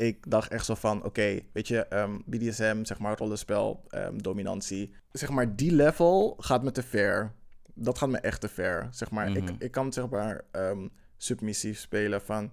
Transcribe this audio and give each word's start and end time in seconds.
ik 0.00 0.30
dacht 0.30 0.50
echt 0.50 0.64
zo 0.64 0.74
van, 0.74 1.04
oké, 1.04 1.40
weet 1.52 1.68
je, 1.68 1.78
ehm, 1.86 2.18
BDSM, 2.26 2.84
zeg 2.84 2.98
maar, 2.98 3.16
rollenspel, 3.18 3.84
ehm, 3.88 4.18
dominantie. 4.18 4.94
Zeg 5.12 5.28
maar, 5.30 5.56
die 5.56 5.72
level 5.72 6.34
gaat 6.38 6.62
me 6.62 6.70
te 6.72 6.82
ver. 6.82 7.32
Dat 7.74 7.98
gaat 7.98 8.08
me 8.08 8.18
echt 8.18 8.40
te 8.40 8.48
ver. 8.48 8.88
Zeg 8.90 9.10
maar, 9.10 9.28
ik, 9.36 9.42
Mhm. 9.42 9.54
ik 9.58 9.70
kan 9.70 9.92
zeg 9.92 10.08
maar 10.08 10.44
ehm, 10.50 10.88
submissief 11.16 11.78
spelen 11.78 12.22
van... 12.22 12.52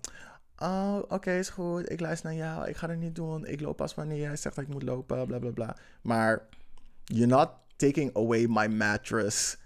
Oh, 0.57 0.97
oké, 1.07 1.31
is 1.31 1.49
goed. 1.49 1.91
Ik 1.91 1.99
luister 1.99 2.29
naar 2.29 2.37
jou. 2.37 2.67
Ik 2.67 2.75
ga 2.77 2.89
het 2.89 2.99
niet 2.99 3.15
doen. 3.15 3.46
Ik 3.47 3.62
loop 3.62 3.77
pas 3.77 3.96
wanneer 3.96 4.17
jij 4.19 4.35
zegt 4.35 4.55
dat 4.55 4.63
ik 4.63 4.69
moet 4.73 4.83
lopen. 4.83 5.27
Bla 5.27 5.39
bla 5.39 5.51
bla. 5.51 5.75
Maar 6.01 6.47
you're 7.03 7.27
not 7.27 7.49
taking 7.75 8.15
away 8.15 8.46
my 8.49 8.67
mattress, 8.67 9.57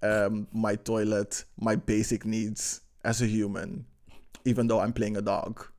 um, 0.00 0.46
my 0.52 0.76
toilet, 0.76 1.46
my 1.54 1.78
basic 1.78 2.24
needs 2.24 2.80
as 3.00 3.20
a 3.22 3.24
human. 3.24 3.86
Even 4.42 4.66
though 4.66 4.84
I'm 4.86 4.92
playing 4.92 5.16
a 5.16 5.20
dog. 5.20 5.72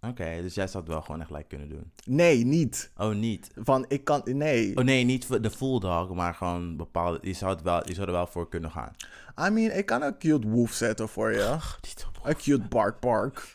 Oké, 0.00 0.38
dus 0.42 0.54
jij 0.54 0.66
zou 0.66 0.82
het 0.84 0.92
wel 0.92 1.02
gewoon 1.02 1.18
echt 1.18 1.26
gelijk 1.28 1.48
kunnen 1.48 1.68
doen. 1.68 1.92
Nee, 2.04 2.44
niet. 2.44 2.90
Oh, 2.96 3.14
niet. 3.14 3.50
Van 3.56 3.84
ik 3.88 4.04
kan. 4.04 4.22
Nee. 4.24 4.76
Oh 4.76 4.84
nee, 4.84 5.04
niet 5.04 5.26
voor 5.26 5.40
de 5.40 5.50
full 5.50 5.78
dog, 5.78 6.14
maar 6.14 6.34
gewoon 6.34 6.76
bepaalde. 6.76 7.18
Je 7.22 7.32
zou, 7.32 7.54
het 7.54 7.62
wel, 7.62 7.88
je 7.88 7.94
zou 7.94 8.06
er 8.06 8.12
wel 8.12 8.26
voor 8.26 8.48
kunnen 8.48 8.70
gaan. 8.70 8.96
I 9.46 9.50
mean, 9.50 9.70
ik 9.76 9.86
kan 9.86 10.02
een 10.02 10.18
cute 10.18 10.48
woof 10.48 10.72
zetten 10.72 11.08
voor 11.08 11.32
je. 11.32 11.58
A 12.26 12.32
cute 12.32 12.68
bark 12.68 13.00
bark. 13.00 13.54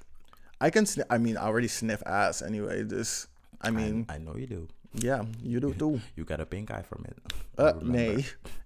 I 0.65 0.69
can. 0.69 0.85
Sni- 0.85 1.03
I 1.13 1.17
mean, 1.17 1.35
I 1.35 1.37
already 1.37 1.67
sniff 1.67 2.01
ass 2.03 2.41
anyway. 2.43 2.85
Dus. 2.85 3.27
I 3.67 3.69
mean, 3.71 4.05
I, 4.11 4.15
I 4.15 4.17
know 4.17 4.37
you 4.37 4.47
do. 4.47 4.65
yeah, 4.91 5.21
you 5.41 5.59
do 5.59 5.73
too. 5.75 5.99
You 6.15 6.27
got 6.27 6.39
a 6.39 6.45
pink 6.45 6.69
eye 6.69 6.83
from 6.83 7.05
it. 7.05 7.33
Uh, 7.57 7.71
nee, 7.81 8.25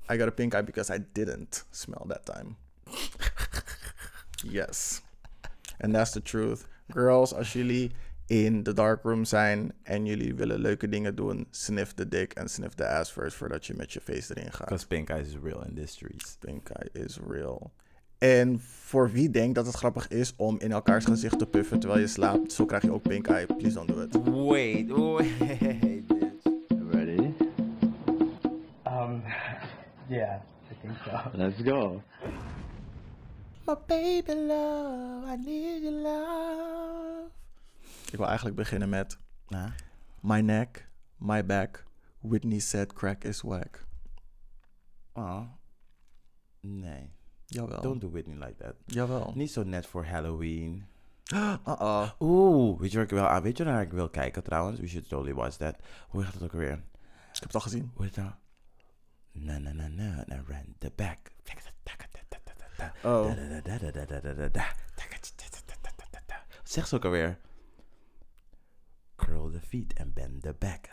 I 0.09 0.17
got 0.17 0.27
a 0.27 0.31
pink 0.31 0.53
eye 0.53 0.63
because 0.63 0.93
I 0.95 0.99
didn't 1.13 1.63
smell 1.71 2.05
that 2.07 2.25
time. 2.25 2.55
yes. 4.43 5.01
And 5.79 5.93
that's 5.95 6.11
the 6.11 6.21
truth. 6.21 6.67
Girls, 6.93 7.33
als 7.33 7.53
jullie 7.53 7.91
in 8.25 8.63
de 8.63 8.73
darkroom 8.73 9.25
zijn 9.25 9.71
en 9.83 10.05
jullie 10.05 10.35
willen 10.35 10.59
leuke 10.59 10.89
dingen 10.89 11.15
doen, 11.15 11.47
sniff 11.49 11.93
the 11.93 12.07
dick 12.07 12.33
en 12.33 12.49
sniff 12.49 12.73
the 12.75 12.87
ass 12.87 13.11
first 13.11 13.37
voordat 13.37 13.65
je 13.65 13.73
met 13.75 13.93
je 13.93 14.01
face 14.01 14.35
erin 14.35 14.51
gaat. 14.51 14.67
Because 14.67 14.87
pink 14.87 15.09
eye 15.09 15.21
is 15.21 15.37
real 15.43 15.63
in 15.65 15.75
these 15.75 15.87
streets. 15.93 16.37
Pink 16.39 16.69
eye 16.69 17.05
is 17.05 17.19
real. 17.27 17.71
En 18.17 18.59
voor 18.59 19.11
wie 19.11 19.29
denkt 19.29 19.55
dat 19.55 19.65
het 19.65 19.75
grappig 19.75 20.07
is 20.07 20.33
om 20.35 20.59
in 20.59 20.71
elkaars 20.71 21.05
gezicht 21.05 21.39
te 21.39 21.45
puffen 21.45 21.79
terwijl 21.79 22.01
je 22.01 22.07
slaapt, 22.07 22.51
zo 22.51 22.65
krijg 22.65 22.83
je 22.83 22.91
ook 22.91 23.01
pink 23.01 23.27
eye. 23.27 23.45
Please 23.45 23.75
don't 23.75 23.87
do 23.87 24.01
it. 24.01 24.15
Wait, 24.23 24.89
wait, 24.91 26.07
bitch. 26.07 26.43
Ready? 26.91 27.33
Um, 28.87 29.23
yeah, 30.07 30.41
I 30.71 30.75
think 30.81 30.93
so. 31.05 31.37
Let's 31.37 31.61
go. 31.61 32.01
My 33.69 33.75
baby 33.87 34.33
love, 34.33 35.29
I 35.29 35.35
need 35.35 35.83
your 35.83 36.01
love. 36.01 37.29
Ik 38.11 38.17
wil 38.17 38.25
eigenlijk 38.27 38.55
beginnen 38.55 38.89
met 38.89 39.17
Nah. 39.47 39.71
My 40.21 40.41
neck, 40.41 40.89
my 41.17 41.45
back. 41.45 41.85
Whitney 42.19 42.59
said 42.59 42.93
crack 42.93 43.23
is 43.23 43.41
whack. 43.41 43.85
Oh. 45.13 45.41
Nee. 46.59 47.09
Jawel. 47.45 47.81
Don't 47.81 48.01
do 48.01 48.09
Whitney 48.09 48.35
like 48.45 48.55
that. 48.55 48.75
Jawel. 48.85 49.31
Niet 49.35 49.51
zo 49.51 49.63
net 49.63 49.85
voor 49.85 50.05
Halloween. 50.05 50.85
Uh-uh. 51.33 52.09
Oeh, 52.19 52.79
weet 52.79 52.91
je 52.91 52.97
waar 52.97 53.05
ik, 53.05 53.11
wel, 53.11 53.27
ah, 53.27 53.43
weet 53.43 53.57
je 53.57 53.63
waar 53.63 53.81
ik 53.81 53.91
wil 53.91 54.09
kijken 54.09 54.43
trouwens? 54.43 54.79
We 54.79 54.87
should 54.87 55.09
totally 55.09 55.33
watch 55.33 55.55
that. 55.55 55.75
Hoe 56.07 56.23
gaat 56.23 56.33
het 56.33 56.43
ook 56.43 56.51
weer? 56.51 56.73
Ik 56.73 57.39
heb 57.39 57.43
het 57.43 57.55
al 57.55 57.61
gezien. 57.61 57.91
Hoe 57.93 58.05
heet 58.05 58.15
het 58.15 58.25
nou? 58.25 58.35
Na 59.31 59.57
na 59.57 59.71
na 59.71 59.87
na 59.87 60.23
na 60.27 60.43
ran 60.47 60.75
the 60.77 60.91
back. 60.95 61.17
Oh. 63.03 63.31
Zeg 66.63 66.87
ze 66.87 66.95
ook 66.95 67.05
alweer. 67.05 67.37
Curl 69.15 69.49
the 69.51 69.59
feet 69.67 69.93
and 69.99 70.13
bend 70.13 70.41
the 70.41 70.55
back. 70.59 70.85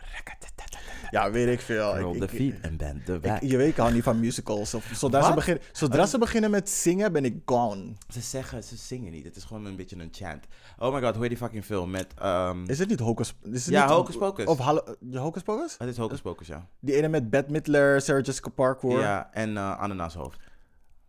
Ja, 1.11 1.31
weet 1.31 1.47
ik 1.47 1.59
veel. 1.61 1.93
Curl 1.93 2.13
Ik- 2.13 2.19
the 2.19 2.23
ik- 2.23 2.29
feet 2.53 2.65
and 2.69 2.77
bend 2.77 3.05
the 3.05 3.19
back. 3.19 3.41
ik- 3.41 3.49
je 3.49 3.57
weet, 3.57 3.69
ik 3.69 3.75
hou 3.77 3.93
niet 3.93 4.03
van 4.03 4.19
musicals. 4.19 4.73
Of, 4.73 4.89
zodra 4.93 5.19
ze, 5.21 5.25
Wat? 5.27 5.35
begin, 5.35 5.59
zodra 5.71 6.05
ze 6.05 6.17
beginnen 6.17 6.51
met 6.51 6.69
zingen, 6.69 7.11
ben 7.11 7.25
ik 7.25 7.35
gone. 7.45 7.93
Ze 8.09 8.21
zeggen, 8.21 8.63
ze 8.63 8.75
zingen 8.75 9.11
niet. 9.11 9.23
Het 9.25 9.35
is 9.35 9.43
gewoon 9.43 9.65
een 9.65 9.75
beetje 9.75 9.95
een 9.99 10.09
chant. 10.11 10.45
Oh 10.77 10.93
my 10.93 11.01
god, 11.01 11.11
hoe 11.13 11.21
heet 11.21 11.29
die 11.29 11.37
fucking 11.37 11.65
film? 11.65 11.89
Met, 11.91 12.07
ehm 12.17 12.63
Is 12.69 12.79
het 12.79 12.89
niet 12.89 12.99
Hocus 12.99 13.35
Is 13.43 13.65
het 13.65 13.73
Ja, 13.73 13.85
niet, 13.85 13.93
Hocus 13.93 14.17
Pocus. 14.17 14.45
Of 14.45 14.57
Hallo, 14.57 14.83
Hocus 15.13 15.41
Pocus? 15.41 15.75
Het 15.77 15.89
is 15.89 15.97
Hocus 15.97 16.21
Pocus, 16.21 16.47
ja. 16.47 16.67
Die 16.79 16.95
ene 16.95 17.07
met 17.07 17.29
Bette 17.29 17.51
Midler, 17.51 18.01
Sarah 18.01 18.23
Jessica 18.25 18.49
Parker. 18.49 18.99
Ja, 18.99 19.29
en 19.33 19.57
eh 19.57 19.79
Ananashoofd. 19.79 20.39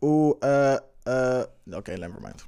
Oeh, 0.01 0.37
eh, 0.41 0.73
eh, 1.03 1.45
oké, 1.71 1.93
nevermind. 1.97 2.47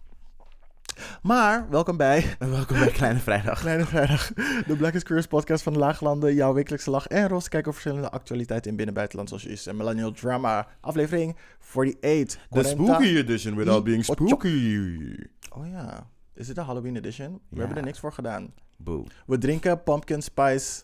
Maar, 1.23 1.69
welkom 1.71 1.97
bij 1.97 2.37
Welkom 2.39 2.79
bij 2.79 2.91
Kleine 2.91 3.19
Vrijdag. 3.19 3.61
Kleine 3.67 3.87
Vrijdag, 3.87 4.33
de 4.67 4.75
Black 4.79 4.95
is 4.95 5.03
Curious 5.03 5.27
podcast 5.27 5.63
van 5.63 5.73
de 5.73 5.79
Laaglanden. 5.79 6.35
Jouw 6.35 6.53
wekelijkse 6.53 6.91
lach 6.91 7.07
en 7.07 7.29
roze 7.29 7.49
kijk 7.49 7.67
over 7.69 7.81
verschillende 7.81 8.11
actualiteiten 8.11 8.71
in 8.71 8.77
binnen- 8.77 8.95
en 8.95 9.01
buitenland, 9.01 9.29
zoals 9.29 9.45
is 9.45 9.67
en 9.67 9.77
millennial 9.77 10.13
drama. 10.13 10.69
Aflevering 10.81 11.37
48. 11.75 12.41
The 12.51 12.63
40. 12.65 12.71
spooky 12.71 13.17
edition 13.17 13.55
without 13.57 13.85
being 13.85 14.09
Ocho. 14.09 14.27
spooky. 14.27 15.17
Oh 15.57 15.67
ja, 15.69 16.07
is 16.35 16.47
dit 16.47 16.55
de 16.55 16.63
Halloween 16.63 16.97
edition? 16.97 17.33
We 17.33 17.41
Ja. 17.51 17.59
hebben 17.59 17.77
er 17.77 17.85
niks 17.85 17.99
voor 17.99 18.13
gedaan. 18.13 18.55
Boo. 18.77 19.05
We 19.27 19.39
drinken 19.39 19.83
pumpkin 19.83 20.23
spice 20.23 20.83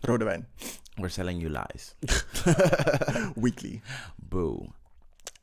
rode 0.00 0.24
wijn. 0.24 0.48
We're 0.94 1.08
selling 1.08 1.40
you 1.42 1.50
lies. 1.72 1.94
Weekly. 3.44 3.80
Boo. 4.16 4.66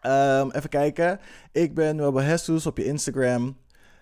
Ehm, 0.05 0.49
even 0.49 0.69
kijken. 0.69 1.19
Ik 1.51 1.73
ben 1.73 1.97
Webbe 1.97 2.23
Jesus 2.23 2.66
op 2.66 2.77
je 2.77 2.85
Instagram. 2.85 3.57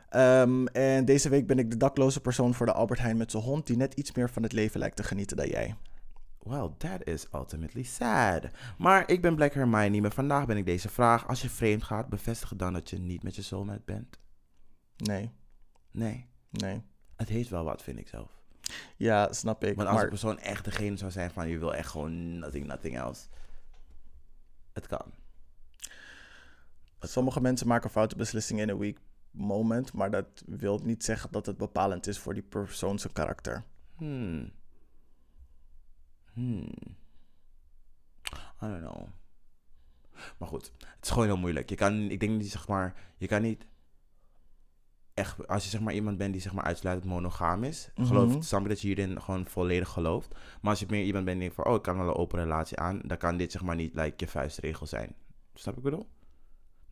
Ehm, 0.09 0.65
en 0.65 1.05
deze 1.05 1.29
week 1.29 1.47
ben 1.47 1.59
ik 1.59 1.71
de 1.71 1.77
dakloze 1.77 2.21
persoon 2.21 2.53
voor 2.53 2.65
de 2.65 2.73
Albert 2.73 2.99
Heijn 2.99 3.17
met 3.17 3.31
zijn 3.31 3.43
hond... 3.43 3.67
die 3.67 3.77
net 3.77 3.93
iets 3.93 4.11
meer 4.13 4.29
van 4.29 4.43
het 4.43 4.51
leven 4.51 4.79
lijkt 4.79 4.95
te 4.95 5.03
genieten 5.03 5.37
dan 5.37 5.47
jij. 5.47 5.75
Well, 6.39 6.69
that 6.77 7.03
is 7.07 7.27
ultimately 7.33 7.83
sad. 7.83 8.47
Maar 8.77 9.09
ik 9.09 9.21
ben 9.21 9.35
Black 9.35 9.53
Hermione, 9.53 10.01
maar 10.01 10.11
vandaag 10.11 10.45
ben 10.45 10.57
ik 10.57 10.65
deze 10.65 10.89
vraag. 10.89 11.27
Als 11.27 11.41
je 11.41 11.49
vreemd 11.49 11.83
gaat, 11.83 12.09
bevestig 12.09 12.53
dan 12.55 12.73
dat 12.73 12.89
je 12.89 12.99
niet 12.99 13.23
met 13.23 13.35
je 13.35 13.41
soulmate 13.41 13.81
bent. 13.85 14.19
Nee, 14.97 15.31
Nee, 15.91 16.27
nee. 16.49 16.81
het 17.15 17.29
heeft 17.29 17.49
wel 17.49 17.63
wat, 17.63 17.81
vind 17.81 17.99
ik 17.99 18.07
zelf. 18.07 18.41
Ja, 18.97 19.33
snap 19.33 19.63
ik. 19.63 19.75
Want 19.75 19.87
als 19.87 19.95
maar 19.95 20.03
een 20.03 20.09
persoon 20.09 20.39
echt 20.39 20.65
degene 20.65 20.97
zou 20.97 21.11
zijn 21.11 21.31
van 21.31 21.47
je 21.47 21.57
wil 21.57 21.75
echt 21.75 21.89
gewoon 21.89 22.39
nothing, 22.39 22.65
nothing 22.65 22.97
else. 22.97 23.27
Het 24.73 24.87
kan. 24.87 25.22
Sommige 27.09 27.41
mensen 27.41 27.67
maken 27.67 27.89
foute 27.89 28.15
beslissingen 28.15 28.63
in 28.63 28.69
een 28.69 28.77
weak 28.77 28.97
moment... 29.31 29.93
maar 29.93 30.11
dat 30.11 30.43
wil 30.45 30.79
niet 30.83 31.03
zeggen 31.03 31.31
dat 31.31 31.45
het 31.45 31.57
bepalend 31.57 32.07
is 32.07 32.19
voor 32.19 32.33
die 32.33 32.43
persoon 32.43 32.99
zijn 32.99 33.13
karakter. 33.13 33.63
Hmm. 33.97 34.51
Hmm. 36.33 36.67
I 38.61 38.67
don't 38.67 38.79
know. 38.79 39.07
Maar 40.37 40.47
goed, 40.47 40.71
het 40.77 40.97
is 41.05 41.09
gewoon 41.09 41.25
heel 41.27 41.37
moeilijk. 41.37 41.69
Je 41.69 41.75
kan, 41.75 41.93
ik 41.93 42.19
denk 42.19 42.31
niet, 42.41 42.51
zeg 42.51 42.67
maar, 42.67 42.93
je 43.17 43.27
kan 43.27 43.41
niet 43.41 43.65
echt, 45.13 45.47
als 45.47 45.63
je 45.63 45.69
zeg 45.69 45.81
maar 45.81 45.93
iemand 45.93 46.17
bent 46.17 46.33
die 46.33 46.41
zeg 46.41 46.53
maar 46.53 46.63
uitsluitend 46.63 47.09
monogaam 47.11 47.63
is, 47.63 47.89
Mhm. 47.95 48.07
geloof 48.07 48.43
snap 48.43 48.61
ik 48.61 48.67
dat 48.67 48.81
je 48.81 48.87
hierin 48.87 49.21
gewoon 49.21 49.45
volledig 49.47 49.89
gelooft. 49.89 50.31
Maar 50.61 50.71
als 50.71 50.79
je 50.79 50.85
meer 50.89 51.03
iemand 51.03 51.25
bent 51.25 51.39
die 51.39 51.47
denkt 51.49 51.63
van, 51.63 51.71
oh, 51.73 51.77
ik 51.77 51.81
kan 51.83 51.97
wel 51.97 52.07
een 52.07 52.13
open 52.15 52.39
relatie 52.39 52.77
aan, 52.79 53.01
dan 53.05 53.17
kan 53.17 53.37
dit 53.37 53.51
zeg 53.51 53.61
maar 53.63 53.75
niet 53.75 53.93
like, 53.93 54.13
je 54.17 54.27
vuistregel 54.27 54.85
zijn. 54.85 55.15
Snap 55.53 55.77
ik 55.77 55.83
bedoel? 55.83 56.07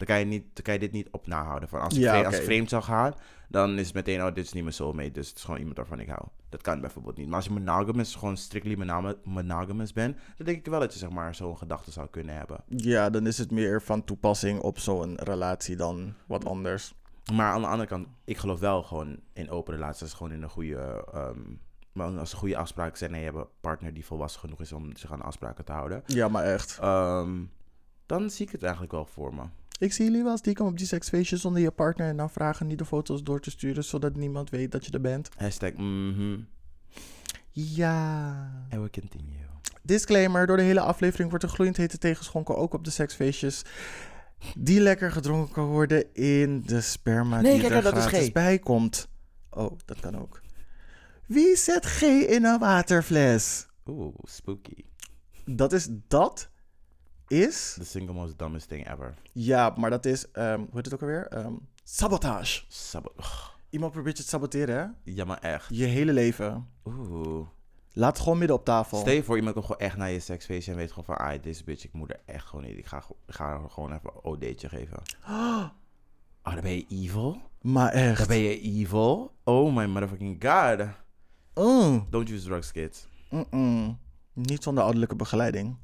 Dan 0.01 0.09
kan 0.09 0.19
je, 0.19 0.25
niet, 0.25 0.44
dan 0.53 0.63
kan 0.63 0.73
je 0.73 0.79
dit 0.79 0.91
niet 0.91 1.07
op 1.12 1.28
nahouden. 1.28 1.69
Van 1.69 1.81
als, 1.81 1.94
ik 1.94 2.00
Ja, 2.01 2.09
vreemd, 2.12 2.25
als 2.25 2.35
ik 2.38 2.44
vreemd 2.44 2.69
zou 2.69 2.84
gaan, 2.84 3.13
dan 3.50 3.78
is 3.79 3.85
het 3.85 3.95
meteen, 3.95 4.19
oh, 4.25 4.34
dit 4.34 4.45
is 4.45 4.53
niet 4.53 4.63
mijn 4.63 4.75
soulmate. 4.75 5.12
Dus 5.12 5.28
het 5.28 5.38
is 5.38 5.44
gewoon 5.44 5.59
iemand 5.59 5.78
waarvan 5.78 6.00
ik 6.00 6.07
hou. 6.09 6.22
Dat 6.50 6.62
kan 6.62 6.81
bijvoorbeeld 6.81 7.17
niet. 7.17 7.28
Maar 7.28 7.35
als 7.35 7.45
je 7.45 7.51
monogamous, 7.51 8.16
gewoon 8.16 8.38
strictly 8.38 8.75
monogam- 8.75 9.16
monogamous 9.23 9.94
bent, 9.94 10.17
dan 10.38 10.45
denk 10.45 10.57
ik 10.57 10.66
wel 10.66 10.79
dat 10.79 10.94
je 10.94 11.00
zeg 11.00 11.09
maar 11.09 11.35
zo'n 11.35 11.57
gedachte 11.57 11.91
zou 11.91 12.07
kunnen 12.09 12.35
hebben. 12.38 12.63
Ja, 12.67 13.09
dan 13.09 13.28
is 13.28 13.38
het 13.38 13.51
meer 13.51 13.81
van 13.81 14.03
toepassing 14.03 14.59
op 14.59 14.79
zo'n 14.79 15.16
relatie 15.16 15.75
dan 15.75 16.13
wat 16.28 16.45
anders. 16.45 16.94
Maar 17.34 17.51
aan 17.53 17.61
de 17.61 17.67
andere 17.67 17.90
kant, 17.90 18.07
ik 18.25 18.38
geloof 18.38 18.59
wel 18.59 18.84
gewoon 18.84 19.19
in 19.34 19.50
open 19.50 19.73
relaties, 19.73 20.13
gewoon 20.13 20.31
in 20.31 20.41
een 20.44 20.50
goede, 20.50 21.06
ehm, 21.13 21.40
maar 21.93 22.17
als 22.20 22.31
er 22.31 22.37
goede 22.37 22.58
afspraken 22.58 22.97
zijn 22.97 23.14
en 23.14 23.20
je 23.20 23.26
hebt 23.26 23.37
een 23.37 23.47
partner 23.61 23.93
die 23.93 24.05
volwassen 24.05 24.40
genoeg 24.41 24.59
is 24.61 24.72
om 24.72 24.96
zich 24.96 25.11
aan 25.11 25.22
afspraken 25.22 25.66
te 25.66 25.72
houden, 25.72 26.03
Ja, 26.05 26.28
maar 26.28 26.43
echt. 26.43 26.78
ehm, 26.81 27.40
dan 28.05 28.29
zie 28.29 28.46
ik 28.46 28.52
het 28.52 28.64
eigenlijk 28.64 28.91
wel 28.91 29.05
voor 29.05 29.34
me. 29.35 29.41
Ik 29.81 29.93
zie 29.93 30.05
jullie 30.05 30.23
wel 30.23 30.37
stiekem 30.37 30.66
op 30.66 30.78
die 30.78 30.87
seksfeestjes 30.87 31.41
zonder 31.41 31.61
je 31.61 31.72
partner... 31.72 32.07
en 32.07 32.17
dan 32.17 32.29
vragen 32.29 32.67
niet 32.67 32.78
de 32.78 32.85
foto's 32.85 33.23
door 33.23 33.39
te 33.39 33.49
sturen... 33.49 33.83
zodat 33.83 34.16
niemand 34.16 34.49
weet 34.49 34.72
dat 34.72 34.85
je 34.85 34.91
er 34.91 35.01
bent. 35.01 35.29
Hashtag, 35.35 35.73
mhm. 35.73 36.39
Ja. 37.51 38.66
En 38.69 38.83
we 38.83 38.89
continue. 38.89 39.45
Disclaimer, 39.81 40.47
door 40.47 40.57
de 40.57 40.63
hele 40.63 40.79
aflevering 40.79 41.29
wordt 41.29 41.43
er 41.43 41.49
gloeiend 41.49 41.78
hete 41.78 41.97
tegenschonken... 41.97 42.57
ook 42.57 42.73
op 42.73 42.83
de 42.83 42.89
seksfeestjes... 42.89 43.61
die 44.57 44.79
lekker 44.79 45.11
gedronken 45.11 45.63
worden 45.63 46.13
in 46.13 46.63
de 46.66 46.81
sperma 46.81 47.41
Nee, 47.41 47.51
die 47.51 47.61
kijk, 47.61 47.73
er 47.73 47.81
dat 47.81 47.97
is 47.97 48.05
gratis 48.05 48.28
G. 48.28 48.31
bij 48.31 48.59
komt. 48.59 49.07
Oh, 49.49 49.79
dat 49.85 49.99
kan 49.99 50.17
ook. 50.17 50.41
Wie 51.25 51.55
zet 51.55 51.85
G 51.85 52.01
in 52.01 52.45
een 52.45 52.59
waterfles? 52.59 53.67
Oeh, 53.85 54.16
spooky. 54.23 54.83
Dat 55.45 55.73
is... 55.73 55.87
Dat 56.07 56.51
is... 57.31 57.73
The 57.79 57.85
single 57.85 58.13
most 58.13 58.39
dumbest 58.39 58.67
thing 58.67 58.89
ever. 58.91 59.13
Ja, 59.31 59.73
maar 59.78 59.89
dat 59.89 60.05
is... 60.05 60.31
ehm, 60.31 60.59
hoe 60.59 60.67
heet 60.73 60.85
het 60.85 60.93
ook 60.93 61.01
alweer? 61.01 61.28
Ehm, 61.28 61.53
sabotage. 61.83 62.61
Sabo-. 62.67 63.13
Iemand 63.69 63.91
probeert 63.91 64.17
je 64.17 64.23
te 64.23 64.29
saboteren, 64.29 64.75
hè? 64.78 65.11
Ja, 65.13 65.25
maar 65.25 65.37
echt. 65.39 65.67
Je 65.69 65.85
hele 65.85 66.13
leven. 66.13 66.67
Oeh. 66.85 67.47
Laat 67.93 68.13
het 68.13 68.23
gewoon 68.23 68.37
midden 68.37 68.55
op 68.57 68.66
tafel. 68.66 68.97
Stel 68.99 69.13
je 69.13 69.23
voor, 69.23 69.35
iemand 69.37 69.53
komt 69.53 69.66
gewoon 69.66 69.81
echt 69.81 69.97
naar 69.97 70.11
je 70.11 70.19
seksfeestje 70.19 70.72
en 70.72 70.78
weet 70.78 70.89
gewoon 70.89 71.03
van, 71.05 71.17
ah, 71.17 71.41
deze 71.41 71.63
bitch, 71.63 71.83
ik 71.85 71.93
moet 71.93 72.09
er 72.09 72.19
echt 72.25 72.45
gewoon 72.45 72.66
niet. 72.66 72.78
Ik 72.78 72.85
ga, 72.85 72.97
ik 73.28 73.33
ga 73.33 73.45
haar 73.45 73.69
gewoon 73.69 73.93
even 73.93 74.09
een 74.13 74.22
OD'tje 74.23 74.69
geven. 74.69 75.01
Oh, 76.43 76.53
dan 76.53 76.61
ben 76.61 76.72
je 76.75 76.85
evil? 76.89 77.41
Maar 77.61 77.91
Dan 77.91 78.01
echt. 78.01 78.28
ben 78.28 78.37
je 78.37 78.59
evil? 78.61 79.33
Oh 79.43 79.75
my 79.75 79.85
motherfucking 79.85 80.43
god. 80.45 80.87
Mm, 81.55 82.07
Don't 82.09 82.29
use 82.29 82.45
drugs, 82.45 82.72
kids. 82.72 83.07
mm-mm. 83.29 83.97
Niet 84.33 84.63
zonder 84.63 84.83
ouderlijke 84.83 85.16
begeleiding. 85.16 85.75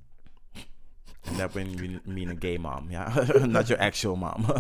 That 1.38 1.54
when 1.54 1.70
you 1.74 2.00
mean 2.06 2.30
a 2.30 2.34
gay 2.36 2.58
mom, 2.58 2.90
ja. 2.90 3.08
Not 3.46 3.68
your 3.68 3.80
actual 3.82 4.16
mom. 4.16 4.46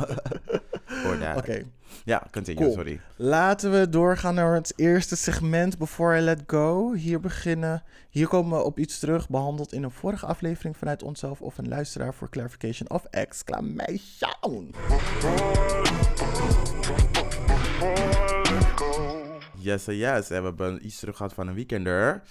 Or 1.05 1.17
that. 1.19 1.37
Oké. 1.37 1.63
Ja, 2.05 2.27
continue, 2.31 2.63
Cool. 2.63 2.73
sorry. 2.73 2.99
Laten 3.15 3.71
we 3.71 3.89
doorgaan 3.89 4.35
naar 4.35 4.53
het 4.53 4.73
eerste 4.75 5.15
segment, 5.15 5.77
Before 5.77 6.17
I 6.17 6.21
Let 6.21 6.41
Go. 6.47 6.93
Hier 6.93 7.19
beginnen. 7.19 7.83
Hier 8.09 8.27
komen 8.27 8.57
we 8.57 8.63
op 8.63 8.79
iets 8.79 8.99
terug, 8.99 9.29
behandeld 9.29 9.73
in 9.73 9.83
een 9.83 9.91
vorige 9.91 10.25
aflevering 10.25 10.77
vanuit 10.77 11.03
onszelf 11.03 11.41
of 11.41 11.57
een 11.57 11.67
luisteraar 11.67 12.13
voor 12.13 12.29
clarification 12.29 12.89
of 12.89 13.05
exclamation. 13.05 14.73
Yes, 19.59 19.88
eh, 19.88 20.00
yes. 20.00 20.30
En 20.30 20.39
we 20.42 20.48
hebben 20.48 20.86
iets 20.86 21.00
terug 21.00 21.18
gehad 21.18 21.33
van 21.33 21.48
een 21.48 21.54
weekender. 21.54 22.21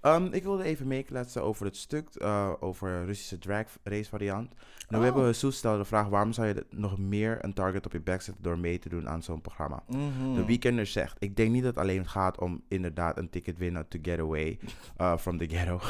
Ehm, 0.00 0.26
ik 0.32 0.42
wilde 0.42 0.62
even 0.64 0.86
meekletsen 0.86 1.42
over 1.42 1.64
het 1.66 1.76
stuk 1.76 2.08
uh, 2.14 2.52
over 2.60 3.04
Russische 3.04 3.38
drag 3.38 3.64
race 3.82 4.08
variant. 4.08 4.48
Nou, 4.88 5.02
we 5.02 5.08
Oh. 5.08 5.14
hebben 5.14 5.34
Soes 5.34 5.56
stelde 5.56 5.78
de 5.78 5.84
vraag, 5.84 6.08
waarom 6.08 6.32
zou 6.32 6.46
je 6.46 6.66
nog 6.70 6.98
meer 6.98 7.44
een 7.44 7.52
target 7.54 7.86
op 7.86 7.92
je 7.92 8.00
back 8.00 8.20
zetten 8.22 8.42
door 8.42 8.58
mee 8.58 8.78
te 8.78 8.88
doen 8.88 9.08
aan 9.08 9.22
zo'n 9.22 9.40
programma? 9.40 9.82
Mhm. 9.88 10.34
De 10.34 10.44
weekender 10.44 10.86
zegt, 10.86 11.16
ik 11.18 11.36
denk 11.36 11.50
niet 11.50 11.62
dat 11.62 11.74
het 11.74 11.82
alleen 11.84 12.08
gaat 12.08 12.38
om 12.40 12.62
inderdaad 12.68 13.16
een 13.18 13.30
ticket 13.30 13.58
winnen 13.58 13.88
to 13.88 13.98
get 14.02 14.18
away 14.18 14.58
uh, 15.00 15.16
from 15.16 15.38
the 15.38 15.46
ghetto. 15.48 15.80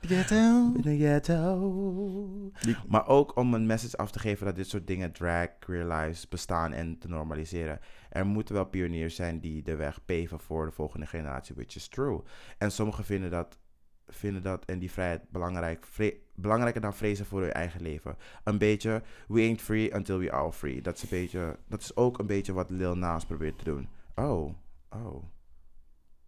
Ghetto. 0.00 0.34
In 0.76 0.82
the 0.82 0.96
ghetto. 0.96 2.52
Maar 2.88 3.06
ook 3.08 3.36
om 3.36 3.54
een 3.54 3.66
message 3.66 3.96
af 3.96 4.10
te 4.10 4.18
geven 4.18 4.46
dat 4.46 4.56
dit 4.56 4.68
soort 4.68 4.86
dingen 4.86 5.12
drag, 5.12 5.48
queer 5.58 5.84
lives 5.84 6.28
bestaan 6.28 6.72
en 6.72 6.98
te 6.98 7.08
normaliseren. 7.08 7.80
Er 8.14 8.26
moeten 8.26 8.54
wel 8.54 8.64
pioniers 8.64 9.14
zijn 9.14 9.40
die 9.40 9.62
de 9.62 9.76
weg 9.76 10.04
paven 10.04 10.40
voor 10.40 10.66
de 10.66 10.72
volgende 10.72 11.06
generatie, 11.06 11.54
which 11.54 11.76
is 11.76 11.88
true. 11.88 12.22
En 12.58 12.72
sommigen 12.72 13.04
vinden 13.04 13.30
dat, 13.30 13.58
vinden 14.06 14.42
dat 14.42 14.64
en 14.64 14.78
die 14.78 14.90
vrijheid 14.90 15.30
belangrijk, 15.30 15.86
belangrijker 16.34 16.80
dan 16.80 16.94
vrezen 16.94 17.26
voor 17.26 17.40
hun 17.40 17.52
eigen 17.52 17.82
leven. 17.82 18.16
Een 18.44 18.58
beetje, 18.58 19.02
we 19.28 19.40
ain't 19.40 19.60
free 19.60 19.94
until 19.94 20.18
we 20.18 20.32
are 20.32 20.52
free. 20.52 20.80
Dat 20.80 20.96
is, 20.96 21.02
een 21.02 21.08
beetje, 21.08 21.58
dat 21.68 21.80
is 21.80 21.96
ook 21.96 22.18
een 22.18 22.26
beetje 22.26 22.52
wat 22.52 22.70
Lil 22.70 22.96
Nas 22.96 23.24
probeert 23.26 23.58
te 23.58 23.64
doen. 23.64 23.88
Oh, 24.14 24.54
oh. 24.90 25.33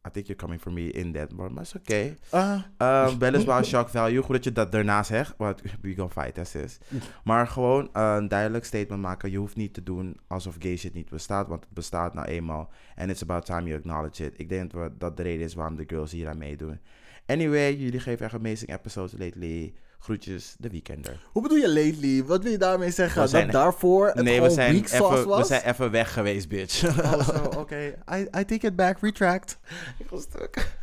I 0.06 0.10
think 0.10 0.26
you're 0.26 0.40
coming 0.40 0.60
for 0.60 0.72
me 0.72 0.90
in 0.90 1.12
that, 1.12 1.36
but 1.36 1.56
that's 1.56 1.76
okay. 1.76 2.16
Uh, 2.32 3.16
weliswaar 3.18 3.64
shock 3.64 3.88
value. 3.88 4.22
Goed 4.22 4.34
dat 4.34 4.44
je 4.44 4.52
dat 4.52 4.72
daarna 4.72 5.02
zegt. 5.02 5.34
Want 5.36 5.62
we 5.80 5.94
go 5.94 6.08
fight, 6.08 6.38
as 6.38 6.54
is. 6.54 6.78
Maar 7.24 7.46
gewoon 7.46 7.90
uh, 7.96 8.14
een 8.16 8.28
duidelijk 8.28 8.64
statement 8.64 9.02
maken. 9.02 9.30
Je 9.30 9.38
hoeft 9.38 9.56
niet 9.56 9.74
te 9.74 9.82
doen 9.82 10.16
alsof 10.26 10.56
gay 10.58 10.76
shit 10.76 10.94
niet 10.94 11.10
bestaat. 11.10 11.48
Want 11.48 11.64
het 11.64 11.72
bestaat 11.72 12.14
nou 12.14 12.26
eenmaal. 12.26 12.70
And 12.96 13.10
it's 13.10 13.22
about 13.22 13.44
time 13.44 13.62
you 13.62 13.78
acknowledge 13.78 14.24
it. 14.24 14.34
Ik 14.36 14.48
denk 14.48 14.70
dat 14.70 15.00
dat 15.00 15.16
de 15.16 15.22
reden 15.22 15.44
is 15.44 15.54
waarom 15.54 15.76
de 15.76 15.84
girls 15.86 16.12
hier 16.12 16.28
aan 16.28 16.38
meedoen. 16.38 16.78
Anyway, 17.26 17.76
jullie 17.76 18.00
geven 18.00 18.24
echt 18.24 18.34
amazing 18.34 18.70
episodes 18.72 19.18
lately. 19.18 19.74
Groetjes, 20.06 20.54
de 20.58 20.70
weekender. 20.70 21.20
hoe 21.32 21.42
bedoel 21.42 21.58
je 21.58 21.68
lately? 21.68 22.24
Wat 22.24 22.42
wil 22.42 22.52
je 22.52 22.58
daarmee 22.58 22.90
zeggen? 22.90 23.22
We 23.22 23.28
zijn- 23.28 23.44
dat 23.44 23.52
daarvoor 23.52 24.06
het 24.06 24.22
nee, 24.24 24.42
we 24.42 24.50
zijn, 24.50 24.74
even, 24.74 25.10
we 25.10 25.24
was? 25.24 25.46
zijn 25.46 25.62
even 25.62 25.90
weg 25.90 26.12
geweest, 26.12 26.48
bitch. 26.48 26.84
Oh, 26.84 27.28
zo, 27.28 27.44
oké. 27.44 27.94
I, 28.12 28.20
I 28.20 28.44
take 28.44 28.66
it 28.66 28.76
back, 28.76 28.98
retract. 29.00 29.58
Ik 29.98 30.08
was 30.08 30.22
stuk. 30.22 30.76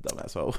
Dat 0.00 0.20
was 0.22 0.32
zo. 0.32 0.52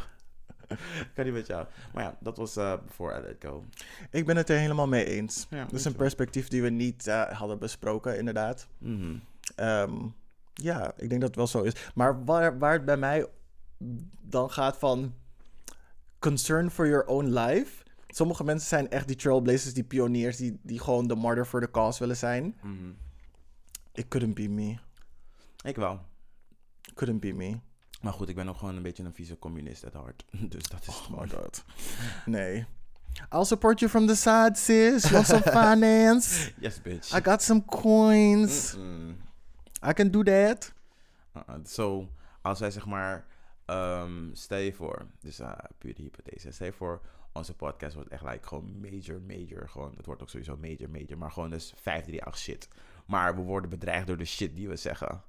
kan 1.16 1.26
niet 1.26 1.34
met 1.34 1.48
jou. 1.48 1.66
Maar 1.94 2.04
ja, 2.04 2.18
dat 2.20 2.38
was 2.38 2.58
uh, 2.58 2.74
before 2.88 3.20
I 3.20 3.22
let 3.22 3.36
go. 3.40 3.64
Ik 4.12 4.26
ben 4.26 4.38
het 4.38 4.50
er 4.50 4.58
helemaal 4.58 4.88
mee 4.88 5.06
eens. 5.06 5.48
Ja, 5.50 5.64
dat 5.64 5.74
is 5.74 5.86
een 5.86 5.96
perspectief 5.96 6.48
die 6.48 6.62
we 6.62 6.70
niet 6.70 7.08
eh, 7.08 7.32
hadden 7.32 7.60
besproken, 7.60 8.18
inderdaad. 8.18 8.68
Mhm. 8.78 9.16
Ehm, 9.56 9.94
ja, 10.54 10.94
ik 10.98 11.10
denk 11.10 11.22
dat 11.22 11.30
het 11.30 11.36
wel 11.36 11.48
zo 11.48 11.62
is. 11.62 11.74
Maar 11.96 12.26
waar, 12.26 12.58
waar 12.58 12.74
het 12.74 12.86
bij 12.86 12.98
mij 12.98 13.26
dan 14.22 14.52
gaat 14.52 14.78
van 14.78 15.14
concern 16.20 16.72
for 16.72 16.88
your 16.88 17.06
own 17.06 17.26
life. 17.26 17.83
Sommige 18.16 18.44
mensen 18.44 18.68
zijn 18.68 18.90
echt 18.90 19.08
die 19.08 19.16
trailblazers, 19.16 19.74
die 19.74 19.84
pioniers, 19.84 20.38
die, 20.38 20.60
die 20.62 20.80
gewoon 20.80 21.08
de 21.08 21.16
martyr 21.16 21.46
for 21.46 21.62
the 21.62 21.72
cause 21.72 22.00
willen 22.00 22.18
zijn. 22.18 22.58
Mhm. 22.62 22.92
It 23.94 24.08
couldn't 24.08 24.34
be 24.36 24.48
me. 24.50 24.78
Ik 25.64 25.76
wel. 25.76 26.00
Couldn't 26.94 27.20
be 27.20 27.32
me. 27.34 27.60
Maar 28.02 28.14
goed, 28.14 28.30
ik 28.30 28.36
ben 28.36 28.50
ook 28.50 28.58
gewoon 28.58 28.76
een 28.76 28.82
beetje 28.82 29.04
een 29.04 29.14
vieze 29.14 29.40
communist 29.40 29.86
at 29.86 29.94
heart. 29.94 30.26
Dus 30.54 30.64
dat 30.64 30.82
is 30.82 30.86
het 30.88 30.96
Oh 30.96 31.04
gewoon. 31.04 31.22
my 31.22 31.30
god. 31.30 31.64
Nee. 32.26 32.66
I'll 33.34 33.46
support 33.46 33.80
you 33.80 33.92
from 33.92 34.08
the 34.08 34.16
side, 34.16 34.52
sis. 34.56 35.02
You 35.04 35.14
want 35.14 35.26
some 35.28 35.42
finance? 35.62 36.52
Yes, 36.60 36.82
bitch. 36.82 37.18
I 37.18 37.22
got 37.24 37.42
some 37.42 37.66
coins. 37.66 38.76
I 39.90 39.94
can 39.94 40.12
do 40.12 40.24
that. 40.24 40.74
Uh-uh. 41.38 41.66
Zo, 41.66 42.10
als 42.42 42.60
wij 42.60 42.72
zeg 42.72 42.86
maar, 42.86 43.26
ehm, 43.66 44.30
stel 44.34 44.58
je 44.58 44.74
voor, 44.74 45.06
dus 45.20 45.40
uh, 45.40 45.52
puur 45.78 45.94
de 45.96 46.02
hypothese, 46.02 46.52
stel 46.52 46.68
je 46.68 46.74
voor, 46.74 47.02
onze 47.34 47.54
podcast 47.56 47.96
wordt 47.96 48.10
echt 48.10 48.24
like, 48.24 48.48
gewoon 48.48 48.80
major, 48.82 49.22
major, 49.28 49.70
gewoon, 49.70 49.94
het 49.98 50.06
wordt 50.06 50.22
ook 50.22 50.30
sowieso 50.30 50.58
major, 50.62 50.90
major, 50.90 51.18
maar 51.18 51.32
gewoon 51.32 51.50
dus 51.50 51.74
538 51.76 52.38
shit. 52.38 52.68
Maar 53.06 53.36
we 53.36 53.42
worden 53.42 53.70
bedreigd 53.70 54.08
door 54.08 54.18
de 54.18 54.26
shit 54.26 54.56
die 54.56 54.68
we 54.70 54.76
zeggen. 54.76 55.22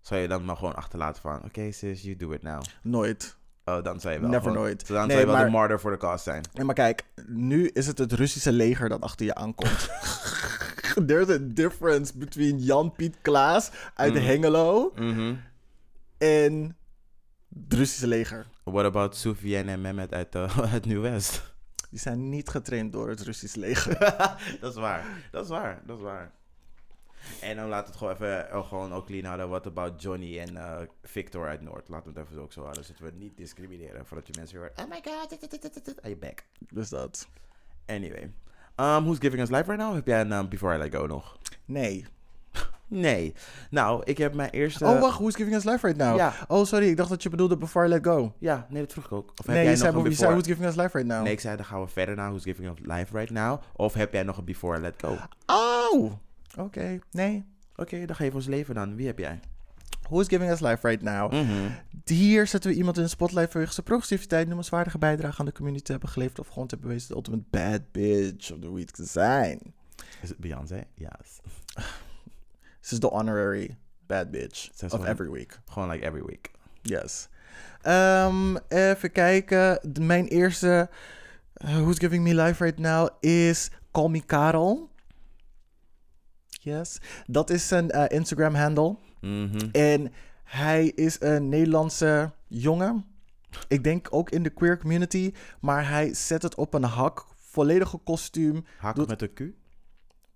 Zou 0.00 0.20
je 0.20 0.28
dan 0.28 0.44
maar 0.44 0.56
gewoon 0.56 0.74
achterlaten 0.74 1.22
van, 1.22 1.44
oké 1.44 1.72
sis, 1.72 2.02
you 2.02 2.16
do 2.16 2.30
it 2.32 2.42
now. 2.42 2.62
Nooit. 2.82 3.36
Oh, 3.64 3.82
dan 3.84 4.00
zou 4.00 4.14
je 4.14 4.20
wel 4.20 4.28
Never 4.28 4.42
gewoon- 4.48 4.62
nooit. 4.62 4.86
Dan 4.86 4.96
Nee, 4.96 5.06
zou 5.06 5.20
je 5.20 5.26
wel 5.26 5.34
maar- 5.34 5.44
de 5.44 5.50
martyr 5.50 5.80
voor 5.80 5.90
de 5.90 5.96
cause 5.96 6.22
zijn. 6.22 6.42
Nee, 6.52 6.64
maar 6.64 6.74
kijk, 6.74 7.04
nu 7.26 7.68
is 7.68 7.86
het 7.86 7.98
het 7.98 8.12
Russische 8.12 8.52
leger 8.52 8.88
dat 8.88 9.00
achter 9.00 9.26
je 9.26 9.34
aankomt. 9.34 9.88
There's 11.06 11.28
a 11.28 11.38
difference 11.40 12.18
between 12.18 12.58
Jan-Piet 12.58 13.16
Klaas 13.22 13.70
uit 13.94 14.14
Mm. 14.14 14.20
Hengelo 14.20 14.92
Mhm. 14.94 15.34
en 16.18 16.76
het 17.64 17.74
Russische 17.74 18.06
leger. 18.06 18.46
What 18.70 18.84
about 18.84 19.16
Soufiane 19.16 19.70
en 19.70 19.80
Mehmet 19.80 20.12
uit, 20.12 20.34
uh, 20.34 20.58
uit 20.72 20.84
Nieuw-West? 20.84 21.54
Die 21.90 21.98
zijn 21.98 22.28
niet 22.28 22.48
getraind 22.48 22.92
door 22.92 23.08
het 23.08 23.20
Russische 23.20 23.58
leger. 23.58 23.98
dat 24.60 24.70
is 24.72 24.80
waar. 24.80 25.04
Dat 25.30 25.44
is 25.44 25.50
waar. 25.50 25.82
Dat 25.86 25.96
is 25.96 26.02
waar. 26.02 26.32
En 27.40 27.56
dan 27.56 27.68
laat 27.68 27.86
het 27.86 27.96
gewoon 27.96 28.12
even 28.12 28.50
eh, 28.50 28.68
gewoon 28.68 28.92
ook 28.92 29.06
clean 29.06 29.24
houden. 29.24 29.48
What 29.48 29.66
about 29.66 30.02
Johnny 30.02 30.38
en 30.38 30.56
eh, 30.56 30.86
Victor 31.02 31.48
uit 31.48 31.60
Noord? 31.60 31.88
Laten 31.88 32.12
we 32.12 32.18
het 32.18 32.28
even 32.28 32.42
ook 32.42 32.52
zo 32.52 32.62
houden. 32.62 32.84
Zodat 32.84 33.00
we 33.02 33.18
niet 33.18 33.36
discrimineren. 33.36 34.06
Voordat 34.06 34.26
je 34.26 34.32
mensen 34.36 34.58
hoort. 34.58 34.78
Oh 34.78 34.88
my 34.88 35.00
god. 35.04 35.38
Aan 36.02 36.10
je 36.10 36.16
back. 36.16 36.44
dus 36.58 36.88
dat. 36.88 37.28
Anyway. 37.86 38.22
Um, 38.76 39.04
who's 39.04 39.18
giving 39.18 39.42
us 39.42 39.50
life 39.50 39.64
right 39.70 39.82
now? 39.82 39.94
Heb 39.94 40.06
jij 40.06 40.20
een 40.20 40.32
um, 40.32 40.48
Before 40.48 40.74
I 40.74 40.78
Let 40.78 40.94
Go 40.94 41.06
nog? 41.06 41.38
Nee. 41.64 42.06
Nee. 42.90 43.34
Nou, 43.70 44.02
ik 44.04 44.18
heb 44.18 44.34
mijn 44.34 44.50
eerste... 44.50 44.84
oh, 44.84 45.00
wacht. 45.00 45.18
Who's 45.18 45.34
giving 45.34 45.56
us 45.56 45.64
life 45.64 45.86
right 45.86 46.00
now? 46.00 46.16
Ja. 46.16 46.34
Oh, 46.48 46.64
sorry. 46.64 46.88
Ik 46.88 46.96
dacht 46.96 47.08
dat 47.08 47.22
je 47.22 47.28
bedoelde 47.28 47.56
Before 47.56 47.86
I 47.86 47.88
Let 47.88 48.04
Go. 48.04 48.34
Ja, 48.38 48.66
nee, 48.70 48.82
dat 48.82 48.92
vroeg 48.92 49.04
ik 49.04 49.12
ook. 49.12 49.30
Of 49.30 49.36
heb 49.36 49.46
nee, 49.46 49.54
jij 49.54 49.64
je 49.64 49.70
nog 49.70 49.78
zei, 49.78 49.92
een 49.92 49.98
je 49.98 50.04
zei 50.04 50.16
before... 50.16 50.32
Who's 50.32 50.46
giving 50.46 50.68
us 50.68 50.74
life 50.76 50.96
right 50.96 51.12
now. 51.12 51.22
Nee, 51.22 51.32
ik 51.32 51.40
zei 51.40 51.56
dan 51.56 51.64
gaan 51.64 51.80
we 51.80 51.88
verder 51.88 52.14
naar 52.14 52.28
Who's 52.28 52.42
giving 52.42 52.70
us 52.70 52.78
life 52.82 53.16
right 53.16 53.30
now. 53.30 53.62
Of 53.72 53.94
heb 53.94 54.12
jij 54.12 54.22
nog 54.22 54.36
een 54.36 54.44
Before 54.44 54.78
I 54.78 54.80
Let 54.80 54.94
Go? 54.96 55.16
Oh! 55.46 56.12
Oké. 56.58 56.98
Nee. 57.10 57.44
Oké, 57.76 58.06
dan 58.06 58.16
geef 58.16 58.34
ons 58.34 58.46
leven 58.46 58.74
dan. 58.74 58.96
Wie 58.96 59.06
heb 59.06 59.18
jij? 59.18 59.40
Who's 60.08 60.28
giving 60.28 60.50
us 60.50 60.60
life 60.60 60.88
right 60.88 61.02
now? 61.02 61.32
Mhm. 61.32 61.68
Hier 62.04 62.46
zetten 62.46 62.70
we 62.70 62.76
iemand 62.76 62.96
in 62.96 63.02
de 63.02 63.08
spotlight 63.08 63.50
vanwege 63.50 63.72
zijn 63.72 63.86
progressiviteit, 63.86 64.46
noemenswaardige 64.46 64.98
bijdrage 64.98 65.40
aan 65.40 65.46
de 65.46 65.52
community 65.52 65.84
te 65.84 65.92
hebben 65.92 66.10
geleverd 66.10 66.38
of 66.38 66.48
gewoon 66.48 66.66
te 66.66 66.74
hebben 66.74 66.88
bewezen 66.88 67.08
de 67.08 67.16
ultimate 67.16 67.44
bad 67.50 67.80
bitch 67.92 68.52
of 68.52 68.58
the 68.58 68.74
week 68.74 68.90
te 68.90 69.04
zijn. 69.04 69.60
Is 70.22 70.28
het 70.28 70.38
Beyoncé? 70.38 70.84
Yes. 70.94 71.40
This 72.80 72.92
is 72.92 72.98
the 72.98 73.10
honorary 73.10 73.76
bad 74.06 74.30
bitch 74.32 74.70
of 74.92 75.04
every 75.04 75.28
week. 75.30 75.58
Gewoon 75.70 75.88
like 75.90 76.04
every 76.06 76.22
week. 76.22 76.50
Yes. 76.82 77.28
Ehm, 77.82 78.56
even 78.68 79.12
kijken. 79.12 79.78
De- 79.92 80.00
Mijn 80.00 80.26
eerste 80.26 80.88
uh, 81.64 81.70
Who's 81.76 81.98
Giving 81.98 82.22
Me 82.24 82.34
Life 82.42 82.64
Right 82.64 82.78
Now 82.78 83.08
is 83.20 83.70
Call 83.92 84.08
Me 84.08 84.20
Karel. 84.20 84.90
Yes. 86.48 87.00
Dat 87.26 87.50
is 87.50 87.68
zijn 87.68 87.90
eh, 87.90 88.16
Instagram 88.18 88.54
handle. 88.54 88.96
Mhm. 89.20 89.68
En 89.72 90.12
hij 90.44 90.86
is 90.86 91.20
een 91.20 91.48
Nederlandse 91.48 92.32
jongen. 92.46 93.04
Ik 93.68 93.84
denk 93.84 94.08
ook 94.10 94.30
in 94.30 94.42
de 94.42 94.50
queer 94.50 94.78
community. 94.78 95.32
Maar 95.60 95.88
hij 95.88 96.14
zet 96.14 96.42
het 96.42 96.54
op 96.54 96.74
een 96.74 96.84
hak. 96.84 97.26
Volledige 97.36 97.96
kostuum. 97.98 98.64
Hak 98.78 98.94
Doet- 98.96 99.08
met 99.08 99.22
een 99.22 99.32
Q? 99.34 99.40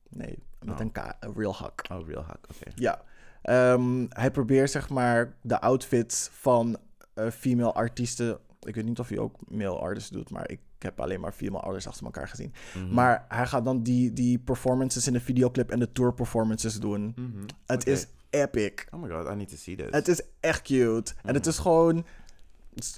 Nee, 0.09 0.39
met 0.65 0.75
Oh. 0.75 0.81
een 0.81 0.93
K. 0.93 1.17
Real 1.37 1.55
hak. 1.55 1.85
Oh, 1.93 2.09
real 2.09 2.23
hak. 2.23 2.39
Oké. 2.55 2.71
Ja. 2.75 3.03
Ehm, 3.43 4.07
hij 4.09 4.31
probeert 4.31 4.71
zeg 4.71 4.89
maar 4.89 5.35
de 5.41 5.61
outfits 5.61 6.29
van 6.33 6.77
eh, 7.15 7.31
female 7.31 7.73
artiesten. 7.73 8.39
Ik 8.63 8.75
weet 8.75 8.85
niet 8.85 8.99
of 8.99 9.09
hij 9.09 9.19
ook 9.19 9.37
male 9.49 9.79
artists 9.79 10.11
doet. 10.11 10.31
Maar 10.31 10.51
ik 10.51 10.61
heb 10.79 11.01
alleen 11.01 11.21
maar 11.21 11.33
female 11.33 11.63
artists 11.63 11.89
achter 11.89 12.05
elkaar 12.05 12.29
gezien. 12.29 12.53
Mhm. 12.75 12.95
Maar 12.95 13.25
hij 13.29 13.47
gaat 13.47 13.65
dan 13.65 13.83
die, 13.83 14.13
die 14.13 14.39
performances 14.39 15.07
in 15.07 15.13
de 15.13 15.21
videoclip 15.21 15.71
en 15.71 15.79
de 15.79 15.93
tour 15.93 16.13
performances 16.15 16.81
doen. 16.81 17.13
Mhm. 17.17 17.45
Het 17.67 17.87
is 17.87 18.07
epic. 18.31 18.87
Oh 18.91 19.03
my 19.03 19.09
god, 19.09 19.33
I 19.33 19.35
need 19.35 19.49
to 19.49 19.57
see 19.57 19.77
this. 19.77 19.87
Het 19.91 20.09
is 20.09 20.21
echt 20.41 20.63
cute. 20.63 21.13
En 21.23 21.35
het 21.35 21.47
is 21.47 21.59
gewoon... 21.59 22.05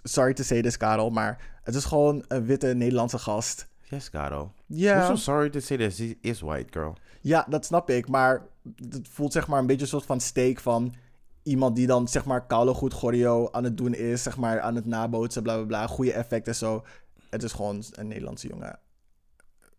Sorry 0.03 0.35
to 0.35 0.43
say 0.43 0.63
this, 0.63 0.77
Karel, 0.77 1.11
maar 1.11 1.59
het 1.63 1.75
is 1.75 1.85
gewoon 1.85 2.25
een 2.29 2.45
witte 2.45 2.67
Nederlandse 2.75 3.19
gast. 3.19 3.69
Yes, 3.83 4.11
Caro. 4.11 4.53
Ja. 4.67 5.01
I'm 5.01 5.07
so 5.07 5.15
sorry 5.17 5.51
to 5.51 5.61
say 5.61 5.77
this. 5.77 5.99
He 5.99 6.15
is 6.21 6.41
white, 6.41 6.73
girl. 6.79 6.97
Ja, 7.27 7.47
dat 7.49 7.65
snap 7.65 7.91
ik. 7.91 8.09
Maar 8.09 8.47
het 8.91 9.09
voelt 9.09 9.33
zeg 9.33 9.49
maar 9.49 9.59
een 9.59 9.67
beetje 9.67 9.83
een 9.83 9.89
soort 9.89 10.05
van 10.05 10.21
steek 10.21 10.61
van 10.61 10.95
iemand 11.43 11.77
die 11.77 11.87
dan 11.87 12.09
zeg 12.09 12.25
maar 12.25 12.47
koude 12.47 12.75
goed 12.75 12.95
aan 13.53 13.65
het 13.65 13.77
doen 13.77 13.95
is. 13.95 14.23
Zeg 14.23 14.37
maar 14.37 14.61
aan 14.61 14.75
het 14.75 14.87
nabootsen, 14.87 15.43
bla 15.43 15.55
bla 15.55 15.65
bla. 15.65 15.87
Goede 15.87 16.13
effecten 16.13 16.53
en 16.53 16.59
zo. 16.59 16.85
Het 17.31 17.43
is 17.43 17.53
gewoon 17.53 17.83
een 17.93 18.09
Nederlandse 18.09 18.49
jongen. 18.49 18.79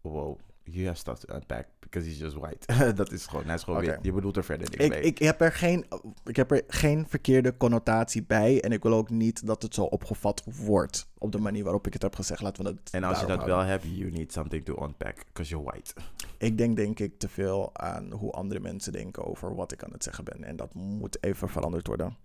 Wow. 0.01 0.39
You 0.71 0.85
have 0.85 0.97
stuff 0.97 1.19
to 1.19 1.35
unpack 1.35 1.67
because 1.79 2.09
he's 2.09 2.19
just 2.19 2.35
white. 2.35 2.93
dat 3.01 3.11
is 3.11 3.25
gewoon, 3.25 3.45
hij 3.45 3.55
is 3.55 3.63
gewoon 3.63 3.79
wit. 3.79 3.99
Je 4.01 4.11
bedoelt 4.11 4.37
er 4.37 4.43
verder 4.43 4.69
niks 4.69 4.83
Ik, 4.83 4.91
mee. 4.91 5.01
ik, 5.01 5.17
heb 5.17 5.41
er 5.41 5.51
geen, 5.51 5.85
ik 6.25 6.35
heb 6.35 6.51
er 6.51 6.63
geen 6.67 7.07
verkeerde 7.07 7.57
connotatie 7.57 8.23
bij. 8.23 8.61
En 8.61 8.71
ik 8.71 8.83
wil 8.83 8.93
ook 8.93 9.09
niet 9.09 9.47
dat 9.47 9.61
het 9.61 9.73
zo 9.73 9.83
opgevat 9.83 10.43
wordt. 10.45 11.07
Op 11.17 11.31
de 11.31 11.39
manier 11.39 11.63
waarop 11.63 11.87
ik 11.87 11.93
het 11.93 12.01
heb 12.01 12.15
gezegd. 12.15 12.41
Laten 12.41 12.63
we 12.63 12.73
dat 12.73 12.91
en 12.91 13.03
als 13.03 13.19
je 13.19 13.25
dat 13.25 13.43
wel 13.43 13.59
hebt, 13.59 13.83
you 13.83 14.11
need 14.11 14.31
something 14.31 14.65
to 14.65 14.83
unpack 14.83 15.15
because 15.25 15.51
you're 15.51 15.71
white. 15.71 15.93
Ik 16.37 16.57
denk 16.57 16.75
denk 16.75 16.99
ik 16.99 17.19
te 17.19 17.29
veel 17.29 17.69
aan 17.77 18.11
hoe 18.11 18.31
andere 18.31 18.59
mensen 18.59 18.91
denken 18.91 19.25
over 19.25 19.55
wat 19.55 19.71
ik 19.71 19.83
aan 19.83 19.91
het 19.91 20.03
zeggen 20.03 20.23
ben. 20.23 20.43
En 20.43 20.55
dat 20.55 20.73
moet 20.73 21.23
even 21.23 21.49
veranderd 21.49 21.87
worden. 21.87 22.17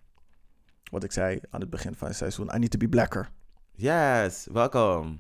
Wat 0.91 1.05
ik 1.05 1.13
zei 1.13 1.41
aan 1.51 1.61
het 1.61 1.71
begin 1.71 1.95
van 1.95 2.09
het 2.09 2.17
seizoen. 2.17 2.51
I 2.55 2.59
need 2.59 2.71
to 2.71 2.79
be 2.79 2.89
blacker. 2.89 3.31
Yes, 3.75 4.49
welcome. 4.53 5.19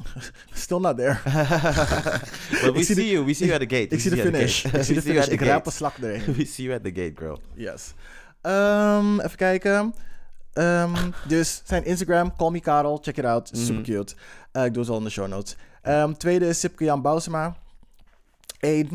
Still 0.52 0.78
not 0.80 0.96
there. 0.96 1.20
But 2.62 2.74
we 2.74 2.82
see 2.82 2.94
de- 2.94 3.08
you. 3.10 3.24
We 3.24 3.32
see 3.34 3.46
you 3.46 3.60
at 3.60 3.68
the 3.68 3.76
gate. 3.76 3.94
Ik 3.94 4.00
zie 4.00 4.10
de 4.10 4.16
finish. 4.16 4.64
Ik 4.64 4.82
zie 4.82 4.94
de 5.00 5.02
finish. 5.02 5.26
Ik 5.26 5.40
raap 5.40 5.66
een 5.66 5.72
slak 5.72 5.96
erin. 5.98 6.34
We 6.34 6.44
see 6.44 6.64
you 6.64 6.76
at 6.78 6.84
the 6.84 6.90
gate, 7.02 7.12
girl. 7.14 7.40
Yes. 7.54 7.94
Ehm, 8.40 9.20
even 9.20 9.36
kijken. 9.36 9.94
Ehm, 10.52 11.10
dus 11.28 11.62
zijn 11.64 11.84
Instagram, 11.84 12.36
call 12.36 12.50
me 12.50 12.60
Karel. 12.60 12.98
Check 13.02 13.16
it 13.16 13.24
out. 13.24 13.50
Super 13.52 13.74
Mhm. 13.74 13.82
cute. 13.82 14.14
Eh, 14.52 14.64
ik 14.64 14.74
doe 14.74 14.84
ze 14.84 14.90
al 14.90 14.98
in 14.98 15.04
de 15.04 15.10
show 15.10 15.28
notes. 15.28 15.56
Ehm, 15.82 16.12
tweede 16.12 16.46
is 16.48 16.60
Sipke 16.60 16.84
Jan 16.84 17.02
Bousema. 17.02 17.56
Eén. 18.60 18.88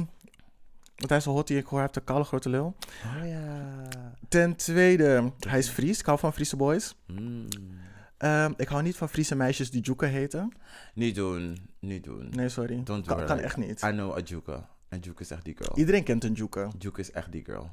Want 0.96 1.10
hij 1.10 1.18
is 1.18 1.25
een 1.25 1.32
hottie. 1.32 1.58
Ik 1.58 1.63
hoor 1.66 1.74
hij 1.80 1.82
heeft 1.82 1.96
een 1.96 2.04
koude 2.04 2.25
grote 2.25 2.50
lul. 2.50 2.75
Oh 3.22 3.27
ja. 3.27 3.82
Ten 4.30 4.56
tweede, 4.56 5.32
hij 5.48 5.60
is 5.60 5.70
Fries. 5.70 6.00
Ik 6.00 6.06
hou 6.06 6.20
van 6.20 6.34
Friese 6.34 6.56
boys. 6.56 6.96
Mm. 7.08 7.48
Ehm, 8.17 8.53
ik 8.57 8.67
hou 8.67 8.83
niet 8.83 8.95
van 8.95 9.09
Friese 9.09 9.36
meisjes 9.36 9.71
die 9.71 9.81
Juke 9.81 10.05
heten. 10.05 10.51
Niet 10.93 11.15
doen. 11.15 11.69
Niet 11.79 12.03
doen. 12.03 12.29
Nee, 12.29 12.50
sorry. 12.50 12.83
Don't 12.83 13.05
do 13.05 13.15
kan, 13.15 13.25
kan 13.25 13.39
echt 13.39 13.57
niet. 13.57 13.81
I 13.81 13.89
know 13.89 14.15
Ajuka. 14.17 14.69
Ajuka 14.89 15.19
is 15.19 15.31
echt 15.31 15.43
die 15.45 15.55
girl. 15.57 15.77
Iedereen 15.77 16.03
kent 16.03 16.24
een 16.24 16.33
Juke. 16.33 16.69
Juke 16.77 17.00
is 17.00 17.12
echt 17.12 17.31
die 17.31 17.43
girl. 17.45 17.71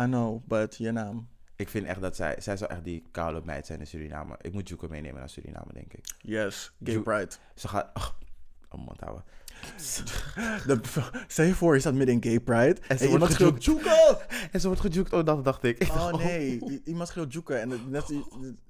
I 0.00 0.04
know, 0.04 0.42
but 0.46 0.76
je 0.76 0.90
naam. 0.92 1.28
Ik 1.56 1.68
vind 1.68 1.86
echt 1.86 2.00
dat 2.00 2.16
zij... 2.16 2.36
Zij 2.40 2.56
zou 2.56 2.70
echt 2.70 2.84
die 2.84 3.04
koude 3.10 3.40
meid 3.44 3.66
zijn 3.66 3.80
in 3.80 3.86
Suriname. 3.86 4.36
Ik 4.40 4.52
moet 4.52 4.68
Juke 4.68 4.88
meenemen 4.88 5.18
naar 5.18 5.28
Suriname, 5.28 5.72
denk 5.72 5.92
ik. 5.92 6.14
Yes, 6.18 6.72
gay 6.84 6.94
Ju- 6.94 7.02
pride. 7.02 7.30
Ze 7.54 7.68
gaat... 7.68 7.90
Oh, 7.94 8.08
oh 8.68 8.84
mond 8.86 9.00
houden. 9.00 9.24
Dat, 10.66 10.78
stel 11.26 11.44
je 11.44 11.54
voor, 11.54 11.74
je 11.74 11.80
staat 11.80 11.94
midden 11.94 12.14
in 12.14 12.22
gay 12.22 12.40
pride. 12.40 12.76
En, 12.88 12.98
ze 12.98 13.04
iemand 13.04 13.20
wordt 13.20 13.34
gejukt. 13.62 13.86
En 14.52 14.60
ze 14.60 14.66
wordt 14.66 14.80
gejukt. 14.82 15.12
Oh, 15.12 15.24
dat 15.24 15.44
dacht 15.44 15.64
ik. 15.64 15.88
Oh 15.90 16.12
nee, 16.24 16.58
I- 16.70 16.80
iemand 16.84 17.08
schreeuwt 17.08 17.32
Juke. 17.32 17.54
En 17.54 17.70
het- 17.70 17.90
net, 17.90 18.12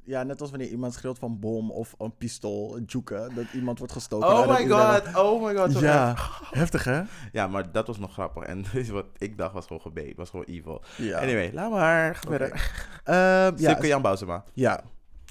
ja, 0.04 0.22
net 0.22 0.40
als 0.40 0.50
wanneer 0.50 0.68
iemand 0.68 0.94
schreeuwt 0.94 1.18
van 1.18 1.38
bom 1.38 1.70
of 1.70 1.94
een 1.98 2.16
pistool, 2.16 2.78
Juke. 2.86 3.28
Dat 3.34 3.44
iemand 3.54 3.78
wordt 3.78 3.92
gestoken. 3.92 4.28
Oh 4.28 4.42
en 4.42 4.48
my 4.48 4.60
iedereen- 4.60 5.12
god. 5.14 5.24
Oh 5.24 5.44
my 5.44 5.54
god. 5.56 5.78
Ja, 5.80 6.14
heftig 6.50 6.84
hè? 6.84 7.02
Ja, 7.32 7.46
maar 7.46 7.72
dat 7.72 7.86
was 7.86 7.98
nog 7.98 8.12
grappig. 8.12 8.42
En 8.42 8.64
wat 8.90 9.06
ik 9.18 9.38
dacht 9.38 9.52
was 9.52 9.66
gewoon 9.66 9.82
gebeten. 9.82 10.16
was 10.16 10.30
gewoon 10.30 10.44
evil. 10.46 10.82
Ja. 10.96 11.18
Anyway, 11.20 11.50
laat 11.52 11.70
maar. 11.70 12.08
Oké. 12.26 12.36
verder. 12.36 12.72
Ehm, 13.04 13.52
ja, 13.56 13.78
Jan 13.86 14.02
Bousema. 14.02 14.44
ja. 14.54 14.82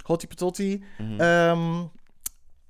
Hottie 0.03 0.27
Patotti. 0.27 0.83
Mhm. 0.97 1.19
Ehm, 1.19 1.85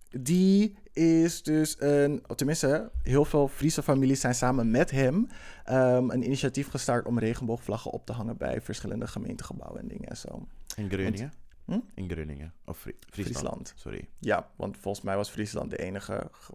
die 0.09 0.77
is 0.93 1.43
dus 1.43 1.75
een, 1.79 2.23
tenminste, 2.35 2.91
heel 3.03 3.25
veel 3.25 3.47
Friese 3.47 3.83
families 3.83 4.21
zijn 4.21 4.35
samen 4.35 4.71
met 4.71 4.91
hem 4.91 5.27
ehm, 5.63 6.09
een 6.09 6.23
initiatief 6.23 6.67
gestart 6.67 7.05
om 7.05 7.19
regenboogvlaggen 7.19 7.91
op 7.91 8.05
te 8.05 8.13
hangen 8.13 8.37
bij 8.37 8.61
verschillende 8.61 9.07
gemeentegebouwen 9.07 9.81
en 9.81 9.87
dingen 9.87 10.09
en 10.09 10.17
zo. 10.17 10.47
In 10.75 10.89
Groningen? 10.89 11.33
Hm? 11.65 11.79
In 11.93 12.09
Groningen. 12.09 12.53
Of 12.65 12.77
Fri- 12.79 12.95
Friesland. 12.99 13.37
Friesland. 13.37 13.73
Sorry. 13.75 14.07
Ja, 14.19 14.49
want 14.55 14.77
volgens 14.77 15.05
mij 15.05 15.15
was 15.15 15.29
Friesland 15.29 15.69
de 15.69 15.77
enige 15.77 16.27
ge- 16.31 16.53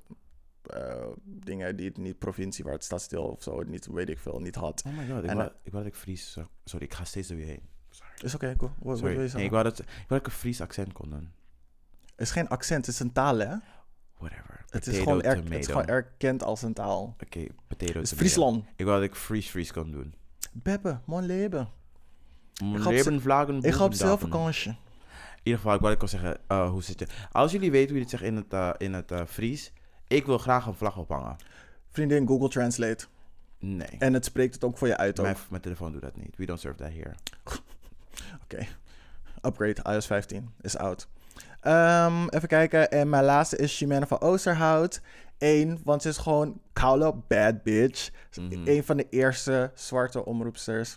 eh, 0.62 1.06
dingen 1.24 1.76
die 1.76 1.86
het 1.88 1.96
niet 1.96 2.18
provincie 2.18 2.64
waar 2.64 2.72
het 2.72 2.84
stadsdeel 2.84 3.24
of 3.24 3.42
zo 3.42 3.62
niet 3.62 3.86
weet 3.86 4.08
ik 4.08 4.18
veel 4.18 4.40
niet 4.40 4.54
had. 4.54 4.82
Oh 4.86 4.96
my 4.96 5.06
god. 5.08 5.22
Ik 5.24 5.30
En, 5.30 5.36
wou, 5.36 5.48
eh, 5.48 5.54
ik 5.62 5.72
wou 5.72 5.84
dat 5.84 5.92
ik 5.92 5.98
Fries... 5.98 6.38
Sorry, 6.64 6.84
ik 6.84 6.94
ga 6.94 7.04
steeds 7.04 7.30
er 7.30 7.36
weer 7.36 7.46
heen. 7.46 7.62
Is 8.18 8.34
oké, 8.34 8.54
cool. 8.56 8.96
Sorry. 8.96 9.20
je 9.22 9.28
Nee, 9.34 9.44
ik, 9.44 9.50
wou 9.50 9.62
dat, 9.64 9.78
ik 9.78 9.86
wou 9.86 10.04
dat 10.08 10.18
ik 10.18 10.26
een 10.26 10.32
Fries 10.32 10.60
accent 10.60 10.92
kon 10.92 11.10
doen. 11.10 11.32
Het 12.10 12.20
is 12.26 12.30
geen 12.30 12.48
accent, 12.48 12.86
het 12.86 12.94
is 12.94 13.00
een 13.00 13.12
taal 13.12 13.38
hè. 13.38 13.54
Whatever. 14.28 14.64
Het 14.70 14.86
is, 14.86 14.98
Potato, 14.98 15.02
gewoon 15.02 15.22
er- 15.22 15.36
het 15.36 15.44
is 15.44 15.66
tomato. 15.66 15.66
gewoon 15.70 15.86
erkend 15.86 16.42
als 16.42 16.62
een 16.62 16.72
taal. 16.72 17.14
Oké, 17.22 17.46
potato, 17.46 17.52
Het 17.68 17.78
is 17.78 17.86
tomato. 17.92 18.16
Friesland. 18.16 18.64
Ik 18.76 18.84
wou 18.84 19.00
dat 19.00 19.08
ik 19.08 19.14
Fries 19.14 19.48
Fries 19.48 19.72
kon 19.72 19.90
doen. 19.90 20.14
Beppe, 20.52 20.98
mon 21.04 21.22
leven. 21.26 21.68
Mijn 22.64 22.82
leven 22.88 23.20
vlagen 23.20 23.62
Ik 23.62 23.72
ga 23.72 23.84
op 23.84 23.92
zelf 23.94 24.10
bovendappen. 24.20 24.28
vakantie. 24.28 24.70
In 24.70 25.50
ieder 25.50 25.60
geval, 25.60 25.74
ik 25.74 25.80
wou 25.80 25.92
ik 25.94 26.02
al 26.02 26.08
zeggen, 26.08 26.38
eh, 26.46 26.70
hoe 26.70 26.82
zit 26.82 26.98
je? 26.98 27.06
Als 27.32 27.52
jullie 27.52 27.70
weten 27.70 27.88
hoe 27.88 27.96
je 27.98 28.02
dit 28.02 28.10
zegt 28.10 28.22
in 28.22 28.36
het, 28.36 28.52
eh, 28.52 28.70
in 28.78 28.92
het 28.92 29.10
eh, 29.10 29.24
Fries, 29.26 29.72
ik 30.08 30.26
wil 30.26 30.38
graag 30.38 30.66
een 30.66 30.74
vlag 30.74 30.96
ophangen. 30.96 31.36
Vriendin, 31.90 32.26
Google 32.26 32.48
Translate. 32.48 33.06
Nee. 33.58 33.86
En 33.98 34.12
het 34.14 34.24
spreekt 34.24 34.54
het 34.54 34.64
ook 34.64 34.78
voor 34.78 34.88
je 34.88 34.96
uit 34.96 35.18
ook. 35.18 35.24
Mijn, 35.24 35.36
mijn 35.50 35.62
telefoon 35.62 35.92
doet 35.92 36.00
dat 36.02 36.16
niet. 36.16 36.36
We 36.36 36.46
don't 36.46 36.60
serve 36.60 36.76
that 36.76 36.90
here. 36.92 37.14
Upgrade, 39.42 39.82
iOS 39.92 40.06
15 40.06 40.50
is 40.60 40.76
out. 40.76 41.08
Ehm, 41.64 42.28
even 42.28 42.48
kijken. 42.48 42.90
En 42.90 43.08
mijn 43.08 43.24
laatste 43.24 43.56
is 43.56 43.76
Chimène 43.76 44.06
van 44.06 44.20
Oosterhout. 44.20 45.00
Eén, 45.38 45.80
want 45.84 46.02
ze 46.02 46.08
is 46.08 46.16
gewoon 46.16 46.60
koude 46.72 47.14
bad 47.28 47.62
bitch. 47.62 48.10
Mhm. 48.40 48.68
Een 48.68 48.84
van 48.84 48.96
de 48.96 49.06
eerste 49.10 49.70
zwarte 49.74 50.24
omroepsters 50.24 50.96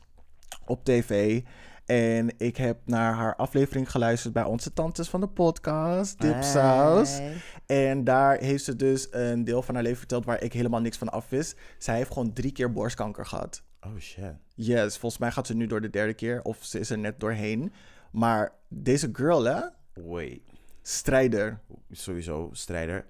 op 0.65 0.83
tv. 0.83 1.41
En 1.85 2.33
ik 2.37 2.57
heb 2.57 2.77
naar 2.85 3.13
haar 3.13 3.35
aflevering 3.35 3.91
geluisterd 3.91 4.33
bij 4.33 4.43
onze 4.43 4.73
tantes 4.73 5.09
van 5.09 5.19
de 5.19 5.27
podcast, 5.27 6.21
Dipsaus. 6.21 7.19
En 7.65 8.03
daar 8.03 8.37
heeft 8.37 8.63
ze 8.63 8.75
dus 8.75 9.07
een 9.11 9.43
deel 9.43 9.61
van 9.61 9.73
haar 9.73 9.83
leven 9.83 9.97
verteld 9.97 10.25
waar 10.25 10.43
ik 10.43 10.53
helemaal 10.53 10.81
niks 10.81 10.97
van 10.97 11.09
af 11.09 11.29
wist. 11.29 11.55
Zij 11.77 11.95
heeft 11.95 12.13
gewoon 12.13 12.33
drie 12.33 12.51
keer 12.51 12.71
borstkanker 12.71 13.25
gehad. 13.25 13.61
Oh 13.81 13.97
shit. 13.99 14.33
Yes, 14.55 14.97
volgens 14.97 15.21
mij 15.21 15.31
gaat 15.31 15.47
ze 15.47 15.55
nu 15.55 15.67
door 15.67 15.81
de 15.81 15.89
derde 15.89 16.13
keer 16.13 16.41
of 16.41 16.57
ze 16.61 16.79
is 16.79 16.89
er 16.89 16.97
net 16.97 17.19
doorheen. 17.19 17.73
Maar 18.11 18.51
deze 18.67 19.09
girl, 19.13 19.43
hè? 19.43 19.61
Wait. 19.93 20.41
Strijder. 20.87 21.59
Sowieso 21.91 22.49
strijder. 22.51 23.05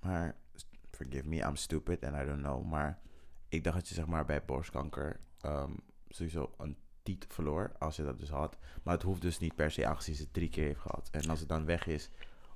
Maar, 0.00 0.36
forgive 0.90 1.28
me, 1.28 1.36
I'm 1.36 1.56
stupid 1.56 2.04
and 2.04 2.14
I 2.14 2.24
don't 2.24 2.42
know. 2.42 2.64
Maar 2.64 2.98
ik 3.48 3.64
dacht 3.64 3.76
dat 3.76 3.88
je 3.88 3.94
zeg 3.94 4.06
maar 4.06 4.24
bij 4.24 4.44
borstkanker 4.44 5.20
ehm, 5.40 5.72
sowieso 6.08 6.54
een 6.58 6.76
tiet 7.02 7.26
verloor. 7.28 7.72
Als 7.78 7.96
je 7.96 8.02
dat 8.02 8.18
dus 8.18 8.28
had. 8.28 8.56
Maar 8.82 8.94
het 8.94 9.02
hoeft 9.02 9.20
dus 9.22 9.38
niet 9.38 9.54
per 9.54 9.70
se 9.70 9.86
aangezien 9.86 10.14
ze 10.14 10.22
het 10.22 10.32
drie 10.32 10.48
keer 10.48 10.64
heeft 10.64 10.80
gehad. 10.80 11.08
En 11.10 11.30
als 11.30 11.40
het 11.40 11.48
dan 11.48 11.64
weg 11.64 11.86
is. 11.86 12.10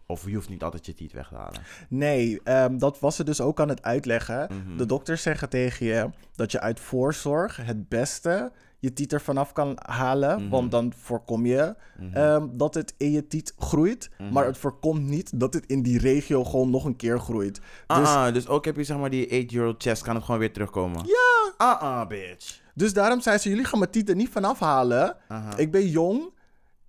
Of 0.06 0.26
je 0.26 0.34
hoeft 0.34 0.48
niet 0.48 0.62
altijd 0.62 0.86
je 0.86 0.94
tiet 0.94 1.12
weg 1.12 1.28
te 1.28 1.34
halen. 1.34 1.60
Nee, 1.88 2.40
ehm, 2.44 2.78
dat 2.78 2.98
was 3.00 3.16
ze 3.16 3.24
dus 3.24 3.40
ook 3.40 3.60
aan 3.60 3.68
het 3.68 3.82
uitleggen. 3.82 4.48
Mhm. 4.66 4.76
De 4.76 4.86
dokters 4.86 5.22
zeggen 5.22 5.48
tegen 5.48 5.86
je 5.86 6.10
dat 6.34 6.52
je 6.52 6.60
uit 6.60 6.80
voorzorg 6.80 7.56
het 7.56 7.88
beste 7.88 8.52
je 8.78 8.92
tiet 8.92 9.12
er 9.12 9.20
vanaf 9.20 9.52
kan 9.52 9.78
halen. 9.82 10.40
Mhm. 10.40 10.48
Want 10.50 10.70
dan 10.70 10.92
voorkom 10.96 11.46
je 11.46 11.74
Mhm. 11.98 12.16
ehm, 12.16 12.46
dat 12.52 12.74
het 12.74 12.94
in 12.96 13.10
je 13.10 13.26
tiet 13.26 13.54
groeit. 13.58 14.10
Maar 14.32 14.44
het 14.46 14.58
voorkomt 14.58 15.02
niet 15.02 15.40
dat 15.40 15.54
het 15.54 15.66
in 15.66 15.82
die 15.82 15.98
regio 15.98 16.44
gewoon 16.44 16.70
nog 16.70 16.84
een 16.84 16.96
keer 16.96 17.18
groeit. 17.20 17.60
Ah, 17.86 17.98
Dus, 17.98 18.08
ah, 18.08 18.32
dus 18.34 18.48
ook 18.48 18.64
heb 18.64 18.76
je 18.76 18.84
zeg 18.84 18.96
maar 18.98 19.10
die 19.10 19.26
8-year-old 19.46 19.82
chest, 19.82 20.02
kan 20.02 20.14
het 20.14 20.24
gewoon 20.24 20.40
weer 20.40 20.52
terugkomen? 20.52 21.04
Ja. 21.06 21.52
Ah, 21.56 21.80
ah, 21.82 22.06
bitch. 22.08 22.60
dus 22.74 22.92
daarom 22.92 23.20
zei 23.20 23.38
ze, 23.38 23.48
jullie 23.48 23.64
gaan 23.64 23.78
mijn 23.78 23.90
tiet 23.90 24.08
er 24.08 24.14
niet 24.16 24.28
vanaf 24.28 24.58
halen. 24.60 25.16
Ik 25.56 25.70
ben 25.70 25.88
jong. 25.88 26.34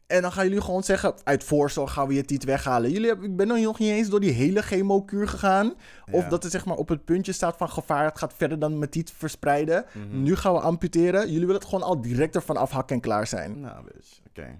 En 0.07 0.21
dan 0.21 0.31
gaan 0.31 0.43
jullie 0.47 0.61
gewoon 0.61 0.83
zeggen, 0.83 1.13
uit 1.23 1.43
voorzorg 1.43 1.93
gaan 1.93 2.07
we 2.07 2.13
je 2.13 2.25
tiet 2.25 2.43
weghalen. 2.43 2.91
Jullie 2.91 3.07
hebben, 3.07 3.29
ik 3.29 3.35
ben 3.35 3.47
nog 3.47 3.79
niet 3.79 3.89
eens 3.89 4.09
door 4.09 4.19
die 4.19 4.31
hele 4.31 4.61
chemokuur 4.61 5.27
gegaan. 5.27 5.73
Of 6.11 6.23
Ja. 6.23 6.29
dat 6.29 6.43
het 6.43 6.51
zeg 6.51 6.65
maar 6.65 6.75
op 6.77 6.89
het 6.89 7.05
puntje 7.05 7.31
staat 7.31 7.57
van 7.57 7.69
gevaar. 7.69 8.05
Het 8.05 8.17
gaat 8.17 8.33
verder 8.33 8.59
dan 8.59 8.77
mijn 8.77 8.89
tiet 8.91 9.11
verspreiden. 9.11 9.85
Mhm. 9.93 10.21
Nu 10.23 10.35
gaan 10.35 10.53
we 10.53 10.59
amputeren. 10.59 11.21
Jullie 11.25 11.39
willen 11.39 11.55
het 11.61 11.65
gewoon 11.65 11.83
al 11.83 12.01
direct 12.01 12.35
ervan 12.35 12.57
afhakken 12.57 12.95
en 12.95 13.01
klaar 13.01 13.27
zijn. 13.27 13.59
Nou, 13.59 13.83
bitch. 13.93 14.19
Oké. 14.29 14.59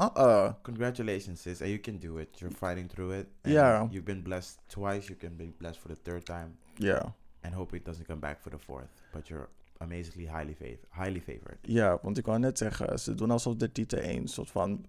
Uh-uh. 0.00 0.50
Congratulations, 0.62 1.42
sis. 1.42 1.60
And 1.60 1.70
you 1.70 1.80
can 1.80 1.98
do 1.98 2.16
it. 2.16 2.38
You're 2.38 2.54
fighting 2.56 2.88
through 2.90 3.14
it. 3.18 3.26
And 3.42 3.54
Ja. 3.54 3.78
You've 3.90 4.02
been 4.02 4.22
blessed 4.22 4.58
twice. 4.66 5.06
You 5.06 5.18
can 5.18 5.36
be 5.36 5.52
blessed 5.58 5.80
for 5.80 5.90
the 5.90 6.00
third 6.02 6.24
time. 6.24 6.48
Ja. 6.74 7.14
And 7.42 7.54
hope 7.54 7.76
it 7.76 7.84
doesn't 7.84 8.06
come 8.06 8.18
back 8.20 8.40
for 8.40 8.50
the 8.50 8.58
fourth. 8.58 8.88
But 9.12 9.28
you're 9.28 9.48
amazingly 9.76 10.28
highly, 10.28 10.78
highly 10.90 11.20
favored. 11.20 11.58
Ja, 11.62 11.98
want 12.02 12.18
ik 12.18 12.26
wou 12.26 12.38
net 12.38 12.58
zeggen, 12.58 12.98
ze 12.98 13.14
doen 13.14 13.30
alsof 13.30 13.54
de 13.54 13.72
tieten 13.72 14.02
één 14.02 14.28
soort 14.28 14.50
van 14.50 14.86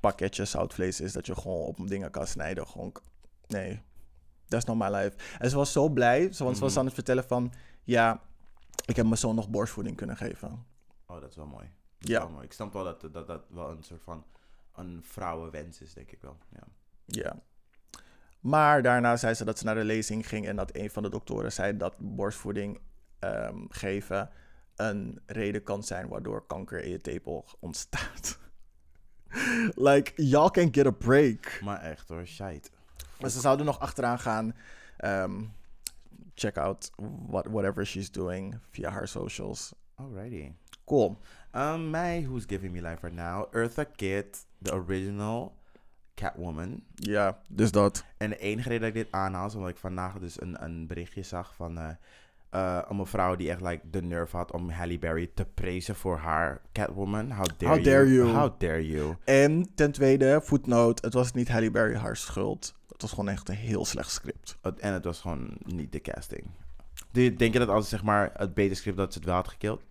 pakketje 0.00 0.44
zoutvlees 0.44 1.00
is. 1.00 1.12
Dat 1.12 1.26
je 1.26 1.34
gewoon 1.34 1.66
op 1.66 1.88
dingen 1.88 2.10
kan 2.10 2.26
snijden. 2.26 2.66
Gewoon, 2.66 2.92
nee, 3.46 3.82
that's 4.48 4.64
not 4.64 4.78
my 4.78 4.88
life. 4.88 5.16
En 5.38 5.50
ze 5.50 5.56
was 5.56 5.72
zo 5.72 5.88
blij, 5.88 6.20
want 6.22 6.34
ze 6.36 6.44
was 6.44 6.70
Mhm. 6.70 6.78
aan 6.78 6.84
het 6.84 6.94
vertellen 6.94 7.24
van... 7.24 7.52
Ja, 7.84 8.20
ik 8.86 8.96
heb 8.96 9.04
mijn 9.04 9.18
zoon 9.18 9.34
nog 9.34 9.50
borstvoeding 9.50 9.96
kunnen 9.96 10.16
geven. 10.16 10.66
Oh, 11.06 11.20
dat 11.20 11.30
is 11.30 11.36
wel 11.36 11.46
mooi. 11.46 11.66
Ja. 11.98 12.32
Wel, 12.32 12.42
ik 12.42 12.52
snap 12.52 12.72
wel 12.72 12.84
dat, 12.84 13.00
dat 13.12 13.26
dat 13.26 13.42
wel 13.48 13.70
een 13.70 13.82
soort 13.82 14.02
van 14.02 14.24
een 14.74 15.00
vrouwenwens 15.02 15.80
is, 15.80 15.94
denk 15.94 16.10
ik 16.10 16.20
wel. 16.20 16.36
Ja. 16.48 16.62
Ja. 17.06 17.42
Maar 18.40 18.82
daarna 18.82 19.16
zei 19.16 19.34
ze 19.34 19.44
dat 19.44 19.58
ze 19.58 19.64
naar 19.64 19.74
de 19.74 19.84
lezing 19.84 20.28
ging 20.28 20.46
en 20.46 20.56
dat 20.56 20.76
een 20.76 20.90
van 20.90 21.02
de 21.02 21.08
doktoren 21.08 21.52
zei 21.52 21.76
dat 21.76 21.94
borstvoeding 21.98 22.80
ehm, 23.22 23.56
geven 23.68 24.30
een 24.76 25.20
reden 25.26 25.62
kan 25.62 25.82
zijn 25.82 26.08
waardoor 26.08 26.46
kanker 26.46 26.82
in 26.82 26.90
je 26.90 27.00
tepel 27.00 27.44
ontstaat. 27.58 28.38
like, 29.88 30.12
y'all 30.16 30.50
can 30.50 30.74
get 30.74 30.86
a 30.86 30.90
break. 30.90 31.60
Maar 31.64 31.80
echt 31.80 32.08
hoor, 32.08 32.26
shite. 32.26 32.70
Maar 33.20 33.30
ze 33.30 33.40
zouden 33.40 33.66
nog 33.66 33.78
achteraan 33.78 34.18
gaan. 34.18 34.54
ehm, 34.96 35.44
check 36.34 36.56
out 36.56 36.90
what, 37.26 37.46
whatever 37.46 37.86
she's 37.86 38.10
doing 38.10 38.58
via 38.70 38.90
haar 38.90 39.08
socials. 39.08 39.72
Alrighty. 39.94 40.52
Cool. 40.84 41.18
Um, 41.52 41.90
mij, 41.90 42.22
who's 42.22 42.44
giving 42.46 42.72
me 42.72 42.82
life 42.82 43.06
right 43.06 43.16
now? 43.16 43.54
Eartha 43.54 43.84
Kitt, 43.84 44.46
the 44.62 44.72
original 44.72 45.52
Catwoman. 46.14 46.82
Ja, 46.94 47.38
dus 47.48 47.70
dat. 47.70 48.04
En 48.16 48.30
de 48.30 48.38
enige 48.38 48.68
reden 48.68 48.80
dat 48.80 48.96
ik 48.96 49.04
dit 49.04 49.12
aanhaal 49.12 49.46
is 49.46 49.54
omdat 49.54 49.70
ik 49.70 49.76
vandaag 49.76 50.18
dus 50.18 50.40
een, 50.40 50.64
een 50.64 50.86
berichtje 50.86 51.22
zag 51.22 51.54
van 51.54 51.78
eh, 52.52 52.76
eh, 52.76 52.82
een 52.88 52.96
mevrouw 52.96 53.36
die 53.36 53.50
echt 53.50 53.60
like, 53.60 53.90
de 53.90 54.02
nerve 54.02 54.36
had 54.36 54.52
om 54.52 54.70
Halle 54.70 54.98
Berry 54.98 55.30
te 55.34 55.44
prezen 55.44 55.94
voor 55.94 56.16
haar 56.16 56.60
Catwoman. 56.72 57.32
How 57.32 57.46
dare, 57.56 57.74
How 57.74 57.84
dare 57.84 58.12
you. 58.12 58.28
How 58.28 58.60
dare 58.60 58.86
you? 58.86 59.16
En 59.24 59.74
ten 59.74 59.92
tweede, 59.92 60.40
voetnoot, 60.42 61.02
het 61.02 61.12
was 61.12 61.32
niet 61.32 61.48
Halle 61.48 61.70
Berry 61.70 61.94
haar 61.94 62.16
schuld. 62.16 62.74
Het 62.88 63.02
was 63.02 63.10
gewoon 63.10 63.28
echt 63.28 63.48
een 63.48 63.54
heel 63.54 63.84
slecht 63.84 64.10
script. 64.10 64.58
En 64.78 64.92
het 64.92 65.04
was 65.04 65.20
gewoon 65.20 65.56
niet 65.64 65.92
de 65.92 66.00
casting. 66.00 66.44
Denk 67.10 67.52
je 67.52 67.58
dat 67.58 67.68
als 67.68 67.88
zeg 67.88 68.02
maar 68.02 68.30
het 68.36 68.54
beter 68.54 68.76
script 68.76 68.96
dat 68.96 69.12
ze 69.12 69.18
het 69.18 69.28
wel 69.28 69.36
had 69.36 69.48
gekild? 69.48 69.82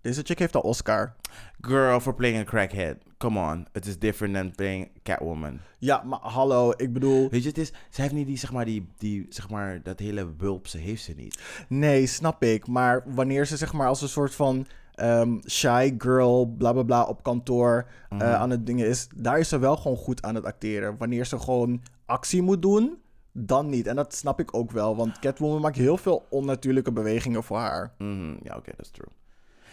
Deze 0.00 0.22
chick 0.22 0.38
heeft 0.38 0.54
al 0.54 0.60
Oscar. 0.60 1.14
Girl, 1.60 2.00
for 2.00 2.14
playing 2.14 2.40
a 2.40 2.44
crackhead. 2.44 2.96
Come 3.18 3.38
on. 3.52 3.66
It 3.72 3.86
is 3.86 3.98
different 3.98 4.34
than 4.34 4.50
playing 4.54 4.90
Catwoman. 5.02 5.58
Ja, 5.78 6.02
maar 6.02 6.18
hallo, 6.22 6.72
ik 6.76 6.92
bedoel... 6.92 7.28
Weet 7.30 7.42
je, 7.42 7.48
het 7.48 7.58
is, 7.58 7.72
ze 7.90 8.00
heeft 8.00 8.12
niet 8.12 8.26
die, 8.26 8.36
zeg 8.38 8.52
maar, 8.52 8.64
die, 8.64 8.88
die, 8.98 9.26
zeg 9.28 9.50
maar, 9.50 9.82
dat 9.82 9.98
hele 9.98 10.26
wulpse 10.36 10.78
heeft 10.78 11.02
ze 11.02 11.12
niet. 11.16 11.40
Nee, 11.68 12.06
snap 12.06 12.42
ik. 12.42 12.66
Maar 12.66 13.02
wanneer 13.06 13.46
ze 13.46 13.56
zeg 13.56 13.72
maar 13.72 13.88
als 13.88 14.02
een 14.02 14.08
soort 14.08 14.34
van 14.34 14.66
ehm, 14.94 15.38
shy 15.48 15.94
girl, 15.98 16.46
bla 16.58 16.72
bla 16.72 16.82
bla, 16.82 17.02
op 17.04 17.22
kantoor 17.22 17.86
eh, 18.10 18.18
Mhm. 18.18 18.24
aan 18.28 18.50
het 18.50 18.66
dingen 18.66 18.86
is, 18.86 19.08
daar 19.16 19.38
is 19.38 19.48
ze 19.48 19.58
wel 19.58 19.76
gewoon 19.76 19.96
goed 19.96 20.22
aan 20.22 20.34
het 20.34 20.44
acteren. 20.44 20.96
Wanneer 20.98 21.26
ze 21.26 21.38
gewoon 21.38 21.82
actie 22.06 22.42
moet 22.42 22.62
doen, 22.62 22.98
dan 23.32 23.68
niet. 23.68 23.86
En 23.86 23.96
dat 23.96 24.14
snap 24.14 24.40
ik 24.40 24.54
ook 24.54 24.70
wel, 24.70 24.96
want 24.96 25.18
Catwoman 25.18 25.60
maakt 25.60 25.76
heel 25.76 25.96
veel 25.96 26.26
onnatuurlijke 26.30 26.92
bewegingen 26.92 27.42
voor 27.42 27.56
haar. 27.58 27.92
Mhm, 27.98 28.36
Ja, 28.42 28.56
oké, 28.56 28.70
dat 28.76 28.86
is 28.86 28.90
true. 28.90 29.08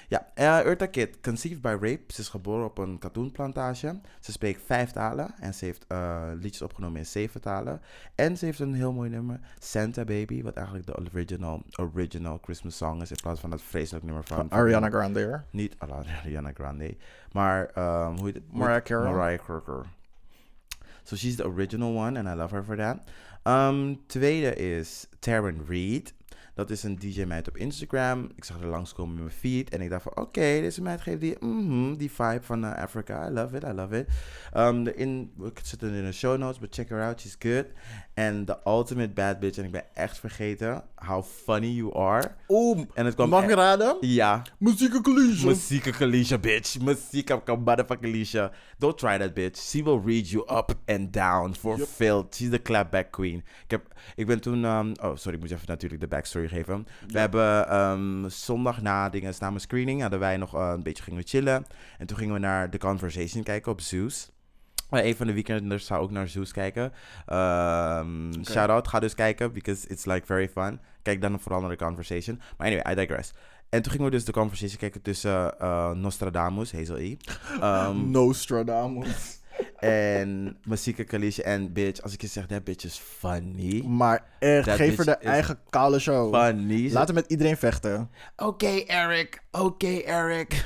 Ja, 0.07 0.27
uh, 0.35 0.65
Urta 0.65 0.85
Kitt, 0.85 1.21
conceived 1.21 1.61
by 1.61 1.67
rape. 1.79 2.03
Ze 2.07 2.21
is 2.21 2.27
geboren 2.27 2.65
op 2.65 2.77
een 2.77 2.97
katoenplantage. 2.97 3.99
Ze 4.19 4.31
spreekt 4.31 4.61
vijf 4.65 4.91
talen 4.91 5.33
en 5.39 5.53
ze 5.53 5.65
heeft 5.65 5.85
eh, 5.87 6.23
liedjes 6.33 6.61
opgenomen 6.61 6.99
in 6.99 7.05
zeven 7.05 7.41
talen. 7.41 7.81
En 8.15 8.37
ze 8.37 8.45
heeft 8.45 8.59
een 8.59 8.73
heel 8.73 8.93
mooi 8.93 9.09
nummer, 9.09 9.39
Santa 9.59 10.03
Baby, 10.03 10.43
wat 10.43 10.55
eigenlijk 10.55 10.85
de 10.85 10.97
original, 10.97 11.63
original 11.75 12.39
Christmas 12.41 12.77
song 12.77 13.01
is 13.01 13.09
in 13.09 13.17
plaats 13.21 13.39
van 13.39 13.49
dat 13.49 13.61
vreselijk 13.61 14.05
nummer 14.05 14.23
van... 14.23 14.51
Ariana 14.51 14.89
Grande. 14.89 15.43
Niet 15.51 15.75
Ariana 16.23 16.51
Grande, 16.53 16.97
maar 17.31 17.61
um, 17.77 18.17
hoe 18.17 18.25
heet 18.25 18.35
het? 18.35 18.51
Mariah 18.51 18.83
Carey. 18.83 19.11
Mariah 19.11 19.39
Carey. 19.45 19.83
So 21.03 21.15
she's 21.15 21.35
the 21.35 21.45
original 21.45 21.95
one 21.95 22.19
and 22.19 22.27
I 22.27 22.33
love 22.33 22.55
her 22.55 22.63
for 22.63 22.75
that. 22.75 22.97
Um, 23.43 23.99
tweede 24.07 24.55
is 24.55 25.07
Taryn 25.19 25.65
Reed. 25.67 26.13
Dat 26.55 26.69
is 26.69 26.83
een 26.83 26.99
DJ-meid 26.99 27.47
op 27.47 27.57
Instagram. 27.57 28.29
Ik 28.35 28.43
zag 28.43 28.61
er 28.61 28.67
langskomen 28.67 29.15
in 29.15 29.23
mijn 29.23 29.35
feed. 29.35 29.69
En 29.69 29.81
ik 29.81 29.89
dacht 29.89 30.03
van, 30.03 30.17
oké, 30.17 30.39
deze 30.41 30.81
meid 30.81 31.01
geeft 31.01 31.21
die, 31.21 31.35
mhm, 31.39 31.95
die 31.95 32.11
vibe 32.11 32.41
van 32.41 32.65
eh, 32.65 32.83
Africa. 32.83 33.27
I 33.27 33.31
love 33.31 33.55
it, 33.55 33.63
I 33.63 33.71
love 33.71 33.97
it. 33.97 34.07
Um, 34.57 34.87
in, 34.87 35.31
ik 35.43 35.61
in 35.81 36.05
de 36.05 36.11
show 36.11 36.37
notes, 36.37 36.59
but 36.59 36.75
check 36.75 36.89
her 36.89 37.01
out, 37.01 37.19
she's 37.21 37.35
good. 37.39 37.65
En 38.15 38.45
the 38.45 38.57
ultimate 38.65 39.09
bad 39.13 39.39
bitch. 39.39 39.57
En 39.57 39.63
ik 39.65 39.71
ben 39.71 39.83
echt 39.93 40.19
vergeten 40.19 40.83
how 40.95 41.23
funny 41.43 41.67
you 41.67 41.95
are. 41.97 42.31
Oeh, 42.47 42.79
En 42.93 43.05
het 43.05 43.15
kwam 43.15 43.29
mag 43.29 43.43
ik 43.43 43.49
echt- 43.49 43.57
raden? 43.57 43.97
Ja, 43.99 44.41
Muzieke 44.57 45.01
collision. 45.01 45.49
Musieke 45.51 45.91
Kalisha, 45.91 46.37
bitch. 46.37 46.79
Musieke 46.79 47.41
motherfucking 47.45 47.99
Kalisha. 48.01 48.51
Don't 48.77 48.97
try 48.97 49.17
that, 49.17 49.33
bitch. 49.33 49.57
She 49.61 49.83
will 49.83 50.01
read 50.05 50.29
you 50.29 50.43
up 50.57 50.73
and 50.85 51.13
down 51.13 51.53
for 51.59 51.77
Yep. 51.77 51.87
filth. 51.87 52.35
She's 52.35 52.49
the 52.49 52.61
clapback 52.61 53.11
queen. 53.11 53.37
Ik, 53.63 53.71
heb, 53.71 53.93
ik 54.15 54.25
ben 54.25 54.41
toen... 54.41 54.65
ehm, 54.65 54.91
oh, 55.01 55.15
sorry, 55.15 55.33
ik 55.33 55.39
moet 55.39 55.49
je 55.49 55.55
even 55.55 55.67
natuurlijk 55.67 56.01
de 56.01 56.07
backstory 56.07 56.47
geven. 56.47 56.87
We 57.07 57.19
hebben 57.19 57.69
ehm, 57.69 58.29
zondag 58.29 58.81
na 58.81 59.09
dingen, 59.09 59.33
na 59.39 59.47
mijn 59.49 59.61
screening, 59.61 60.01
hadden 60.01 60.19
wij 60.19 60.37
nog 60.37 60.55
eh, 60.55 60.71
een 60.75 60.83
beetje 60.83 61.03
gingen 61.03 61.19
we 61.21 61.27
chillen. 61.27 61.65
En 61.97 62.07
toen 62.07 62.17
gingen 62.17 62.33
we 62.33 62.39
naar 62.39 62.69
The 62.69 62.77
Conversation 62.77 63.43
kijken 63.43 63.71
op 63.71 63.81
Zeus. 63.81 64.29
Een 64.89 65.15
van 65.15 65.27
de 65.27 65.33
weekenders 65.33 65.85
zou 65.85 66.01
ook 66.01 66.11
naar 66.11 66.27
Zeus 66.27 66.51
kijken. 66.51 66.93
Ehm 67.25 68.43
Shout 68.43 68.69
out, 68.69 68.87
ga 68.87 68.99
dus 68.99 69.15
kijken, 69.15 69.53
because 69.53 69.87
it's 69.87 70.05
like 70.05 70.25
very 70.25 70.49
fun. 70.49 70.79
Kijk 71.01 71.21
dan 71.21 71.39
vooral 71.39 71.61
naar 71.61 71.77
The 71.77 71.83
Conversation. 71.83 72.41
Maar 72.57 72.67
anyway, 72.67 72.91
I 72.91 72.95
digress. 72.95 73.33
En 73.69 73.81
toen 73.81 73.91
gingen 73.91 74.05
we 74.05 74.11
dus 74.11 74.23
The 74.23 74.31
Conversation 74.31 74.77
kijken 74.77 75.01
tussen 75.01 75.59
eh, 75.59 75.91
Nostradamus, 75.91 76.71
Hazel 76.71 76.97
E. 76.97 77.17
Ehm, 77.61 78.11
Nostradamus. 78.11 79.39
en 79.79 80.57
Masika 80.63 81.03
Kalisha 81.03 81.43
en 81.43 81.73
bitch. 81.73 82.01
Als 82.01 82.13
ik 82.13 82.21
je 82.21 82.27
zeg, 82.27 82.45
that 82.45 82.63
bitch 82.63 82.85
is 82.85 82.97
funny. 82.97 83.83
Maar 83.85 84.23
echt, 84.39 84.65
That 84.65 84.75
geef 84.75 84.95
haar 84.97 85.05
de 85.05 85.15
eigen 85.15 85.59
kale 85.69 85.99
show. 85.99 86.35
Funny. 86.35 86.91
Laat 86.91 87.07
hem 87.07 87.15
met 87.15 87.25
iedereen 87.27 87.57
vechten. 87.57 88.09
Oké, 88.35 88.83
Eric. 88.87 89.41
Oké, 89.51 89.97
Eric. 90.05 90.65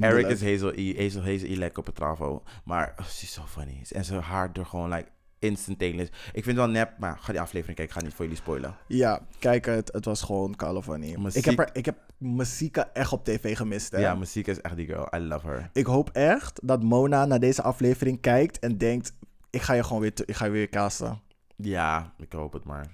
Eric 0.00 0.26
is 0.28 0.42
Hazel 0.42 0.72
E. 0.74 1.02
Hazel, 1.02 1.22
Hazel 1.24 1.48
E. 1.48 1.54
lekker 1.56 1.78
op 1.78 1.86
het 1.86 1.94
travo. 1.94 2.42
Maar 2.64 2.94
oh, 3.00 3.06
ze 3.06 3.22
is 3.24 3.32
zo 3.32 3.42
funny. 3.46 3.84
En 3.90 4.04
ze 4.04 4.14
haar 4.14 4.50
er 4.52 4.66
gewoon 4.66 4.90
like 4.92 5.08
instantaneous. 5.38 6.08
Ik 6.08 6.44
vind 6.44 6.46
het 6.46 6.56
wel 6.56 6.68
nep, 6.68 6.92
maar 6.98 7.18
ga 7.18 7.32
die 7.32 7.40
aflevering 7.40 7.76
kijken. 7.76 7.94
Ik 7.94 8.00
ga 8.00 8.06
niet 8.06 8.14
voor 8.16 8.24
jullie 8.24 8.40
spoilen. 8.40 8.76
Ja, 8.86 9.20
kijk, 9.38 9.64
het, 9.66 9.92
het 9.92 10.04
was 10.04 10.22
gewoon 10.22 10.54
kale 10.56 10.82
funny. 10.82 11.14
Muziek- 11.18 11.44
Ik 11.46 11.50
heb, 11.56 11.58
er, 11.68 11.76
ik 11.76 11.84
heb 11.84 11.96
Masika 12.18 12.90
echt 12.92 13.12
op 13.12 13.24
tv 13.24 13.56
gemist, 13.56 13.90
hè. 13.92 13.98
Ja, 13.98 14.14
muziek 14.14 14.46
is 14.46 14.60
echt 14.60 14.76
die 14.76 14.86
girl. 14.86 15.08
I 15.14 15.18
love 15.18 15.46
her. 15.46 15.70
Ik 15.72 15.86
hoop 15.86 16.10
echt 16.10 16.60
dat 16.62 16.82
Mona 16.82 17.24
naar 17.26 17.40
deze 17.40 17.62
aflevering 17.62 18.20
kijkt 18.20 18.58
en 18.58 18.78
denkt... 18.78 19.14
Ik 19.50 19.62
ga 19.62 19.72
je 19.72 19.84
gewoon 19.84 20.00
weer, 20.02 20.12
ik 20.26 20.34
ga 20.34 20.44
je 20.44 20.50
weer 20.50 20.68
casten. 20.68 21.20
Ja, 21.56 22.12
ik 22.18 22.32
hoop 22.32 22.52
het 22.52 22.64
maar. 22.64 22.86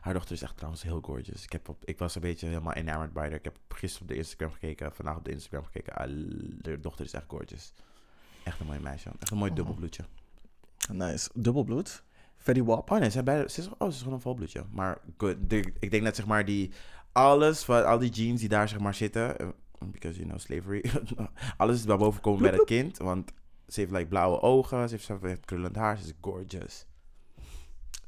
Haar 0.00 0.12
dochter 0.14 0.34
is 0.34 0.42
echt 0.42 0.56
trouwens 0.56 0.82
heel 0.82 1.00
gorgeous. 1.02 1.44
Ik, 1.44 1.52
heb 1.52 1.68
op, 1.68 1.84
ik 1.84 1.98
was 1.98 2.14
een 2.14 2.20
beetje 2.20 2.46
helemaal 2.46 2.72
enamored 2.72 3.12
by 3.12 3.20
haar. 3.20 3.32
Ik 3.32 3.44
heb 3.44 3.58
gisteren 3.68 4.02
op 4.02 4.12
de 4.12 4.16
Instagram 4.18 4.50
gekeken, 4.52 4.92
vandaag 4.92 5.16
op 5.16 5.24
de 5.24 5.30
Instagram 5.30 5.64
gekeken. 5.64 5.92
Ah, 5.94 6.06
De 6.62 6.80
dochter 6.80 7.04
is 7.04 7.12
echt 7.12 7.24
gorgeous. 7.28 7.72
Echt 8.44 8.60
een 8.60 8.66
mooi 8.66 8.78
meisje. 8.78 9.10
Echt 9.18 9.30
een 9.30 9.38
mooi 9.38 9.50
Oh. 9.50 9.56
dubbelbloedje. 9.56 10.04
Nice. 10.92 11.30
Dubbelbloed. 11.34 12.02
Fetty 12.36 12.62
Wap. 12.62 12.90
Oh 12.90 12.98
nee, 12.98 13.10
ze, 13.10 13.22
ze, 13.46 13.60
is, 13.60 13.68
oh, 13.68 13.74
ze 13.78 13.86
is 13.94 13.98
gewoon 13.98 14.12
een 14.14 14.20
volbloedje. 14.20 14.64
Maar 14.70 14.98
good. 15.18 15.36
De- 15.40 15.72
ik 15.80 15.90
denk 15.90 16.04
dat 16.04 16.16
zeg 16.16 16.26
maar 16.26 16.44
die... 16.44 16.72
Alles, 17.12 17.66
wat, 17.66 17.84
al 17.84 17.98
die 17.98 18.10
jeans 18.10 18.40
die 18.40 18.48
daar 18.48 18.68
zeg 18.68 18.78
maar 18.78 18.94
zitten... 18.94 19.38
eh, 19.38 19.48
Because, 19.78 20.16
you 20.16 20.28
know, 20.28 20.38
slavery. 20.40 20.84
alles 21.56 21.76
is 21.76 21.84
bij 21.84 21.96
boven 21.96 22.20
komen 22.20 22.42
bij 22.42 22.50
dat 22.50 22.64
kind. 22.66 22.98
Want 22.98 23.32
ze 23.68 23.80
heeft 23.80 23.92
like 23.92 24.06
blauwe 24.06 24.40
ogen. 24.40 24.88
Ze 24.88 24.94
heeft 24.94 25.06
zo 25.06 25.18
echt 25.22 25.44
krullend 25.44 25.76
haar. 25.76 25.98
Ze 25.98 26.04
is 26.04 26.12
gorgeous. 26.20 26.86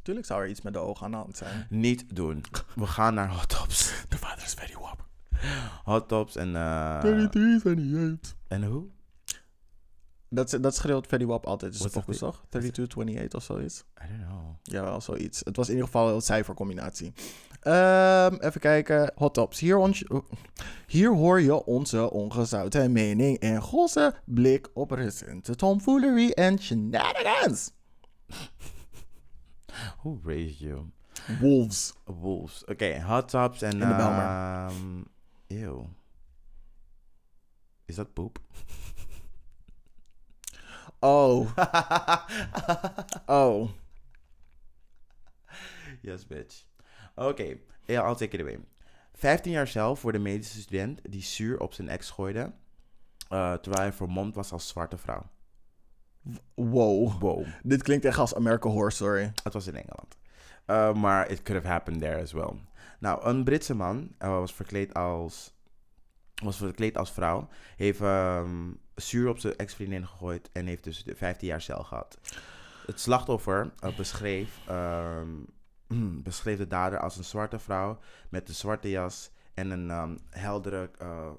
Tuurlijk 0.09 0.29
zou 0.29 0.43
er 0.43 0.49
iets 0.49 0.63
met 0.63 0.73
de 0.73 0.79
ogen 0.79 1.05
aan 1.05 1.11
de 1.11 1.17
hand 1.17 1.37
zijn. 1.37 1.67
Niet 1.71 2.17
doen. 2.17 2.45
We 2.75 2.87
gaan 2.87 3.15
naar 3.15 3.31
hot 3.31 3.49
tops. 3.49 3.93
De 4.09 4.19
vader 4.19 4.45
is 4.45 4.55
Fetty 4.55 4.75
Wap. 4.75 5.07
Hot 5.85 6.09
tops 6.09 6.37
en... 6.37 6.53
33, 7.01 7.55
28. 7.55 8.37
en 8.49 8.65
hoe? 8.65 8.85
Dat, 10.29 10.59
dat 10.61 10.75
schreeuwt 10.75 11.07
Fetty 11.07 11.25
Wap 11.25 11.47
altijd. 11.47 11.75
Is 11.75 11.81
zegt 11.81 11.93
focus 11.93 12.19
toch? 12.19 12.45
32, 12.49 12.97
28 12.97 13.39
of 13.39 13.45
zoiets. 13.45 13.85
I 14.05 14.07
don't 14.09 14.29
know. 14.29 14.57
Jawel, 14.63 15.01
zoiets. 15.01 15.41
Het 15.45 15.57
was 15.57 15.67
in 15.67 15.73
ieder 15.73 15.87
geval 15.87 16.15
een 16.15 16.21
cijfercombinatie. 16.21 17.13
Ehm, 17.61 18.35
even 18.35 18.61
kijken. 18.61 19.13
Hot 19.15 19.35
tops. 19.35 19.61
Hier, 19.61 19.77
ons, 19.77 20.05
hier 20.87 21.15
hoor 21.15 21.41
je 21.41 21.65
onze 21.65 22.11
ongezouten 22.11 22.93
mening 22.93 23.39
en 23.39 23.63
gosse 23.63 24.15
blik 24.25 24.69
op 24.75 24.91
recente 24.91 25.55
tomfoolery 25.55 26.31
en 26.31 26.59
shenanigans. 26.59 27.71
Who 30.03 30.21
raised 30.25 30.61
you? 30.61 30.91
Wolves. 31.41 31.95
Wolves. 32.05 32.65
Oké, 32.65 33.03
hot 33.03 33.29
tops 33.29 33.63
en... 33.63 33.73
In 33.73 33.79
de 33.79 33.85
ehm, 33.85 35.03
ew. 35.47 35.85
Is 37.85 37.95
dat 37.95 38.13
poep? 38.13 38.39
Oh, 41.01 41.51
oh. 43.27 43.69
yes, 46.01 46.27
bitch. 46.27 46.65
Oké, 47.15 47.57
ja, 47.85 48.09
I'll 48.09 48.15
take 48.15 48.37
it 48.37 48.41
away. 48.41 48.59
15 49.13 49.53
jaar 49.53 49.69
cel 49.69 49.97
voor 49.97 50.13
de 50.13 50.19
medische 50.19 50.61
student 50.61 51.01
die 51.03 51.23
zuur 51.23 51.61
op 51.61 51.73
zijn 51.73 51.89
ex 51.89 52.11
gooide. 52.11 52.53
eh, 53.29 53.53
terwijl 53.55 53.83
hij 53.83 53.93
vermomd 53.93 54.35
was 54.35 54.53
als 54.53 54.69
zwarte 54.69 54.97
vrouw. 54.99 55.31
Wow. 56.55 57.21
Wow. 57.21 57.47
Dit 57.63 57.83
klinkt 57.83 58.05
echt 58.05 58.19
als 58.19 58.35
American 58.35 58.73
Horror 58.73 58.93
Story. 58.93 59.33
Het 59.43 59.53
was 59.53 59.67
in 59.67 59.75
Engeland. 59.75 60.17
Uh, 60.67 60.95
maar 60.95 61.31
it 61.31 61.43
could 61.43 61.63
have 61.63 61.75
happened 61.75 62.01
there 62.01 62.23
as 62.23 62.33
well. 62.33 62.53
Nou, 62.99 63.25
een 63.25 63.45
Britse 63.45 63.75
man 63.75 64.15
uh, 64.19 64.29
was 64.29 64.55
verkleed 64.55 64.95
als 64.95 65.57
was 66.43 66.57
verkleed 66.57 66.97
als 66.97 67.13
vrouw. 67.13 67.49
Heeft 67.77 68.01
ehm, 68.01 68.73
zuur 68.95 69.29
op 69.29 69.39
zijn 69.39 69.57
ex-vriendin 69.57 70.07
gegooid 70.07 70.51
en 70.53 70.67
heeft 70.67 70.85
dus 70.85 71.05
de 71.05 71.15
15 71.15 71.49
jaar 71.49 71.61
cel 71.61 71.83
gehad. 71.83 72.19
Het 72.87 73.01
slachtoffer 73.01 73.73
eh, 73.79 73.97
beschreef, 73.97 74.59
ehm, 74.67 75.29
beschreef 76.23 76.59
de 76.59 76.67
dader 76.67 76.99
als 76.99 77.17
een 77.17 77.25
zwarte 77.25 77.59
vrouw 77.59 77.99
met 78.29 78.49
een 78.49 78.55
zwarte 78.55 78.91
jas 78.91 79.31
en 79.55 79.71
een 79.71 79.91
ehm, 79.91 80.17
heldere 80.31 80.91
eh, 80.99 81.31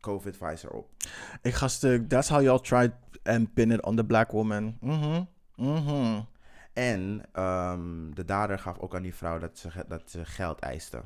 COVID-visor 0.00 0.70
op. 0.70 0.90
Ik 1.42 1.54
ga 1.54 1.68
stuk. 1.68 2.08
That's 2.08 2.28
how 2.28 2.42
y'all 2.42 2.60
tried 2.60 2.92
and 3.24 3.54
pin 3.54 3.70
it 3.70 3.82
on 3.82 3.96
the 3.96 4.04
black 4.04 4.30
woman. 4.30 4.76
Mhm. 4.80 5.22
Mhm. 5.56 6.20
En 6.72 7.22
ehm, 7.32 8.10
de 8.10 8.24
dader 8.24 8.58
gaf 8.58 8.78
ook 8.78 8.94
aan 8.94 9.02
die 9.02 9.14
vrouw 9.14 9.38
dat 9.38 9.58
ze, 9.58 9.84
dat 9.88 10.10
ze 10.10 10.24
geld 10.24 10.58
eiste. 10.58 11.02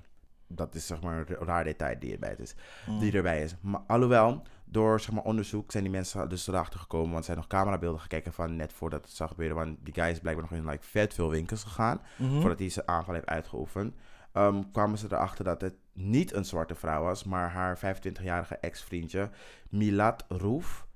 Dat 0.47 0.75
is 0.75 0.87
zeg 0.87 1.03
maar 1.03 1.17
een 1.17 1.47
raar 1.47 1.65
detail 1.65 1.99
die 1.99 2.13
erbij 2.13 2.35
is. 2.39 2.55
Die 3.01 3.13
erbij 3.13 3.43
is. 3.43 3.55
Maar 3.61 3.81
alhoewel, 3.87 4.43
door 4.65 5.01
zeg 5.01 5.15
maar, 5.15 5.25
onderzoek 5.25 5.73
zijn 5.73 5.83
die 5.83 5.93
mensen 5.93 6.29
dus 6.29 6.47
erachter 6.47 6.81
gekomen. 6.81 7.09
Want 7.09 7.19
er 7.19 7.25
zijn 7.25 7.37
nog 7.37 7.47
camerabeelden 7.47 8.01
gekeken 8.01 8.33
van 8.33 8.57
net 8.57 8.73
voordat 8.73 9.05
het 9.05 9.11
zou 9.11 9.29
gebeuren. 9.29 9.57
Want 9.57 9.77
die 9.81 9.95
guy 9.95 10.11
is 10.11 10.19
blijkbaar 10.19 10.47
nog 10.51 10.59
in 10.59 10.69
like, 10.69 10.85
vet 10.85 11.15
veel 11.15 11.31
winkels 11.31 11.63
gegaan. 11.63 12.01
Mhm. 12.17 12.41
Voordat 12.41 12.59
hij 12.59 12.69
zijn 12.69 12.89
aanval 12.89 13.15
heeft 13.15 13.27
uitgeoefend. 13.27 13.95
Ehm, 14.33 14.63
kwamen 14.73 14.99
ze 14.99 15.07
erachter 15.11 15.45
dat 15.45 15.61
het 15.61 15.75
niet 15.93 16.33
een 16.33 16.45
zwarte 16.45 16.75
vrouw 16.75 17.03
was. 17.03 17.25
Maar 17.25 17.51
haar 17.51 17.79
25-jarige 17.79 18.57
ex-vriendje 18.57 19.31
Milad 19.69 20.25
Roef 20.29 20.87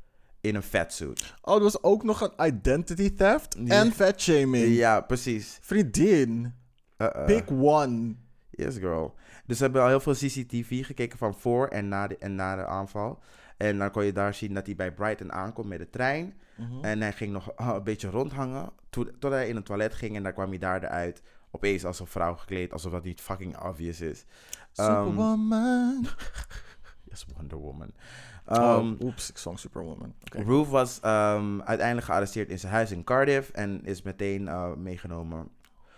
in 0.42 0.55
een 0.55 0.62
fatsuit. 0.62 1.35
Oh, 1.42 1.55
er 1.57 1.62
was 1.62 1.83
ook 1.83 2.02
nog 2.05 2.20
een 2.20 2.46
identity 2.46 3.14
theft 3.14 3.55
en 3.66 3.92
fat 3.92 4.20
shaming. 4.20 4.74
Ja, 4.74 5.00
precies. 5.00 5.59
Vriendin. 5.61 6.55
Uh-uh. 6.98 7.24
Pick 7.24 7.50
one. 7.50 8.14
Yes, 8.50 8.76
girl. 8.76 9.14
Dus 9.46 9.57
we 9.59 9.64
hebben 9.64 9.83
al 9.83 9.88
heel 9.88 10.00
veel 10.00 10.12
CCTV 10.12 10.87
gekeken 10.87 11.18
van 11.18 11.35
voor 11.35 11.66
en 11.68 11.88
na 11.88 12.07
de, 12.07 12.16
en 12.18 12.35
na 12.35 12.57
de 12.57 12.66
aanval. 12.66 13.18
En 13.57 13.78
dan 13.78 13.90
kon 13.90 14.05
je 14.05 14.12
daar 14.12 14.35
zien 14.35 14.55
dat 14.55 14.66
hij 14.66 14.74
bij 14.74 14.92
Brighton 14.94 15.33
aankomt 15.33 15.68
met 15.68 15.78
de 15.78 15.90
trein. 15.90 16.35
Mhm. 16.57 16.85
En 16.85 17.00
hij 17.00 17.12
ging 17.12 17.33
nog 17.33 17.57
ah, 17.57 17.74
een 17.74 17.83
beetje 17.83 18.11
rondhangen. 18.11 18.70
To- 18.90 19.11
Tot 19.18 19.31
hij 19.31 19.48
in 19.48 19.57
het 19.57 19.64
toilet 19.64 19.94
ging 19.94 20.16
en 20.16 20.22
daar 20.22 20.33
kwam 20.33 20.48
hij 20.48 20.59
daar 20.59 20.83
eruit. 20.83 21.22
Opeens 21.50 21.85
als 21.85 22.00
een 22.00 22.07
vrouw 22.07 22.35
gekleed, 22.35 22.72
alsof 22.72 22.92
dat 22.92 23.05
niet 23.05 23.20
fucking 23.20 23.59
obvious 23.62 24.00
is. 24.00 24.24
Ehm, 24.74 24.88
Superwoman. 24.88 26.07
yes, 27.11 27.26
Wonder 27.37 27.59
Woman. 27.59 27.90
Oh, 28.46 28.57
Ehm, 28.57 28.94
oeps, 29.00 29.31
ik 29.31 29.38
zong 29.38 29.59
Superwoman. 29.59 30.14
Oké. 30.24 30.42
Roof 30.42 30.68
was 30.68 31.00
ehm, 31.00 31.61
uiteindelijk 31.61 32.07
gearresteerd 32.07 32.50
in 32.50 32.59
zijn 32.59 32.72
huis 32.72 32.90
in 32.90 33.05
Cardiff 33.05 33.50
en 33.50 33.85
is 33.85 34.02
meteen 34.02 34.48
eh, 34.48 34.74
meegenomen 34.74 35.48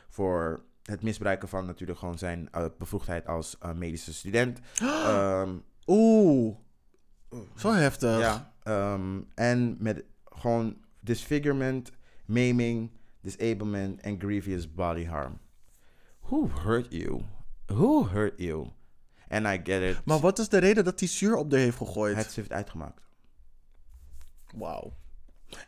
voor 0.08 0.64
het 0.82 1.02
misbruiken 1.02 1.48
van 1.48 1.66
natuurlijk 1.66 1.98
gewoon 1.98 2.18
zijn 2.18 2.48
eh, 2.52 2.64
bevoegdheid 2.78 3.26
als 3.26 3.58
eh, 3.58 3.72
medische 3.72 4.14
student. 4.14 4.60
Ehm, 4.80 5.50
Oeh. 5.86 6.56
Zo 7.56 7.72
heftig. 7.72 8.18
ja, 8.18 8.52
en 9.34 9.76
met 9.78 10.04
gewoon 10.24 10.76
disfigurement, 11.00 11.90
maiming, 12.24 12.90
disablement 13.20 14.00
en 14.00 14.20
grievous 14.20 14.74
body 14.74 15.04
harm. 15.04 15.38
Who 16.20 16.48
hurt 16.48 16.92
you? 16.92 17.22
Who 17.66 18.06
hurt 18.06 18.38
you? 18.38 18.68
And 19.34 19.46
I 19.46 19.60
get 19.72 19.82
it. 19.96 20.04
Maar 20.04 20.18
wat 20.20 20.38
is 20.38 20.48
de 20.48 20.58
reden 20.58 20.84
dat 20.84 20.98
hij 21.00 21.08
zuur 21.08 21.36
op 21.36 21.50
de 21.50 21.58
heeft 21.58 21.76
gegooid? 21.76 22.16
Het 22.16 22.34
heeft 22.34 22.52
uitgemaakt. 22.52 23.00
Wauw. 24.54 24.92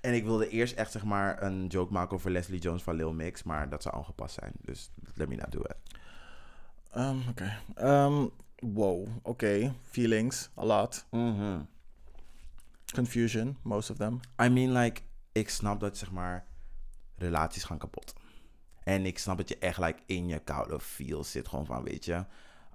En 0.01 0.15
ik 0.15 0.25
wilde 0.25 0.49
eerst 0.49 0.75
echt 0.75 0.93
zeg 0.93 1.05
maar 1.05 1.43
een 1.43 1.67
joke 1.67 1.93
maken 1.93 2.17
over 2.17 2.31
Leslie 2.31 2.61
Jones 2.61 2.83
van 2.83 2.95
Lil 2.95 3.13
Mix, 3.13 3.43
maar 3.43 3.69
dat 3.69 3.83
zou 3.83 3.97
ongepast 3.97 4.35
zijn. 4.35 4.53
Dus 4.61 4.91
let 5.15 5.29
me 5.29 5.35
not 5.35 5.53
do 5.53 5.61
it. 5.61 5.77
Ehm, 6.91 7.17
Oké. 7.29 7.59
Ehm, 7.75 8.27
wow. 8.61 9.09
Oké. 9.23 9.75
Feelings. 9.83 10.51
A 10.59 10.65
lot. 10.65 11.07
Confusion. 12.95 13.57
Most 13.63 13.91
of 13.91 13.97
them. 13.97 14.21
I 14.43 14.49
mean, 14.49 14.73
like, 14.73 15.01
ik 15.33 15.49
snap 15.49 15.81
dat 15.81 15.97
zeg 15.99 16.11
maar 16.11 16.47
relaties 17.17 17.65
gaan 17.65 17.79
kapot. 17.79 18.15
En 18.83 19.07
ik 19.07 19.19
snap 19.19 19.37
dat 19.37 19.49
je 19.49 19.59
echt 19.59 19.79
like 19.79 20.01
in 20.07 20.29
je 20.29 20.39
koude 20.39 20.81
feel 20.81 21.25
zit, 21.25 21.49
gewoon 21.49 21.67
van 21.67 21.83
weet 21.83 22.05
je. 22.05 22.25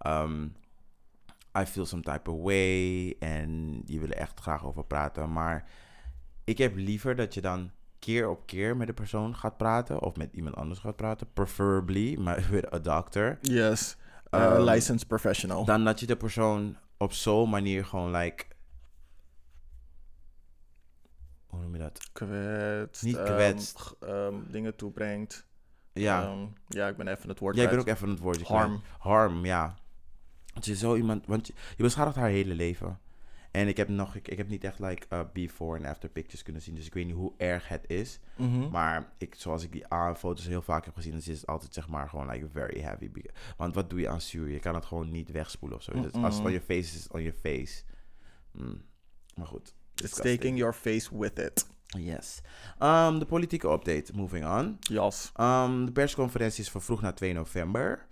um, 0.06 0.56
I 1.60 1.66
feel 1.66 1.86
some 1.86 2.02
type 2.02 2.32
of 2.32 2.42
way 2.42 3.16
en 3.20 3.82
die 3.86 4.00
willen 4.00 4.18
echt 4.18 4.40
graag 4.40 4.66
over 4.66 4.84
praten. 4.86 5.34
Maar 5.34 5.70
ik 6.44 6.58
heb 6.58 6.76
liever 6.76 7.16
dat 7.16 7.34
je 7.34 7.42
dan 7.42 7.72
keer 8.00 8.30
op 8.30 8.46
keer 8.46 8.78
met 8.78 8.88
de 8.88 8.94
persoon 8.94 9.36
gaat 9.36 9.58
praten 9.58 10.02
of 10.02 10.16
met 10.16 10.34
iemand 10.34 10.56
anders 10.56 10.80
gaat 10.80 10.96
praten, 10.96 11.28
preferably 11.34 12.18
maar 12.18 12.48
with 12.52 12.74
a 12.74 12.80
doctor. 12.80 13.38
Yes. 13.42 13.98
Uh, 14.32 14.44
Ehm, 14.44 14.62
licensed 14.62 15.08
professional. 15.08 15.66
Dan 15.66 15.84
dat 15.84 16.00
je 16.00 16.06
de 16.06 16.16
persoon 16.18 16.78
op 16.98 17.14
zo'n 17.14 17.50
manier 17.50 17.86
gewoon 17.86 18.12
like. 18.12 18.46
Hoe 21.48 21.62
noem 21.62 21.74
je 21.74 21.80
dat? 21.82 22.12
kwetst. 22.12 23.04
Niet 23.04 23.16
ehm, 23.18 23.26
kwetst. 23.34 23.96
ehm, 24.00 24.36
dingen 24.48 24.76
toebrengt. 24.76 25.46
Ja. 25.94 26.36
Ja, 26.68 26.88
ik 26.88 26.98
ben 26.98 27.08
even 27.08 27.30
het 27.30 27.40
woord 27.40 27.56
Jij 27.56 27.70
bent 27.70 27.82
ook 27.82 27.88
even 27.88 28.10
het 28.10 28.20
woordje 28.20 28.46
Harm. 28.46 28.68
kwijt. 28.80 28.84
Harm, 29.00 29.46
ja. 29.46 29.76
Dat 30.54 30.66
je 30.66 30.76
zo 30.76 30.96
iemand, 30.96 31.26
want 31.26 31.48
je, 31.48 31.54
je 31.78 31.84
beschadigt 31.84 32.16
haar 32.16 32.30
hele 32.30 32.54
leven. 32.54 33.00
En 33.52 33.68
ik 33.68 33.78
heb 33.78 33.88
nog, 33.88 34.16
ik, 34.16 34.28
ik 34.28 34.38
heb 34.38 34.50
niet 34.50 34.64
echt 34.64 34.80
like 34.80 35.08
uh, 35.10 35.20
before 35.34 35.78
en 35.78 35.86
after 35.86 36.10
pictures 36.10 36.44
kunnen 36.44 36.62
zien, 36.62 36.76
dus 36.76 36.86
ik 36.86 36.94
weet 36.94 37.06
niet 37.06 37.16
hoe 37.16 37.34
erg 37.38 37.68
het 37.68 37.90
is. 37.90 38.20
Mhm. 38.36 38.70
Maar 38.70 39.14
ik, 39.18 39.36
zoals 39.36 39.64
ik 39.64 39.72
die 39.72 39.88
aan 39.88 40.18
foto's 40.18 40.48
heel 40.48 40.62
vaak 40.62 40.86
heb 40.86 40.96
gezien, 40.96 41.12
dan 41.12 41.20
is 41.20 41.28
het 41.28 41.48
altijd 41.48 41.74
zeg 41.74 41.88
maar 41.88 42.10
gewoon 42.10 42.30
like 42.30 42.48
very 42.50 42.82
heavy. 42.82 43.12
Want 43.58 43.76
wat 43.76 43.90
doe 43.90 44.00
je 44.00 44.10
aan 44.10 44.22
zuur? 44.22 44.50
Je 44.50 44.60
kan 44.60 44.76
het 44.76 44.86
gewoon 44.86 45.12
niet 45.12 45.32
wegspoelen 45.32 45.78
of 45.78 45.84
zo. 45.84 46.02
Dus 46.02 46.12
als 46.12 46.36
het 46.36 46.46
on 46.46 46.52
your 46.52 46.66
face 46.66 46.80
is, 46.80 46.96
is 46.96 47.04
het 47.04 47.14
on 47.14 47.22
your 47.22 47.38
face. 47.40 47.84
Mm. 48.52 48.82
Maar 49.36 49.48
goed. 49.48 49.74
It's 49.96 50.16
taking 50.16 50.58
your 50.58 50.74
face 50.74 51.18
with 51.18 51.40
it. 51.40 51.68
Yes. 51.98 52.42
Um, 52.80 53.20
de 53.20 53.26
politieke 53.26 53.68
update, 53.68 54.14
moving 54.14 54.46
on. 54.46 54.78
Jas. 54.80 55.32
Um, 55.40 55.86
de 55.86 55.92
persconferentie 55.92 56.64
is 56.64 56.70
vervroegd 56.70 57.02
naar 57.02 57.16
2 57.16 57.34
november. 57.34 58.08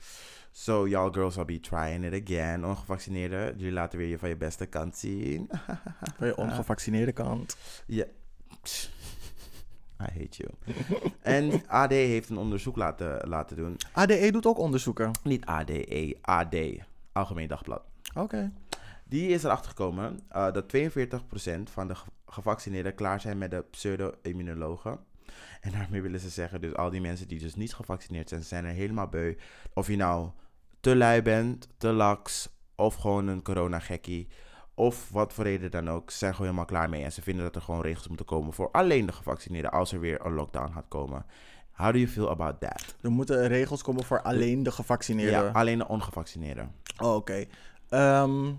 So 0.51 0.85
y'all 0.87 1.11
girls 1.11 1.35
will 1.35 1.45
be 1.45 1.59
trying 1.59 2.05
it 2.13 2.29
again. 2.29 2.65
Ongevaccineerden, 2.65 3.57
jullie 3.57 3.73
laten 3.73 3.97
weer 3.99 4.07
je 4.07 4.17
van 4.19 4.29
je 4.29 4.37
beste 4.37 4.65
kant 4.65 4.97
zien. 4.97 5.49
Van 6.17 6.27
je 6.27 6.37
ongevaccineerde 6.37 7.11
kant. 7.11 7.57
Ja. 7.85 8.05
I 10.01 10.19
hate 10.19 10.43
you. 10.43 10.49
en 11.21 11.61
AD 11.67 11.91
heeft 11.91 12.29
een 12.29 12.37
onderzoek 12.37 12.75
laten, 12.75 13.27
laten 13.29 13.57
doen. 13.57 13.77
ADE 13.91 14.31
doet 14.31 14.45
ook 14.45 14.57
onderzoeken. 14.57 15.11
Niet 15.23 15.45
ADE, 15.45 16.17
AD. 16.21 16.55
Algemeen 17.11 17.47
Dagblad. 17.47 17.81
Oké. 18.15 18.51
Die 19.05 19.27
is 19.29 19.43
erachter 19.43 19.69
gekomen 19.69 20.19
eh, 20.29 20.51
dat 20.51 20.73
42% 20.77 21.71
van 21.71 21.87
de 21.87 21.95
ge- 21.95 22.09
gevaccineerden 22.25 22.95
klaar 22.95 23.21
zijn 23.21 23.37
met 23.37 23.51
de 23.51 23.63
pseudo-immunologen. 23.71 24.99
En 25.61 25.71
daarmee 25.71 26.01
willen 26.01 26.19
ze 26.19 26.29
zeggen, 26.29 26.61
dus 26.61 26.75
al 26.75 26.89
die 26.89 27.01
mensen 27.01 27.27
die 27.27 27.39
dus 27.39 27.55
niet 27.55 27.73
gevaccineerd 27.73 28.29
zijn, 28.29 28.43
zijn 28.43 28.65
er 28.65 28.73
helemaal 28.73 29.07
beu. 29.07 29.35
Of 29.73 29.87
je 29.87 29.95
nou 29.95 30.29
te 30.79 30.95
lui 30.95 31.21
bent, 31.21 31.67
te 31.77 31.87
laks, 31.87 32.49
of 32.75 32.95
gewoon 32.95 33.27
een 33.27 33.43
coronagekkie, 33.43 34.27
of 34.73 35.09
wat 35.09 35.33
voor 35.33 35.43
reden 35.43 35.71
dan 35.71 35.89
ook, 35.89 36.11
ze 36.11 36.17
zijn 36.17 36.31
gewoon 36.31 36.47
helemaal 36.47 36.69
klaar 36.69 36.89
mee. 36.89 37.03
En 37.03 37.11
ze 37.11 37.21
vinden 37.21 37.43
dat 37.43 37.55
er 37.55 37.61
gewoon 37.61 37.81
regels 37.81 38.07
moeten 38.07 38.25
komen 38.25 38.53
voor 38.53 38.71
alleen 38.71 39.05
de 39.05 39.11
gevaccineerden 39.11 39.71
als 39.71 39.91
er 39.91 39.99
weer 39.99 40.25
een 40.25 40.33
lockdown 40.33 40.71
gaat 40.73 40.87
komen. 40.87 41.25
How 41.71 41.91
do 41.91 41.97
you 41.97 42.07
feel 42.07 42.29
about 42.29 42.59
that? 42.59 42.95
Er 43.01 43.11
moeten 43.11 43.47
regels 43.47 43.81
komen 43.81 44.03
voor 44.03 44.21
alleen 44.21 44.63
de 44.63 44.71
gevaccineerden. 44.71 45.43
Ja, 45.43 45.51
alleen 45.51 45.77
de 45.77 45.87
ongevaccineerden. 45.87 46.71
Oh, 47.01 47.15
oké. 47.15 47.45
Ehm, 47.89 48.51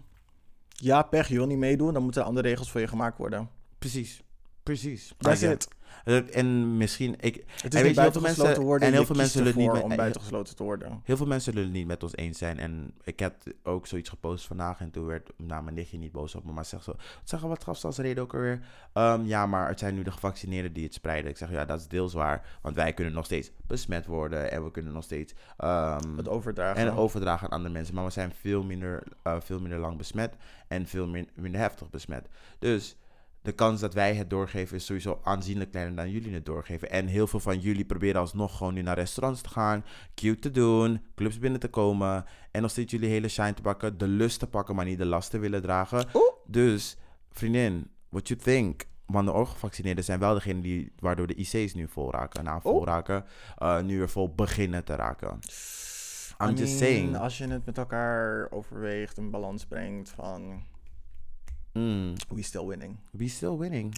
ja, 0.69 1.03
pech, 1.03 1.29
je 1.29 1.35
wil 1.35 1.47
niet 1.47 1.59
meedoen. 1.59 1.93
Dan 1.93 2.03
moeten 2.03 2.21
er 2.21 2.27
andere 2.27 2.49
regels 2.49 2.71
voor 2.71 2.81
je 2.81 2.89
gemaakt 2.89 3.19
worden. 3.19 3.49
Precies. 3.79 4.23
Precies. 4.63 5.15
That's 5.19 5.43
it. 5.43 5.69
En 6.05 6.77
misschien, 6.77 7.15
ik, 7.21 7.35
Het 7.35 7.45
En 7.45 7.69
is 7.69 7.73
weet 7.73 7.85
niet 7.85 7.95
buitengesloten 7.95 8.43
mensen- 8.45 8.65
worden. 8.65 8.89
en 8.89 8.95
heel 8.95 9.05
veel 9.07 9.17
mensen 9.17 9.39
zullen 9.45 9.59
niet 9.59 9.73
met- 9.73 9.83
om 9.83 9.97
buitengesloten 9.97 10.57
te 10.57 10.63
worden. 10.63 11.01
Heel 11.05 11.17
veel 11.17 11.27
mensen 11.27 11.53
zullen 11.53 11.69
het 11.69 11.77
niet 11.79 11.87
met 11.87 12.03
ons 12.03 12.17
eens 12.17 12.39
zijn. 12.39 12.59
En 12.59 12.95
ik 13.05 13.19
heb 13.19 13.35
ook 13.63 13.87
zoiets 13.87 14.09
gepost 14.09 14.47
vandaag. 14.47 14.81
En 14.81 14.91
toen 14.91 15.07
werd 15.07 15.31
nou, 15.37 15.63
mijn 15.63 15.75
nichtje 15.75 15.99
niet 15.99 16.13
boos 16.13 16.35
op 16.35 16.45
me. 16.45 16.53
Maar 16.53 16.65
zegt 16.65 16.85
zo, 16.85 16.95
zeg 17.25 17.41
wat 17.41 17.65
gaf 17.65 17.79
ze 17.79 17.87
als 17.87 17.99
reden 17.99 18.23
ook 18.23 18.35
alweer? 18.35 18.61
Ehm, 18.93 19.25
ja, 19.25 19.47
maar 19.47 19.69
het 19.69 19.79
zijn 19.79 19.95
nu 19.95 20.03
de 20.03 20.11
gevaccineerden 20.11 20.73
die 20.73 20.85
het 20.85 20.95
spreiden. 20.95 21.31
Ik 21.31 21.37
zeg, 21.37 21.51
ja, 21.51 21.65
dat 21.65 21.81
is 21.81 21.89
deels 21.89 22.13
waar. 22.13 22.59
Want 22.63 22.75
wij 22.75 22.93
kunnen 22.93 23.15
nog 23.15 23.25
steeds 23.25 23.51
besmet 23.67 24.07
worden. 24.07 24.51
En 24.51 24.65
we 24.65 24.71
kunnen 24.71 24.93
nog 24.93 25.05
steeds... 25.05 25.35
ehm, 25.57 26.17
Het 26.17 26.29
overdragen. 26.29 26.83
en 26.83 26.93
overdragen 26.93 27.47
aan 27.51 27.57
andere 27.57 27.73
mensen. 27.75 27.95
Maar 27.95 28.05
we 28.05 28.11
zijn 28.11 28.33
veel 28.41 28.63
minder, 28.63 29.03
eh, 29.23 29.37
veel 29.41 29.61
minder 29.61 29.79
lang 29.79 29.97
besmet. 29.97 30.35
En 30.69 30.87
veel 30.87 31.07
min- 31.07 31.29
minder 31.35 31.61
heftig 31.61 31.91
besmet. 31.91 32.29
Dus 32.59 32.97
de 33.43 33.53
kans 33.53 33.81
dat 33.81 33.95
wij 33.95 34.15
het 34.15 34.31
doorgeven 34.31 34.77
is 34.77 34.85
sowieso 34.85 35.21
aanzienlijk 35.23 35.71
kleiner 35.71 35.97
dan 35.97 36.11
jullie 36.11 36.35
het 36.35 36.45
doorgeven. 36.45 36.91
En 36.91 37.07
heel 37.07 37.27
veel 37.27 37.41
van 37.41 37.59
jullie 37.59 37.85
proberen 37.85 38.21
alsnog 38.21 38.57
gewoon 38.57 38.75
nu 38.75 38.83
naar 38.83 38.95
restaurants 38.95 39.43
te 39.43 39.49
gaan, 39.49 39.85
cute 40.15 40.39
te 40.39 40.51
doen, 40.51 41.03
clubs 41.15 41.39
binnen 41.39 41.61
te 41.61 41.69
komen. 41.69 42.25
En 42.51 42.63
nog 42.63 42.71
steeds 42.71 42.93
jullie 42.93 43.09
hele 43.09 43.29
shine 43.29 43.55
te 43.55 43.63
pakken, 43.63 43.99
de 43.99 44.09
lust 44.09 44.39
te 44.39 44.47
pakken, 44.47 44.75
maar 44.75 44.85
niet 44.85 44.99
de 44.99 45.07
last 45.07 45.31
te 45.31 45.39
willen 45.39 45.63
dragen. 45.63 46.07
Oeh. 46.15 46.33
Dus, 46.47 46.97
vriendin, 47.31 47.91
what 48.09 48.29
you 48.29 48.41
think? 48.41 48.89
Want 49.07 49.27
de 49.27 49.33
ongevaccineerden 49.33 50.05
zijn 50.05 50.19
wel 50.19 50.35
degene 50.35 50.61
die, 50.61 50.93
waardoor 50.99 51.27
de 51.27 51.35
IC's 51.35 51.75
nu 51.75 51.89
vol 51.89 52.13
raken. 52.13 52.45
Na 52.45 52.61
vol 52.61 52.75
Oeh. 52.75 52.87
raken, 52.87 53.25
eh, 53.59 53.81
nu 53.81 53.99
weer 53.99 54.09
vol 54.09 54.35
beginnen 54.35 54.85
te 54.85 54.95
raken. 54.95 55.39
I'm 56.43 56.49
I 56.49 56.55
just 56.55 56.79
saying. 56.79 57.17
Als 57.17 57.39
je 57.39 57.47
het 57.47 57.67
met 57.67 57.79
elkaar 57.79 58.49
overweegt, 58.51 59.19
een 59.19 59.31
balans 59.31 59.67
brengt 59.67 60.11
van... 60.11 60.63
Mm. 61.73 62.13
we 62.29 62.43
still 62.43 62.65
winning. 62.67 62.97
We 63.11 63.29
still 63.29 63.57
winning. 63.57 63.95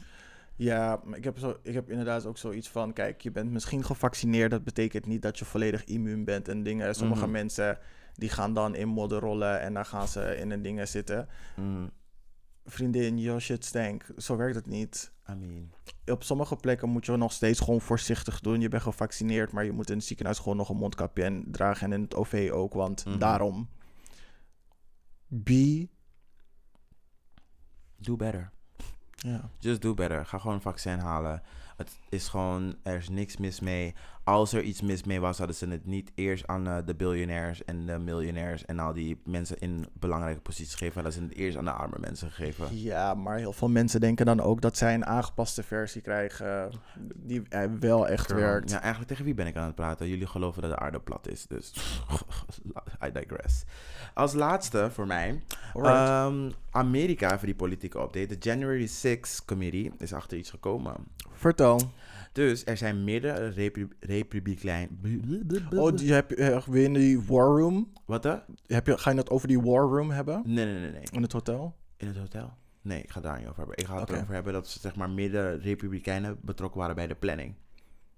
Ja, 0.56 1.00
maar 1.04 1.18
ik 1.18 1.24
heb, 1.24 1.38
zo, 1.38 1.56
ik 1.62 1.74
heb 1.74 1.90
inderdaad 1.90 2.26
ook 2.26 2.38
zoiets 2.38 2.68
van... 2.68 2.92
Kijk, 2.92 3.20
je 3.20 3.30
bent 3.30 3.50
misschien 3.50 3.84
gevaccineerd. 3.84 4.50
Dat 4.50 4.64
betekent 4.64 5.06
niet 5.06 5.22
dat 5.22 5.38
je 5.38 5.44
volledig 5.44 5.84
immuun 5.84 6.24
bent 6.24 6.48
en 6.48 6.62
dingen. 6.62 6.94
Sommige 6.94 7.22
Mhm. 7.22 7.30
mensen 7.30 7.78
die 8.14 8.28
gaan 8.28 8.54
dan 8.54 8.74
in 8.74 8.88
modderrollen... 8.88 9.60
en 9.60 9.74
dan 9.74 9.86
gaan 9.86 10.08
ze 10.08 10.36
in 10.36 10.50
een 10.50 10.62
dingen 10.62 10.88
zitten. 10.88 11.28
Mm. 11.56 11.90
Vriendin, 12.64 13.18
your 13.18 13.40
shit 13.40 13.64
stank. 13.64 14.06
Zo 14.16 14.36
werkt 14.36 14.54
het 14.54 14.66
niet. 14.66 15.12
I 15.30 15.34
mean, 15.34 15.70
Op 16.06 16.22
sommige 16.22 16.56
plekken 16.56 16.88
moet 16.88 17.06
je 17.06 17.16
nog 17.16 17.32
steeds 17.32 17.60
gewoon 17.60 17.80
voorzichtig 17.80 18.40
doen. 18.40 18.60
Je 18.60 18.68
bent 18.68 18.82
gevaccineerd, 18.82 19.52
maar 19.52 19.64
je 19.64 19.72
moet 19.72 19.90
in 19.90 19.96
het 19.96 20.06
ziekenhuis 20.06 20.38
gewoon 20.38 20.56
nog 20.56 20.68
een 20.68 20.76
mondkapje 20.76 21.24
en 21.24 21.44
dragen. 21.50 21.86
En 21.86 21.92
in 21.92 22.02
het 22.02 22.14
OV 22.14 22.50
ook, 22.52 22.72
want 22.74 23.04
Mhm. 23.04 23.18
daarom... 23.18 23.68
Be... 25.26 25.88
do 28.04 28.16
better. 28.16 28.50
Ja. 29.14 29.50
Just 29.58 29.82
do 29.82 29.94
better. 29.94 30.26
Ga 30.26 30.38
gewoon 30.38 30.54
een 30.54 30.62
vaccin 30.62 30.98
halen. 30.98 31.42
Het 31.76 31.98
is 32.08 32.28
gewoon, 32.28 32.76
er 32.82 32.96
is 32.96 33.08
niks 33.08 33.36
mis 33.36 33.60
mee. 33.60 33.94
Als 34.24 34.52
er 34.52 34.62
iets 34.62 34.80
mis 34.80 35.04
mee 35.04 35.20
was, 35.20 35.38
hadden 35.38 35.56
ze 35.56 35.68
het 35.68 35.86
niet 35.86 36.12
eerst 36.14 36.46
aan 36.46 36.66
eh, 36.66 36.76
de 36.84 36.94
biljonairs 36.94 37.64
en 37.64 37.86
de 37.86 37.98
miljonairs 37.98 38.64
en 38.64 38.78
al 38.78 38.92
die 38.92 39.20
mensen 39.24 39.58
in 39.58 39.86
belangrijke 39.92 40.40
posities 40.40 40.74
gegeven. 40.74 40.94
Hadden 40.94 41.12
ze 41.12 41.20
het 41.22 41.34
eerst 41.34 41.56
aan 41.56 41.64
de 41.64 41.70
arme 41.70 41.96
mensen 42.00 42.30
gegeven. 42.30 42.80
Ja, 42.80 43.14
maar 43.14 43.36
heel 43.36 43.52
veel 43.52 43.68
mensen 43.68 44.00
denken 44.00 44.26
dan 44.26 44.40
ook 44.40 44.60
dat 44.60 44.76
zij 44.76 44.94
een 44.94 45.06
aangepaste 45.06 45.62
versie 45.62 46.00
krijgen 46.00 46.70
die 47.14 47.42
eh, 47.48 47.64
wel 47.80 48.08
echt 48.08 48.26
Girl. 48.26 48.40
werkt. 48.40 48.70
Ja, 48.70 48.80
eigenlijk 48.80 49.08
tegen 49.08 49.24
wie 49.24 49.34
ben 49.34 49.46
ik 49.46 49.56
aan 49.56 49.66
het 49.66 49.74
praten? 49.74 50.08
Jullie 50.08 50.26
geloven 50.26 50.62
dat 50.62 50.70
de 50.70 50.78
aarde 50.78 51.00
plat 51.00 51.28
is, 51.28 51.46
dus 51.46 51.72
I 53.06 53.12
digress. 53.12 53.64
Als 54.14 54.32
laatste 54.32 54.90
voor 54.90 55.06
mij, 55.06 55.42
ehm, 55.74 56.50
Amerika 56.70 57.28
voor 57.28 57.46
die 57.46 57.54
politieke 57.54 58.00
update. 58.00 58.26
De 58.26 58.36
January 58.38 58.86
6 58.86 59.44
Committee 59.44 59.92
is 59.98 60.12
achter 60.12 60.38
iets 60.38 60.50
gekomen. 60.50 60.94
Vertel. 61.32 61.80
Dus 62.32 62.64
er 62.64 62.76
zijn 62.76 63.04
meerdere 63.04 63.48
repu 63.48 63.88
republikein... 64.00 65.00
Oh, 65.74 65.96
die 65.96 66.12
heb 66.12 66.30
je 66.30 66.36
eh, 66.36 66.62
weer 66.62 66.84
in 66.84 66.92
die 66.92 67.22
war 67.22 67.46
room? 67.46 67.92
Wat 68.04 68.24
hè? 68.24 68.34
Heb 68.66 68.86
je, 68.86 68.98
ga 68.98 69.10
je 69.10 69.16
het 69.16 69.30
over 69.30 69.48
die 69.48 69.60
war 69.60 69.82
room 69.82 70.10
hebben? 70.10 70.42
Nee, 70.44 70.64
nee, 70.64 70.80
nee, 70.80 70.90
nee. 70.90 71.02
In 71.10 71.22
het 71.22 71.32
hotel? 71.32 71.76
In 71.96 72.06
het 72.06 72.16
hotel? 72.16 72.52
Nee, 72.82 73.02
ik 73.02 73.10
ga 73.10 73.14
het 73.14 73.22
daar 73.22 73.38
niet 73.38 73.46
over 73.46 73.58
hebben. 73.58 73.76
Ik 73.76 73.86
ga 73.86 73.94
het 73.94 74.02
Oké. 74.02 74.12
erover 74.12 74.34
hebben 74.34 74.52
dat 74.52 74.68
ze 74.68 74.78
zeg 74.80 74.96
maar 74.96 75.10
meerdere 75.10 75.54
republikeinen 75.56 76.38
betrokken 76.42 76.80
waren 76.80 76.94
bij 76.94 77.06
de 77.06 77.14
planning. 77.14 77.54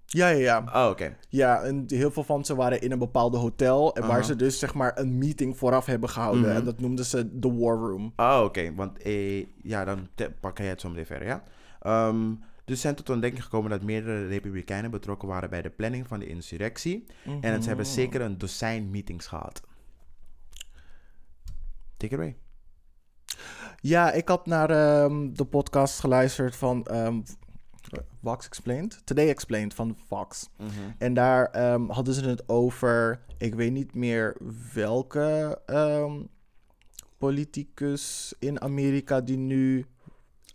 Ja, 0.05 0.27
ja, 0.27 0.37
ja. 0.37 0.83
Oh, 0.85 0.89
oké. 0.89 1.17
Ja, 1.29 1.61
en 1.61 1.83
heel 1.87 2.11
veel 2.11 2.23
van 2.23 2.45
ze 2.45 2.55
waren 2.55 2.81
in 2.81 2.91
een 2.91 2.99
bepaalde 2.99 3.37
hotel. 3.37 3.95
En 3.95 4.01
waar 4.01 4.11
Aha. 4.11 4.21
ze 4.21 4.35
dus 4.35 4.59
zeg 4.59 4.73
maar 4.73 4.99
een 4.99 5.17
meeting 5.17 5.57
vooraf 5.57 5.85
hebben 5.85 6.09
gehouden. 6.09 6.41
Mhm. 6.41 6.55
En 6.55 6.63
dat 6.63 6.79
noemden 6.79 7.05
ze 7.05 7.39
de 7.39 7.53
war 7.53 7.77
room. 7.77 8.13
Oh, 8.15 8.41
oké. 8.43 8.73
Want 8.75 9.01
eh, 9.01 9.45
ja, 9.61 9.85
dan 9.85 10.07
pak 10.39 10.57
jij 10.57 10.67
het 10.67 10.81
zo 10.81 10.89
meteen 10.89 11.05
verder, 11.05 11.27
ja? 11.27 11.43
Ehm, 11.79 12.33
dus 12.65 12.81
zijn 12.81 12.95
tot 12.95 13.09
ontdekking 13.09 13.43
gekomen 13.43 13.69
dat 13.69 13.81
meerdere 13.83 14.27
republikeinen 14.27 14.91
betrokken 14.91 15.27
waren 15.27 15.49
bij 15.49 15.61
de 15.61 15.69
planning 15.69 16.07
van 16.07 16.19
de 16.19 16.27
insurrectie. 16.27 17.05
En 17.41 17.51
het, 17.53 17.61
ze 17.61 17.67
hebben 17.67 17.85
Mhm. 17.85 17.95
zeker 17.95 18.21
een 18.21 18.37
dozijn 18.37 18.89
meetings 18.91 19.27
gehad. 19.27 19.61
Take 21.97 22.13
it 22.13 22.19
away. 22.19 22.35
Ja, 23.79 24.11
ik 24.11 24.27
had 24.27 24.45
naar 24.45 24.69
ehm, 24.69 25.33
de 25.33 25.45
podcast 25.45 25.99
geluisterd 25.99 26.55
van 26.55 26.85
ehm, 26.85 27.21
Vox 28.23 28.45
Explained. 28.45 29.01
Today 29.05 29.29
Explained 29.29 29.73
van 29.73 29.97
Fox. 30.07 30.49
En 30.97 31.13
daar 31.13 31.45
ehm, 31.45 31.89
hadden 31.89 32.13
ze 32.13 32.27
het 32.29 32.49
over, 32.49 33.19
ik 33.37 33.55
weet 33.55 33.71
niet 33.71 33.93
meer 33.95 34.37
welke 34.73 35.59
politicus 37.17 38.33
in 38.39 38.61
Amerika 38.61 39.21
die 39.21 39.37
nu 39.37 39.85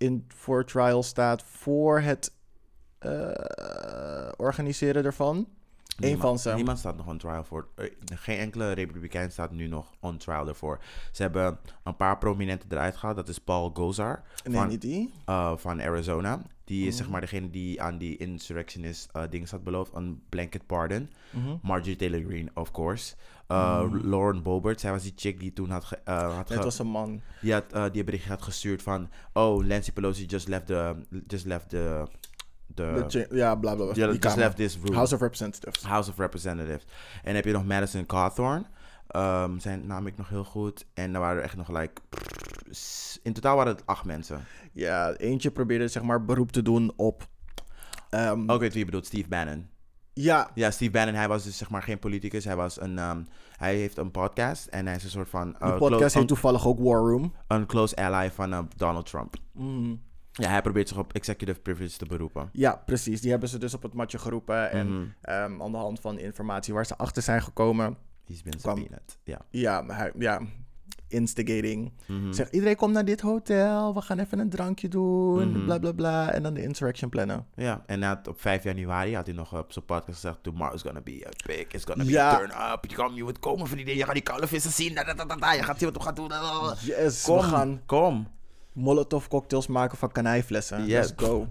in 0.01 0.25
voor 0.29 0.65
trial 0.65 1.03
staat 1.03 1.43
voor 1.43 2.01
het 2.01 2.33
eh, 2.99 4.33
organiseren 4.37 5.05
ervan. 5.05 5.49
Eén 6.01 6.19
van 6.19 6.39
ze. 6.39 6.53
Niemand 6.55 6.79
staat 6.79 6.97
nog 6.97 7.07
on 7.07 7.19
trial 7.19 7.45
voor. 7.45 7.69
eh, 7.75 7.91
Geen 8.15 8.39
enkele 8.39 8.73
republikein 8.73 9.31
staat 9.33 9.51
nu 9.53 9.67
nog 9.67 9.93
on 10.01 10.17
trial 10.17 10.49
ervoor. 10.49 10.79
Ze 11.13 11.23
hebben 11.23 11.59
een 11.83 11.97
paar 11.97 12.19
prominenten 12.19 12.69
eruit 12.73 12.97
gehaald. 12.97 13.17
Dat 13.17 13.29
is 13.29 13.39
Paul 13.39 13.71
Gosar 13.75 14.23
Nee, 14.45 14.55
van, 14.57 14.69
niet 14.69 14.81
die. 14.81 15.13
eh, 15.25 15.53
van 15.57 15.83
Arizona. 15.83 16.43
Die 16.65 16.87
is 16.87 16.97
zeg 16.97 17.09
maar 17.09 17.21
degene 17.21 17.51
die 17.51 17.83
aan 17.83 17.99
die 17.99 18.17
insurrectionist 18.17 19.09
eh 19.13 19.23
dingen 19.31 19.49
had 19.51 19.63
beloofd. 19.65 19.95
Een 19.95 20.23
blanket 20.29 20.67
pardon. 20.67 21.11
Mhm. 21.31 21.57
Marjorie 21.63 21.97
Taylor 21.97 22.21
Greene, 22.23 22.51
of 22.55 22.71
course. 22.71 23.15
Uh, 23.49 23.83
Mhm. 23.83 24.09
Lauren 24.09 24.43
Boebert, 24.43 24.81
zij 24.81 24.91
was 24.91 25.03
die 25.03 25.13
chick 25.17 25.41
die 25.41 25.53
toen 25.53 25.71
had, 25.71 25.85
ge, 25.85 25.99
had 26.05 26.49
Het 26.49 26.65
was 26.65 26.79
een 26.79 26.87
man. 26.87 27.21
die, 27.41 27.53
had, 27.53 27.93
die 27.93 28.05
bericht 28.05 28.27
had 28.29 28.43
gestuurd 28.43 28.83
van... 28.83 29.09
Oh, 29.33 29.65
Nancy 29.65 29.93
Pelosi 29.93 30.25
just 30.27 30.49
left 30.49 30.67
the... 30.67 30.95
Just 31.27 31.45
left 31.47 31.69
the... 31.69 32.07
De 32.75 33.27
ja, 33.31 33.55
bla 33.55 33.75
bla 33.75 33.93
bla. 33.93 34.09
Die 34.11 34.37
left 34.37 34.57
this 34.57 34.79
room. 34.83 34.95
House 34.95 35.15
of 35.15 35.21
Representatives. 35.21 35.83
House 35.83 36.11
of 36.11 36.19
Representatives. 36.19 36.85
En 37.15 37.21
dan 37.25 37.35
heb 37.35 37.45
je 37.45 37.53
nog 37.53 37.65
Madison 37.65 38.07
Cawthorn. 38.07 38.67
Ehm, 39.07 39.59
zijn 39.59 39.87
naam 39.87 40.07
ik 40.07 40.17
nog 40.17 40.29
heel 40.29 40.45
goed. 40.45 40.87
En 40.95 41.13
daar 41.13 41.21
waren 41.21 41.37
er 41.37 41.43
echt 41.45 41.57
nog 41.57 41.69
like... 41.69 42.01
In 43.23 43.33
totaal 43.33 43.57
waren 43.57 43.73
het 43.73 43.87
acht 43.87 44.05
mensen. 44.05 44.45
Ja, 44.73 45.13
eentje 45.13 45.51
probeerde 45.51 45.89
zeg 45.89 46.03
maar 46.03 46.25
beroep 46.25 46.53
te 46.53 46.63
doen 46.63 46.93
op... 46.97 47.29
ehm, 48.11 48.51
Ook 48.51 48.61
weet 48.61 48.71
wie 48.71 48.79
je 48.79 48.85
bedoelt, 48.85 49.07
Steve 49.07 49.29
Bannon. 49.29 49.69
Ja, 50.13 50.51
Ja, 50.55 50.71
Steve 50.71 50.91
Bannon, 50.91 51.15
hij 51.15 51.29
was 51.29 51.45
dus 51.45 51.57
zeg 51.57 51.71
maar 51.71 51.83
geen 51.83 51.99
politicus. 51.99 52.45
Hij 52.45 52.57
was 52.57 52.81
een... 52.81 52.99
ehm, 52.99 53.23
hij 53.57 53.75
heeft 53.77 53.97
een 53.97 54.11
podcast 54.11 54.67
en 54.67 54.87
hij 54.87 54.97
is 54.97 55.05
een 55.05 55.11
soort 55.11 55.29
van... 55.29 55.57
de 55.59 55.65
uh, 55.67 55.77
podcast 55.77 56.15
heet 56.15 56.29
toevallig 56.29 56.67
ook 56.67 56.79
War 56.79 57.01
Room. 57.01 57.35
een 57.47 57.67
close 57.67 57.97
ally 57.97 58.31
van 58.31 58.53
eh, 58.53 58.59
Donald 58.77 59.07
Trump. 59.07 59.35
Mhm. 59.53 59.95
Ja, 60.41 60.49
hij 60.49 60.63
probeert 60.63 60.89
zich 60.89 60.99
op 60.99 61.13
executive 61.13 61.61
privilege 61.61 61.97
te 61.97 62.07
beroepen. 62.07 62.49
Ja, 62.53 62.83
precies. 62.87 63.21
Die 63.21 63.31
hebben 63.31 63.49
ze 63.49 63.59
dus 63.59 63.75
op 63.75 63.83
het 63.83 63.95
matje 63.95 64.19
geroepen. 64.19 64.71
En 64.71 65.15
ehm, 65.23 65.63
aan 65.63 65.73
de 65.73 65.79
hand 65.79 66.01
van 66.01 66.19
informatie 66.19 66.75
waar 66.75 66.87
ze 66.87 66.97
achter 66.97 67.23
zijn 67.23 67.43
gekomen. 67.43 67.97
He's 68.25 68.43
been 68.43 68.61
Kwam-. 68.61 68.87
Ja. 69.25 69.39
Ja, 69.51 69.85
hij, 69.87 70.13
ja 70.19 70.41
instigating. 71.11 71.93
Mhm. 72.07 72.33
Zeg, 72.33 72.51
iedereen 72.51 72.77
komt 72.77 72.93
naar 72.93 73.05
dit 73.05 73.21
hotel. 73.21 73.95
We 73.95 74.01
gaan 74.01 74.19
even 74.19 74.39
een 74.39 74.51
drankje 74.51 74.89
doen. 74.89 75.51
Mhm. 75.51 75.65
Bla 75.65 75.79
bla 75.79 75.93
bla. 75.93 76.33
En 76.33 76.43
dan 76.43 76.55
de 76.55 76.63
insurrection 76.63 77.11
plannen. 77.11 77.47
Ja, 77.55 77.83
en 77.87 78.03
had 78.03 78.29
op 78.29 78.41
5 78.41 78.65
januari 78.65 79.15
had 79.15 79.27
hij 79.27 79.35
nog 79.35 79.59
op 79.59 79.73
zijn 79.73 79.85
podcast 79.85 80.19
gezegd... 80.21 80.43
Tomorrow's 80.43 80.83
gonna 80.83 81.01
be 81.01 81.27
a 81.27 81.31
big, 81.47 81.67
it's 81.67 81.85
gonna 81.85 82.05
be 82.05 82.11
Ja. 82.11 82.31
a 82.33 82.37
turn 82.37 82.51
up. 82.73 82.85
Je, 82.91 82.97
kan, 82.97 83.15
je 83.15 83.23
moet 83.23 83.39
komen 83.39 83.67
vriendin, 83.67 83.97
je 83.97 84.05
gaat 84.05 84.15
die 84.15 84.23
koude 84.23 84.47
vissen 84.47 84.71
zien. 84.73 84.95
Da, 84.95 85.05
da, 85.05 85.15
da, 85.15 85.25
da, 85.25 85.37
da. 85.37 85.53
Je 85.53 85.63
gaat 85.63 85.79
zien 85.79 85.89
wat 85.93 85.97
we 85.99 86.05
gaan 86.05 86.15
doen. 86.15 86.31
Yes, 86.81 87.23
Kom, 87.23 87.37
we 87.37 87.43
gaan 87.43 87.81
kom. 87.87 88.27
Molotov 88.73 89.27
cocktails 89.29 89.67
maken 89.67 89.99
van 89.99 90.13
kanijflessen. 90.13 90.87
Yes. 90.87 91.09
Let's 91.09 91.23
go. 91.25 91.47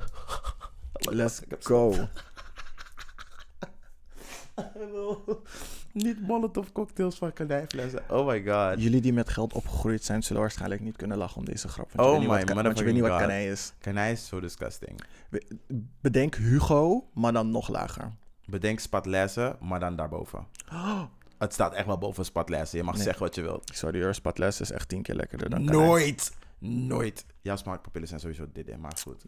Let's 1.12 1.42
go. 1.60 1.94
Niet 5.94 6.28
molotov 6.28 6.68
cocktails 6.74 7.16
van 7.18 7.34
kanijflessen. 7.34 8.04
Oh 8.10 8.28
my 8.28 8.44
god. 8.44 8.82
Jullie 8.82 9.02
die 9.02 9.14
met 9.14 9.30
geld 9.30 9.54
opgegroeid 9.54 10.04
zijn, 10.04 10.24
zullen 10.24 10.42
waarschijnlijk 10.42 10.82
niet 10.82 10.96
kunnen 10.96 11.18
lachen 11.18 11.38
om 11.38 11.46
deze 11.46 11.68
grap. 11.68 11.92
Want 11.92 12.10
Oh 12.10 12.20
my 12.20 12.28
wat 12.28 12.44
ka- 12.44 12.64
want 12.64 12.78
je 12.78 12.84
weet 12.84 12.94
niet 12.94 13.02
wat 13.04 13.20
kanij 13.20 13.48
is. 13.48 13.74
Kanij 13.80 14.12
is 14.12 14.28
zo 14.28 14.40
disgusting. 14.40 15.00
Be- 15.30 15.48
Bedenk 16.02 16.36
Hugo, 16.36 17.08
maar 17.14 17.34
dan 17.34 17.52
nog 17.52 17.68
lager. 17.68 18.12
Bedenk 18.46 18.80
spatlessen, 18.80 19.56
maar 19.60 19.80
dan 19.80 19.96
daarboven. 19.96 20.48
Het 21.38 21.54
staat 21.54 21.74
echt 21.74 21.86
wel 21.86 21.98
boven 21.98 22.26
spatlessen. 22.26 22.78
Je 22.78 22.84
mag 22.84 22.96
Nee. 22.96 23.04
zeggen 23.04 23.24
wat 23.24 23.36
je 23.36 23.42
wilt. 23.42 23.72
Sorry 23.74 24.04
hoor, 24.04 24.14
spatles 24.14 24.62
is 24.62 24.72
echt 24.72 24.90
tien 24.90 25.02
keer 25.02 25.16
lekkerder 25.16 25.50
dan 25.50 25.66
kanij. 25.66 25.86
Nooit. 25.86 26.32
Nooit. 26.60 27.26
Jouw 27.42 27.56
smaakpapillen 27.56 28.08
zijn 28.08 28.20
sowieso 28.20 28.46
dit, 28.54 28.78
maar 28.78 28.98
goed. 29.04 29.24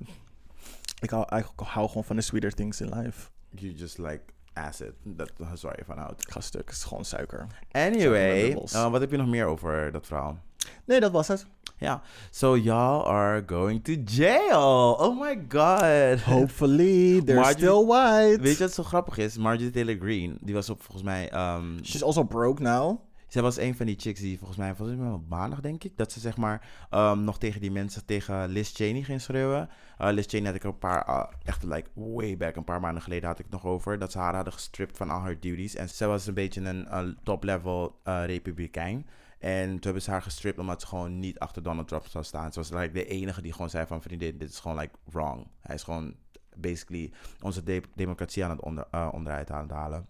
Ik 0.99 1.09
hou, 1.09 1.25
eigenlijk 1.29 1.61
hou 1.69 1.87
gewoon 1.87 2.03
van 2.03 2.15
de 2.15 2.21
sweeter 2.21 2.53
things 2.53 2.81
in 2.81 2.89
life. 2.99 3.29
You 3.49 3.73
just 3.73 3.97
like 3.97 4.21
acid. 4.53 4.91
Dat 5.03 5.31
is 5.53 5.61
waar 5.61 5.77
je 5.77 5.85
van 5.85 5.97
houdt. 5.97 6.21
Ik 6.23 6.31
ga 6.31 6.39
stuk, 6.41 6.65
het 6.67 6.75
is 6.77 6.83
gewoon 6.83 7.05
suiker. 7.05 7.47
Anyway, 7.71 8.49
uh, 8.73 8.91
wat 8.91 9.01
heb 9.01 9.11
je 9.11 9.17
nog 9.17 9.27
meer 9.27 9.45
over 9.45 9.91
dat 9.91 10.07
verhaal? 10.07 10.37
Nee, 10.85 10.99
dat 10.99 11.11
was 11.11 11.27
het. 11.27 11.45
Ja, 11.77 12.01
so 12.31 12.57
y'all 12.57 13.03
are 13.05 13.43
going 13.45 13.83
to 13.83 13.93
jail. 14.05 14.93
Oh 14.99 15.19
my 15.21 15.45
god. 15.49 16.21
Hopefully, 16.21 17.21
they're 17.21 17.39
Marjorie- 17.39 17.57
still 17.57 17.85
white. 17.85 18.41
Weet 18.41 18.57
je 18.57 18.63
wat 18.63 18.73
zo 18.73 18.83
grappig 18.83 19.17
is? 19.17 19.37
Marjorie 19.37 19.71
Taylor 19.71 19.95
Greene, 19.99 20.35
die 20.41 20.53
was 20.53 20.69
op 20.69 20.81
volgens 20.81 21.03
mij... 21.03 21.29
ehm, 21.29 21.83
She's 21.83 22.03
also 22.03 22.23
broke 22.23 22.61
now. 22.61 22.99
Zij 23.31 23.41
was 23.41 23.57
een 23.57 23.75
van 23.75 23.85
die 23.85 23.99
chicks 23.99 24.19
die 24.19 24.37
volgens 24.37 24.59
mij, 24.59 24.75
volgens 24.75 24.97
mij 24.97 25.09
op 25.09 25.29
maandag 25.29 25.59
denk 25.59 25.83
ik, 25.83 25.97
dat 25.97 26.11
ze 26.11 26.19
zeg 26.19 26.37
maar 26.37 26.69
ehm, 26.89 27.23
nog 27.23 27.39
tegen 27.39 27.61
die 27.61 27.71
mensen, 27.71 28.05
tegen 28.05 28.49
Liz 28.49 28.71
Cheney 28.73 29.01
ging 29.01 29.21
schreeuwen. 29.21 29.69
Uh, 30.01 30.09
Liz 30.11 30.25
Cheney 30.27 30.45
had 30.45 30.55
ik 30.55 30.63
een 30.63 30.77
paar, 30.77 31.07
uh, 31.09 31.23
echt 31.43 31.63
like 31.63 31.89
way 31.93 32.37
back, 32.37 32.55
een 32.55 32.63
paar 32.63 32.79
maanden 32.79 33.01
geleden 33.01 33.29
had 33.29 33.39
ik 33.39 33.45
het 33.45 33.53
nog 33.53 33.65
over, 33.65 33.99
dat 33.99 34.11
ze 34.11 34.17
haar 34.17 34.35
hadden 34.35 34.53
gestript 34.53 34.97
van 34.97 35.09
al 35.09 35.19
haar 35.19 35.39
duties. 35.39 35.75
En 35.75 35.89
zij 35.89 36.07
was 36.07 36.27
een 36.27 36.33
beetje 36.33 36.61
een, 36.61 37.17
top-level 37.23 37.99
uh, 38.07 38.25
republikein. 38.25 39.07
En 39.39 39.69
toen 39.69 39.81
hebben 39.81 40.01
ze 40.01 40.11
haar 40.11 40.21
gestript 40.21 40.59
omdat 40.59 40.81
ze 40.81 40.87
gewoon 40.87 41.19
niet 41.19 41.39
achter 41.39 41.63
Donald 41.63 41.87
Trump 41.87 42.05
zou 42.07 42.23
staan. 42.23 42.53
Ze 42.53 42.59
was 42.59 42.69
like, 42.69 42.91
de 42.91 43.05
enige 43.05 43.41
die 43.41 43.51
gewoon 43.51 43.69
zei 43.69 43.85
van 43.85 44.01
vriendin, 44.01 44.37
dit 44.37 44.49
is 44.49 44.59
gewoon 44.59 44.77
like 44.77 44.93
wrong. 45.03 45.47
Hij 45.59 45.75
is 45.75 45.83
gewoon 45.83 46.15
basically 46.55 47.11
onze 47.41 47.63
de- 47.63 47.83
democratie 47.95 48.43
aan 48.43 48.49
het 48.49 48.61
onder, 48.61 48.87
uh, 48.95 49.09
onderuit 49.11 49.51
aan 49.51 49.61
het 49.61 49.71
halen. 49.71 50.07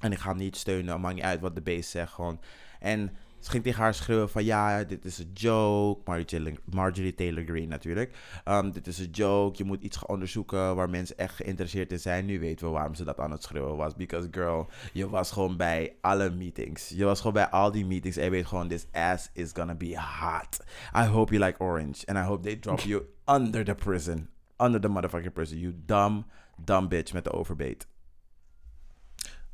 En 0.00 0.12
ik 0.12 0.18
ga 0.18 0.28
hem 0.28 0.38
niet 0.38 0.56
steunen, 0.56 1.00
maakt 1.00 1.14
niet 1.14 1.24
uit 1.24 1.40
wat 1.40 1.54
de 1.54 1.60
base 1.60 1.88
zegt 1.90 2.12
gewoon. 2.12 2.40
En 2.78 3.10
Ze 3.40 3.50
ging 3.50 3.62
tegen 3.62 3.82
haar 3.82 3.94
schreeuwen 3.94 4.30
van 4.30 4.44
ja, 4.44 4.84
dit 4.84 5.04
is 5.04 5.18
een 5.18 5.30
joke. 5.32 6.00
Marjorie 6.04 6.26
Taylor, 6.26 6.52
Marjorie 6.64 7.14
Taylor 7.14 7.44
Greene 7.44 7.66
natuurlijk. 7.66 8.16
Um, 8.44 8.72
dit 8.72 8.86
is 8.86 8.98
een 8.98 9.10
joke. 9.10 9.58
Je 9.58 9.64
moet 9.64 9.82
iets 9.82 9.96
gaan 9.96 10.08
onderzoeken 10.08 10.76
waar 10.76 10.90
mensen 10.90 11.18
echt 11.18 11.34
geïnteresseerd 11.34 11.92
in 11.92 11.98
zijn. 11.98 12.26
Nu 12.26 12.40
weten 12.40 12.66
we 12.66 12.72
waarom 12.72 12.94
ze 12.94 13.04
dat 13.04 13.18
aan 13.20 13.30
het 13.30 13.42
schreeuwen 13.42 13.76
was. 13.76 13.94
Because 13.96 14.28
girl, 14.30 14.70
je 14.92 15.08
was 15.08 15.30
gewoon 15.30 15.56
bij 15.56 15.96
alle 16.00 16.30
meetings. 16.30 16.88
Je 16.88 17.04
was 17.04 17.18
gewoon 17.18 17.32
bij 17.32 17.48
al 17.48 17.70
die 17.70 17.86
meetings. 17.86 18.16
En 18.16 18.24
je 18.24 18.30
weet 18.30 18.46
gewoon, 18.46 18.68
this 18.68 18.86
ass 18.92 19.30
is 19.32 19.50
gonna 19.52 19.74
be 19.74 19.96
hot. 19.96 20.64
I 20.96 21.06
hope 21.06 21.34
you 21.34 21.44
like 21.44 21.60
orange. 21.60 22.06
And 22.06 22.18
I 22.18 22.22
hope 22.22 22.42
they 22.42 22.58
drop 22.58 22.80
you 22.80 23.02
under 23.36 23.64
the 23.64 23.74
prison. 23.74 24.28
Under 24.58 24.80
the 24.80 24.88
motherfucking 24.88 25.32
prison. 25.32 25.58
You 25.58 25.74
dumb, 25.86 26.24
dumb 26.64 26.88
bitch 26.88 27.12
met 27.12 27.24
de 27.24 27.32
overbeet. 27.32 27.86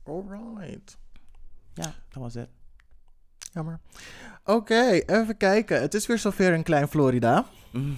Alright. 0.06 0.98
Ja, 1.74 1.94
dat 2.08 2.22
was 2.22 2.34
het. 2.34 2.48
Jammer. 3.52 3.80
Oké, 4.44 4.90
even 5.06 5.36
kijken. 5.36 5.80
Het 5.80 5.94
is 5.94 6.06
weer 6.06 6.18
zover 6.18 6.52
in 6.54 6.62
Klein 6.62 6.88
Florida. 6.88 7.46
Mm. 7.72 7.96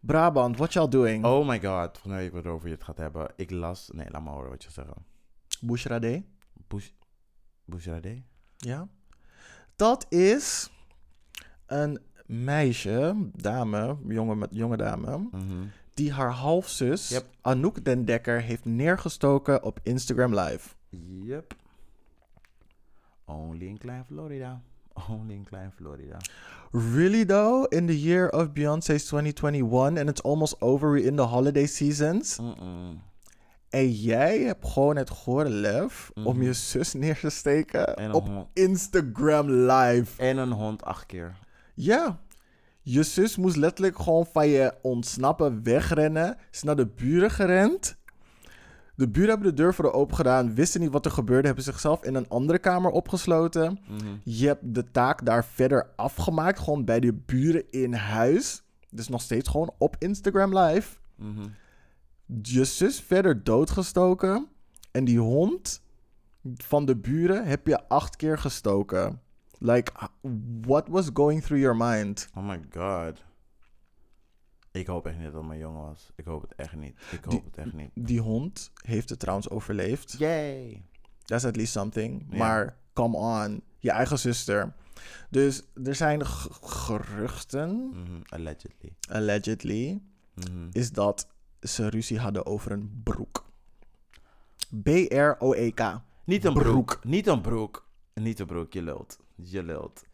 Brabant, 0.00 0.56
what 0.56 0.72
y'all 0.72 0.88
doing? 0.88 1.24
Oh 1.24 1.48
my 1.48 1.60
god, 1.60 1.82
volgens 1.98 2.04
mij 2.04 2.16
weet 2.16 2.26
ik 2.26 2.32
waarover 2.32 2.68
je 2.68 2.74
het 2.74 2.84
gaat 2.84 2.96
hebben. 2.98 3.30
Ik 3.36 3.50
las... 3.50 3.88
Nee, 3.92 4.10
laat 4.10 4.22
maar 4.22 4.32
horen 4.34 4.50
wat 4.50 4.64
je 4.64 4.70
zeggen. 4.70 4.94
Bushra 5.60 5.98
Day. 5.98 6.26
Bush... 6.68 6.88
Ja. 8.56 8.88
Dat 9.76 10.06
is 10.12 10.70
een 11.66 12.00
meisje, 12.26 13.30
dame, 13.34 13.98
jonge, 14.08 14.34
met- 14.34 14.48
jonge 14.52 14.76
dame, 14.76 15.16
Mhm. 15.32 15.64
die 15.94 16.12
haar 16.12 16.30
halfzus 16.32 17.08
Yep. 17.08 17.24
Anouk 17.40 17.84
den 17.84 18.04
Dekker 18.04 18.40
heeft 18.42 18.64
neergestoken 18.64 19.62
op 19.62 19.80
Instagram 19.82 20.34
Live. 20.34 20.68
Yep. 20.90 21.54
Only 23.26 23.66
in 23.68 23.78
Klein 23.78 24.04
Florida. 24.06 24.60
Only 25.10 25.34
in 25.34 25.44
Klein 25.44 25.72
Florida. 25.76 26.16
Really 26.72 27.24
though, 27.24 27.66
in 27.70 27.86
the 27.86 27.96
year 28.00 28.28
of 28.28 28.48
Beyoncé's 28.54 29.04
2021 29.06 29.98
and 29.98 30.08
it's 30.08 30.20
almost 30.22 30.56
over, 30.60 30.90
we're 30.90 31.06
in 31.06 31.16
the 31.16 31.22
holiday 31.26 31.66
seasons. 31.66 32.38
En 33.68 33.90
jij 33.92 34.38
hebt 34.38 34.68
gewoon 34.68 34.96
het 34.96 35.10
gore 35.10 35.48
lef 35.48 36.10
om 36.14 36.22
Mhm. 36.36 36.42
je 36.42 36.52
zus 36.52 36.92
neer 36.92 37.18
te 37.18 37.30
steken 37.30 38.14
op 38.14 38.26
hond. 38.26 38.46
Instagram 38.52 39.50
Live. 39.50 40.22
En 40.22 40.36
een 40.36 40.52
hond 40.52 40.84
acht 40.84 41.06
keer. 41.06 41.36
Ja. 41.74 42.20
Je 42.82 43.02
zus 43.02 43.36
moest 43.36 43.56
letterlijk 43.56 43.98
gewoon 43.98 44.26
van 44.32 44.48
je 44.48 44.74
ontsnappen, 44.82 45.62
wegrennen. 45.62 46.26
Ze 46.38 46.46
is 46.52 46.62
naar 46.62 46.76
de 46.76 46.86
buren 46.86 47.30
gerend. 47.30 47.96
De 48.98 49.08
buren 49.08 49.28
hebben 49.30 49.48
de 49.48 49.62
deur 49.62 49.74
voor 49.74 49.84
haar 49.84 49.94
open 49.94 50.16
gedaan, 50.16 50.54
wisten 50.54 50.80
niet 50.80 50.90
wat 50.90 51.04
er 51.04 51.10
gebeurde, 51.10 51.46
hebben 51.46 51.64
zichzelf 51.64 52.04
in 52.04 52.14
een 52.14 52.28
andere 52.28 52.58
kamer 52.58 52.90
opgesloten. 52.90 53.78
Mhm. 53.88 54.16
Je 54.24 54.46
hebt 54.46 54.74
de 54.74 54.90
taak 54.90 55.24
daar 55.24 55.44
verder 55.44 55.90
afgemaakt, 55.96 56.58
gewoon 56.58 56.84
bij 56.84 57.00
de 57.00 57.12
buren 57.12 57.64
in 57.70 57.92
huis. 57.92 58.62
Dus 58.90 59.08
nog 59.08 59.20
steeds 59.20 59.48
gewoon 59.48 59.74
op 59.78 59.96
Instagram 59.98 60.58
Live. 60.58 60.96
Mhm. 61.14 61.48
Je 62.42 62.64
zus 62.64 63.00
verder 63.00 63.44
doodgestoken. 63.44 64.46
En 64.90 65.04
die 65.04 65.18
hond 65.18 65.82
van 66.54 66.84
de 66.84 66.96
buren 66.96 67.46
heb 67.46 67.66
je 67.66 67.88
acht 67.88 68.16
keer 68.16 68.38
gestoken. 68.38 69.20
Like, 69.58 69.92
what 70.60 70.88
was 70.88 71.10
going 71.14 71.42
through 71.42 71.62
your 71.62 71.76
mind? 71.76 72.28
Oh 72.34 72.48
my 72.48 72.60
god. 72.70 73.24
Ik 74.78 74.86
hoop 74.86 75.06
echt 75.06 75.18
niet 75.18 75.32
dat 75.32 75.44
mijn 75.44 75.58
jongen 75.58 75.82
was. 75.82 76.10
Ik 76.16 76.24
hoop 76.24 76.42
het 76.42 76.54
echt 76.54 76.76
niet. 76.76 76.98
Ik 77.10 77.24
hoop 77.24 77.30
Die- 77.30 77.42
het 77.44 77.56
echt 77.56 77.72
niet. 77.72 77.90
Die 77.94 78.20
hond 78.20 78.70
heeft 78.82 79.08
het 79.10 79.18
trouwens 79.18 79.48
overleefd. 79.50 80.14
Yay. 80.18 80.82
That's 81.24 81.44
at 81.44 81.56
least 81.56 81.72
something. 81.72 82.26
Ja. 82.30 82.36
Maar 82.36 82.76
come 82.92 83.16
on, 83.16 83.62
je 83.78 83.90
eigen 83.90 84.18
zuster. 84.18 84.72
Dus 85.30 85.62
er 85.84 85.94
zijn 85.94 86.26
geruchten, 86.26 87.88
Mhm. 87.88 88.20
Allegedly. 88.28 88.92
allegedly, 89.10 90.00
Mhm. 90.34 90.68
is 90.72 90.92
dat 90.92 91.28
ze 91.60 91.88
ruzie 91.88 92.18
hadden 92.18 92.46
over 92.46 92.72
een 92.72 93.00
broek. 93.04 93.46
B-R-O-E-K. 94.82 96.00
Niet 96.24 96.44
een 96.44 96.52
broek. 96.52 96.64
Broek. 96.64 97.00
Niet 97.04 97.26
een 97.26 97.40
broek. 97.40 97.88
Niet 98.14 98.38
een 98.40 98.46
broek. 98.46 98.72
Je 98.72 98.82
lult. 98.82 99.18
Je 99.34 99.62
lult. 99.62 100.04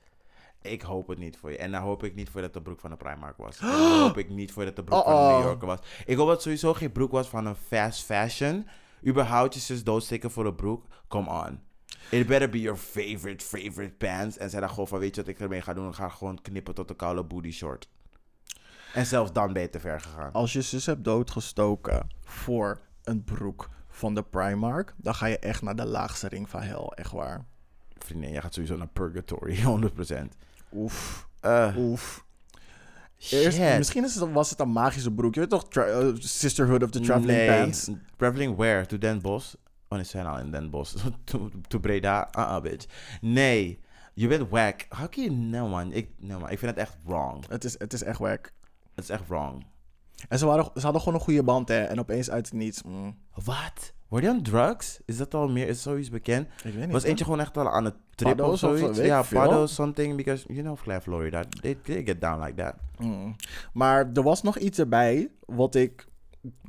Ik 0.65 0.83
hoop 0.83 1.09
het 1.09 1.19
niet 1.19 1.37
voor 1.37 1.51
je. 1.51 1.59
En 1.59 1.71
dan 1.71 1.83
hoop 1.83 2.05
ik 2.05 2.15
niet 2.15 2.31
voor 2.31 2.41
dat 2.41 2.53
de 2.53 2.63
broek 2.63 2.81
van 2.81 2.91
de 2.91 2.97
Primark 2.97 3.37
was. 3.37 3.59
En 3.61 3.69
dan 3.69 4.01
hoop 4.01 4.19
ik 4.19 4.29
niet 4.29 4.53
voor 4.53 4.65
dat 4.65 4.77
de 4.77 4.85
broek 4.85 5.03
van 5.05 5.29
de 5.29 5.33
New 5.35 5.43
Yorker 5.43 5.67
was. 5.67 5.79
Ik 6.07 6.17
hoop 6.17 6.27
dat 6.27 6.35
het 6.35 6.43
sowieso 6.43 6.75
geen 6.75 6.93
broek 6.93 7.11
was 7.11 7.29
van 7.29 7.47
een 7.47 7.55
fast 7.55 8.05
fashion. 8.05 8.67
Überhaupt 9.07 9.55
je 9.55 9.61
zus 9.61 9.85
doodsteken 9.85 10.31
voor 10.31 10.47
een 10.47 10.55
broek. 10.55 10.87
Come 11.09 11.31
on. 11.31 11.61
It 12.11 12.27
better 12.27 12.49
be 12.49 12.61
your 12.61 12.79
favorite, 12.79 13.45
favorite 13.45 13.95
pants. 13.99 14.39
En 14.39 14.51
zij 14.51 14.61
dan 14.61 14.69
gewoon 14.69 14.89
van, 14.89 14.99
weet 14.99 15.15
je 15.15 15.21
wat 15.21 15.31
ik 15.31 15.41
ermee 15.41 15.61
ga 15.61 15.75
doen? 15.75 15.89
Ik 15.89 15.95
ga 15.95 16.09
gewoon 16.09 16.41
knippen 16.43 16.75
tot 16.75 16.91
een 16.91 16.97
koude 16.97 17.23
booty 17.23 17.51
short. 17.51 17.89
En 18.95 19.07
zelfs 19.07 19.33
dan 19.33 19.53
ben 19.53 19.63
je 19.63 19.71
te 19.71 19.81
ver 19.81 20.01
gegaan. 20.01 20.33
Als 20.33 20.53
je 20.53 20.63
zus 20.63 20.87
hebt 20.87 21.05
doodgestoken 21.05 22.09
voor 22.21 22.81
een 23.03 23.25
broek 23.25 23.69
van 23.89 24.15
de 24.15 24.23
Primark, 24.23 24.95
dan 24.97 25.15
ga 25.15 25.27
je 25.27 25.39
echt 25.39 25.63
naar 25.63 25.77
de 25.77 25.87
laagste 25.87 26.29
ring 26.29 26.49
van 26.49 26.63
hel, 26.63 26.95
echt 26.95 27.13
waar. 27.13 27.45
Vriendin, 27.99 28.31
jij 28.31 28.41
gaat 28.41 28.55
sowieso 28.55 28.77
naar 28.77 28.89
purgatory, 28.89 29.57
100%. 29.63 30.29
Oef, 30.75 31.29
Eh 31.41 31.77
oef. 31.77 32.25
Eerst, 33.31 33.59
misschien 33.59 34.05
is 34.05 34.15
het, 34.15 34.33
was 34.33 34.51
het 34.51 34.61
een 34.61 34.73
magische 34.73 35.11
broek. 35.11 35.35
Je 35.35 35.41
weet 35.41 35.51
toch, 35.51 35.69
eh, 35.69 36.09
Sisterhood 36.19 36.83
of 36.83 36.91
the 36.91 37.01
Traveling 37.01 37.39
nee. 37.39 37.61
Pants? 37.61 37.91
Traveling 38.17 38.57
where? 38.57 38.87
To 38.87 38.99
Den 38.99 39.21
Bosch? 39.21 39.55
Oh, 39.89 39.99
nee, 39.99 40.05
zijn 40.05 40.27
al 40.27 40.39
in 40.39 40.51
Den 40.51 40.71
Bosch. 40.71 40.95
to, 41.25 41.51
to 41.69 41.79
Breda? 41.79 42.29
Uh-uh, 42.39 42.61
bitch. 42.61 42.87
Nee. 43.21 43.81
Je 44.15 44.29
bent 44.29 44.49
wack. 44.49 44.87
How 44.89 45.09
can 45.09 45.23
you... 45.23 45.35
No, 45.35 45.69
man. 45.69 45.93
Ik, 45.93 46.11
no, 46.19 46.39
man. 46.39 46.51
ik 46.51 46.59
vind 46.59 46.71
het 46.71 46.81
echt 46.81 46.97
wrong. 47.05 47.45
Het 47.49 47.65
is, 47.65 47.79
het 47.79 47.93
is 47.93 48.03
echt 48.03 48.19
wack. 48.19 48.53
Het 48.95 49.05
is 49.05 49.11
echt 49.11 49.23
wrong. 49.29 49.65
En 50.29 50.39
ze, 50.39 50.47
waren, 50.47 50.65
ze 50.75 50.81
hadden 50.81 51.01
gewoon 51.03 51.19
een 51.19 51.25
goede 51.25 51.43
band, 51.43 51.69
hè. 51.69 51.83
En 51.83 51.99
opeens 51.99 52.31
uit 52.31 52.45
het 52.47 52.55
niets. 52.55 52.83
mm, 52.83 53.17
Wat? 53.45 53.93
Word 54.09 54.23
je 54.23 54.29
aan 54.31 54.43
drugs? 54.43 55.01
Is 55.05 55.17
dat 55.17 55.35
al 55.35 55.49
meer? 55.49 55.69
Is 55.69 55.83
zoiets 55.83 56.11
bekend? 56.11 56.47
ik 56.65 56.73
weet 56.73 56.77
niet. 56.77 56.91
Was 56.93 57.03
eentje 57.03 57.25
gewoon 57.25 57.41
echt 57.41 57.57
al 57.57 57.69
aan 57.71 57.85
het 57.85 57.95
trippen 58.15 58.45
of 58.45 58.51
Paddo's 58.61 58.73
of 58.73 58.79
zoiets? 58.79 58.99
weet 58.99 59.07
Ja, 59.07 59.19
ik 59.19 59.25
veel. 59.25 59.69
something. 59.69 60.17
Because, 60.17 60.45
you 60.49 60.61
know, 60.63 60.77
Claire 60.83 61.03
Florida. 61.03 61.45
They, 61.61 61.75
they 61.83 62.03
get 62.05 62.21
down 62.21 62.43
like 62.45 62.55
that. 62.55 62.75
Mm. 62.99 63.37
Maar 63.73 64.11
er 64.15 64.23
was 64.23 64.43
nog 64.43 64.59
iets 64.59 64.79
erbij 64.79 65.31
wat 65.47 65.75
ik 65.75 66.07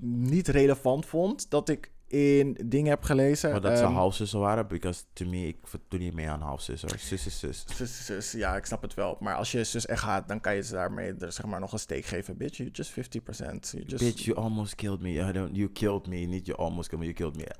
niet 0.01 0.47
relevant 0.47 1.05
vond. 1.05 1.49
Dat 1.49 1.69
ik 1.69 1.91
in 2.07 2.57
dingen 2.65 2.89
heb 2.89 3.03
gelezen. 3.03 3.51
Maar 3.51 3.61
dat 3.61 3.77
ze 3.77 3.83
Ehm, 3.83 3.93
halfzussen 3.93 4.39
waren. 4.39 4.67
Because, 4.67 5.03
to 5.13 5.25
me, 5.25 5.47
ik 5.47 5.57
doe 5.87 5.99
niet 5.99 6.13
mee 6.13 6.29
aan 6.29 6.41
halfzussen. 6.41 6.89
Zus 6.99 7.25
is 7.25 7.39
zus. 7.39 7.65
zus, 7.75 8.05
zus, 8.05 8.31
ja, 8.31 8.55
ik 8.55 8.65
snap 8.65 8.81
het 8.81 8.93
wel. 8.93 9.17
Maar 9.19 9.35
als 9.35 9.51
je 9.51 9.63
zus 9.63 9.85
echt 9.85 10.01
gaat, 10.01 10.27
dan 10.27 10.39
kan 10.41 10.55
je 10.55 10.63
ze 10.63 10.73
daarmee 10.73 11.13
er, 11.19 11.31
zeg 11.31 11.45
maar, 11.45 11.59
nog 11.59 11.71
een 11.73 11.79
steek 11.79 12.05
geven. 12.05 12.37
Bitch, 12.37 12.57
you 12.57 12.69
just 12.71 12.91
50%. 12.91 13.71
You 13.71 13.83
just, 13.87 14.03
Bitch, 14.03 14.23
you 14.25 14.37
almost 14.37 14.75
killed 14.75 15.01
me. 15.01 15.09
I 15.09 15.31
don't, 15.31 15.55
you 15.55 15.69
killed 15.71 16.07
me. 16.07 16.15
Niet 16.17 16.45
you 16.45 16.57
almost 16.57 16.89
killed 16.89 17.05
me, 17.05 17.13
you 17.13 17.31
killed 17.31 17.35
me. 17.47 17.55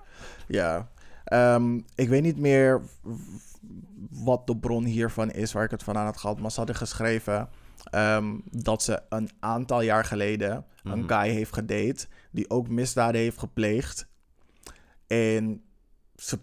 Ja. 0.47 0.89
Ehm, 1.25 1.79
ik 1.95 2.09
weet 2.09 2.21
niet 2.21 2.39
meer 2.39 2.81
wat 4.11 4.47
de 4.47 4.57
bron 4.57 4.83
hiervan 4.85 5.31
is, 5.31 5.51
waar 5.51 5.63
ik 5.63 5.71
het 5.71 5.83
van 5.83 5.97
aan 5.97 6.05
had 6.05 6.17
gehad. 6.17 6.39
Maar 6.39 6.51
ze 6.51 6.57
hadden 6.57 6.75
geschreven 6.75 7.49
ehm, 7.91 8.33
dat 8.51 8.83
ze 8.83 9.01
een 9.09 9.29
aantal 9.39 9.81
jaar 9.81 10.05
geleden 10.05 10.65
een 10.83 10.99
Mhm. 10.99 11.07
guy 11.13 11.29
heeft 11.29 11.53
gedate. 11.53 12.05
Die 12.31 12.49
ook 12.49 12.67
misdaden 12.69 13.21
heeft 13.21 13.37
gepleegd. 13.39 14.07
En, 15.07 15.63
ze 16.15 16.39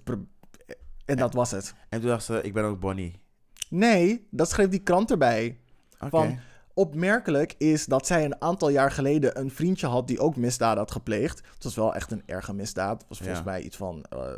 en 1.04 1.16
dat 1.16 1.34
was 1.34 1.50
het. 1.50 1.74
En 1.88 2.00
toen 2.00 2.08
dacht 2.08 2.24
ze, 2.24 2.42
ik 2.42 2.52
ben 2.52 2.64
ook 2.64 2.80
Bonnie. 2.80 3.20
Nee, 3.68 4.26
dat 4.30 4.50
schreef 4.50 4.68
die 4.68 4.82
krant 4.82 5.10
erbij. 5.10 5.60
Oké. 5.94 6.10
Van, 6.10 6.38
opmerkelijk 6.74 7.54
is 7.58 7.86
dat 7.86 8.06
zij 8.06 8.24
een 8.24 8.40
aantal 8.40 8.68
jaar 8.68 8.90
geleden 8.90 9.38
een 9.40 9.50
vriendje 9.50 9.86
had 9.86 10.06
die 10.06 10.20
ook 10.20 10.36
misdaden 10.36 10.78
had 10.78 10.90
gepleegd. 10.92 11.42
Het 11.54 11.64
was 11.64 11.74
wel 11.74 11.94
echt 11.94 12.10
een 12.10 12.22
erge 12.26 12.54
misdaad. 12.54 12.98
Het 13.00 13.08
was 13.08 13.18
volgens 13.18 13.38
Ja. 13.38 13.44
mij 13.44 13.60
iets 13.62 13.76
van 13.76 14.04
eh, 14.08 14.28
eh, 14.28 14.36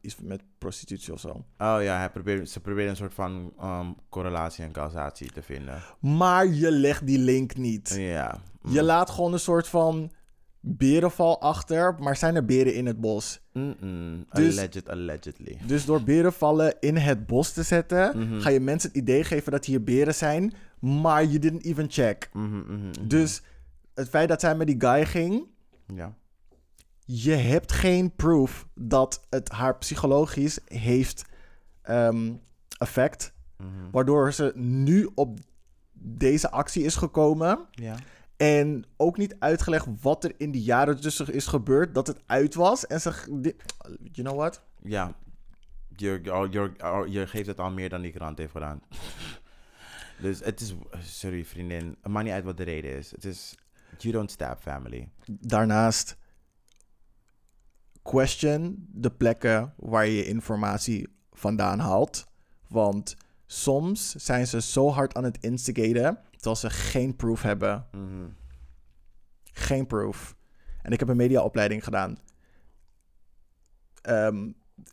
iets 0.00 0.16
met 0.20 0.42
prostitutie 0.58 1.12
of 1.12 1.20
zo. 1.20 1.28
Oh 1.58 1.76
ja, 1.80 1.98
hij 1.98 2.10
probeert, 2.10 2.50
ze 2.50 2.60
probeert 2.60 2.88
een 2.88 2.96
soort 2.96 3.14
van 3.14 3.52
ehm, 3.58 3.86
correlatie 4.08 4.64
en 4.64 4.72
causatie 4.72 5.32
te 5.32 5.42
vinden. 5.42 5.82
Maar 6.00 6.46
je 6.46 6.70
legt 6.70 7.06
die 7.06 7.18
link 7.18 7.56
niet. 7.56 7.94
Ja. 7.98 8.40
Mm. 8.62 8.72
Je 8.72 8.82
laat 8.82 9.10
gewoon 9.10 9.32
een 9.32 9.38
soort 9.38 9.68
van 9.68 10.12
berenval 10.64 11.40
achter, 11.40 11.94
maar 11.98 12.16
zijn 12.16 12.34
er 12.34 12.44
beren 12.44 12.74
in 12.74 12.86
het 12.86 13.00
bos? 13.00 13.40
Mm-mm. 13.52 14.24
Dus- 14.32 14.58
Alleged, 14.58 14.88
allegedly. 14.88 15.58
Dus 15.66 15.84
door 15.84 16.02
berenvallen 16.02 16.74
in 16.80 16.96
het 16.96 17.26
bos 17.26 17.52
te 17.52 17.62
zetten, 17.62 18.18
Mhm. 18.18 18.40
ga 18.40 18.48
je 18.48 18.60
mensen 18.60 18.88
het 18.88 18.98
idee 18.98 19.24
geven 19.24 19.52
dat 19.52 19.64
hier 19.64 19.84
beren 19.84 20.14
zijn, 20.14 20.52
maar 20.78 21.24
je 21.24 21.38
didn't 21.38 21.64
even 21.64 21.86
check. 21.90 22.30
Mhm, 22.32 22.56
mhm. 22.58 22.90
Dus 23.08 23.42
het 23.94 24.08
feit 24.08 24.28
dat 24.28 24.40
zij 24.40 24.54
met 24.56 24.66
die 24.66 24.80
guy 24.80 25.06
ging, 25.06 25.46
Ja. 25.94 26.14
je 27.04 27.32
hebt 27.32 27.72
geen 27.72 28.14
proof 28.16 28.66
dat 28.74 29.26
het 29.30 29.48
haar 29.48 29.78
psychologisch 29.78 30.58
heeft 30.64 31.24
ehm, 31.82 32.32
effect. 32.78 33.32
Waardoor 33.92 34.32
ze 34.32 34.52
nu 34.54 35.10
op 35.14 35.38
deze 35.92 36.50
actie 36.50 36.82
is 36.84 36.96
gekomen. 36.96 37.58
Ja. 37.70 37.94
En 38.42 38.84
ook 38.96 39.16
niet 39.16 39.36
uitgelegd 39.38 39.86
wat 40.00 40.24
er 40.24 40.34
in 40.36 40.50
die 40.50 40.62
jaren 40.62 41.00
tussen 41.00 41.32
is 41.32 41.46
gebeurd. 41.46 41.94
Dat 41.94 42.06
het 42.06 42.22
uit 42.26 42.54
was. 42.54 42.86
En 42.86 43.00
ze. 43.00 43.12
You 44.12 44.28
know 44.28 44.36
what? 44.36 44.62
Ja. 44.82 45.14
Je, 45.96 46.20
je, 46.50 46.72
al- 46.78 47.06
je 47.06 47.26
geeft 47.26 47.46
het 47.46 47.60
al 47.60 47.70
meer 47.70 47.88
dan 47.88 48.00
die 48.00 48.12
krant 48.12 48.38
heeft 48.38 48.52
gedaan. 48.52 48.80
dus 50.22 50.40
het 50.40 50.60
is... 50.60 50.74
Sorry 51.00 51.44
vriendin, 51.44 51.96
het 52.02 52.12
maakt 52.12 52.24
niet 52.24 52.34
uit 52.34 52.44
wat 52.44 52.56
de 52.56 52.62
reden 52.62 52.96
is. 52.96 53.10
Het 53.10 53.24
is... 53.24 53.54
You 53.98 54.12
don't 54.12 54.30
stab 54.30 54.60
family. 54.60 55.08
Daarnaast, 55.26 56.16
question 58.02 58.86
de 58.92 59.10
plekken 59.10 59.74
waar 59.76 60.06
je 60.06 60.16
je 60.16 60.26
informatie 60.26 61.08
vandaan 61.32 61.78
haalt. 61.78 62.24
Want 62.68 63.16
soms 63.46 64.10
zijn 64.14 64.46
ze 64.46 64.60
zo 64.60 64.90
hard 64.90 65.14
aan 65.14 65.24
het 65.24 65.38
instigaten, 65.40 66.18
terwijl 66.42 66.56
ze 66.56 66.70
geen 66.70 67.16
proof 67.16 67.42
hebben. 67.42 67.86
Mhm. 67.92 68.28
Geen 69.52 69.86
proof. 69.86 70.36
En 70.82 70.92
ik 70.92 70.98
heb 70.98 71.08
een 71.08 71.16
mediaopleiding 71.16 71.84
gedaan. 71.84 72.18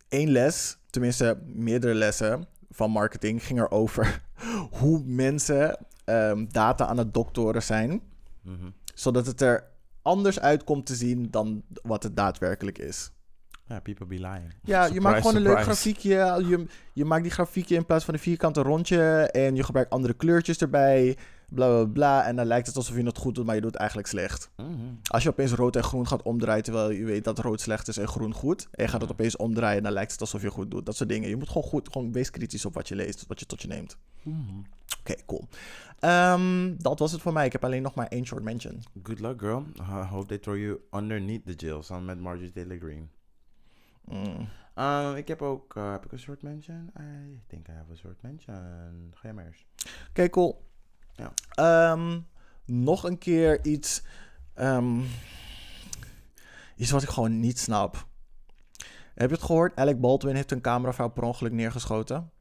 Eén 0.10 0.30
les, 0.30 0.78
tenminste 0.90 1.42
meerdere 1.46 1.94
lessen 1.94 2.48
van 2.70 2.92
marketing, 2.92 3.44
ging 3.44 3.60
erover 3.60 4.22
hoe 4.80 5.04
mensen 5.06 5.86
ehm, 6.06 6.46
data 6.50 6.86
aan 6.86 6.98
het 6.98 7.14
doctoren 7.14 7.64
zijn. 7.64 8.02
Mhm. 8.42 8.70
Zodat 8.94 9.26
het 9.26 9.42
er 9.42 9.64
anders 10.02 10.40
uit 10.40 10.64
komt 10.64 10.86
te 10.86 10.96
zien 10.96 11.28
dan 11.32 11.64
wat 11.82 12.04
het 12.04 12.16
daadwerkelijk 12.16 12.78
is. 12.78 13.12
Ja, 13.66 13.80
people 13.80 14.06
be 14.06 14.16
lying. 14.16 14.54
Ja, 14.64 14.86
je 14.86 15.02
maakt 15.02 15.18
gewoon 15.18 15.36
een 15.36 15.42
leuk 15.42 15.62
grafiekje. 15.62 16.44
Je, 16.48 16.66
je 16.94 17.06
maakt 17.06 17.24
die 17.24 17.32
grafiekje 17.32 17.76
in 17.76 17.86
plaats 17.86 18.06
van 18.06 18.14
een 18.14 18.20
vierkante 18.20 18.62
rondje. 18.62 19.30
En 19.32 19.56
je 19.56 19.64
gebruikt 19.64 19.90
andere 19.90 20.14
kleurtjes 20.14 20.58
erbij. 20.58 21.18
Bla 21.50 21.68
bla 21.68 21.86
bla. 21.86 22.26
En 22.26 22.36
dan 22.36 22.46
lijkt 22.46 22.68
het 22.68 22.76
alsof 22.76 22.96
je 22.96 23.04
het 23.04 23.18
goed 23.18 23.36
doet, 23.36 23.46
maar 23.46 23.56
je 23.56 23.62
doet 23.62 23.72
het 23.72 23.80
eigenlijk 23.80 24.10
slecht. 24.10 24.52
Mhm. 24.56 24.70
Als 25.04 25.24
je 25.24 25.30
opeens 25.30 25.52
rood 25.52 25.76
en 25.76 25.84
groen 25.84 26.08
gaat 26.08 26.22
omdraaien, 26.22 26.64
terwijl 26.64 26.90
je 26.90 27.06
weet 27.06 27.24
dat 27.24 27.40
rood 27.40 27.62
slecht 27.62 27.88
is 27.88 27.98
en 27.98 28.08
groen 28.08 28.34
goed. 28.34 28.68
En 28.72 28.84
je 28.84 28.90
gaat 28.90 29.02
het 29.02 29.12
opeens 29.12 29.36
omdraaien, 29.36 29.84
dan 29.84 29.92
lijkt 29.92 30.12
het 30.12 30.22
alsof 30.22 30.42
je 30.42 30.50
goed 30.52 30.72
doet. 30.72 30.86
Dat 30.86 30.96
soort 30.96 31.10
dingen. 31.10 31.30
Je 31.30 31.36
moet 31.36 31.48
gewoon 31.48 31.64
goed, 31.64 31.92
gewoon 31.92 32.12
wees 32.12 32.32
kritisch 32.32 32.66
op 32.66 32.74
wat 32.74 32.88
je 32.88 32.96
leest, 32.96 33.28
wat 33.28 33.40
je 33.40 33.46
tot 33.46 33.62
je 33.62 33.68
neemt. 33.68 33.98
Mhm. 34.24 34.60
Oké, 35.00 35.16
cool. 35.26 35.48
Ehm, 36.00 36.76
dat 36.78 37.00
was 37.00 37.12
het 37.12 37.22
voor 37.22 37.34
mij. 37.34 37.46
Ik 37.46 37.52
heb 37.52 37.64
alleen 37.64 37.82
nog 37.82 37.96
maar 37.96 38.08
één 38.08 38.26
short 38.26 38.44
mention. 38.44 38.84
Good 39.04 39.20
luck, 39.20 39.40
girl. 39.40 39.64
I 39.80 40.06
hope 40.06 40.28
they 40.28 40.38
throw 40.38 40.58
you 40.58 40.80
underneath 40.92 41.46
the 41.46 41.54
jail. 41.54 41.84
Samen 41.84 42.06
met 42.06 42.20
Marjorie 42.20 42.52
Taylor 42.52 42.78
Greene. 42.78 43.08
Mm. 44.06 44.48
Uh, 44.76 45.12
ik 45.16 45.28
heb 45.28 45.42
ook... 45.42 45.76
uh, 45.76 45.92
heb 45.92 46.06
ik 46.06 46.12
een 46.12 46.20
short 46.20 46.42
mention? 46.42 46.92
I 47.00 47.40
think 47.48 47.68
I 47.68 47.72
have 47.72 47.92
a 47.92 47.96
short 47.96 48.22
mention. 48.22 48.56
Ga 49.14 49.20
jij 49.22 49.34
maar 49.34 49.46
eerst. 49.46 49.66
Oké, 50.10 50.30
cool. 50.30 50.68
Ja. 51.20 51.34
Ehm, 51.54 52.20
nog 52.66 53.04
een 53.04 53.18
keer 53.18 53.66
iets. 53.66 54.04
ehm, 54.54 55.00
iets 56.76 56.92
wat 56.92 57.04
ik 57.04 57.10
gewoon 57.10 57.40
niet 57.40 57.60
snap. 57.60 58.08
Heb 59.14 59.30
je 59.30 59.36
het 59.36 59.46
gehoord? 59.46 59.76
Alec 59.76 60.00
Baldwin 60.00 60.36
heeft 60.36 60.52
een 60.52 60.62
cameravrouw 60.62 61.10
per 61.10 61.24
ongeluk 61.24 61.52
neergeschoten. 61.52 62.32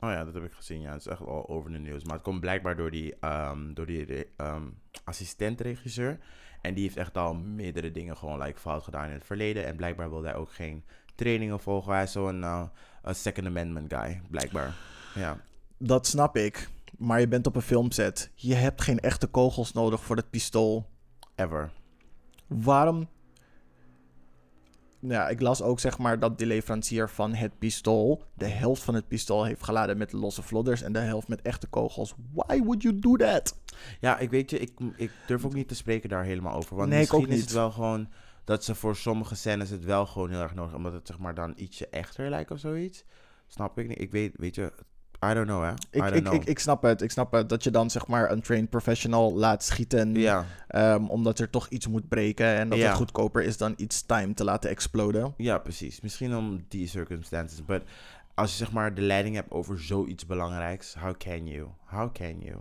Oh 0.00 0.10
ja, 0.10 0.24
dat 0.24 0.34
heb 0.34 0.44
ik 0.44 0.52
gezien. 0.52 0.80
Ja, 0.80 0.92
het 0.92 1.00
is 1.00 1.06
echt 1.06 1.20
al 1.20 1.48
over 1.48 1.72
de 1.72 1.78
nieuws. 1.78 2.04
Maar 2.04 2.14
het 2.14 2.22
komt 2.22 2.40
blijkbaar 2.40 2.76
door 2.76 2.90
die, 2.90 3.14
ehm, 3.20 3.74
door 3.74 3.86
die 3.86 4.26
ehm, 4.36 4.62
assistent-regisseur. 5.04 6.18
En 6.60 6.74
die 6.74 6.82
heeft 6.82 6.96
echt 6.96 7.16
al 7.16 7.34
meerdere 7.34 7.90
dingen 7.90 8.16
gewoon 8.16 8.42
like, 8.42 8.58
fout 8.58 8.82
gedaan 8.82 9.06
in 9.06 9.12
het 9.12 9.24
verleden. 9.24 9.66
En 9.66 9.76
blijkbaar 9.76 10.10
wil 10.10 10.22
hij 10.22 10.34
ook 10.34 10.52
geen 10.52 10.84
trainingen 11.14 11.60
volgen. 11.60 11.92
Hij 11.92 12.02
is 12.02 12.12
zo'n 12.12 12.42
een 12.42 13.14
Second 13.14 13.46
Amendment 13.46 13.94
guy, 13.94 14.20
blijkbaar. 14.30 14.74
Ja. 15.14 15.40
Dat 15.78 16.06
snap 16.06 16.36
ik. 16.36 16.68
Maar 16.98 17.20
je 17.20 17.28
bent 17.28 17.46
op 17.46 17.56
een 17.56 17.62
filmset. 17.62 18.30
Je 18.34 18.54
hebt 18.54 18.82
geen 18.82 18.98
echte 19.00 19.26
kogels 19.26 19.72
nodig 19.72 20.04
voor 20.04 20.16
het 20.16 20.30
pistool. 20.30 20.86
Ever. 21.34 21.72
Waarom? 22.46 23.08
Ja, 25.00 25.28
ik 25.28 25.40
las 25.40 25.62
ook 25.62 25.80
zeg 25.80 25.98
maar 25.98 26.18
dat 26.18 26.38
de 26.38 26.46
leverancier 26.46 27.08
van 27.08 27.34
het 27.34 27.58
pistool 27.58 28.22
de 28.34 28.46
helft 28.46 28.82
van 28.82 28.94
het 28.94 29.08
pistool 29.08 29.44
heeft 29.44 29.62
geladen 29.62 29.98
met 29.98 30.12
losse 30.12 30.42
vlodders 30.42 30.82
en 30.82 30.92
de 30.92 30.98
helft 30.98 31.28
met 31.28 31.42
echte 31.42 31.66
kogels. 31.66 32.14
Why 32.32 32.62
would 32.62 32.82
you 32.82 32.98
do 32.98 33.16
that? 33.16 33.60
Ja, 34.00 34.18
ik 34.18 34.30
weet 34.30 34.50
je, 34.50 34.58
ik, 34.58 34.70
ik 34.96 35.10
durf 35.26 35.44
ook 35.44 35.54
niet 35.54 35.68
te 35.68 35.74
spreken 35.74 36.08
daar 36.08 36.24
helemaal 36.24 36.54
over. 36.54 36.76
Want 36.76 36.88
Nee, 36.88 37.02
ik 37.02 37.12
misschien 37.12 37.20
ook 37.24 37.28
is 37.32 37.34
niet. 37.34 37.44
het 37.44 37.52
wel 37.54 37.70
gewoon 37.70 38.08
dat 38.44 38.64
ze 38.64 38.74
voor 38.74 38.96
sommige 38.96 39.34
scènes 39.34 39.70
het 39.70 39.84
wel 39.84 40.06
gewoon 40.06 40.30
heel 40.30 40.40
erg 40.40 40.54
nodig 40.54 40.74
omdat 40.74 40.92
het 40.92 41.06
zeg 41.06 41.18
maar 41.18 41.34
dan 41.34 41.52
ietsje 41.56 41.88
echter 41.88 42.28
lijkt 42.30 42.50
of 42.50 42.58
zoiets. 42.58 43.04
Snap 43.46 43.78
ik 43.78 43.88
niet. 43.88 44.00
Ik 44.00 44.10
weet, 44.10 44.32
weet 44.36 44.54
je, 44.54 44.72
I 45.24 45.34
don't 45.34 45.46
know 45.46 45.62
hè. 45.62 45.70
Ik, 45.90 46.14
ik, 46.14 46.22
know. 46.22 46.34
ik, 46.34 46.44
ik 46.44 46.58
snap 46.58 46.82
het. 46.82 47.02
Ik 47.02 47.10
snap 47.10 47.32
het. 47.32 47.48
Dat 47.48 47.64
je 47.64 47.70
dan 47.70 47.90
zeg 47.90 48.06
maar 48.06 48.30
een 48.30 48.40
trained 48.42 48.70
professional 48.70 49.34
laat 49.34 49.64
schieten. 49.64 50.14
ja, 50.14 50.44
ehm, 50.68 51.04
omdat 51.04 51.38
er 51.38 51.50
toch 51.50 51.68
iets 51.68 51.86
moet 51.88 52.08
breken. 52.08 52.46
En 52.46 52.68
dat 52.68 52.78
Ja. 52.78 52.86
het 52.88 52.96
goedkoper 52.96 53.42
is 53.42 53.56
dan 53.56 53.74
iets 53.76 54.02
time 54.06 54.34
te 54.34 54.44
laten 54.44 54.70
exploden. 54.70 55.34
ja, 55.36 55.58
precies. 55.58 56.00
Misschien 56.00 56.36
om 56.36 56.64
die 56.68 56.86
circumstances. 56.88 57.62
Maar 57.66 57.82
als 58.34 58.50
je 58.50 58.56
zeg 58.56 58.72
maar 58.72 58.94
de 58.94 59.00
leiding 59.00 59.34
hebt 59.34 59.50
over 59.50 59.80
zoiets 59.80 60.26
belangrijks, 60.26 60.94
how 60.94 61.16
can 61.16 61.46
you? 61.46 61.66
How 61.84 62.12
can 62.12 62.38
you? 62.40 62.56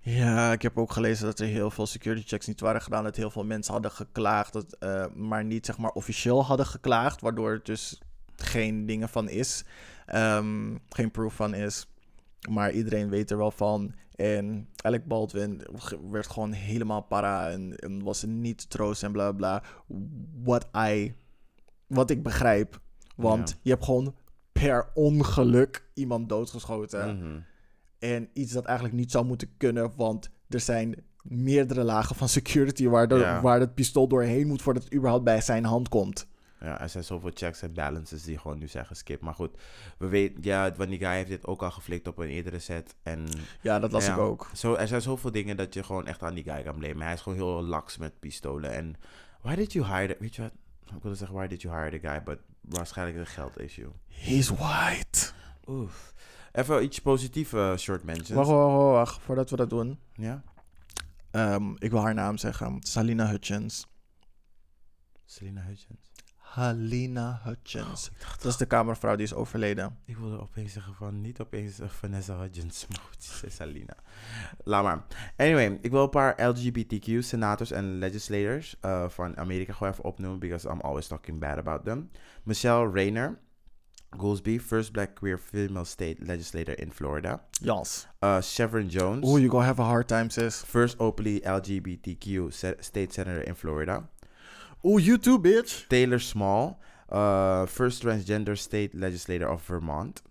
Ja, 0.00 0.52
ik 0.52 0.62
heb 0.62 0.78
ook 0.78 0.92
gelezen 0.92 1.24
dat 1.26 1.38
er 1.38 1.46
heel 1.46 1.70
veel 1.70 1.86
security 1.86 2.26
checks 2.26 2.46
niet 2.46 2.60
waren 2.60 2.82
gedaan. 2.82 3.04
Dat 3.04 3.16
heel 3.16 3.30
veel 3.30 3.44
mensen 3.44 3.72
hadden 3.72 3.90
geklaagd. 3.90 4.52
Dat, 4.52 4.76
eh, 4.78 5.04
maar 5.14 5.44
niet 5.44 5.66
zeg 5.66 5.78
maar 5.78 5.90
officieel 5.90 6.44
hadden 6.44 6.66
geklaagd. 6.66 7.20
Waardoor 7.20 7.52
het 7.52 7.64
dus 7.66 8.00
geen 8.36 8.86
dingen 8.86 9.08
van 9.08 9.28
is. 9.28 9.64
Ehm, 10.06 10.76
geen 10.88 11.10
proof 11.10 11.34
van 11.34 11.54
is. 11.54 11.86
Maar 12.50 12.72
iedereen 12.72 13.08
weet 13.08 13.30
er 13.30 13.36
wel 13.36 13.50
van. 13.50 13.94
En 14.14 14.68
Alec 14.82 15.06
Baldwin 15.06 15.62
werd 16.10 16.26
gewoon 16.26 16.52
helemaal 16.52 17.02
para. 17.02 17.50
En, 17.50 17.76
en 17.76 18.02
was 18.02 18.22
niet 18.24 18.58
te 18.58 18.68
troosten 18.68 19.06
en 19.06 19.12
bla 19.12 19.32
bla. 19.32 19.62
What 20.42 20.68
I... 20.76 21.14
Wat 21.86 22.10
ik 22.10 22.22
begrijp. 22.22 22.80
Want 23.16 23.48
Ja. 23.48 23.56
je 23.62 23.70
hebt 23.70 23.84
gewoon 23.84 24.14
per 24.52 24.90
ongeluk 24.94 25.88
iemand 25.94 26.28
doodgeschoten. 26.28 27.16
Mhm. 27.18 27.38
En 27.98 28.28
iets 28.32 28.52
dat 28.52 28.64
eigenlijk 28.64 28.96
niet 28.96 29.10
zou 29.10 29.24
moeten 29.24 29.48
kunnen, 29.56 29.92
want 29.96 30.30
er 30.48 30.60
zijn 30.60 30.94
meerdere 31.22 31.84
lagen 31.84 32.16
van 32.16 32.28
security 32.28 32.86
waar, 32.88 33.08
de, 33.08 33.14
Ja. 33.14 33.40
waar 33.40 33.60
het 33.60 33.74
pistool 33.74 34.08
doorheen 34.08 34.46
moet 34.46 34.62
voordat 34.62 34.84
het 34.84 34.94
überhaupt 34.94 35.24
bij 35.24 35.40
zijn 35.40 35.64
hand 35.64 35.88
komt. 35.88 36.26
Ja, 36.66 36.80
er 36.80 36.88
zijn 36.88 37.04
zoveel 37.04 37.30
checks 37.34 37.62
en 37.62 37.72
balances 37.74 38.22
die 38.22 38.38
gewoon 38.38 38.58
nu 38.58 38.68
zeggen 38.68 38.96
skip. 38.96 39.20
Maar 39.20 39.34
goed, 39.34 39.50
we 39.98 40.06
weten, 40.08 40.42
ja, 40.42 40.74
guy 40.76 41.14
heeft 41.14 41.28
dit 41.28 41.46
ook 41.46 41.62
al 41.62 41.70
geflikt 41.70 42.06
op 42.08 42.18
een 42.18 42.28
eerdere 42.28 42.58
set. 42.58 42.94
En 43.02 43.26
Ja, 43.60 43.78
dat 43.78 43.92
las 43.92 44.06
Ja. 44.06 44.12
ik 44.12 44.18
ook. 44.18 44.50
Zo, 44.54 44.74
er 44.74 44.88
zijn 44.88 45.00
zoveel 45.02 45.32
dingen 45.32 45.56
dat 45.56 45.74
je 45.74 45.82
gewoon 45.82 46.06
echt 46.06 46.22
aan 46.22 46.34
die 46.34 46.44
guy 46.44 46.62
kan 46.62 46.78
blamen. 46.78 47.02
Hij 47.02 47.12
is 47.12 47.20
gewoon 47.20 47.38
heel 47.38 47.62
laks 47.62 47.96
met 47.96 48.18
pistolen. 48.20 48.72
En 48.72 48.94
why 49.40 49.54
did 49.54 49.72
you 49.72 49.86
hire... 49.86 50.06
the- 50.06 50.16
Weet 50.20 50.34
je 50.34 50.42
wat? 50.42 50.52
Ik 50.96 51.02
wilde 51.02 51.16
zeggen, 51.16 51.36
why 51.36 51.46
did 51.46 51.62
you 51.62 51.74
hire 51.76 51.98
the 51.98 52.08
guy? 52.08 52.22
But 52.22 52.38
waarschijnlijk 52.60 53.18
een 53.18 53.26
geld 53.26 53.58
issue. 53.60 53.88
He's 54.08 54.48
white. 54.48 55.30
Oef. 55.66 56.14
Even 56.52 56.82
iets 56.84 56.98
positiefs, 57.00 57.52
eh, 57.52 57.76
short 57.76 58.04
mentions. 58.04 58.30
Wacht, 58.30 58.48
wacht, 58.48 58.74
wacht, 58.76 59.22
voordat 59.22 59.50
we 59.50 59.56
dat 59.56 59.70
doen. 59.70 59.98
Ja? 60.12 60.42
Ehm, 61.30 61.70
ik 61.78 61.90
wil 61.90 62.00
haar 62.02 62.14
naam 62.14 62.36
zeggen. 62.38 62.76
Salina 62.80 63.26
Hutchins. 63.28 63.86
Selena 65.24 65.60
Hutchins. 65.62 66.10
Halina 66.56 67.40
Hutchins. 67.44 68.10
Dacht, 68.18 68.42
Dat 68.42 68.52
is 68.52 68.58
de 68.58 68.66
kamervrouw 68.66 69.16
die 69.16 69.24
is 69.24 69.34
overleden. 69.34 69.98
ik 70.04 70.16
wilde 70.16 70.40
opeens 70.40 70.72
zeggen 70.72 70.94
van, 70.94 71.20
niet 71.20 71.40
opeens 71.40 71.78
eh, 71.80 71.88
Vanessa 71.88 72.36
Hudgens, 72.36 72.86
maar 72.88 73.00
goed, 73.08 73.22
ze 73.24 73.46
is. 73.46 73.58
Laat 74.64 74.82
maar. 74.82 75.04
Anyway, 75.36 75.78
ik 75.82 75.90
wil 75.90 76.02
een 76.02 76.10
paar 76.10 76.42
LGBTQ 76.48 77.18
senators 77.18 77.70
en 77.70 77.98
legislators 77.98 78.76
eh, 78.80 79.08
van 79.08 79.36
Amerika 79.36 79.72
gewoon 79.72 79.92
even 79.92 80.04
opnoemen, 80.04 80.38
because 80.38 80.68
I'm 80.68 80.80
always 80.80 81.06
talking 81.06 81.38
bad 81.40 81.58
about 81.58 81.84
them. 81.84 82.10
Michelle 82.42 82.90
Rayner, 82.90 83.38
Goolsby, 84.18 84.58
first 84.60 84.92
black 84.92 85.14
queer 85.14 85.38
female 85.38 85.84
state 85.84 86.16
legislator 86.18 86.78
in 86.78 86.92
Florida. 86.92 87.40
Yes. 87.50 88.06
Uh, 88.20 88.38
Chevron 88.40 88.86
Jones, 88.88 89.24
Oeh, 89.24 89.40
you 89.40 89.48
gonna 89.50 89.66
have 89.66 89.82
a 89.82 89.84
hard 89.86 90.06
time, 90.08 90.30
sis. 90.30 90.62
first 90.62 90.98
openly 91.00 91.40
LGBTQ 91.40 92.52
se- 92.52 92.76
state 92.80 93.12
senator 93.12 93.42
in 93.48 93.54
Florida. 93.54 94.08
Oeh, 94.86 95.00
you 95.02 95.18
too, 95.18 95.38
bitch. 95.38 95.88
Taylor 95.88 96.18
Small, 96.20 96.80
uh, 97.10 97.66
first 97.66 98.02
transgender 98.04 98.56
state 98.56 98.94
legislator 98.94 99.48
of 99.48 99.62
Vermont. 99.62 100.22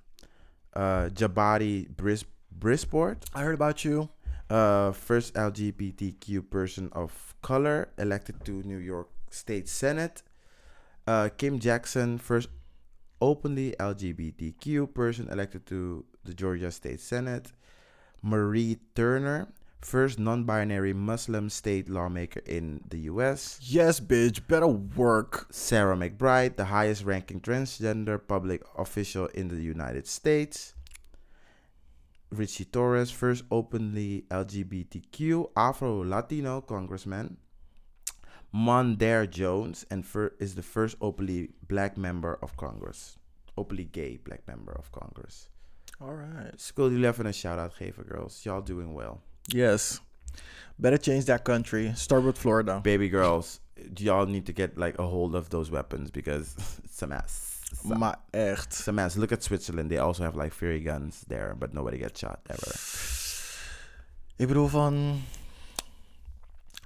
Uh, 0.74 1.10
Jabari 1.10 1.88
Bris- 1.89 2.26
Brisport, 2.58 3.18
I 3.34 3.41
heard 3.43 3.56
about 3.56 3.84
you. 3.86 4.10
uh, 4.47 4.91
first 4.91 5.34
LGBTQ 5.34 6.47
person 6.51 6.89
of 6.93 7.34
color 7.41 7.89
elected 7.97 8.45
to 8.45 8.62
New 8.64 8.78
York 8.78 9.10
State 9.32 9.68
Senate. 9.68 10.22
Uh, 11.08 11.30
Kim 11.36 11.58
Jackson, 11.60 12.20
first 12.20 12.49
openly 13.20 13.74
LGBTQ 13.80 14.93
person 14.93 15.28
elected 15.32 15.66
to 15.66 16.06
the 16.24 16.34
Georgia 16.34 16.70
State 16.70 16.99
Senate. 16.99 17.53
Marie 18.22 18.78
Turner, 18.93 19.47
first 19.86 20.19
non 20.19 20.43
binary 20.45 20.93
Muslim 20.93 21.49
state 21.49 21.89
lawmaker 21.89 22.41
in 22.45 22.81
the 22.89 22.97
US. 23.11 23.59
Yes, 23.61 23.99
bitch. 23.99 24.47
Better 24.47 24.67
work. 24.67 25.47
Sarah 25.51 25.95
McBride, 25.95 26.55
the 26.55 26.65
highest 26.65 27.03
ranking 27.05 27.39
transgender 27.41 28.19
public 28.27 28.61
official 28.77 29.27
in 29.27 29.47
the 29.47 29.61
United 29.61 30.07
States. 30.07 30.73
Richie 32.31 32.65
Torres, 32.65 33.11
first 33.11 33.43
openly 33.51 34.25
LGBTQ 34.29 35.51
Afro 35.55 36.03
Latino 36.03 36.61
congressman. 36.61 37.38
Mondaire 38.53 39.29
Jones 39.29 39.86
and 39.91 40.05
fir- 40.05 40.33
is 40.39 40.55
the 40.55 40.63
first 40.63 40.97
openly 41.01 41.49
black 41.67 41.97
member 41.97 42.38
of 42.41 42.55
Congress. 42.57 43.17
openly 43.57 43.86
gay 43.86 44.17
black 44.17 44.41
member 44.47 44.73
of 44.77 44.91
Congress. 44.91 45.49
Alright. 46.01 46.51
Dus 46.51 46.69
ik 46.69 46.75
wil 46.75 46.89
jullie 46.91 47.07
even 47.07 47.25
een 47.25 47.33
shout-out 47.33 47.73
geven, 47.73 48.03
girls. 48.05 48.43
Y'all 48.43 48.63
doing 48.63 48.93
well. 48.93 49.21
Yes. 49.54 50.02
Better 50.78 50.98
change 50.98 51.26
that 51.26 51.43
country. 51.43 51.93
Start 51.96 52.24
with 52.24 52.38
Florida. 52.38 52.80
Baby 52.84 53.10
girls, 53.10 53.60
y'all 53.98 54.26
need 54.26 54.46
to 54.46 54.54
get 54.54 54.78
like 54.78 55.00
a 55.00 55.08
hold 55.08 55.36
of 55.36 55.50
those 55.50 55.72
weapons 55.72 56.12
because 56.12 56.56
it's 56.84 57.02
a 57.02 57.08
mess. 57.08 57.62
It's 57.72 57.86
a, 57.86 57.96
Maar 57.96 58.18
echt. 58.34 58.68
it's 58.68 58.88
a 58.88 58.91
mess. 58.91 59.16
Look 59.18 59.32
at 59.32 59.43
Switzerland. 59.43 59.89
They 59.89 59.98
also 59.98 60.24
have 60.24 60.36
like 60.36 60.54
fury 60.54 60.80
guns 60.82 61.24
there, 61.28 61.56
but 61.60 61.74
nobody 61.74 61.98
gets 61.98 62.20
shot 62.20 62.39
ever. 62.50 62.72
Ik 64.38 64.48
bedoel 64.48 64.68
van... 64.68 65.22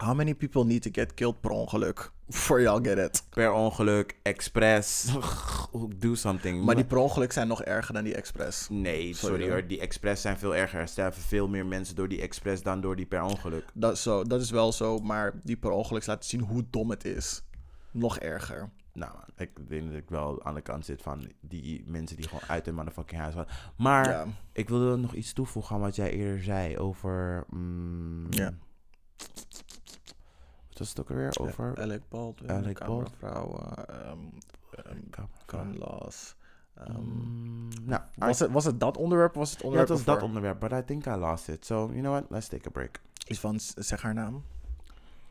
How 0.03 0.15
many 0.15 0.33
people 0.35 0.63
need 0.65 0.81
to 0.81 0.89
get 0.91 1.13
killed 1.13 1.39
per 1.41 1.51
ongeluk? 1.51 2.11
For 2.29 2.61
y'all 2.61 2.79
get 2.83 2.97
it. 2.97 3.23
Per 3.29 3.51
ongeluk, 3.53 4.15
expres, 4.23 5.07
do 5.97 6.15
something. 6.15 6.63
Maar 6.65 6.75
die 6.75 6.85
per 6.85 6.97
ongeluk 6.97 7.31
zijn 7.31 7.47
nog 7.47 7.63
erger 7.63 7.93
dan 7.93 8.03
die 8.03 8.15
expres. 8.15 8.67
Nee, 8.69 9.13
sorry, 9.13 9.35
Sorry, 9.39 9.49
hoor. 9.51 9.67
Die 9.67 9.79
expres 9.79 10.21
zijn 10.21 10.37
veel 10.37 10.55
erger. 10.55 10.79
Er 10.79 10.87
sterven 10.87 11.21
veel 11.21 11.47
meer 11.47 11.65
mensen 11.65 11.95
door 11.95 12.07
die 12.07 12.21
expres 12.21 12.63
dan 12.63 12.81
door 12.81 12.95
die 12.95 13.05
per 13.05 13.21
ongeluk. 13.23 13.65
Dat, 13.73 13.97
zo, 13.97 14.23
dat 14.23 14.41
is 14.41 14.49
wel 14.51 14.71
zo, 14.71 14.99
maar 14.99 15.39
die 15.43 15.57
per 15.57 15.71
ongeluk 15.71 16.05
laten 16.05 16.29
zien 16.29 16.41
hoe 16.41 16.65
dom 16.69 16.89
het 16.89 17.05
is. 17.05 17.43
Nog 17.91 18.19
erger. 18.19 18.69
Nou, 18.93 19.11
ik 19.37 19.69
denk 19.69 19.87
dat 19.87 19.97
ik 19.97 20.09
wel 20.09 20.43
aan 20.43 20.53
de 20.55 20.61
kant 20.61 20.85
zit 20.85 21.01
van 21.01 21.31
die 21.41 21.83
mensen 21.87 22.15
die 22.17 22.27
gewoon 22.27 22.49
uit 22.49 22.65
hun 22.65 22.75
motherfucking 22.75 23.21
huis 23.21 23.33
gaan. 23.33 23.47
Maar 23.77 24.09
Ja. 24.09 24.25
ik 24.53 24.69
wilde 24.69 24.95
nog 24.97 25.13
iets 25.13 25.33
toevoegen 25.33 25.75
aan 25.75 25.81
wat 25.81 25.95
jij 25.95 26.11
eerder 26.11 26.43
zei 26.43 26.77
over... 26.77 27.43
mm, 27.49 28.27
Ja. 28.29 28.53
Wat 30.79 30.87
was 30.87 30.89
het 30.89 30.99
ook 30.99 31.09
alweer? 31.09 31.39
Over... 31.39 31.81
Alec 31.81 32.01
Baldwin, 32.09 32.51
Alec 32.51 32.79
laws. 35.77 36.35
ehm, 36.73 37.01
Mm, 37.01 37.69
nou, 37.83 38.01
was, 38.15 38.39
het, 38.39 38.51
was 38.51 38.65
het 38.65 38.79
dat 38.79 38.97
onderwerp? 38.97 39.33
Was 39.35 39.49
het 39.49 39.59
ja, 39.59 39.65
onderwerp 39.65 39.89
het 39.89 40.05
was 40.05 40.15
dat 40.15 40.23
onderwerp, 40.23 40.59
but 40.59 40.71
I 40.71 40.83
think 40.85 41.05
I 41.05 41.09
lost 41.15 41.47
it. 41.47 41.65
So, 41.65 41.75
you 41.75 41.99
know 41.99 42.11
what? 42.11 42.25
Let's 42.29 42.47
take 42.47 42.67
a 42.67 42.71
break. 42.71 42.99
Iets 43.27 43.39
van, 43.39 43.59
zeg 43.59 44.01
haar 44.01 44.13
naam. 44.13 44.43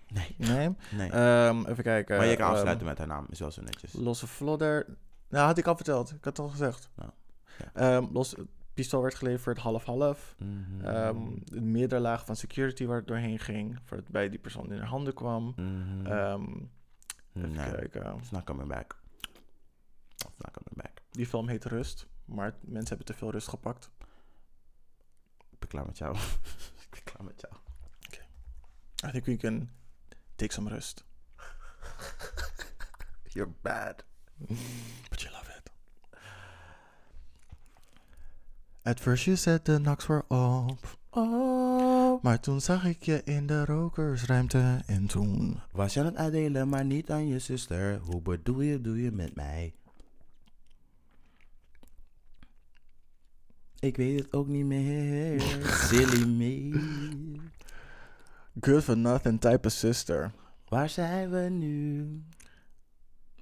Nee. 0.09 0.34
Nee? 0.36 0.70
Nee. 0.99 1.11
Ehm, 1.11 1.64
even 1.66 1.84
kijken. 1.84 2.16
maar 2.16 2.26
je 2.26 2.36
kan 2.36 2.44
ehm, 2.46 2.55
afsluiten 2.55 2.86
met 2.86 2.99
haar 2.99 3.07
naam, 3.07 3.26
is 3.30 3.38
wel 3.38 3.51
zo 3.51 3.62
netjes. 3.62 3.92
Losse 3.92 4.26
Flodder. 4.26 4.86
Nou, 5.28 5.46
had 5.46 5.59
ik 5.59 5.66
al 5.66 5.76
verteld. 5.76 6.09
Ik 6.11 6.24
had 6.24 6.36
het 6.36 6.38
al 6.38 6.49
gezegd. 6.49 6.88
Nou, 6.94 7.11
Ehm, 7.74 8.07
los, 8.12 8.34
pistool 8.79 9.03
werd 9.03 9.14
geleverd 9.14 9.59
half-half. 9.59 10.35
De 10.39 11.61
meerdere 11.61 12.01
laag 12.01 12.24
van 12.24 12.37
security 12.37 12.87
waar 12.87 12.97
het 12.97 13.07
doorheen 13.07 13.39
ging. 13.39 13.79
Voordat 13.85 14.07
het 14.07 14.09
bij 14.12 14.29
die 14.29 14.39
persoon 14.39 14.72
in 14.72 14.79
haar 14.79 14.89
handen 14.89 15.14
kwam. 15.14 15.53
Mhm. 15.57 16.07
Ehm, 16.07 16.43
even 17.35 17.53
nee, 17.53 17.70
kijken. 17.70 18.16
it's 18.16 18.31
not 18.31 18.45
coming 18.45 18.68
back. 18.68 19.01
It's 20.11 20.39
not 20.39 20.51
coming 20.51 20.74
back. 20.83 21.03
Die 21.11 21.26
film 21.26 21.49
heet 21.49 21.64
Rust. 21.64 22.07
Maar 22.24 22.55
mensen 22.61 22.89
hebben 22.89 23.07
te 23.07 23.14
veel 23.14 23.31
rust 23.31 23.49
gepakt. 23.49 23.91
Ik 25.51 25.59
ben 25.59 25.68
klaar 25.68 25.87
met 25.87 25.99
jou. 25.99 26.16
ik 26.85 26.89
ben 26.91 27.03
klaar 27.05 27.24
met 27.24 27.41
jou. 27.41 27.55
I 29.07 29.11
think 29.11 29.24
we 29.24 29.37
can 29.37 29.70
take 30.37 30.53
some 30.53 30.70
rust. 30.70 31.05
You're 33.35 33.53
bad. 33.62 34.05
But 35.11 35.22
you 35.22 35.33
love 35.33 35.49
it. 35.57 35.70
At 38.89 39.01
first 39.01 39.26
you 39.26 39.36
said 39.36 39.64
the 39.64 39.78
knocks 39.78 40.07
were 40.07 40.24
op. 40.28 40.99
Oh. 41.11 42.22
Maar 42.22 42.41
toen 42.41 42.61
zag 42.61 42.84
ik 42.84 43.03
je 43.03 43.22
in 43.24 43.47
de 43.47 43.64
rokersruimte 43.64 44.82
en 44.86 45.07
toen... 45.07 45.61
Was 45.72 45.95
je 45.95 46.01
aan 46.01 46.07
het 46.07 46.16
uitdelen, 46.16 46.68
maar 46.68 46.84
niet 46.84 47.11
aan 47.11 47.28
je 47.28 47.39
zuster? 47.39 47.99
Hoe 47.99 48.20
bedoel 48.20 48.61
je, 48.61 48.80
doe 48.80 49.03
je 49.03 49.11
met 49.11 49.34
mij? 49.34 49.74
Ik 53.78 53.97
weet 53.97 54.18
het 54.18 54.32
ook 54.32 54.47
niet 54.47 54.64
meer. 54.64 55.41
Silly 55.62 56.26
me. 56.26 56.80
Good 58.61 58.84
for 58.84 58.97
nothing 58.97 59.41
type 59.41 59.66
of 59.66 59.72
sister. 59.72 60.32
Waar 60.68 60.89
zijn 60.89 61.30
we 61.30 61.49
nu? 61.49 62.07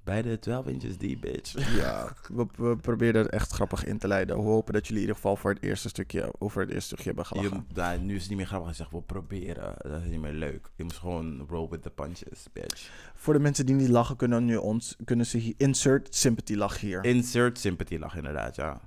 Bij 0.07 0.21
de 0.21 0.39
12 0.39 0.67
inches 0.67 0.97
deep, 0.97 1.21
bitch. 1.21 1.75
Ja, 1.75 2.13
we, 2.37 2.45
we 2.55 2.75
proberen 2.77 3.21
het 3.21 3.31
echt 3.31 3.51
grappig 3.51 3.85
in 3.85 3.97
te 3.97 4.07
leiden. 4.07 4.35
We 4.35 4.41
hopen 4.41 4.73
dat 4.73 4.87
jullie 4.87 5.01
in 5.01 5.07
ieder 5.07 5.15
geval 5.21 5.35
voor 5.35 5.53
het 5.53 5.63
eerste 5.63 5.89
stukje, 5.89 6.33
over 6.37 6.61
het 6.61 6.69
eerste 6.69 6.85
stukje 6.85 7.05
hebben 7.05 7.25
Je, 7.29 7.35
gelachen. 7.35 7.65
nou, 7.73 7.99
nu 7.99 8.15
is 8.15 8.19
het 8.19 8.29
niet 8.29 8.37
meer 8.37 8.47
grappig. 8.47 8.69
Je 8.69 8.75
zegt, 8.75 8.91
we 8.91 9.01
proberen. 9.01 9.73
Dat 9.77 10.01
is 10.01 10.09
niet 10.09 10.19
meer 10.19 10.31
leuk. 10.31 10.69
Je 10.75 10.83
moet 10.83 10.93
gewoon 10.93 11.45
roll 11.49 11.69
with 11.69 11.81
the 11.81 11.89
punches, 11.89 12.45
bitch. 12.53 12.89
Voor 13.15 13.33
de 13.33 13.39
mensen 13.39 13.65
die 13.65 13.75
niet 13.75 13.89
lachen, 13.89 14.15
kunnen, 14.15 14.45
nu 14.45 14.55
ons, 14.55 14.95
kunnen 15.05 15.25
ze 15.25 15.37
hier 15.37 15.53
insert 15.57 16.15
sympathy 16.15 16.55
lach 16.55 16.79
hier. 16.79 17.03
Insert 17.03 17.59
sympathy 17.59 17.97
lach, 17.97 18.15
inderdaad, 18.15 18.55
ja. 18.55 18.79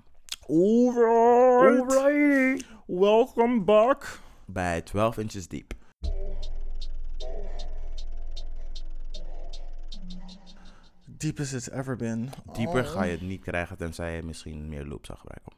Alright. 0.49 1.95
Welcome 2.87 3.61
back. 3.61 4.21
Bij 4.45 4.81
12 4.81 5.19
inches 5.19 5.49
deep. 5.49 5.75
Deep 11.21 11.41
as 11.41 11.53
it's 11.53 11.71
ever 11.71 11.97
been. 11.97 12.31
Dieper 12.53 12.85
Oh. 12.85 12.91
ga 12.91 13.05
je 13.05 13.11
het 13.11 13.21
niet 13.21 13.41
krijgen, 13.41 13.77
tenzij 13.77 14.17
je 14.17 14.23
misschien 14.23 14.69
meer 14.69 14.85
loop 14.85 15.07
zou 15.07 15.19
gebruiken. 15.19 15.53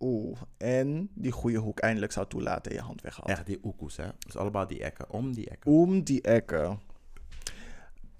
Oeh, 0.00 0.38
en 0.56 1.08
die 1.14 1.32
goede 1.32 1.58
hoek 1.58 1.78
eindelijk 1.78 2.12
zou 2.12 2.26
toelaten 2.26 2.70
en 2.70 2.76
je 2.76 2.82
hand 2.82 3.02
weghaalt. 3.02 3.28
Echt 3.28 3.46
die 3.46 3.58
oekoes, 3.64 3.96
hè. 3.96 4.04
Het 4.04 4.26
is 4.28 4.36
allemaal 4.36 4.66
die 4.66 4.82
ekken. 4.82 5.10
Om 5.10 5.34
die 5.34 5.50
ekken. 5.50 5.72
Om 5.72 6.02
die 6.02 6.22
ekken. 6.22 6.78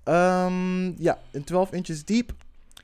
Ehm, 0.03 1.03
ja, 1.03 1.19
in 1.31 1.45
12 1.45 1.73
inches 1.73 2.05
diep. 2.05 2.35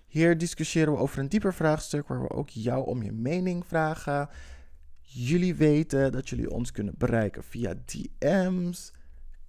Hier 0.06 0.38
discussiëren 0.38 0.92
we 0.92 0.98
over 0.98 1.18
een 1.18 1.28
dieper 1.28 1.54
vraagstuk 1.54 2.08
waar 2.08 2.22
we 2.22 2.30
ook 2.30 2.48
jou 2.48 2.86
om 2.86 3.02
je 3.02 3.12
mening 3.12 3.66
vragen. 3.66 4.28
Jullie 5.00 5.54
weten 5.54 6.12
dat 6.12 6.28
jullie 6.28 6.50
ons 6.50 6.72
kunnen 6.72 6.94
bereiken 6.98 7.44
via 7.44 7.74
DM's, 7.84 8.92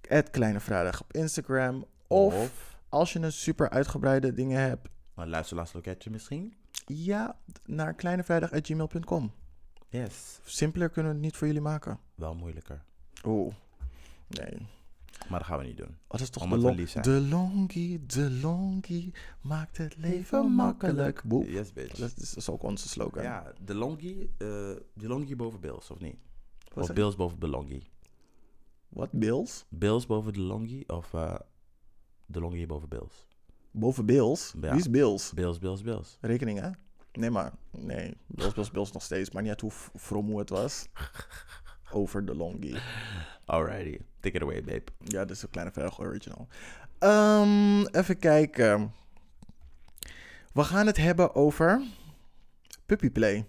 het 0.08 0.30
Kleine 0.30 0.60
Vrijdag 0.60 1.00
op 1.00 1.12
Instagram. 1.12 1.84
Of, 2.06 2.73
als 2.94 3.12
je 3.12 3.18
een 3.18 3.32
super 3.32 3.70
uitgebreide 3.70 4.34
dingen 4.34 4.60
hebt, 4.60 4.88
een 5.14 5.28
luisterlaatste 5.28 5.76
loketje 5.76 6.10
misschien? 6.10 6.54
ja, 6.86 7.38
naar 7.64 7.94
kleinevrijdag.gmail.com. 7.94 9.32
Yes. 9.88 10.40
Simpeler 10.44 10.88
kunnen 10.88 11.12
we 11.12 11.16
het 11.16 11.26
niet 11.26 11.36
voor 11.36 11.46
jullie 11.46 11.62
maken. 11.62 11.98
Wel 12.14 12.34
moeilijker. 12.34 12.82
Oeh, 13.24 13.54
nee. 14.28 14.66
Maar 15.28 15.38
dat 15.38 15.48
gaan 15.48 15.58
we 15.58 15.64
niet 15.64 15.76
doen. 15.76 15.96
Dat 16.06 16.20
is 16.20 16.30
toch 16.30 16.42
Omdat 16.42 16.60
de, 16.60 16.66
long, 16.66 17.02
de 17.02 17.20
longie, 17.20 18.06
de 18.06 18.30
longie 18.30 19.14
maakt 19.40 19.76
het 19.76 19.96
leven 19.96 20.52
makkelijk. 20.52 21.22
Boep. 21.24 21.46
Yes, 21.46 21.72
bitch. 21.72 21.98
Dat 21.98 22.12
is, 22.16 22.28
dat 22.28 22.36
is 22.36 22.50
ook 22.50 22.62
onze 22.62 22.88
slogan. 22.88 23.22
Ja, 23.22 23.52
de 23.64 23.74
longie, 23.74 24.20
eh, 24.22 24.48
de 24.94 25.08
longie 25.08 25.36
boven 25.36 25.60
Bills, 25.60 25.90
of 25.90 26.00
niet? 26.00 26.16
Wat 26.74 26.88
of 26.88 26.94
Bills 26.94 27.16
boven 27.16 27.40
de 27.40 27.48
longie. 27.48 27.88
Wat, 28.88 29.12
Bills? 29.12 29.64
Bills 29.68 30.06
boven 30.06 30.32
de 30.32 30.40
longie 30.40 30.88
of 30.88 31.14
eh, 31.14 31.34
de 32.34 32.40
longie 32.40 32.66
boven 32.66 32.88
Bills? 32.88 33.26
Boven 33.70 34.06
Bills? 34.06 34.54
Ja. 34.60 34.70
Wie 34.70 34.80
is 34.80 34.90
Bills? 34.90 35.32
Bills, 35.32 35.58
Bills, 35.58 35.82
Bills. 35.82 36.18
Rekening, 36.20 36.60
hè? 36.60 36.70
Nee, 37.12 37.30
maar... 37.30 37.52
Nee, 37.70 38.16
Bills, 38.26 38.54
Bills, 38.54 38.70
Bills 38.70 38.92
nog 38.92 39.02
steeds. 39.02 39.30
Maar 39.30 39.42
niet 39.42 39.50
uit 39.50 39.60
hoe 39.60 39.70
from 39.96 40.26
hoe 40.26 40.38
het 40.38 40.48
was. 40.48 40.86
Over 41.92 42.24
de 42.24 42.34
longie. 42.34 42.76
Alrighty. 43.44 43.98
Take 44.20 44.36
it 44.36 44.42
away, 44.42 44.62
babe. 44.62 44.84
Ja, 44.98 45.24
dit 45.24 45.36
is 45.36 45.42
een 45.42 45.50
kleine 45.50 45.72
vraag 45.72 46.00
original. 46.00 46.48
Ehm, 46.98 47.86
even 47.86 48.18
kijken. 48.18 48.92
We 50.52 50.64
gaan 50.64 50.86
het 50.86 50.96
hebben 50.96 51.34
over... 51.34 51.82
Puppy 52.86 53.10
play. 53.10 53.46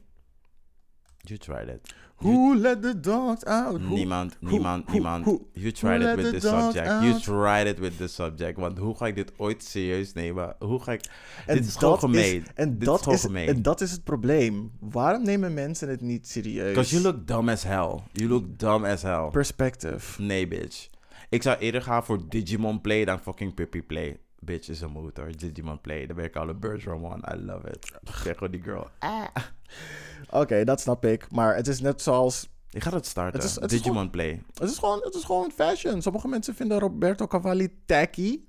You 1.18 1.40
tried 1.40 1.68
it. 1.68 1.96
Who 2.18 2.56
let 2.56 2.82
the 2.82 3.00
dogs 3.00 3.44
out? 3.46 3.80
Who- 3.82 3.96
Niemand, 3.96 4.38
who- 4.42 4.50
niemand, 4.52 4.84
who- 4.86 4.94
niemand. 4.94 5.26
who- 5.26 5.48
You 5.54 5.72
tried 5.72 6.02
it 6.02 6.16
with 6.16 6.26
the 6.26 6.32
this 6.32 6.44
subject. 6.44 6.88
You 6.88 7.20
tried 7.20 7.68
it 7.68 7.80
with 7.80 7.98
this 7.98 8.14
subject. 8.16 8.58
Want 8.60 8.78
hoe 8.78 8.96
ga 8.96 9.08
ik 9.08 9.16
dit 9.16 9.32
ooit 9.38 9.64
serieus 9.64 10.14
nemen? 10.14 10.56
Hoe 10.60 10.80
ga 10.82 10.92
ik... 10.92 11.02
En 11.46 11.56
dit 11.56 11.66
is 11.66 11.76
gewoon 11.76 12.00
gemeen. 12.00 12.46
en, 12.56 12.78
Dit 12.78 12.86
dat 12.86 13.08
is, 13.08 13.22
gemeen. 13.22 13.48
en 13.48 13.62
dat 13.62 13.82
is 13.82 13.92
het 13.92 14.04
probleem. 14.04 14.72
Waarom 14.80 15.24
nemen 15.24 15.54
mensen 15.54 15.90
het 15.90 16.02
niet 16.02 16.28
serieus? 16.28 16.70
Because 16.74 16.92
you 16.92 17.02
look 17.04 17.28
dumb 17.28 17.50
as 17.50 17.64
hell. 17.64 18.00
You 18.12 18.30
look 18.30 18.46
dumb 18.60 18.86
as 18.86 19.02
hell. 19.02 19.30
Perspective. 19.32 20.22
Nee, 20.22 20.48
bitch. 20.48 20.90
Ik 21.30 21.42
zou 21.42 21.58
eerder 21.58 21.82
gaan 21.82 22.04
voor 22.06 22.20
Digimon 22.30 22.82
Play 22.82 23.06
dan 23.06 23.20
fucking 23.20 23.54
Puppy 23.54 23.82
Play. 23.82 24.18
Bitch 24.46 24.70
is 24.70 24.82
een 24.82 24.92
motor. 24.92 25.38
Digimon 25.38 25.82
Play. 25.82 26.06
Dan 26.06 26.16
ben 26.16 26.26
ik 26.26 26.36
al 26.36 26.50
een 26.50 26.60
Bergeron 26.60 27.06
one. 27.06 27.34
I 27.36 27.46
love 27.46 27.70
it. 27.70 27.92
Zeg 28.24 28.34
gewoon 28.38 28.52
die 28.52 28.62
girl. 28.62 28.88
Oké, 30.42 30.64
dat 30.64 30.82
snap 30.82 31.06
ik. 31.06 31.32
Maar 31.32 31.56
het 31.56 31.68
is 31.68 31.80
net 31.82 32.02
zoals... 32.02 32.50
Ik 32.70 32.84
ga 32.84 32.90
dat 32.90 33.06
starten. 33.06 33.40
Het 33.40 33.50
is- 33.50 33.56
het 33.56 33.70
Digimon 33.70 34.10
Play. 34.10 34.42
Het 34.54 34.70
is, 34.70 34.78
gewoon, 34.78 35.00
het 35.04 35.14
is 35.16 35.24
gewoon 35.24 35.52
fashion. 35.52 36.02
Sommige 36.02 36.28
mensen 36.28 36.56
vinden 36.56 36.80
Roberto 36.80 37.28
Cavalli 37.28 37.76
tacky. 37.86 38.40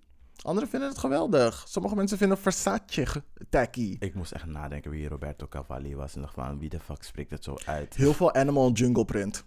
Anderen 0.42 0.68
vinden 0.68 0.88
het 0.88 0.98
geweldig. 0.98 1.64
Sommige 1.68 1.94
mensen 1.94 2.18
vinden 2.18 2.38
Versace 2.38 3.22
tacky. 3.50 3.96
Ik 3.98 4.14
moest 4.14 4.32
echt 4.32 4.46
nadenken 4.46 4.90
wie 4.90 5.08
Roberto 5.08 5.46
Cavalli 5.48 5.96
was. 5.96 6.14
En 6.14 6.20
dacht 6.20 6.34
van, 6.34 6.58
wie 6.58 6.68
de 6.68 6.80
fuck 6.80 7.02
spreekt 7.02 7.30
het 7.30 7.44
zo 7.44 7.54
uit? 7.64 7.94
Heel 7.94 8.12
veel 8.14 8.34
animal 8.34 8.70
jungle 8.72 9.04
print. 9.04 9.44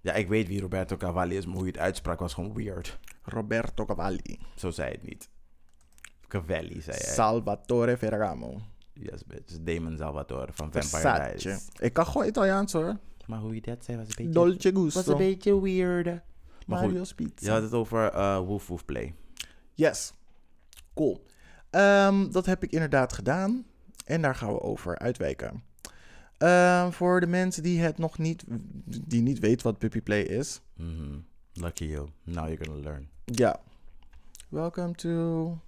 Ja, 0.00 0.12
ik 0.12 0.28
weet 0.28 0.48
wie 0.48 0.60
Roberto 0.60 0.96
Cavalli 0.96 1.36
is, 1.36 1.46
maar 1.46 1.54
hoe 1.56 1.64
je 1.64 1.70
het 1.72 1.80
uitsprak 1.80 2.18
was 2.20 2.34
gewoon 2.34 2.54
weird. 2.54 2.98
Roberto 3.22 3.84
Cavalli. 3.84 4.38
Zo 4.56 4.70
zei 4.70 4.90
het 4.92 5.02
niet. 5.02 5.28
Cavalli, 6.30 6.80
zei 6.80 6.96
hij. 7.00 7.14
Salvatore 7.14 7.96
Ferragamo. 7.96 8.60
Yes, 8.92 9.24
bitch. 9.26 9.62
Damon 9.62 9.96
Salvatore 9.96 10.52
van 10.52 10.72
Vampire 10.72 10.86
Versace. 10.86 11.38
Diaries. 11.38 11.68
Ik 11.78 11.92
kan 11.92 12.06
gewoon 12.06 12.26
Italiaans 12.26 12.72
hoor. 12.72 12.96
Maar 13.26 13.38
hoe 13.38 13.54
je 13.54 13.60
dat 13.60 13.84
zei 13.84 13.96
was 13.98 14.06
een 14.08 14.14
beetje... 14.16 14.32
Dolce 14.32 14.72
was 14.72 14.82
gusto. 14.94 15.12
een 15.12 15.18
beetje 15.18 15.60
weird. 15.60 16.04
Maar 16.66 16.78
goed, 16.78 16.88
Mario's 16.88 17.14
Pizza. 17.14 17.32
je 17.36 17.50
had 17.50 17.62
het 17.62 17.72
over 17.72 18.08
eh 18.12 18.38
Woof 18.38 18.66
Woof 18.66 18.84
Play. 18.84 19.14
Yes. 19.74 20.12
Cool. 20.94 21.24
Ehm, 21.70 22.30
dat 22.30 22.46
heb 22.46 22.62
ik 22.62 22.72
inderdaad 22.72 23.12
gedaan. 23.12 23.64
En 24.04 24.22
daar 24.22 24.34
gaan 24.34 24.52
we 24.52 24.60
over 24.60 24.98
uitwijken. 24.98 25.62
Ehm, 26.38 26.90
voor 26.90 27.20
de 27.20 27.26
mensen 27.26 27.62
die 27.62 27.80
het 27.80 27.98
nog 27.98 28.18
niet, 28.18 28.44
die 29.06 29.22
niet 29.22 29.38
weten 29.38 29.66
wat 29.66 29.78
Puppy 29.78 30.00
Play 30.00 30.22
is. 30.22 30.60
Mhm. 30.76 31.18
Lucky 31.52 31.84
you. 31.84 32.08
Now 32.24 32.46
you're 32.48 32.64
gonna 32.64 32.80
learn. 32.80 33.08
Ja. 33.24 33.60
Welcome 34.48 34.94
to 34.94 35.58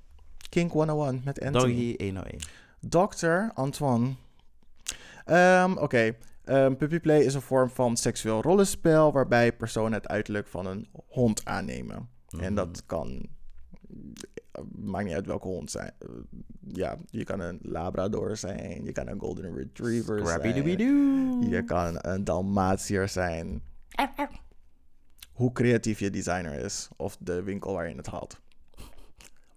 Kink 0.53 0.72
101 0.72 1.20
met 1.24 1.40
Anthony. 1.40 1.62
Doggy 1.62 1.96
101. 2.05 2.38
Dr. 2.80 3.53
Antoine. 3.61 4.14
Ehm, 5.24 5.72
Oké. 5.76 6.16
Ehm, 6.44 6.74
Puppy 6.74 6.98
Play 7.00 7.20
is 7.22 7.34
een 7.34 7.40
vorm 7.40 7.68
van 7.70 7.96
seksueel 7.96 8.42
rollenspel 8.42 9.12
waarbij 9.12 9.53
personen 9.53 9.92
het 9.92 10.09
uiterlijk 10.09 10.46
van 10.46 10.66
een 10.66 10.88
hond 11.09 11.44
aannemen. 11.44 12.09
En 12.28 12.38
Mhm. 12.38 12.55
dat 12.55 12.82
kan. 12.86 13.26
Maakt 14.74 15.05
niet 15.05 15.14
uit 15.14 15.26
welke 15.26 15.46
hond 15.48 15.70
zijn. 15.70 15.92
Eh, 15.98 16.09
Ja, 16.74 16.96
je 17.11 17.24
kan 17.24 17.40
een 17.40 17.59
Labrador 17.62 18.36
zijn. 18.36 18.84
Je 18.84 18.92
kan 18.92 19.09
een 19.09 19.18
Golden 19.20 19.55
Retriever 19.57 20.18
zijn. 20.18 20.28
Scrappy-Dooby-Doo. 20.28 21.48
Je 21.50 21.64
kan 21.64 21.98
een 22.00 22.24
Dalmatiër 22.24 23.09
zijn. 23.09 23.62
Hoe 25.32 25.53
creatief 25.53 25.98
je 25.98 26.11
designer 26.11 26.53
is. 26.64 26.88
Of 26.96 27.16
de 27.20 27.42
winkel 27.42 27.72
waar 27.72 27.88
je 27.88 27.94
het 27.96 28.07
haalt. 28.07 28.40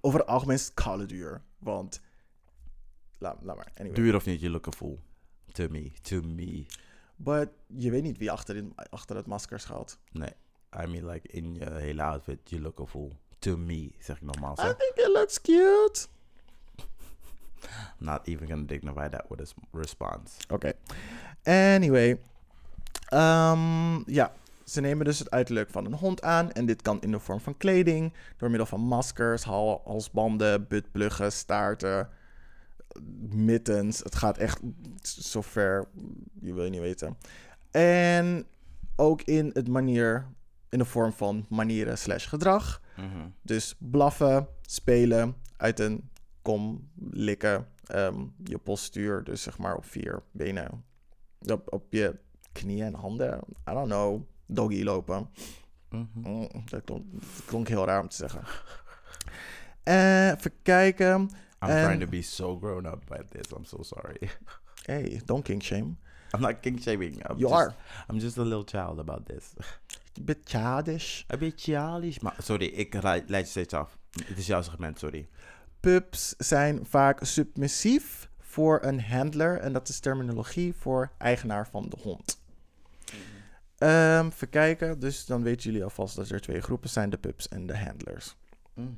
Over 0.06 0.20
het 0.20 0.28
algemeen 0.28 0.56
is 0.56 0.66
het 0.66 0.74
koude 0.74 1.06
duur. 1.06 1.42
Want. 1.58 2.02
Laat, 3.18 3.38
laat 3.42 3.56
maar. 3.56 3.72
Anyway. 3.78 3.96
Duur 3.96 4.16
of 4.16 4.26
niet, 4.26 4.40
you 4.40 4.52
look 4.52 4.68
a 4.68 4.72
fool. 4.72 5.00
To 5.52 5.68
me. 5.70 5.92
To 6.02 6.22
me. 6.22 6.66
But 7.16 7.50
je 7.68 7.92
weet 7.92 8.04
niet 8.04 8.18
wie 8.18 8.32
achter, 8.32 8.56
in, 8.56 8.74
achter 8.90 9.16
het 9.16 9.26
masker 9.26 9.60
schuilt. 9.60 10.00
Nee. 10.12 10.30
I 10.84 10.88
mean, 10.88 11.06
like, 11.06 11.28
in 11.28 11.54
je 11.54 11.72
hele 11.72 12.04
outfit, 12.04 12.40
you 12.50 12.62
look 12.62 12.80
a 12.80 12.86
fool. 12.86 13.12
To 13.40 13.58
me, 13.58 13.92
zeg 14.00 14.16
ik 14.16 14.22
nogmaals. 14.22 14.60
I 14.60 14.74
think 14.78 14.94
it 14.96 15.10
looks 15.14 15.42
cute. 15.42 16.08
Not 17.98 18.28
even 18.28 18.48
gonna 18.48 18.66
dignify 18.66 19.10
that 19.10 19.26
with 19.30 19.40
a 19.40 19.78
response. 19.78 20.38
Oké. 20.50 20.74
Anyway. 21.44 22.20
Ehm, 23.10 24.12
ja, 24.12 24.34
ze 24.66 24.82
nemen 24.82 25.06
dus 25.06 25.20
het 25.20 25.32
uiterlijk 25.32 25.70
van 25.70 25.86
een 25.86 25.94
hond 25.94 26.22
aan. 26.22 26.52
En 26.52 26.66
dit 26.66 26.82
kan 26.82 27.02
in 27.02 27.12
de 27.12 27.20
vorm 27.20 27.40
van 27.40 27.58
kleding. 27.58 28.14
Door 28.38 28.50
middel 28.50 28.68
van 28.68 28.82
maskers, 28.82 29.44
hal- 29.44 29.82
halsbanden, 29.86 30.68
buttpluggen, 30.68 31.32
staarten, 31.32 32.10
mittens. 33.30 34.00
Het 34.00 34.16
gaat 34.16 34.38
echt 34.38 34.60
zover. 35.02 35.88
Je 36.42 36.54
wil 36.54 36.64
je 36.64 36.70
niet 36.70 36.80
weten. 36.80 37.18
En 37.72 38.46
ook 38.96 39.22
in 39.22 39.50
het 39.54 39.68
manier, 39.68 40.28
in 40.70 40.80
de 40.80 40.86
vorm 40.86 41.12
van 41.14 41.46
manieren 41.50 41.98
slash 41.98 42.28
gedrag. 42.30 42.82
Mhm. 42.98 43.28
Dus 43.42 43.76
blaffen, 43.78 44.48
spelen, 44.62 45.36
uit 45.58 45.80
een 45.80 46.10
kom 46.42 46.90
likken, 47.12 47.68
ehm, 47.86 48.20
je 48.44 48.58
postuur, 48.58 49.24
dus 49.24 49.42
zeg 49.42 49.58
maar 49.58 49.76
op 49.76 49.86
vier 49.86 50.24
benen, 50.32 50.84
op, 51.52 51.74
op 51.74 51.86
je 51.90 52.16
knieën 52.52 52.86
en 52.86 52.94
handen, 52.94 53.40
I 53.70 53.74
don't 53.74 53.88
know, 53.88 54.22
doggy 54.48 54.84
lopen. 54.84 55.30
Mhm. 55.90 56.06
Mm, 56.14 56.48
dat, 56.66 56.84
klonk, 56.84 57.04
dat 57.12 57.46
klonk 57.46 57.68
heel 57.68 57.86
raar 57.86 58.02
om 58.02 58.08
te 58.10 58.16
zeggen. 58.16 58.42
Eh, 59.84 60.28
even 60.30 60.52
kijken. 60.62 61.22
I'm 61.62 61.70
En- 61.70 61.84
trying 61.84 62.02
to 62.02 62.08
be 62.10 62.22
so 62.22 62.58
grown 62.58 62.86
up 62.86 63.04
by 63.08 63.18
this. 63.30 63.52
I'm 63.58 63.66
so 63.66 63.84
sorry. 63.84 64.30
Hey, 64.86 65.22
don't 65.26 65.44
kink 65.44 65.62
shame. 65.64 65.96
I'm 66.36 66.42
not 66.42 66.60
king 66.60 66.82
shaming. 66.82 67.16
I'm 67.30 67.38
You 67.38 67.40
just, 67.40 67.54
are. 67.54 67.74
I'm 68.12 68.20
just 68.20 68.38
a 68.38 68.44
little 68.44 68.64
child 68.66 69.00
about 69.00 69.26
this. 69.26 69.54
Je 70.14 70.22
bent 70.22 70.38
childish. 70.50 71.24
Een 71.28 71.40
beetje 71.40 71.72
childish. 71.76 72.18
Maar 72.20 72.36
sorry, 72.44 72.66
ik 72.66 72.94
leid 73.04 73.28
je 73.28 73.44
steeds 73.46 73.74
af. 73.74 73.98
Het 74.26 74.38
is 74.38 74.48
jouw 74.48 74.62
segment, 74.62 75.00
sorry. 75.00 75.28
Pups 75.80 76.34
zijn 76.38 76.86
vaak 76.86 77.20
submissief 77.24 78.30
voor 78.40 78.84
een 78.84 79.02
handler. 79.02 79.58
En 79.60 79.74
dat 79.74 79.90
is 79.90 80.00
terminologie 80.00 80.74
voor 80.74 81.12
eigenaar 81.18 81.68
van 81.68 81.86
de 81.90 81.98
hond. 82.02 82.44
Ehm 83.78 84.26
even 84.26 84.50
kijken. 84.50 85.00
Dus 85.00 85.26
dan 85.26 85.44
weten 85.44 85.64
jullie 85.64 85.84
alvast 85.84 86.16
dat 86.16 86.30
er 86.30 86.42
twee 86.42 86.62
groepen 86.62 86.90
zijn. 86.90 87.10
De 87.10 87.18
pups 87.18 87.48
en 87.48 87.66
de 87.66 87.78
handlers. 87.78 88.36
Mhm. 88.74 88.90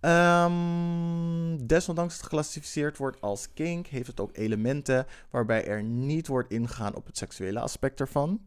Ehm, 0.00 1.66
desondanks 1.66 2.14
het 2.14 2.22
geclassificeerd 2.22 2.96
wordt 2.96 3.20
als 3.20 3.52
kink, 3.54 3.86
heeft 3.86 4.06
het 4.06 4.20
ook 4.20 4.36
elementen 4.36 5.06
waarbij 5.30 5.66
er 5.66 5.82
niet 5.82 6.26
wordt 6.26 6.50
ingegaan 6.50 6.94
op 6.94 7.06
het 7.06 7.16
seksuele 7.16 7.60
aspect 7.60 8.00
ervan. 8.00 8.40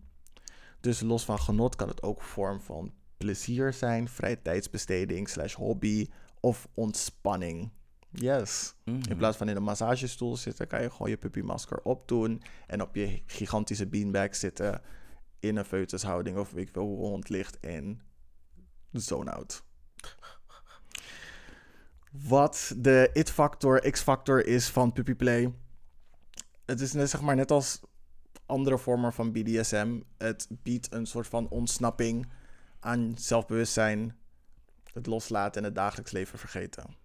Dus 0.80 1.01
los 1.01 1.26
van 1.26 1.39
genot 1.39 1.76
kan 1.76 1.88
het 1.88 2.03
ook 2.03 2.20
een 2.20 2.26
vorm 2.26 2.61
van 2.61 2.93
plezier 3.17 3.74
zijn, 3.74 4.09
vrije 4.09 4.41
tijdsbesteding, 4.41 5.30
slash 5.30 5.53
hobby 5.53 6.07
of 6.39 6.67
ontspanning. 6.74 7.70
Yes. 8.09 8.74
Mhm. 8.84 9.09
In 9.09 9.17
plaats 9.17 9.38
van 9.38 9.49
in 9.49 9.55
een 9.55 9.63
massagestoel 9.63 10.38
zitten, 10.38 10.67
kan 10.67 10.82
je 10.82 10.91
gewoon 10.91 11.09
je 11.09 11.17
puppymasker 11.17 11.82
opdoen 11.84 12.41
en 12.67 12.82
op 12.82 12.95
je 12.95 13.22
gigantische 13.26 13.88
beanbag 13.88 14.36
zitten 14.36 14.82
in 15.40 15.56
een 15.56 15.66
foetushouding 15.66 16.38
of 16.38 16.52
weet 16.52 16.68
ik 16.68 16.74
veel 16.74 16.84
een 16.84 16.98
hond 16.98 17.30
ligt 17.30 17.60
en 17.60 18.02
zone 18.92 19.32
out. 19.32 19.64
Wat 22.12 22.74
de 22.78 23.10
it-factor, 23.14 23.92
x-factor 23.92 24.46
is 24.46 24.70
van 24.70 24.94
puppy 24.94 25.16
play. 25.16 25.54
Het 26.66 26.82
is 26.82 26.94
net, 26.94 27.10
zeg 27.10 27.22
maar 27.22 27.36
net 27.36 27.52
als 27.52 27.82
andere 28.46 28.78
vormen 28.78 29.14
van 29.14 29.32
BDSM. 29.32 30.00
Het 30.18 30.48
biedt 30.50 30.92
een 30.94 31.06
soort 31.06 31.28
van 31.28 31.50
ontsnapping 31.50 32.32
aan 32.80 33.14
zelfbewustzijn, 33.18 34.18
het 34.94 35.06
loslaten 35.06 35.62
en 35.62 35.68
het 35.68 35.76
dagelijks 35.76 36.12
leven 36.12 36.40
vergeten. 36.40 36.96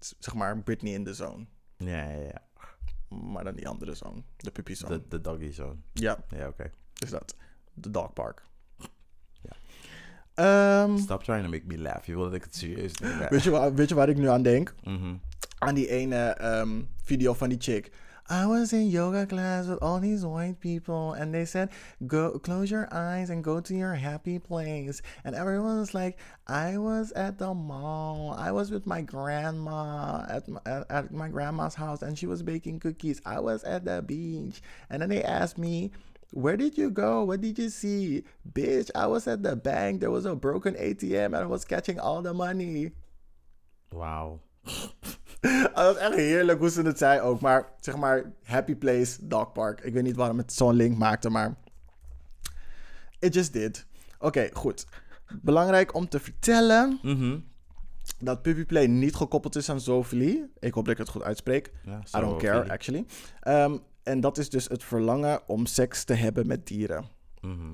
Is, 0.00 0.14
Zeg 0.18 0.34
maar 0.34 0.62
Britney 0.62 0.92
in 0.92 1.04
de 1.04 1.14
zone. 1.14 1.46
Ja, 1.76 2.10
ja, 2.10 2.20
ja. 2.20 2.48
Maar 3.32 3.44
dan 3.44 3.54
die 3.54 3.68
andere 3.68 3.94
zone. 3.94 4.22
De 4.36 4.50
puppy 4.50 4.74
zone. 4.74 4.96
De, 4.98 5.08
de 5.08 5.20
doggy 5.20 5.50
zone. 5.52 5.76
Ja, 5.92 6.18
Ja, 6.36 6.48
oké. 6.48 6.70
is 6.98 7.10
dat. 7.10 7.36
De 7.74 7.90
dog 7.90 8.12
park. 8.12 8.42
Ja. 9.42 9.52
Ehm, 10.34 10.96
Stop 10.98 11.22
trying 11.22 11.44
to 11.44 11.50
make 11.50 11.66
me 11.66 11.78
laugh. 11.78 12.06
Je 12.06 12.12
wil 12.14 12.22
dat 12.22 12.34
ik 12.34 12.42
het 12.42 12.56
serieus 12.56 12.92
neem. 12.98 13.28
weet, 13.28 13.42
je 13.42 13.50
waar, 13.50 13.74
weet 13.74 13.88
je 13.88 13.94
waar 13.94 14.08
ik 14.08 14.16
nu 14.16 14.28
aan 14.28 14.42
denk? 14.42 14.74
Mhm. 14.84 15.14
Aan 15.58 15.74
die 15.74 15.88
ene 15.88 16.16
ehm, 16.16 16.82
video 17.02 17.32
van 17.34 17.48
die 17.48 17.60
chick. 17.60 17.92
I 18.30 18.46
was 18.46 18.72
in 18.72 18.86
yoga 18.86 19.26
class 19.26 19.66
with 19.66 19.80
all 19.82 19.98
these 19.98 20.24
white 20.24 20.60
people, 20.60 21.14
and 21.14 21.34
they 21.34 21.44
said, 21.44 21.70
"Go, 22.06 22.38
close 22.38 22.70
your 22.70 22.86
eyes 22.94 23.28
and 23.28 23.42
go 23.42 23.60
to 23.60 23.74
your 23.74 23.94
happy 23.94 24.38
place." 24.38 25.02
And 25.24 25.34
everyone 25.34 25.80
was 25.80 25.94
like, 25.94 26.16
"I 26.46 26.78
was 26.78 27.10
at 27.12 27.38
the 27.38 27.52
mall. 27.52 28.36
I 28.38 28.52
was 28.52 28.70
with 28.70 28.86
my 28.86 29.02
grandma 29.02 30.24
at 30.28 30.46
my, 30.46 30.60
at, 30.64 30.88
at 30.88 31.12
my 31.12 31.28
grandma's 31.28 31.74
house, 31.74 32.02
and 32.02 32.16
she 32.16 32.28
was 32.28 32.44
baking 32.44 32.78
cookies. 32.78 33.20
I 33.26 33.40
was 33.40 33.64
at 33.64 33.84
the 33.84 34.00
beach." 34.00 34.62
And 34.88 35.02
then 35.02 35.08
they 35.08 35.24
asked 35.24 35.58
me, 35.58 35.90
"Where 36.30 36.56
did 36.56 36.78
you 36.78 36.88
go? 36.88 37.24
What 37.24 37.40
did 37.40 37.58
you 37.58 37.68
see?" 37.68 38.22
Bitch, 38.46 38.92
I 38.94 39.08
was 39.08 39.26
at 39.26 39.42
the 39.42 39.56
bank. 39.56 39.98
There 39.98 40.10
was 40.12 40.24
a 40.24 40.36
broken 40.36 40.76
ATM, 40.76 41.34
and 41.34 41.36
I 41.36 41.46
was 41.46 41.64
catching 41.64 41.98
all 41.98 42.22
the 42.22 42.32
money. 42.32 42.92
Wauw. 43.92 44.38
Dat 45.74 45.96
is 45.96 46.02
echt 46.02 46.14
heerlijk 46.14 46.58
hoe 46.58 46.70
ze 46.70 46.82
het 46.82 46.98
zei 46.98 47.20
ook. 47.20 47.40
Maar 47.40 47.68
zeg 47.80 47.96
maar, 47.96 48.32
Happy 48.44 48.74
Place, 48.76 49.26
Dog 49.26 49.52
Park. 49.52 49.80
Ik 49.80 49.92
weet 49.92 50.02
niet 50.02 50.16
waarom 50.16 50.38
het 50.38 50.52
zo'n 50.52 50.74
link 50.74 50.98
maakte, 50.98 51.30
maar... 51.30 51.54
It 53.18 53.34
just 53.34 53.52
did. 53.52 53.86
Oké, 54.18 54.48
goed. 54.52 54.86
Belangrijk 55.42 55.94
om 55.94 56.08
te 56.08 56.20
vertellen 56.20 56.98
Mhm. 57.02 57.38
dat 58.18 58.42
Puppy 58.42 58.64
Play 58.64 58.86
niet 58.86 59.14
gekoppeld 59.14 59.56
is 59.56 59.70
aan 59.70 59.80
zoofilie. 59.80 60.50
Ik 60.58 60.74
hoop 60.74 60.84
dat 60.84 60.92
ik 60.92 60.98
het 60.98 61.08
goed 61.08 61.22
uitspreek. 61.22 61.72
Ja, 61.84 61.98
I 62.16 62.20
don't 62.20 62.42
care, 62.42 62.70
actually. 62.70 63.04
Ehm, 63.40 63.76
en 64.02 64.20
dat 64.20 64.38
is 64.38 64.50
dus 64.50 64.68
het 64.68 64.84
verlangen 64.84 65.48
om 65.48 65.66
seks 65.66 66.04
te 66.04 66.14
hebben 66.14 66.46
met 66.46 66.66
dieren. 66.66 67.04
Mhm. 67.40 67.70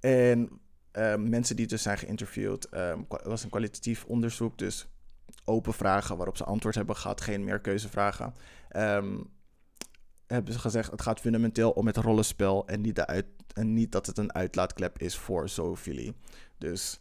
En 0.00 0.50
ehm, 0.92 1.28
mensen 1.28 1.56
die 1.56 1.66
dus 1.66 1.82
zijn 1.82 1.98
geïnterviewd, 1.98 2.68
kwa- 3.08 3.20
was 3.24 3.42
een 3.44 3.50
kwalitatief 3.50 4.04
onderzoek, 4.04 4.58
dus 4.58 4.86
open 5.44 5.74
vragen 5.74 6.16
waarop 6.16 6.36
ze 6.36 6.44
antwoord 6.44 6.74
hebben 6.74 6.96
gehad, 6.96 7.20
geen 7.20 7.44
meer 7.44 7.60
keuzevragen. 7.60 8.34
Ehm, 8.68 9.18
hebben 10.26 10.52
ze 10.52 10.58
gezegd, 10.58 10.90
het 10.90 11.02
gaat 11.02 11.20
fundamenteel 11.20 11.70
om 11.70 11.86
het 11.86 11.96
rollenspel 11.96 12.66
en 12.66 12.80
niet, 12.80 12.96
de 12.96 13.06
uit, 13.06 13.26
en 13.52 13.72
niet 13.72 13.92
dat 13.92 14.06
het 14.06 14.18
een 14.18 14.34
uitlaatklep 14.34 14.98
is 14.98 15.16
voor 15.16 15.48
zoofilie. 15.48 16.16
Dus 16.58 17.00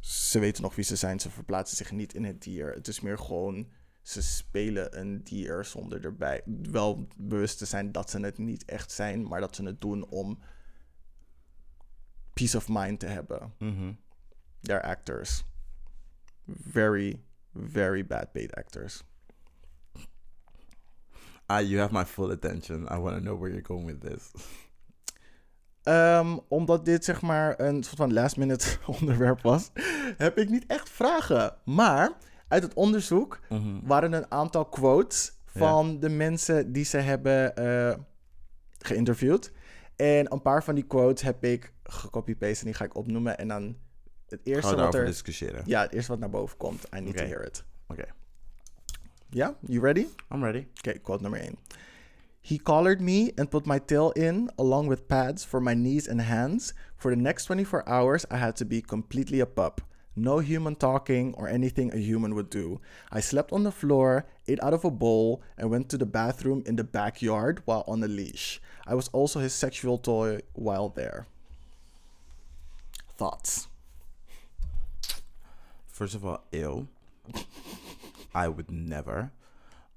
ze 0.00 0.38
weten 0.38 0.62
nog 0.62 0.74
wie 0.74 0.84
ze 0.84 0.96
zijn, 0.96 1.20
ze 1.20 1.30
verplaatsen 1.30 1.76
zich 1.76 1.92
niet 1.92 2.14
in 2.14 2.24
het 2.24 2.42
dier. 2.42 2.72
Het 2.72 2.88
is 2.88 3.00
meer 3.00 3.18
gewoon, 3.18 3.72
ze 4.02 4.22
spelen 4.22 4.98
een 4.98 5.24
dier 5.24 5.64
zonder 5.64 6.04
erbij 6.04 6.42
wel 6.44 7.06
bewust 7.16 7.58
te 7.58 7.64
zijn 7.64 7.92
dat 7.92 8.10
ze 8.10 8.20
het 8.20 8.38
niet 8.38 8.64
echt 8.64 8.92
zijn, 8.92 9.28
maar 9.28 9.40
dat 9.40 9.56
ze 9.56 9.64
het 9.64 9.80
doen 9.80 10.08
om 10.08 10.38
peace 12.32 12.56
of 12.56 12.68
mind 12.68 13.00
te 13.00 13.06
hebben. 13.06 13.54
Mhm. 13.58 13.92
They're 14.60 14.82
actors. 14.82 15.44
Very, 16.46 17.22
very 17.58 18.06
bad 18.06 18.32
paid 18.32 18.54
actors. 18.54 19.02
Ah, 21.46 21.60
you 21.60 21.78
have 21.78 21.92
my 21.92 22.04
full 22.04 22.30
attention. 22.30 22.82
I 22.90 22.96
want 22.98 23.16
to 23.16 23.20
know 23.22 23.38
where 23.40 23.50
you're 23.50 23.66
going 23.66 23.86
with 23.86 24.00
this. 24.00 24.30
Ehm, 25.82 26.38
omdat 26.48 26.84
dit 26.84 27.04
zeg 27.04 27.22
maar 27.22 27.60
een 27.60 27.82
soort 27.82 27.96
van 27.96 28.12
last 28.12 28.36
minute 28.36 28.76
onderwerp 29.00 29.42
was, 29.42 29.70
heb 30.16 30.38
ik 30.38 30.48
niet 30.48 30.66
echt 30.66 30.88
vragen. 30.88 31.54
Maar 31.64 32.12
uit 32.48 32.62
het 32.62 32.74
onderzoek 32.74 33.40
Mhm. 33.48 33.86
waren 33.86 34.12
een 34.12 34.30
aantal 34.30 34.64
quotes 34.64 35.32
van 35.44 36.00
de 36.00 36.08
mensen 36.08 36.72
die 36.72 36.84
ze 36.84 36.96
hebben 36.98 37.56
eh, 37.56 37.94
geïnterviewd. 38.78 39.52
En 39.96 40.32
een 40.32 40.42
paar 40.42 40.64
van 40.64 40.74
die 40.74 40.86
quotes 40.86 41.22
heb 41.22 41.44
ik 41.44 41.72
gecopy-paste 41.82 42.58
en 42.60 42.64
die 42.66 42.74
ga 42.74 42.84
ik 42.84 42.96
opnoemen. 42.96 43.38
En 43.38 43.48
dan 43.48 43.76
het 44.28 44.40
Gaan 44.44 44.52
eerste 44.54 44.74
we 44.76 44.82
wat 44.82 44.94
er... 44.94 45.04
discussiëren? 45.06 45.62
Ja, 45.66 45.80
het 45.80 45.92
eerste 45.92 46.10
wat 46.10 46.20
naar 46.20 46.30
boven 46.30 46.56
komt. 46.56 46.84
I 46.96 47.00
need 47.00 47.08
Oké. 47.14 47.18
to 47.22 47.24
hear 47.26 47.44
it. 47.44 47.64
Oké, 47.88 48.04
Ja, 49.30 49.54
you 49.60 49.80
ready? 49.80 50.06
I'm 50.32 50.42
ready. 50.42 50.66
Okay, 50.78 50.98
quote 50.98 51.22
number 51.22 51.40
eight. 51.40 51.54
He 52.40 52.58
collared 52.58 53.00
me 53.00 53.32
and 53.36 53.48
put 53.50 53.66
my 53.66 53.78
tail 53.84 54.10
in, 54.12 54.50
along 54.56 54.88
with 54.88 55.06
pads 55.06 55.44
for 55.44 55.60
my 55.62 55.74
knees 55.74 56.08
and 56.08 56.20
hands. 56.20 56.74
For 56.96 57.10
the 57.14 57.20
next 57.20 57.44
24 57.46 57.82
hours, 57.88 58.24
I 58.30 58.36
had 58.36 58.54
to 58.56 58.64
be 58.64 58.80
completely 58.80 59.40
a 59.40 59.46
pup. 59.46 59.80
No 60.14 60.38
human 60.38 60.76
talking 60.76 61.34
or 61.34 61.48
anything 61.48 61.92
a 61.92 61.98
human 61.98 62.34
would 62.34 62.48
do. 62.48 62.80
I 63.12 63.20
slept 63.20 63.52
on 63.52 63.64
the 63.64 63.70
floor, 63.72 64.24
ate 64.46 64.62
out 64.62 64.72
of 64.72 64.84
a 64.84 64.90
bowl, 64.90 65.42
and 65.58 65.70
went 65.70 65.88
to 65.90 65.98
the 65.98 66.06
bathroom 66.06 66.62
in 66.66 66.76
the 66.76 66.84
backyard 66.84 67.60
while 67.66 67.84
on 67.86 68.02
a 68.02 68.08
leash. 68.08 68.60
I 68.86 68.94
was 68.94 69.08
also 69.12 69.40
his 69.40 69.52
sexual 69.52 69.98
toy 69.98 70.40
while 70.54 70.88
there. 70.88 71.26
Thoughts? 73.18 73.68
First 75.96 76.14
of 76.14 76.24
all, 76.24 76.38
ew. 76.50 76.86
I 78.34 78.48
would 78.48 78.70
never. 78.70 79.32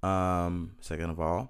Um, 0.02 0.76
second 0.80 1.12
of 1.12 1.20
all, 1.20 1.50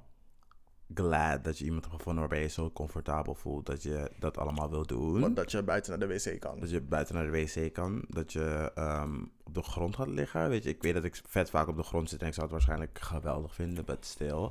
glad 0.94 1.44
dat 1.44 1.58
je 1.58 1.66
iemand 1.66 1.84
hebt 1.84 1.96
gevonden 1.96 2.22
waarbij 2.22 2.42
je 2.42 2.48
zo 2.48 2.72
comfortabel 2.72 3.36
voelt 3.36 3.66
dat 3.66 3.84
je 3.84 4.12
dat 4.20 4.38
allemaal 4.38 4.70
wil 4.70 4.86
doen. 4.86 5.20
Want 5.20 5.36
dat 5.36 5.52
je 5.52 5.64
buiten 5.64 6.00
naar 6.00 6.08
de 6.08 6.14
wc 6.14 6.40
kan. 6.40 6.60
Dat 6.60 6.70
je 6.70 6.82
buiten 6.82 7.16
naar 7.16 7.32
de 7.32 7.32
wc 7.32 7.74
kan. 7.74 8.06
Dat 8.08 8.34
je 8.34 8.72
ehm, 8.76 9.22
op 9.44 9.54
de 9.54 9.64
grond 9.64 9.96
gaat 9.96 10.08
liggen. 10.08 10.50
Weet 10.50 10.64
je, 10.64 10.70
ik 10.70 10.82
weet 10.82 10.94
dat 10.94 11.04
ik 11.04 11.22
vet 11.26 11.50
vaak 11.50 11.68
op 11.68 11.76
de 11.76 11.84
grond 11.84 12.10
zit 12.10 12.22
en 12.22 12.28
ik 12.28 12.34
zou 12.34 12.46
het 12.46 12.56
waarschijnlijk 12.56 13.00
geweldig 13.00 13.56
vinden, 13.56 13.86
but 13.86 14.06
still. 14.06 14.50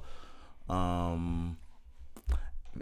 Ehm, 0.67 1.49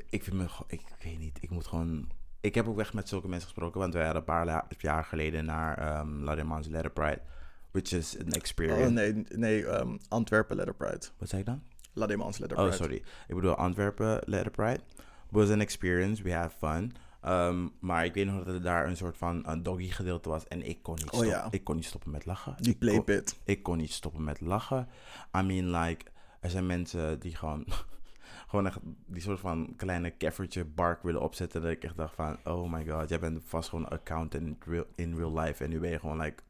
ik 0.09 0.23
vind 0.23 0.37
me, 0.37 0.47
ik 0.67 0.83
weet 1.03 1.19
niet, 1.19 1.43
ik 1.43 1.51
moet 1.51 1.67
gewoon. 1.67 2.09
Ik 2.47 2.55
heb 2.55 2.69
ook 2.69 2.79
echt 2.79 2.93
met 2.95 3.09
zulke 3.09 3.29
mensen 3.29 3.49
gesproken, 3.49 3.81
want 3.81 3.95
wij 3.95 4.05
hadden 4.05 4.21
een 4.23 4.45
paar 4.47 4.65
jaar 4.79 5.05
geleden 5.05 5.45
naar 5.45 5.99
um, 6.01 6.23
La 6.25 6.35
Demans 6.35 6.67
Letter 6.69 6.91
Pride, 6.91 7.21
which 7.71 7.93
is 7.93 8.19
an 8.25 8.33
experience. 8.33 8.83
Oh 8.87 8.91
nee, 8.91 9.25
nee 9.35 9.67
ehm, 9.67 9.97
Antwerpen 10.09 10.57
Letter 10.57 10.75
Pride. 10.75 11.07
Wat 11.19 11.29
zei 11.29 11.41
ik 11.41 11.47
dan? 11.47 11.63
La 11.93 12.07
Demans 12.07 12.39
Letter 12.39 12.59
Oh, 12.59 12.63
Pride. 12.65 12.77
sorry. 12.83 13.03
Ik 13.29 13.35
bedoel 13.35 13.55
Antwerpen 13.55 14.21
Letter 14.25 14.51
Pride. 14.51 14.81
Was 15.31 15.51
an 15.51 15.61
experience. 15.61 16.23
We 16.23 16.35
had 16.35 16.53
fun. 16.59 16.93
Um, 17.27 17.73
maar 17.81 18.05
ik 18.05 18.15
weet 18.15 18.27
nog 18.27 18.45
dat 18.45 18.55
er 18.55 18.63
daar 18.63 18.87
een 18.87 18.97
soort 18.97 19.17
van 19.17 19.43
een 19.49 19.63
doggy 19.63 19.89
gedeelte 19.91 20.29
was. 20.29 20.49
En 20.49 20.63
ik 20.69 20.83
kon 20.83 20.95
niet, 20.95 21.05
Oh, 21.05 21.09
stoppen. 21.09 21.29
ja. 21.31 21.49
ik 21.51 21.65
kon 21.65 21.77
niet 21.77 21.85
stoppen 21.85 22.11
met 22.11 22.27
lachen. 22.27 22.55
Die 22.59 22.73
Ik 22.75 22.79
kon- 22.81 22.89
playpit. 22.89 23.39
ik 23.45 23.63
kon 23.63 23.77
niet 23.77 23.93
stoppen 23.93 24.25
met 24.25 24.41
lachen. 24.41 24.89
I 25.39 25.43
mean, 25.43 25.71
like, 25.81 26.05
er 26.41 26.51
zijn 26.51 26.67
mensen 26.67 27.21
die 27.21 27.37
gewoon, 27.37 27.65
gewoon 28.47 28.67
echt 28.67 28.79
die 29.07 29.23
soort 29.23 29.41
van 29.41 29.73
kleine 29.77 30.11
keffertje 30.11 30.65
bark 30.65 31.03
willen 31.03 31.21
opzetten. 31.21 31.63
Dat 31.63 31.71
ik 31.71 31.85
echt 31.85 31.97
dacht 31.97 32.15
van, 32.15 32.37
oh 32.45 32.73
my 32.73 32.87
god, 32.89 33.09
jij 33.09 33.19
bent 33.19 33.41
vast 33.45 33.69
gewoon 33.69 33.89
accountant 33.89 34.45
in 34.45 34.59
real, 34.67 34.85
in 34.95 35.17
real 35.17 35.39
life. 35.39 35.65
En 35.65 35.71
nu 35.71 35.81
ben 35.81 35.91
je 35.91 35.99
gewoon 35.99 36.21
like 36.21 36.43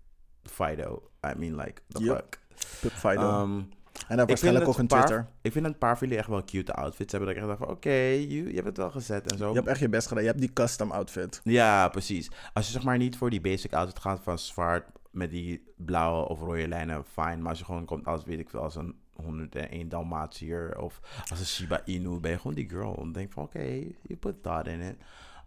Fido. 0.42 1.10
I 1.26 1.38
mean, 1.38 1.56
like, 1.56 1.82
the 1.88 2.04
fuck. 2.04 2.40
Pip 2.80 2.92
Fido. 2.92 3.42
Um, 3.42 3.68
en 4.08 4.16
dan 4.16 4.26
waarschijnlijk 4.26 4.68
ook 4.68 4.78
een 4.78 4.86
paar- 4.86 5.06
Twitter. 5.06 5.28
ik 5.42 5.52
vind 5.52 5.66
een 5.66 5.78
paar 5.78 5.98
van 5.98 6.06
jullie 6.06 6.22
echt 6.22 6.30
wel 6.30 6.44
cute 6.44 6.72
outfits 6.72 7.12
hebben. 7.12 7.28
Dat 7.28 7.38
ik 7.38 7.42
echt 7.42 7.58
dacht 7.58 7.68
van, 7.68 7.76
oké, 7.76 7.90
je, 7.90 8.44
je 8.48 8.54
hebt 8.54 8.66
het 8.66 8.76
wel 8.76 8.90
gezet 8.90 9.32
en 9.32 9.38
zo. 9.38 9.48
Je 9.48 9.54
hebt 9.54 9.66
echt 9.66 9.80
je 9.80 9.88
best 9.88 10.08
gedaan. 10.08 10.22
Je 10.22 10.28
hebt 10.28 10.40
die 10.40 10.52
custom 10.52 10.90
outfit. 10.90 11.40
Ja, 11.44 11.88
precies. 11.88 12.30
Als 12.52 12.66
je 12.66 12.72
zeg 12.72 12.82
maar 12.82 12.98
niet 12.98 13.16
voor 13.16 13.30
die 13.30 13.40
basic 13.40 13.72
outfit 13.72 13.98
gaat 13.98 14.20
van 14.22 14.38
zwart 14.38 14.88
met 15.10 15.30
die 15.30 15.72
blauwe 15.76 16.28
of 16.28 16.40
rode 16.40 16.68
lijnen, 16.68 17.04
fijn. 17.04 17.40
Maar 17.40 17.48
als 17.48 17.58
je 17.58 17.64
gewoon 17.64 17.84
komt 17.84 18.06
als, 18.06 18.24
weet 18.24 18.38
ik 18.38 18.50
veel, 18.50 18.60
als 18.62 18.74
een 18.74 18.94
101 19.22 19.88
Dalmatier 19.88 20.78
of 20.78 21.00
als 21.30 21.40
een 21.40 21.46
Shiba 21.46 21.84
Inu, 21.84 22.20
ben 22.20 22.30
je 22.30 22.36
gewoon 22.36 22.54
die 22.54 22.68
girl. 22.68 22.94
Dan 22.94 23.12
denk 23.12 23.32
van, 23.32 23.42
oké, 23.42 23.64
you 24.02 24.16
put 24.20 24.42
thought 24.42 24.66
in 24.66 24.80
it. 24.80 24.96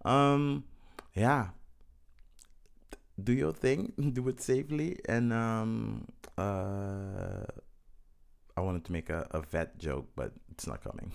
Um, 0.03 0.65
ja. 1.11 1.53
Do 3.15 3.33
your 3.33 3.57
thing. 3.59 3.93
Do 4.15 4.27
it 4.27 4.43
safely. 4.43 4.99
And 5.05 5.31
um, 5.31 6.05
uh, 6.37 7.43
I 8.57 8.61
wanted 8.61 8.83
to 8.83 8.91
make 8.91 9.13
a, 9.13 9.27
a 9.31 9.41
vet 9.41 9.69
joke, 9.77 10.07
but 10.15 10.31
it's 10.51 10.65
not 10.65 10.81
coming. 10.81 11.13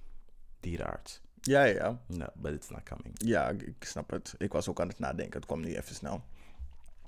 Dierarts. 0.60 1.20
Ja, 1.42 1.64
ja, 1.64 1.74
ja. 1.74 1.98
No, 2.06 2.26
but 2.34 2.52
it's 2.52 2.70
not 2.70 2.84
coming. 2.84 3.14
Ja, 3.14 3.48
ik, 3.48 3.84
snap 3.84 4.10
het. 4.10 4.34
Ik 4.38 4.52
was 4.52 4.68
ook 4.68 4.80
aan 4.80 4.88
het 4.88 4.98
nadenken. 4.98 5.36
Het 5.36 5.46
kwam 5.46 5.60
nu 5.60 5.74
even 5.76 5.94
snel. 5.94 6.24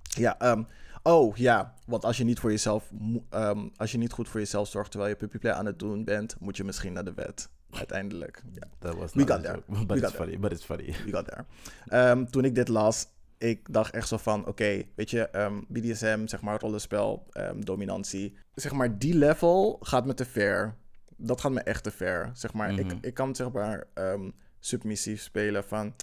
Ja, 0.03 0.39
ehm, 0.39 0.63
oh 1.05 1.37
ja. 1.37 1.75
Want 1.87 2.05
als 2.05 2.17
je 2.17 2.25
niet 2.25 2.39
voor 2.41 2.51
jezelf, 2.51 2.91
ehm, 3.31 3.69
als 3.77 3.93
je 3.93 3.99
niet 3.99 4.13
goed 4.13 4.29
voor 4.29 4.41
jezelf 4.41 4.69
zorgt 4.69 4.91
terwijl 4.91 5.11
je 5.13 5.17
puppyplay 5.19 5.53
aan 5.53 5.67
het 5.67 5.79
doen 5.79 6.05
bent, 6.05 6.37
moet 6.41 6.57
je 6.57 6.65
misschien 6.65 6.93
naar 6.93 7.05
de 7.05 7.15
wet. 7.15 7.49
Uiteindelijk. 7.71 8.43
That 8.79 8.95
was 9.01 9.13
We 9.13 9.19
not 9.21 9.31
got 9.31 9.43
there. 9.43 9.63
joke, 9.69 9.71
but 9.87 9.87
We 9.87 9.95
it's 9.95 10.03
got 10.05 10.11
there. 10.13 10.25
funny. 10.25 10.39
But 10.39 10.53
it's 10.53 10.65
funny. 10.65 10.85
you 10.85 11.11
got 11.11 11.25
there. 11.27 11.45
Ehm, 11.87 12.25
toen 12.25 12.45
ik 12.45 12.55
dit 12.55 12.69
las, 12.69 13.07
ik 13.39 13.73
dacht 13.73 13.95
echt 13.95 14.09
zo 14.09 14.17
van, 14.17 14.47
oké, 14.47 14.83
weet 14.95 15.11
je, 15.11 15.29
ehm, 15.29 15.61
BDSM, 15.69 16.27
zeg 16.27 16.41
maar 16.43 16.61
rollenspel, 16.61 17.27
ehm, 17.31 17.61
dominantie. 17.61 18.37
Zeg 18.55 18.73
maar, 18.73 18.99
die 18.99 19.15
level 19.15 19.79
gaat 19.81 20.07
me 20.07 20.15
te 20.15 20.25
ver. 20.25 20.75
Dat 21.17 21.41
gaat 21.41 21.53
me 21.53 21.61
echt 21.61 21.83
te 21.83 21.91
ver. 21.91 22.31
Zeg 22.35 22.53
maar, 22.53 22.73
Mhm. 22.73 22.79
ik, 22.81 22.93
ik 23.01 23.15
kan 23.15 23.35
zeg 23.35 23.53
maar 23.53 23.85
ehm, 23.95 24.31
submissief 24.61 25.23
spelen 25.23 25.65
van... 25.65 25.95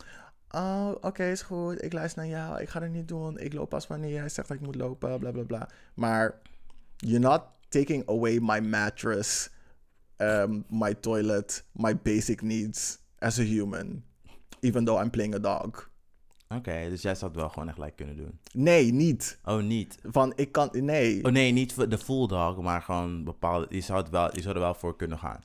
Oh, 0.52 0.92
oké, 1.02 1.24
is 1.24 1.42
goed. 1.42 1.84
Ik 1.84 1.94
luister 1.94 2.22
naar 2.22 2.32
jou. 2.32 2.62
Ik 2.62 2.70
ga 2.70 2.82
het 2.82 2.92
niet 2.92 3.08
doen. 3.08 3.40
Ik 3.40 3.54
loop 3.54 3.70
pas 3.70 3.88
wanneer 3.88 4.12
jij 4.12 4.30
zegt 4.30 4.48
dat 4.48 4.58
ik 4.58 4.64
moet 4.64 4.76
lopen. 4.76 5.20
Bla 5.20 5.32
bla 5.32 5.44
bla. 5.44 5.70
Maar 5.94 6.42
you're 6.98 7.20
not 7.20 7.44
taking 7.70 8.10
away 8.10 8.40
my 8.40 8.60
mattress, 8.60 9.50
um, 10.18 10.66
my 10.70 10.94
toilet, 10.94 11.64
my 11.72 11.96
basic 11.96 12.42
needs 12.42 13.00
as 13.20 13.40
a 13.40 13.44
human. 13.44 14.04
Even 14.60 14.86
though 14.86 15.04
I'm 15.04 15.10
playing 15.10 15.36
a 15.36 15.40
dog. 15.40 15.90
Oké, 16.56 16.90
dus 16.90 17.02
jij 17.02 17.16
zou 17.16 17.32
het 17.32 17.40
wel 17.40 17.50
gewoon 17.50 17.68
echt 17.68 17.78
like 17.78 17.96
kunnen 17.96 18.18
doen. 18.18 18.40
Nee, 18.54 18.94
niet. 18.94 19.40
Oh, 19.44 19.62
niet. 19.62 19.98
Van 20.04 20.34
ik 20.36 20.52
kan. 20.52 20.70
Nee. 20.72 21.24
Oh 21.24 21.32
nee, 21.32 21.52
niet 21.52 21.74
voor 21.74 21.90
de 21.90 21.98
full 21.98 22.28
dog, 22.28 22.62
maar 22.62 22.82
gewoon 22.82 23.24
bepaalde. 23.24 23.66
Je 23.70 23.82
zou, 23.82 24.00
het 24.00 24.10
wel, 24.10 24.36
je 24.36 24.42
zou 24.42 24.56
er 24.56 24.62
wel 24.62 24.74
voor 24.74 24.96
kunnen 24.96 25.20
gaan. 25.20 25.40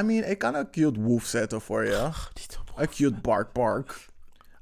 I 0.00 0.02
mean, 0.02 0.24
ik 0.24 0.38
kan 0.38 0.54
een 0.54 0.70
cute 0.70 1.00
woof 1.00 1.24
zetten 1.24 1.60
voor 1.60 1.84
je. 1.84 2.10
A 2.78 2.86
cute 2.86 3.20
bark 3.20 3.52
bark. 3.52 4.08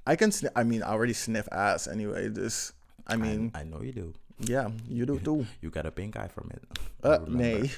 I 0.06 0.16
can 0.16 0.32
sniff. 0.32 0.52
I 0.56 0.64
mean, 0.64 0.82
I 0.82 0.88
already 0.92 1.14
sniff 1.14 1.48
ass 1.52 1.86
anyway. 1.88 2.28
This, 2.28 2.72
I 3.06 3.16
mean, 3.16 3.50
I, 3.54 3.60
I 3.60 3.64
know 3.64 3.80
you 3.82 3.92
do. 3.92 4.12
yeah, 4.38 4.68
you 4.88 5.06
do 5.06 5.18
too. 5.18 5.46
You 5.62 5.70
got 5.70 5.86
a 5.86 5.90
pink 5.90 6.16
eye 6.16 6.28
from 6.28 6.50
it. 6.50 6.62
I 7.02 7.08
Uh, 7.08 7.18
remember. 7.20 7.62
nee, 7.62 7.70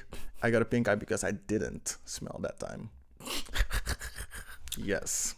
I 0.43 0.51
got 0.51 0.63
a 0.63 0.65
pink 0.65 0.89
eye 0.89 0.97
because 0.99 1.25
I 1.29 1.33
didn't 1.47 1.97
smell 2.05 2.39
that 2.43 2.59
time. 2.59 2.91
yes. 4.77 5.35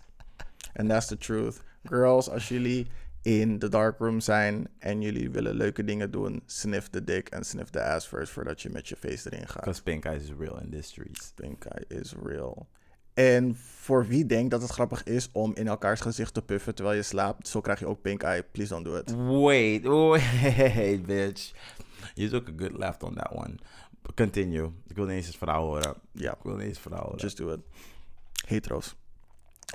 And 0.76 0.90
that's 0.90 1.06
the 1.08 1.16
truth. 1.16 1.62
Girls, 1.86 2.28
als 2.28 2.48
jullie 2.48 2.86
in 3.22 3.58
de 3.58 3.68
darkroom 3.68 4.20
zijn 4.20 4.68
en 4.78 5.00
jullie 5.02 5.30
willen 5.30 5.54
leuke 5.54 5.84
dingen 5.84 6.10
doen, 6.10 6.42
sniff 6.46 6.88
the 6.88 7.04
dick 7.04 7.28
en 7.28 7.44
sniff 7.44 7.70
the 7.70 7.80
ass 7.82 8.06
first 8.06 8.32
voordat 8.32 8.62
je 8.62 8.70
met 8.70 8.88
je 8.88 8.96
face 8.96 9.30
erin 9.32 9.46
gaat. 9.48 9.60
Because 9.64 9.82
pink 9.82 10.04
eye 10.04 10.16
is 10.16 10.30
real 10.38 10.58
in 10.60 10.70
this 10.70 10.86
streets. 10.86 11.32
Pink 11.34 11.64
eye 11.64 11.84
is 11.88 12.14
real. 12.22 12.66
En 13.18 13.56
voor 13.56 14.06
wie 14.06 14.26
denkt 14.26 14.50
dat 14.50 14.62
het 14.62 14.70
grappig 14.70 15.04
is 15.04 15.28
om 15.32 15.54
in 15.54 15.68
elkaars 15.68 16.00
gezicht 16.00 16.34
te 16.34 16.42
puffen 16.42 16.74
terwijl 16.74 16.96
je 16.96 17.02
slaapt, 17.02 17.48
zo 17.48 17.60
krijg 17.60 17.78
je 17.78 17.86
ook 17.86 18.00
pink 18.02 18.22
eye. 18.22 18.42
Please 18.42 18.72
don't 18.72 18.84
do 18.84 18.96
it. 18.96 19.14
Wait, 19.42 19.84
wait, 20.74 21.06
bitch. 21.06 21.52
You 22.14 22.28
took 22.30 22.48
a 22.48 22.52
good 22.56 22.78
left 22.78 23.02
on 23.02 23.14
that 23.14 23.30
one. 23.32 23.54
Continue. 24.14 24.70
Ik 24.86 24.96
wil 24.96 25.04
niet 25.04 25.14
eens 25.14 25.26
het 25.26 25.36
verhaal 25.36 25.64
horen. 25.64 25.94
Ja, 26.12 26.32
Ik 26.32 26.42
wil 26.42 26.52
niet 26.54 26.62
eens 26.62 26.72
het 26.78 26.86
verhaal 26.86 27.02
horen. 27.04 27.18
just 27.20 27.36
do 27.36 27.52
it. 27.52 27.60
Hetero's. 28.46 28.94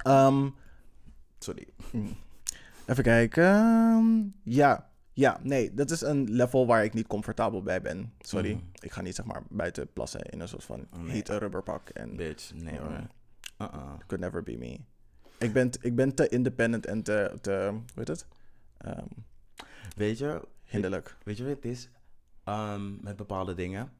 Ehm, 0.04 0.50
Sorry. 1.40 1.68
Even 2.86 3.04
kijken. 3.04 4.36
Ja, 4.44 4.90
ja, 5.14 5.40
nee, 5.42 5.74
dat 5.74 5.92
is 5.92 6.02
een 6.02 6.30
level 6.32 6.66
waar 6.68 6.84
ik 6.84 6.94
niet 6.94 7.08
comfortabel 7.08 7.62
bij 7.64 7.82
ben. 7.82 8.14
Sorry. 8.20 8.52
Mhm. 8.54 8.64
Ik 8.80 8.92
ga 8.92 9.02
niet 9.02 9.16
zeg 9.16 9.26
maar 9.26 9.42
buiten 9.50 9.94
plassen 9.94 10.22
in 10.22 10.40
een 10.40 10.48
soort 10.48 10.64
van 10.64 10.88
Nee. 10.98 11.12
hete 11.12 11.38
rubberpak. 11.38 11.90
En 11.90 12.16
Bitch, 12.16 12.54
nee 12.54 12.80
hoor. 12.80 12.90
Mm. 12.90 13.08
Uh-uh. 13.64 13.94
could 14.08 14.20
never 14.24 14.44
be 14.44 14.58
me. 14.58 14.80
Ik 15.38 15.54
ben, 15.54 15.70
ik 15.82 15.96
ben 15.96 16.16
te 16.16 16.28
independent 16.30 16.86
en 16.86 17.04
te, 17.04 17.38
te 17.42 17.70
hoe 17.72 17.84
heet 17.96 18.08
het? 18.08 18.28
Ehm, 18.78 19.06
Weet 19.96 20.18
je, 20.18 20.42
hinderlijk. 20.64 21.18
weet 21.24 21.38
je 21.38 21.44
wat 21.44 21.56
het 21.56 21.66
is? 21.66 21.90
Ehm, 22.44 23.04
met 23.04 23.16
bepaalde 23.16 23.54
dingen. 23.54 23.92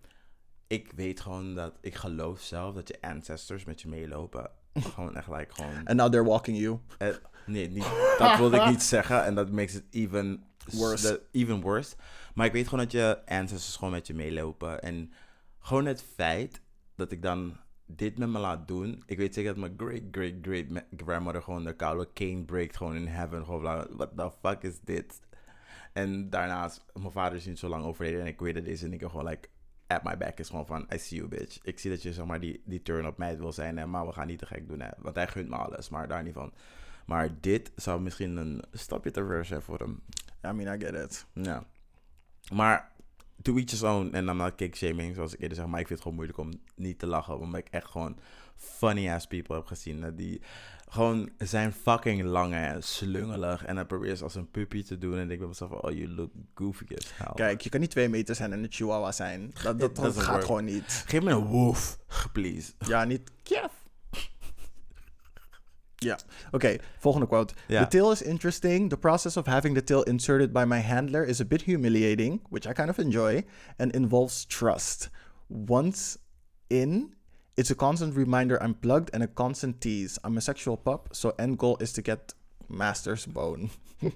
Ik 0.68 0.92
weet 0.96 1.20
gewoon 1.20 1.56
dat, 1.56 1.74
ik 1.82 1.96
geloof 1.96 2.42
zelf 2.42 2.76
dat 2.76 2.88
je 2.88 3.02
ancestors 3.02 3.64
met 3.66 3.82
je 3.82 3.88
meelopen. 3.88 4.50
gewoon 4.94 5.16
echt 5.16 5.28
like, 5.28 5.54
gewoon... 5.54 5.88
And 5.88 5.98
now 5.98 6.12
they're 6.12 6.28
walking 6.30 6.58
you. 6.58 6.80
Eh, 6.98 7.16
nee, 7.46 7.70
niet, 7.70 7.88
dat 8.18 8.38
wilde 8.38 8.58
ik 8.58 8.66
niet 8.66 8.84
zeggen. 8.96 9.24
En 9.24 9.36
dat 9.36 9.52
makes 9.52 9.76
it 9.76 9.84
even 9.90 10.44
Worse. 10.72 11.22
even 11.32 11.62
worse. 11.62 11.96
Maar 12.34 12.46
ik 12.46 12.52
weet 12.52 12.68
gewoon 12.68 12.84
dat 12.84 12.92
je 12.92 13.22
ancestors 13.26 13.76
gewoon 13.76 13.94
met 13.94 14.08
je 14.08 14.14
meelopen. 14.14 14.82
En 14.82 15.14
gewoon 15.60 15.86
het 15.86 16.04
feit 16.16 16.62
dat 16.96 17.12
ik 17.12 17.22
dan 17.22 17.58
dit 17.86 18.18
met 18.18 18.30
me 18.30 18.40
laat 18.40 18.68
doen. 18.68 19.04
Ik 19.06 19.18
weet 19.18 19.34
zeker 19.34 19.54
dat 19.56 19.60
mijn 19.60 19.74
great, 19.78 20.02
great, 20.12 20.34
great 20.42 20.84
grandmother 20.98 21.42
gewoon 21.42 21.64
de 21.64 21.76
koude 21.76 22.08
cane 22.14 22.44
breakt 22.44 22.78
gewoon 22.78 22.96
in 22.96 23.08
heaven. 23.08 23.46
Gewoon, 23.46 23.88
what 23.90 24.18
the 24.18 24.32
fuck 24.42 24.62
is 24.62 24.80
dit? 24.80 25.22
En 25.94 26.30
daarnaast, 26.30 26.86
mijn 26.94 27.12
vader 27.12 27.38
is 27.38 27.46
niet 27.46 27.60
zo 27.60 27.68
lang 27.68 27.86
overleden 27.86 28.22
en 28.22 28.28
ik 28.28 28.40
weet 28.40 28.54
dat 28.54 28.66
deze 28.66 28.88
nigga 28.88 29.10
gewoon 29.10 29.26
like 29.28 29.48
at 29.88 30.04
my 30.04 30.18
back 30.18 30.40
is 30.40 30.50
gewoon 30.50 30.66
van, 30.66 30.88
I 30.94 30.98
see 30.98 31.18
you 31.18 31.30
bitch. 31.30 31.60
Ik 31.64 31.80
zie 31.80 31.90
dat 31.90 32.02
je 32.02 32.14
zeg 32.14 32.26
maar 32.26 32.40
die, 32.40 32.62
die 32.66 32.82
turn 32.82 33.08
op 33.08 33.18
mij 33.18 33.38
wil 33.38 33.52
zijn, 33.52 33.78
hè, 33.78 33.86
maar 33.86 34.06
we 34.06 34.12
gaan 34.12 34.28
niet 34.28 34.40
te 34.40 34.46
gek 34.46 34.68
doen 34.68 34.80
hè. 34.80 34.90
Want 34.98 35.16
hij 35.16 35.28
gunt 35.28 35.50
me 35.50 35.56
alles, 35.56 35.90
maar 35.90 36.08
daar 36.08 36.24
niet 36.24 36.34
van. 36.34 36.54
Maar 37.06 37.30
dit 37.40 37.72
zou 37.76 38.02
misschien 38.02 38.38
een 38.38 38.64
stapje 38.72 39.12
te 39.12 39.26
ver 39.26 39.46
zijn 39.46 39.62
voor 39.62 39.80
hem. 39.80 40.02
I 40.46 40.52
mean, 40.52 40.76
I 40.76 40.86
get 40.86 40.96
it. 40.96 41.26
Ja. 41.34 41.64
Maar 42.54 42.92
to 43.44 43.56
each 43.58 43.70
his 43.70 43.84
own. 43.84 44.10
En 44.14 44.26
dan 44.26 44.38
not 44.38 44.56
kick 44.56 44.76
shaming, 44.76 45.16
zoals 45.16 45.34
ik 45.34 45.40
eerder 45.42 45.58
zeg. 45.58 45.66
Maar 45.66 45.80
ik 45.80 45.88
vind 45.88 46.00
het 46.00 46.08
gewoon 46.08 46.16
moeilijk 46.16 46.40
om 46.40 46.52
niet 46.76 47.00
te 47.00 47.08
lachen. 47.08 47.40
Omdat 47.40 47.60
ik 47.60 47.68
echt 47.70 47.88
gewoon 47.88 48.18
funny 48.56 49.10
ass 49.10 49.28
people 49.28 49.56
heb 49.56 49.66
gezien. 49.66 50.02
hè, 50.02 50.16
Die 50.16 50.42
gewoon 50.90 51.30
zijn 51.38 51.74
fucking 51.74 52.24
lang 52.24 52.54
en 52.54 52.84
slungelig. 52.84 53.66
En 53.66 53.76
dan 53.76 53.86
probeer 53.88 54.16
ze 54.16 54.24
als 54.24 54.36
een 54.36 54.52
puppy 54.52 54.84
te 54.84 54.98
doen. 54.98 55.18
En 55.18 55.32
ik 55.32 55.40
bij 55.40 55.48
mezelf, 55.48 55.72
oh, 55.72 55.92
you 55.92 56.08
look 56.08 56.32
goofy 56.56 56.86
as 56.98 57.12
hell. 57.16 57.32
Kijk, 57.36 57.62
je 57.62 57.70
kan 57.70 57.80
niet 57.80 57.90
twee 57.90 58.10
meter 58.10 58.36
zijn 58.36 58.54
en 58.54 58.64
een 58.64 58.72
chihuahua 58.72 59.12
zijn. 59.12 59.52
Dat, 59.64 59.80
dat, 59.80 59.98
gaat 60.18 60.26
work. 60.26 60.44
gewoon 60.46 60.66
niet. 60.66 61.04
Geef 61.08 61.22
me 61.22 61.32
een 61.32 61.46
woof, 61.46 61.98
please. 62.34 62.72
Ja, 62.88 63.04
niet 63.04 63.32
kief. 63.44 63.82
Ja, 66.04 66.18
oké. 66.52 66.76
volgende 67.00 67.28
quote. 67.28 67.54
Ja. 67.68 67.80
The 67.86 67.88
tail 67.98 68.12
is 68.12 68.22
interesting. 68.22 68.90
The 68.90 68.98
process 68.98 69.38
of 69.38 69.46
having 69.46 69.76
the 69.76 69.84
tail 69.84 70.02
inserted 70.04 70.52
by 70.54 70.64
my 70.66 70.80
handler 70.82 71.26
is 71.28 71.40
a 71.42 71.46
bit 71.46 71.62
humiliating, 71.62 72.42
which 72.50 72.66
I 72.68 72.74
kind 72.74 72.90
of 72.90 72.98
enjoy, 72.98 73.44
and 73.78 73.92
involves 73.96 74.46
trust. 74.46 75.10
Once 75.70 76.18
in, 76.68 77.14
it's 77.56 77.72
a 77.72 77.76
constant 77.76 78.16
reminder 78.16 78.58
I'm 78.64 78.74
plugged 78.74 79.10
and 79.14 79.24
a 79.24 79.28
constant 79.28 79.80
tease. 79.80 80.20
I'm 80.24 80.38
a 80.38 80.42
sexual 80.42 80.78
pup, 80.78 81.10
so 81.12 81.34
end 81.38 81.58
goal 81.58 81.78
is 81.80 81.94
to 81.94 82.02
get 82.02 82.34
master's 82.70 83.26
bone. 83.26 83.70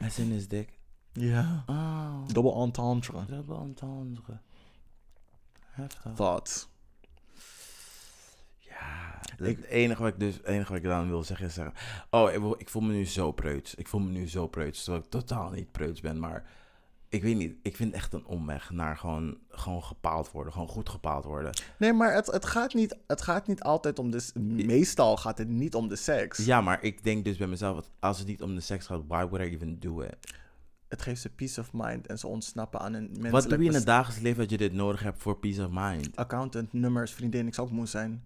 As 0.00 0.18
in 0.18 0.30
his 0.30 0.46
dick. 0.48 0.78
Yeah. 1.14 1.60
Oh, 1.68 2.24
Double 2.32 2.52
entendre. 2.54 3.26
double 3.28 3.56
entendre. 3.56 4.40
Heftig. 5.78 6.16
Thoughts. 6.16 6.66
Het 9.36 9.64
enige 9.64 10.02
wat 10.02 10.12
ik 10.12 10.20
dus, 10.20 10.42
enige 10.44 10.72
wat 10.72 10.82
ik 10.82 10.88
dan 10.88 11.08
wil 11.08 11.22
zeggen 11.22 11.46
is 11.46 11.54
zeggen, 11.54 11.74
oh, 12.10 12.32
ik, 12.32 12.60
ik 12.60 12.68
voel 12.68 12.82
me 12.82 12.92
nu 12.92 13.06
zo 13.06 13.32
preuts. 13.32 13.74
Ik 13.74 13.88
voel 13.88 14.00
me 14.00 14.10
nu 14.10 14.28
zo 14.28 14.46
preuts, 14.46 14.82
terwijl 14.82 15.04
ik 15.04 15.10
totaal 15.10 15.50
niet 15.50 15.72
preuts 15.72 16.00
ben, 16.00 16.18
maar 16.18 16.44
ik 17.12 17.22
weet 17.22 17.36
niet, 17.36 17.54
ik 17.62 17.76
vind 17.76 17.94
echt 17.94 18.12
een 18.12 18.26
omweg 18.26 18.70
naar 18.70 18.96
gewoon, 18.96 19.38
gewoon 19.48 19.82
gepaald 19.82 20.30
worden, 20.30 20.52
gewoon 20.52 20.68
goed 20.68 20.88
gepaald 20.88 21.24
worden. 21.24 21.52
Nee, 21.78 21.92
maar 21.92 22.14
het, 22.14 22.26
het, 22.26 22.46
gaat 22.46 22.74
niet, 22.74 22.96
het 23.06 23.22
gaat 23.22 23.46
niet 23.46 23.62
altijd 23.62 23.98
om 23.98 24.10
de... 24.10 24.30
Meestal 24.40 25.16
gaat 25.16 25.38
het 25.38 25.48
niet 25.48 25.74
om 25.74 25.88
de 25.88 25.96
seks. 25.96 26.44
Ja, 26.44 26.60
maar 26.60 26.82
ik 26.82 27.04
denk 27.04 27.24
dus 27.24 27.36
bij 27.36 27.46
mezelf, 27.46 27.90
als 27.98 28.18
het 28.18 28.26
niet 28.26 28.42
om 28.42 28.54
de 28.54 28.60
seks 28.60 28.86
gaat, 28.86 29.02
why 29.06 29.26
would 29.26 29.46
I 29.46 29.54
even 29.54 29.80
do 29.80 30.00
it? 30.00 30.16
Het 30.88 31.02
geeft 31.02 31.20
ze 31.20 31.30
peace 31.30 31.60
of 31.60 31.72
mind 31.72 32.06
en 32.06 32.18
ze 32.18 32.26
ontsnappen 32.26 32.80
aan 32.80 32.92
een 32.92 33.02
menselijk... 33.02 33.32
Wat 33.32 33.48
doe 33.48 33.58
je 33.58 33.68
in 33.68 33.74
het 33.74 33.86
dagelijks 33.86 34.22
leven 34.22 34.38
dat 34.38 34.50
je 34.50 34.56
dit 34.56 34.72
nodig 34.72 35.02
hebt 35.02 35.22
voor 35.22 35.38
peace 35.38 35.64
of 35.64 35.68
mind? 35.70 36.16
Accountant, 36.16 36.72
nummers, 36.72 37.12
vriendin, 37.12 37.46
ik 37.46 37.54
zou 37.54 37.66
ook 37.66 37.72
moe 37.72 37.86
zijn. 37.86 38.22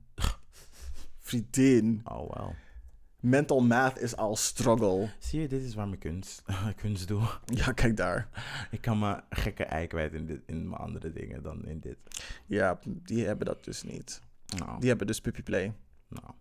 Vriendin. 1.27 2.01
Oh, 2.05 2.31
well. 2.35 2.55
Mental 3.20 3.61
math 3.61 4.01
is 4.01 4.16
al 4.16 4.37
struggle. 4.37 5.09
Zie 5.18 5.41
je, 5.41 5.49
dit 5.49 5.62
is 5.62 5.74
waar 5.74 5.89
mijn 5.89 5.99
kunst, 6.01 6.43
kunst 6.83 7.09
doe. 7.09 7.22
Ja, 7.45 7.72
kijk 7.72 7.97
daar. 7.97 8.29
Ik 8.70 8.81
kan 8.81 8.99
me 8.99 9.20
gekke 9.31 9.64
ei 9.64 9.87
kwijt 9.87 10.12
in, 10.12 10.27
dit, 10.27 10.41
in 10.47 10.68
mijn 10.68 10.81
andere 10.81 11.12
dingen 11.12 11.43
dan 11.43 11.66
in 11.66 11.81
dit. 11.81 11.97
Ja, 12.47 12.79
die 12.85 13.24
hebben 13.27 13.47
dat 13.47 13.64
dus 13.64 13.83
niet. 13.83 14.20
Nou, 14.59 14.81
Die 14.81 14.89
hebben 14.89 15.07
dus 15.07 15.20
puppy 15.20 15.43
play. 15.43 15.72
nou, 16.09 16.33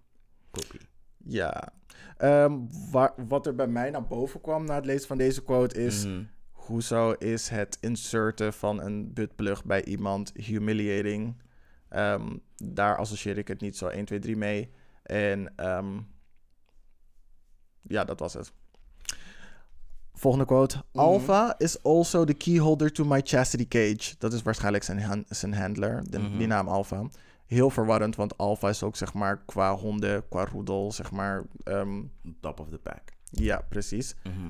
poepie. 0.52 0.80
Ja. 1.24 1.74
Ehm, 2.18 2.58
waar, 2.92 3.14
wat 3.28 3.46
er 3.46 3.56
bij 3.56 3.68
mij 3.68 3.90
naar 3.90 4.08
boven 4.08 4.42
kwam 4.42 4.66
na 4.66 4.76
het 4.76 4.86
lezen 4.86 5.08
van 5.08 5.18
deze 5.18 5.44
quote 5.44 5.84
is... 5.86 6.06
Mhm. 6.06 6.24
Hoezo 6.52 7.12
is 7.12 7.50
het 7.50 7.78
inserten 7.82 8.54
van 8.54 8.82
een 8.82 9.14
buttplug 9.14 9.66
bij 9.66 9.84
iemand 9.86 10.32
humiliating? 10.36 11.36
Ehm, 11.96 12.38
daar 12.58 12.98
associeer 12.98 13.38
ik 13.38 13.48
het 13.48 13.62
niet 13.62 13.78
zo 13.78 13.88
1, 13.88 14.06
2, 14.06 14.20
3 14.20 14.38
mee. 14.38 14.72
En 15.04 15.54
ehm, 15.56 16.00
ja, 17.82 18.04
dat 18.04 18.20
was 18.20 18.34
het. 18.34 18.52
Volgende 20.14 20.46
quote. 20.46 20.84
Alpha 20.94 21.56
is 21.58 21.84
also 21.84 22.24
the 22.24 22.34
keyholder 22.34 22.92
to 22.92 23.06
my 23.06 23.22
chastity 23.24 23.68
cage. 23.68 24.16
Dat 24.18 24.34
is 24.34 24.42
waarschijnlijk 24.42 24.84
zijn, 24.84 25.26
zijn 25.30 25.54
handler, 25.54 26.04
de, 26.10 26.20
Mhm. 26.20 26.38
die 26.38 26.48
naam 26.48 26.68
Alpha. 26.68 27.08
Heel 27.46 27.70
verwarrend, 27.70 28.16
want 28.16 28.38
Alpha 28.38 28.70
is 28.70 28.84
ook 28.84 28.96
zeg 28.96 29.14
maar 29.14 29.38
qua 29.46 29.76
honden, 29.76 30.28
qua 30.28 30.46
roedel, 30.46 30.92
zeg 30.92 31.12
maar. 31.12 31.44
ehm, 31.64 32.02
Top 32.40 32.60
of 32.60 32.70
the 32.70 32.78
pack. 32.78 33.02
ja, 33.30 33.62
precies. 33.70 34.16
Mhm. 34.24 34.48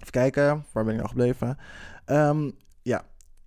Even 0.00 0.10
kijken, 0.10 0.64
waar 0.72 0.84
ben 0.84 0.92
ik 0.92 0.98
nou 0.98 1.08
gebleven? 1.08 1.58
Ja, 2.82 3.04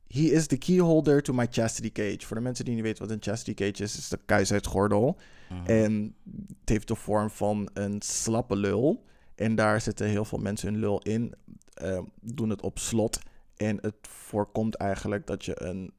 he 0.08 0.22
is 0.22 0.48
the 0.48 0.58
keyholder 0.58 1.22
to 1.22 1.34
my 1.34 1.48
chastity 1.50 1.92
cage. 1.92 2.20
Voor 2.20 2.36
de 2.36 2.42
mensen 2.42 2.66
die 2.66 2.74
niet 2.74 2.84
weten 2.84 3.04
wat 3.04 3.12
een 3.12 3.24
chastity 3.24 3.54
cage 3.54 3.84
is, 3.84 3.98
is 3.98 4.08
de 4.08 4.20
kuisheidsgordel. 4.26 5.18
Mhm. 5.50 5.66
En 5.66 6.16
het 6.60 6.70
heeft 6.70 6.88
de 6.88 6.96
vorm 6.96 7.30
van 7.30 7.70
een 7.74 8.02
slappe 8.02 8.56
lul. 8.56 9.04
En 9.36 9.56
daar 9.56 9.82
zitten 9.82 10.08
heel 10.08 10.26
veel 10.26 10.38
mensen 10.38 10.72
hun 10.72 10.80
lul 10.80 11.00
in, 11.02 11.34
ehm, 11.74 12.04
doen 12.22 12.50
het 12.50 12.62
op 12.62 12.80
slot. 12.80 13.20
En 13.56 13.78
het 13.82 13.96
voorkomt 14.02 14.76
eigenlijk 14.76 15.28
dat 15.28 15.46
je 15.46 15.62
een 15.62 15.94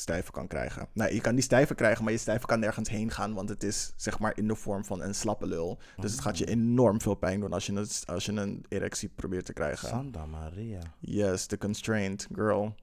stijve 0.00 0.30
kan 0.30 0.46
krijgen. 0.46 0.88
Nou, 0.92 1.14
je 1.14 1.20
kan 1.20 1.34
die 1.34 1.44
stijve 1.44 1.74
krijgen, 1.74 2.04
maar 2.04 2.12
je 2.12 2.18
stijve 2.18 2.46
kan 2.46 2.60
nergens 2.60 2.88
heen 2.88 3.10
gaan, 3.10 3.34
want 3.34 3.48
het 3.48 3.62
is 3.62 3.92
zeg 3.96 4.18
maar 4.18 4.36
in 4.36 4.48
de 4.48 4.54
vorm 4.54 4.84
van 4.84 5.02
een 5.02 5.14
slappe 5.14 5.46
lul. 5.46 5.78
Dus 5.96 6.12
het 6.12 6.20
gaat 6.20 6.38
je 6.38 6.46
enorm 6.46 7.00
veel 7.00 7.14
pijn 7.14 7.40
doen 7.40 7.52
als 7.52 7.66
je, 7.66 7.74
het, 7.74 8.02
als 8.06 8.26
je 8.26 8.32
een 8.32 8.64
erectie 8.68 9.08
probeert 9.08 9.44
te 9.44 9.52
krijgen. 9.52 9.88
Santa 9.88 10.26
Maria. 10.26 10.80
Yes, 11.00 11.46
the 11.46 11.58
constraint 11.58 12.28
girl. 12.32 12.74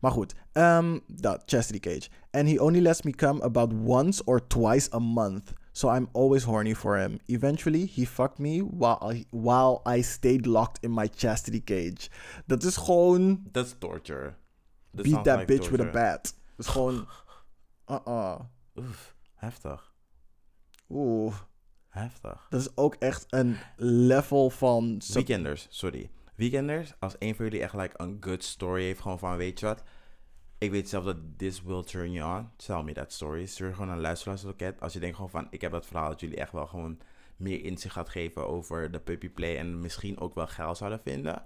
Maar 0.00 0.10
goed, 0.10 0.34
um, 0.52 1.00
dat, 1.06 1.42
chastity 1.46 1.80
cage. 1.80 2.08
And 2.30 2.48
he 2.48 2.60
only 2.60 2.80
lets 2.80 3.02
me 3.02 3.12
come 3.12 3.42
about 3.42 3.72
once 3.72 4.24
or 4.24 4.46
twice 4.46 4.88
a 4.92 4.98
month. 4.98 5.52
So 5.72 5.88
I'm 5.94 6.08
always 6.12 6.44
horny 6.44 6.74
for 6.74 6.98
him. 6.98 7.18
Eventually, 7.26 7.86
he 7.86 8.06
fucked 8.06 8.38
me 8.38 8.60
while 8.60 9.14
I, 9.14 9.24
while 9.30 9.80
I 9.96 10.02
stayed 10.02 10.46
locked 10.46 10.84
in 10.84 10.90
my 10.90 11.08
chastity 11.16 11.60
cage. 11.60 12.10
Dat 12.46 12.62
is 12.62 12.76
gewoon 12.76 13.42
That's 13.52 13.74
torture. 13.78 14.34
That 14.94 15.04
beat 15.04 15.24
that 15.24 15.38
like 15.38 15.46
bitch 15.46 15.70
with 15.70 15.80
a 15.80 15.90
bat. 15.90 16.34
Dat 16.56 16.66
is 16.66 16.72
gewoon... 16.72 17.06
Uh-uh. 17.90 18.40
Oef, 18.76 19.14
heftig. 19.34 19.92
Oeh. 20.90 21.34
Heftig. 21.88 22.46
Dat 22.50 22.60
is 22.60 22.76
ook 22.76 22.94
echt 22.94 23.24
een 23.28 23.56
level 23.76 24.50
van... 24.50 24.96
sub- 24.98 25.14
Weekenders, 25.14 25.66
sorry. 25.70 26.10
Weekenders, 26.36 26.92
als 26.98 27.16
een 27.18 27.34
van 27.34 27.44
jullie 27.44 27.62
echt 27.62 27.74
like 27.74 27.94
een 27.96 28.16
good 28.20 28.44
story 28.44 28.82
heeft, 28.82 29.00
gewoon 29.00 29.18
van 29.18 29.36
weet 29.36 29.60
je 29.60 29.66
wat, 29.66 29.82
ik 30.58 30.70
weet 30.70 30.88
zelf 30.88 31.04
dat 31.04 31.16
this 31.36 31.62
will 31.62 31.82
turn 31.82 32.12
you 32.12 32.38
on, 32.38 32.50
tell 32.56 32.82
me 32.82 32.92
that 32.92 33.12
story. 33.12 33.46
Stuur 33.46 33.74
gewoon 33.74 33.88
een 33.88 34.00
luisteraarsloket 34.00 34.80
als 34.80 34.92
je 34.92 34.98
denkt 34.98 35.16
gewoon 35.16 35.30
van, 35.30 35.46
ik 35.50 35.60
heb 35.60 35.72
dat 35.72 35.86
verhaal 35.86 36.08
dat 36.08 36.20
jullie 36.20 36.36
echt 36.36 36.52
wel 36.52 36.66
gewoon 36.66 36.98
meer 37.36 37.64
inzicht 37.64 37.94
gaat 37.94 38.08
geven 38.08 38.48
over 38.48 38.90
de 38.90 39.00
puppy 39.00 39.28
play 39.28 39.56
en 39.56 39.80
misschien 39.80 40.18
ook 40.18 40.34
wel 40.34 40.46
geil 40.46 40.74
zouden 40.74 41.00
vinden. 41.00 41.42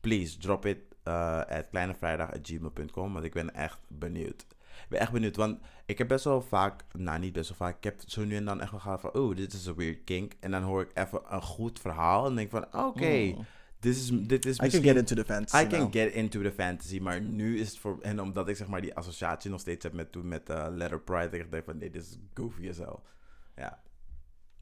Please, 0.00 0.38
drop 0.38 0.66
it 0.66 0.78
uh, 1.04 1.38
at 1.38 1.68
kleinevrijdag.gmail.com, 1.68 3.12
want 3.12 3.24
ik 3.24 3.32
ben 3.32 3.54
echt 3.54 3.80
benieuwd. 3.88 4.46
Ik 4.82 4.86
ben 4.88 5.00
echt 5.00 5.12
benieuwd, 5.12 5.36
want 5.36 5.60
ik 5.86 5.98
heb 5.98 6.08
best 6.08 6.24
wel 6.24 6.42
vaak, 6.42 6.84
nou 6.92 7.18
niet 7.18 7.32
best 7.32 7.48
wel 7.48 7.58
vaak, 7.58 7.76
ik 7.76 7.84
heb 7.84 8.00
zo 8.06 8.24
nu 8.24 8.36
en 8.36 8.44
dan 8.44 8.60
echt 8.60 8.70
wel 8.70 8.80
gehad 8.80 9.00
van, 9.00 9.14
oh, 9.14 9.36
dit 9.36 9.52
is 9.52 9.66
een 9.66 9.74
weird 9.74 10.04
kink. 10.04 10.32
En 10.40 10.50
dan 10.50 10.62
hoor 10.62 10.82
ik 10.82 10.90
even 10.94 11.20
een 11.28 11.42
goed 11.42 11.80
verhaal 11.80 12.26
en 12.26 12.34
denk 12.34 12.50
van, 12.50 12.74
oké, 12.74 13.34
Mm. 13.36 13.44
Dit 13.86 13.96
is, 13.96 14.10
dit 14.12 14.46
is 14.46 14.58
I 14.58 14.68
can 14.68 14.82
get 14.82 14.96
into 14.96 15.14
the 15.14 15.24
fantasy 15.24 15.62
I 15.62 15.66
can 15.66 15.92
get 15.92 16.12
into 16.12 16.42
the 16.42 16.52
fantasy, 16.52 16.98
maar 16.98 17.20
nu 17.20 17.58
is 17.60 17.68
het 17.68 17.78
voor... 17.78 17.98
En 18.00 18.20
omdat 18.20 18.48
ik 18.48 18.56
zeg 18.56 18.66
maar 18.66 18.80
die 18.80 18.94
associatie 18.94 19.50
nog 19.50 19.60
steeds 19.60 19.84
heb 19.84 19.92
met 19.92 20.22
met 20.22 20.50
uh, 20.50 20.66
Letter 20.70 21.00
Pride, 21.00 21.38
ik 21.38 21.50
denk 21.50 21.64
van, 21.64 21.78
dit 21.78 21.94
is 21.94 22.18
goofy 22.34 22.68
as 22.68 22.76
hell. 22.76 22.96
Ja, 23.56 23.82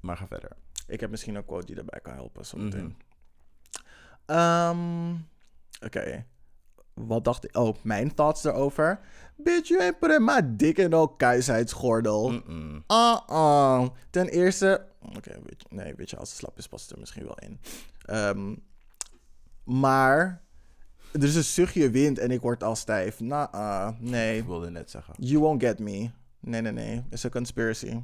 maar 0.01 0.17
ga 0.17 0.27
verder. 0.27 0.51
Ik 0.87 1.01
heb 1.01 1.11
misschien 1.11 1.35
een 1.35 1.45
quote 1.45 1.67
die 1.67 1.75
daarbij 1.75 2.01
kan 2.01 2.15
helpen. 2.15 2.47
zometeen. 2.47 2.97
Mhm. 4.27 4.39
Ehm, 4.39 5.15
Oké. 5.85 6.27
Wat 6.95 7.25
dacht 7.25 7.45
ik? 7.45 7.57
Oh, 7.57 7.77
mijn 7.83 8.15
thoughts 8.15 8.45
erover. 8.45 9.01
Bitch, 9.37 9.69
you 9.69 9.81
ain't 9.81 9.99
putting 9.99 10.25
my 10.25 10.57
dick 10.57 10.79
in 10.79 10.91
no 10.91 11.09
kuisheidsgordel. 11.09 12.33
Uh-uh. 12.89 13.89
Ten 14.11 14.29
eerste... 14.29 14.87
Oké, 15.17 15.31
weet 15.43 15.63
je, 15.63 15.67
nee, 15.75 15.95
weet 15.95 16.11
je, 16.11 16.17
als 16.17 16.29
het 16.29 16.39
slap 16.39 16.59
is, 16.59 16.69
past 16.69 16.85
het 16.85 16.93
er 16.93 16.99
misschien 16.99 17.25
wel 17.25 17.39
in. 17.39 17.61
Ehm, 18.05 18.55
maar... 19.65 20.43
Er 21.13 21.23
is 21.23 21.35
een 21.35 21.45
zuchtje 21.45 21.91
wind 21.91 22.19
en 22.19 22.31
ik 22.31 22.41
word 22.41 22.63
al 22.63 22.77
stijf. 22.77 23.21
Nou, 23.21 23.95
nee. 23.99 24.39
Ik 24.39 24.45
wilde 24.45 24.71
net 24.71 24.91
zeggen. 24.91 25.15
You 25.19 25.39
won't 25.39 25.63
get 25.63 25.79
me. 25.79 26.11
Nee, 26.41 26.61
nee, 26.61 26.73
nee. 26.73 27.03
It's 27.11 27.25
a 27.25 27.29
conspiracy. 27.29 28.03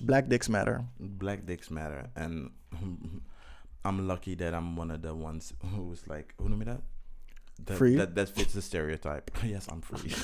Black 0.00 0.28
dicks 0.28 0.48
matter. 0.48 0.84
Black 0.96 1.46
dicks 1.46 1.68
matter. 1.68 2.10
And 2.14 2.50
I'm 3.84 4.06
lucky 4.06 4.34
that 4.36 4.52
I'm 4.54 4.78
one 4.78 4.90
of 4.90 5.02
the 5.02 5.14
ones 5.14 5.52
who's 5.74 6.06
like, 6.06 6.34
hoe 6.36 6.48
noem 6.48 6.58
je 6.58 6.64
dat? 6.64 6.80
That, 7.64 7.76
Free? 7.76 7.96
That, 7.96 8.14
that 8.14 8.30
fits 8.30 8.52
the 8.52 8.60
stereotype. 8.60 9.30
yes, 9.42 9.66
I'm 9.70 9.82
free. 9.82 10.12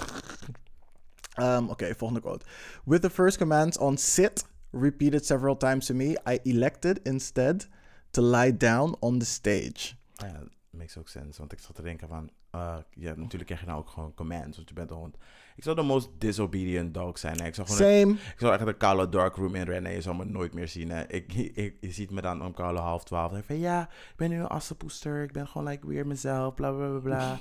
Um, 1.39 1.71
Oké, 1.71 1.95
volgende 1.95 2.21
quote. 2.21 2.45
With 2.85 3.03
the 3.03 3.11
first 3.11 3.39
commands 3.39 3.79
on 3.79 3.97
sit 3.97 4.45
repeated 4.73 5.25
several 5.25 5.57
times 5.57 5.87
to 5.87 5.95
me, 5.95 6.17
I 6.27 6.41
elected 6.45 7.01
instead 7.05 7.67
to 8.13 8.21
lie 8.21 8.51
down 8.51 8.95
on 9.01 9.21
the 9.21 9.25
stage. 9.25 9.97
Ah 10.23 10.29
Ja, 10.29 10.41
makes 10.71 10.99
ook 10.99 11.09
sense. 11.09 11.39
Want 11.39 11.53
ik 11.53 11.59
zat 11.59 11.75
te 11.75 11.83
denken 11.83 12.09
van... 12.09 12.31
eh, 12.51 12.77
ja, 12.91 13.15
natuurlijk 13.15 13.45
krijg 13.45 13.61
je 13.61 13.67
nou 13.67 13.79
ook 13.79 13.89
gewoon 13.89 14.15
commands, 14.15 14.57
want 14.57 14.69
je 14.69 14.75
bent 14.75 14.91
een 14.91 14.97
hond. 14.97 15.17
Ik 15.57 15.63
zou 15.63 15.77
de 15.77 15.83
most 15.83 16.09
disobedient 16.19 16.95
dog 16.95 17.19
zijn. 17.19 17.41
hè. 17.41 17.47
Ik 17.47 17.55
zou 17.55 17.69
gewoon... 17.69 17.93
Same. 18.01 18.13
Ik 18.13 18.35
zou 18.39 18.55
echt 18.55 18.65
de 18.65 18.77
koude 18.77 19.09
dark 19.09 19.37
room 19.37 19.55
inrennen 19.55 19.91
en 19.91 19.97
je 19.97 20.03
zou 20.03 20.17
me 20.17 20.25
nooit 20.25 20.55
meer 20.55 20.69
zien. 20.69 20.91
Hè. 20.91 21.07
Ik, 21.09 21.33
ik, 21.35 21.77
je 21.81 21.91
ziet 21.93 22.11
me 22.11 22.21
dan 22.21 22.45
om 22.45 22.53
koude 22.55 22.79
half 22.79 23.05
twaalf. 23.05 23.33
En 23.33 23.45
van 23.45 23.59
ja, 23.59 23.83
ik 23.83 24.17
ben 24.17 24.31
nu 24.31 24.39
een 24.39 24.47
assenpoester. 24.47 25.23
Ik 25.23 25.33
ben 25.33 25.49
gewoon 25.49 25.69
like 25.69 25.87
weer 25.87 26.07
mezelf. 26.07 26.55
Bla 26.55 26.73
bla 26.73 26.89
bla 26.89 26.99
bla. 26.99 27.39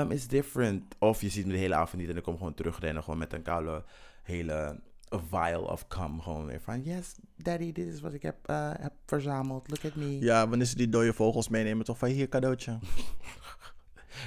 Um, 0.00 0.10
it's 0.10 0.26
different. 0.28 0.94
Of 0.98 1.20
je 1.20 1.28
ziet 1.28 1.46
me 1.46 1.52
de 1.52 1.58
hele 1.58 1.74
avond 1.74 2.00
niet 2.02 2.10
en 2.10 2.16
ik 2.16 2.22
kom 2.22 2.36
gewoon 2.36 2.54
terugrennen. 2.54 3.02
Gewoon 3.02 3.18
met 3.18 3.32
een 3.32 3.42
koude 3.42 3.84
hele 4.22 4.80
vial 5.08 5.62
of 5.62 5.88
cum. 5.88 6.20
Gewoon 6.20 6.46
weer 6.46 6.60
van 6.60 6.82
yes, 6.82 7.14
daddy, 7.36 7.72
dit 7.72 7.86
is 7.86 8.00
wat 8.00 8.12
ik 8.12 8.22
heb, 8.22 8.36
eh, 8.46 8.70
heb 8.78 8.92
verzameld. 9.06 9.68
Look 9.70 9.84
at 9.84 9.94
me. 9.94 10.18
Ja, 10.20 10.48
wanneer 10.48 10.66
ze 10.66 10.76
die 10.76 10.88
dode 10.88 11.12
vogels 11.12 11.48
meenemen, 11.48 11.84
toch 11.84 11.98
van 11.98 12.08
hier 12.08 12.28
cadeautje. 12.28 12.78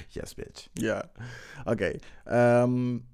Yes, 0.08 0.34
bitch. 0.34 0.68
Ja. 0.72 1.10
Oké. 1.64 1.94
Um, 2.32 3.06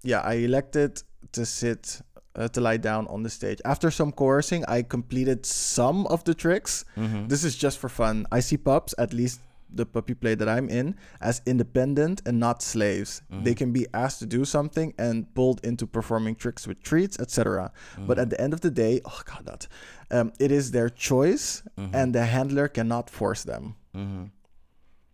yeah, 0.00 0.34
I 0.34 0.44
elected 0.44 1.04
to 1.30 1.44
sit, 1.44 2.00
uh, 2.38 2.44
to 2.44 2.60
lie 2.62 2.78
down 2.78 3.06
on 3.06 3.22
the 3.22 3.28
stage. 3.28 3.62
After 3.62 3.92
some 3.92 4.12
coercing, 4.14 4.64
I 4.68 4.86
completed 4.86 5.46
some 5.46 6.06
of 6.08 6.22
the 6.22 6.34
tricks. 6.34 6.84
Mhm. 6.94 7.26
This 7.28 7.44
is 7.44 7.56
just 7.60 7.78
for 7.78 7.90
fun. 7.90 8.26
I 8.36 8.40
see 8.40 8.58
pups, 8.58 8.96
at 8.98 9.12
least 9.12 9.40
the 9.74 9.86
puppy 9.86 10.14
play 10.14 10.34
that 10.34 10.48
I'm 10.48 10.68
in, 10.68 10.96
as 11.20 11.42
independent 11.46 12.22
and 12.26 12.38
not 12.38 12.62
slaves. 12.62 13.22
They 13.30 13.54
can 13.54 13.72
be 13.72 13.86
asked 13.92 14.18
to 14.18 14.26
do 14.26 14.44
something 14.44 14.94
and 14.98 15.34
pulled 15.34 15.64
into 15.64 15.86
performing 15.86 16.36
tricks 16.36 16.66
with 16.66 16.82
treats, 16.82 17.18
etc. 17.18 17.72
But 18.06 18.18
at 18.18 18.30
the 18.30 18.40
end 18.40 18.52
of 18.52 18.60
the 18.60 18.70
day, 18.70 19.00
oh 19.04 19.22
god, 19.24 19.46
that 19.46 19.68
um, 20.10 20.32
it 20.38 20.50
is 20.50 20.70
their 20.70 20.88
choice, 20.88 21.62
and 21.76 22.14
the 22.14 22.24
handler 22.24 22.68
cannot 22.68 23.10
force 23.10 23.44
them. 23.44 23.74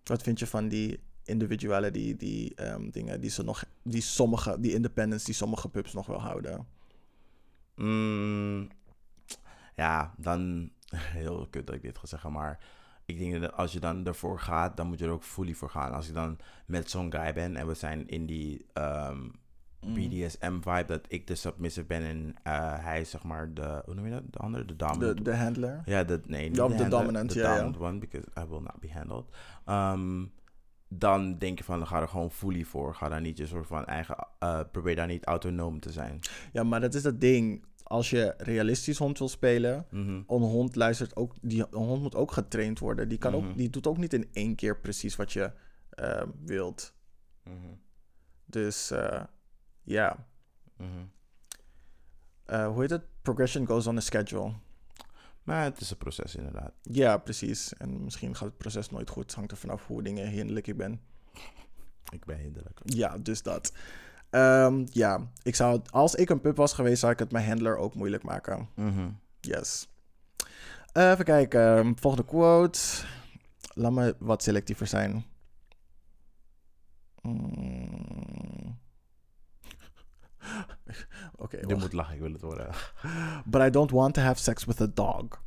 Wat 0.07 0.23
vind 0.23 0.39
je 0.39 0.47
van 0.47 0.69
die 0.69 1.01
individuality, 1.25 2.17
die 2.17 2.55
ehm, 2.55 2.91
dingen 2.91 3.21
die 3.21 3.31
ze 3.31 3.43
nog, 3.43 3.65
die 3.83 4.01
sommige, 4.01 4.57
die 4.61 4.73
independence 4.73 5.25
die 5.25 5.35
sommige 5.35 5.69
pups 5.69 5.93
nog 5.93 6.07
wel 6.07 6.21
houden? 6.21 6.67
Mm, 7.75 8.69
ja, 9.75 10.15
dan 10.17 10.71
heel 11.19 11.47
kut 11.51 11.67
dat 11.67 11.75
ik 11.77 11.83
dit 11.83 11.99
ga 11.99 12.07
zeggen, 12.07 12.33
maar 12.33 12.59
ik 13.07 13.19
denk 13.19 13.41
dat 13.41 13.53
als 13.53 13.73
je 13.73 13.81
dan 13.81 14.07
ervoor 14.07 14.41
gaat, 14.41 14.77
dan 14.77 14.87
moet 14.87 14.99
je 14.99 15.05
er 15.05 15.11
ook 15.11 15.23
fully 15.23 15.55
voor 15.55 15.71
gaan. 15.71 15.93
Als 15.93 16.09
ik 16.09 16.15
dan 16.15 16.39
met 16.67 16.91
zo'n 16.91 17.13
guy 17.13 17.33
ben 17.33 17.57
en 17.57 17.67
we 17.67 17.75
zijn 17.75 18.09
in 18.09 18.27
die 18.27 18.67
ehm, 18.73 19.29
BDSM-vibe, 19.81 20.85
dat 20.87 21.05
ik 21.09 21.27
de 21.27 21.35
submissive 21.35 21.87
ben 21.87 22.03
en 22.03 22.35
eh, 22.43 22.85
hij 22.85 23.01
is 23.01 23.11
zeg 23.11 23.23
maar 23.23 23.55
de, 23.55 23.83
hoe 23.85 23.95
noem 23.95 24.05
je 24.05 24.11
dat, 24.11 24.23
de 24.31 24.39
andere, 24.39 24.65
de 24.65 24.77
De, 24.77 24.85
dominant. 24.85 25.25
de 25.25 25.37
handler? 25.37 25.83
ja, 25.85 26.05
dat, 26.05 26.29
nee, 26.29 26.49
de, 26.49 26.55
de 26.55 26.61
handler, 26.61 26.91
dominant, 26.91 27.33
de 27.33 27.39
ja, 27.39 27.45
ja. 27.45 27.57
dominant 27.57 27.79
one, 27.79 27.99
because 27.99 28.27
I 28.39 28.45
will 28.49 28.61
not 28.61 28.81
be 28.81 28.93
handled. 28.93 29.25
Ehm, 29.65 30.25
dan 30.89 31.39
denk 31.39 31.59
je 31.59 31.65
van, 31.65 31.79
dan 31.79 31.87
ga 31.87 32.01
er 32.01 32.09
gewoon 32.09 32.31
fully 32.31 32.65
voor. 32.65 32.95
Ga 32.95 33.09
daar 33.09 33.21
niet 33.21 33.39
je 33.39 33.47
soort 33.47 33.67
van 33.67 33.85
eigen, 33.85 34.17
eh, 34.39 34.61
probeer 34.73 34.97
daar 34.97 35.07
niet 35.07 35.25
autonoom 35.25 35.81
te 35.81 35.93
zijn. 35.93 36.21
Ja, 36.53 36.63
maar 36.63 36.81
dat 36.81 36.95
is 36.95 37.05
het 37.05 37.21
ding. 37.21 37.65
Als 37.89 38.11
je 38.11 38.35
realistisch 38.39 38.99
hond 38.99 39.19
wil 39.19 39.29
spelen, 39.29 39.87
Mhm. 39.91 40.11
een 40.11 40.25
hond 40.43 40.75
luistert 40.77 41.17
ook, 41.17 41.35
die 41.43 41.61
een 41.71 41.83
hond 41.85 42.03
moet 42.03 42.15
ook 42.15 42.33
getraind 42.33 42.79
worden. 42.79 43.09
Die, 43.09 43.19
kan 43.19 43.33
Mhm. 43.35 43.47
ook, 43.49 43.57
die 43.57 43.71
doet 43.71 43.87
ook 43.87 43.97
niet 43.99 44.13
in 44.13 44.29
één 44.33 44.55
keer 44.55 44.81
precies 44.81 45.17
wat 45.17 45.33
je 45.33 45.53
eh, 45.91 46.23
wilt. 46.45 46.95
Mhm. 47.43 47.57
Dus 48.45 48.91
eh, 48.91 49.23
ja, 49.83 50.27
Mhm. 50.77 50.89
Eh, 52.45 52.67
hoe 52.69 52.81
heet 52.81 52.91
het? 52.91 53.03
Progression 53.23 53.67
goes 53.67 53.87
on 53.87 53.97
a 53.97 54.01
schedule. 54.01 54.53
Maar 55.43 55.65
het 55.65 55.81
is 55.81 55.91
een 55.91 55.97
proces 55.97 56.35
inderdaad. 56.37 56.73
Ja, 56.83 57.19
precies. 57.19 57.75
En 57.75 58.05
misschien 58.05 58.35
gaat 58.37 58.49
het 58.49 58.57
proces 58.59 58.91
nooit 58.91 59.11
goed. 59.11 59.23
Het 59.23 59.35
hangt 59.35 59.51
er 59.51 59.57
vanaf 59.57 59.87
hoe 59.87 60.03
dingen 60.03 60.29
hinderlijk 60.29 60.67
ik 60.67 60.77
ben. 60.77 61.01
Ik 62.19 62.25
ben 62.25 62.39
hinderlijk. 62.39 62.81
Ja, 62.85 63.19
dus 63.19 63.43
dat. 63.43 63.73
Ehm, 64.31 64.87
ja, 64.93 65.21
ik 65.43 65.55
zou, 65.55 65.81
als 65.91 66.15
ik 66.15 66.31
een 66.31 66.41
pup 66.41 66.57
was 66.57 66.73
geweest, 66.73 67.01
zou 67.01 67.13
ik 67.13 67.19
het 67.19 67.33
mijn 67.33 67.47
handler 67.47 67.77
ook 67.77 67.95
moeilijk 67.95 68.23
maken. 68.23 68.69
Mhm. 68.75 69.09
Yes. 69.41 69.89
Eh, 70.93 71.11
even 71.11 71.25
kijken. 71.25 71.77
ehm, 71.79 71.93
Volgende 71.95 72.27
quote. 72.27 72.79
Laat 73.75 73.93
me 73.93 74.17
wat 74.19 74.43
selectiever 74.43 74.87
zijn. 74.87 75.25
Mm. 77.23 78.79
Oké, 81.37 81.57
Je 81.61 81.67
wacht. 81.67 81.81
moet 81.81 81.93
lachen, 81.93 82.15
ik 82.15 82.21
wil 82.21 82.33
het 82.33 82.41
horen. 82.41 82.71
but 83.47 83.63
I 83.63 83.71
don't 83.71 83.91
want 83.91 84.15
to 84.15 84.21
have 84.21 84.41
sex 84.43 84.65
with 84.65 84.81
a 84.81 84.87
dog. 84.95 85.41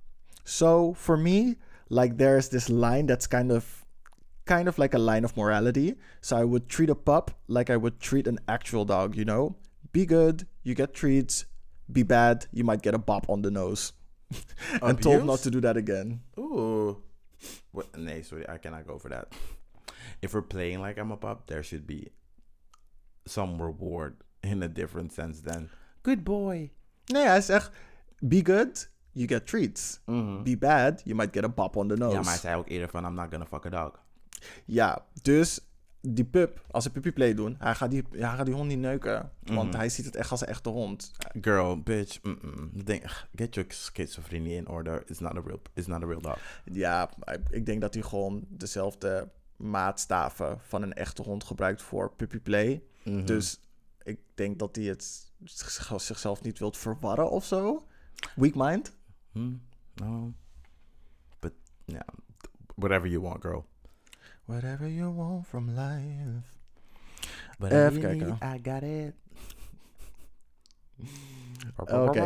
So 0.44 0.94
for 0.94 1.20
me, 1.20 1.58
like 1.88 2.16
there's 2.16 2.48
this 2.48 2.68
line 2.68 3.06
that's 3.06 3.28
kind 3.28 3.52
of 3.52 3.79
kind 4.50 4.68
of 4.68 4.80
like 4.80 4.95
a 4.95 4.97
line 4.97 5.24
of 5.24 5.38
morality. 5.38 5.95
So 6.22 6.36
I 6.36 6.43
would 6.43 6.68
treat 6.68 6.89
a 6.89 6.95
pup 6.95 7.32
like 7.47 7.70
I 7.70 7.78
would 7.78 8.00
treat 8.00 8.28
an 8.28 8.39
actual 8.47 8.84
dog, 8.84 9.16
you 9.16 9.26
know? 9.26 9.56
Be 9.91 10.06
good, 10.06 10.47
you 10.64 10.74
get 10.74 10.93
treats. 10.93 11.45
Be 11.91 12.04
bad, 12.04 12.47
you 12.52 12.64
might 12.64 12.82
get 12.82 12.93
a 12.93 12.97
bop 12.97 13.30
on 13.30 13.41
the 13.41 13.52
nose. 13.52 13.93
and 14.82 15.02
told 15.02 15.26
not 15.26 15.39
to 15.39 15.52
do 15.52 15.62
that 15.62 15.78
again. 15.78 16.22
Ooh. 16.38 16.97
What? 17.72 17.97
Nee, 17.97 18.22
sorry, 18.24 18.45
I 18.50 18.58
cannot 18.58 18.88
go 18.88 18.97
for 18.97 19.10
that. 19.10 19.34
If 20.22 20.34
we're 20.34 20.41
playing 20.41 20.82
like 20.82 20.97
I'm 20.97 21.12
a 21.12 21.18
pup, 21.18 21.47
there 21.47 21.64
should 21.64 21.88
be 21.88 22.12
some 23.26 23.62
reward 23.62 24.18
in 24.43 24.64
a 24.64 24.68
different 24.68 25.14
sense 25.14 25.41
than 25.41 25.70
good 26.04 26.24
boy. 26.24 26.72
Nee, 27.14 27.26
hij 27.26 27.41
zegt 27.41 27.72
be 28.20 28.41
good, 28.43 28.89
you 29.14 29.28
get 29.28 29.45
treats. 29.45 30.00
Mm-hmm. 30.08 30.43
Be 30.43 30.56
bad, 30.56 31.02
you 31.06 31.16
might 31.16 31.34
get 31.34 31.43
a 31.43 31.50
bop 31.50 31.78
on 31.78 31.88
the 31.88 31.95
nose. 31.95 32.14
Ja, 32.14 32.22
maar 32.22 32.32
hij 32.32 32.39
zei 32.39 32.56
ook 32.56 32.70
eerder 32.70 32.89
van 32.89 33.06
I'm 33.06 33.16
not 33.16 33.32
gonna 33.32 33.45
fuck 33.45 33.66
a 33.66 33.70
dog. 33.70 34.00
Ja, 34.66 35.06
dus 35.22 35.60
die 36.02 36.26
pup, 36.26 36.66
als 36.72 36.84
ze 36.84 36.92
puppy 36.92 37.12
play 37.12 37.34
doen, 37.34 37.56
hij 37.60 37.76
gaat 37.76 37.92
die, 37.92 38.04
hij 38.12 38.20
gaat 38.36 38.46
die 38.46 38.56
hond 38.56 38.68
niet 38.68 38.80
neuken. 38.80 39.32
Want 39.44 39.74
hij 39.76 39.90
ziet 39.90 40.06
het 40.06 40.16
echt 40.16 40.32
als 40.32 40.42
een 40.42 40.48
echte 40.48 40.70
hond. 40.70 41.12
Girl, 41.42 41.82
bitch. 41.82 42.20
Denk, 42.84 43.28
get 43.36 43.56
your 43.56 43.72
schizophrenie 43.74 44.56
in 44.56 44.68
order. 44.68 45.04
It's 45.10 45.20
not 45.20 45.36
a 45.36 45.42
real, 45.46 45.62
it's 45.74 45.88
not 45.88 46.04
a 46.04 46.06
real 46.06 46.22
dog. 46.22 46.38
Ja, 46.66 47.10
ik 47.50 47.66
denk 47.66 47.82
dat 47.82 47.94
hij 47.94 48.04
gewoon 48.04 48.46
dezelfde 48.50 49.30
maatstaven 49.58 50.60
van 50.62 50.82
een 50.82 50.94
echte 50.94 51.22
hond 51.22 51.44
gebruikt 51.44 51.82
voor 51.82 52.12
puppy 52.16 52.40
play. 52.40 52.84
Mhm. 53.04 53.26
Dus 53.26 53.60
ik 54.04 54.20
denk 54.36 54.60
dat 54.60 54.76
hij 54.76 54.86
het 54.86 55.32
zich- 55.44 55.94
zichzelf 56.02 56.42
niet 56.42 56.60
wilt 56.60 56.78
verwarren 56.78 57.30
of 57.32 57.46
zo. 57.46 57.88
Weak 58.36 58.56
mind. 58.56 58.96
Hmm, 59.32 59.62
no. 59.96 60.34
But 61.40 61.54
yeah, 61.86 62.02
whatever 62.76 63.08
you 63.10 63.22
want, 63.22 63.42
girl. 63.42 63.66
Whatever 64.50 64.88
you 64.88 65.12
want 65.12 65.45
from 65.45 65.76
life. 65.76 66.58
Whatever 67.60 68.00
Even 68.00 68.20
you 68.20 68.26
need, 68.26 68.38
I 68.41 68.58
got 68.58 68.82
it. 68.82 69.14
Oké. 71.76 72.24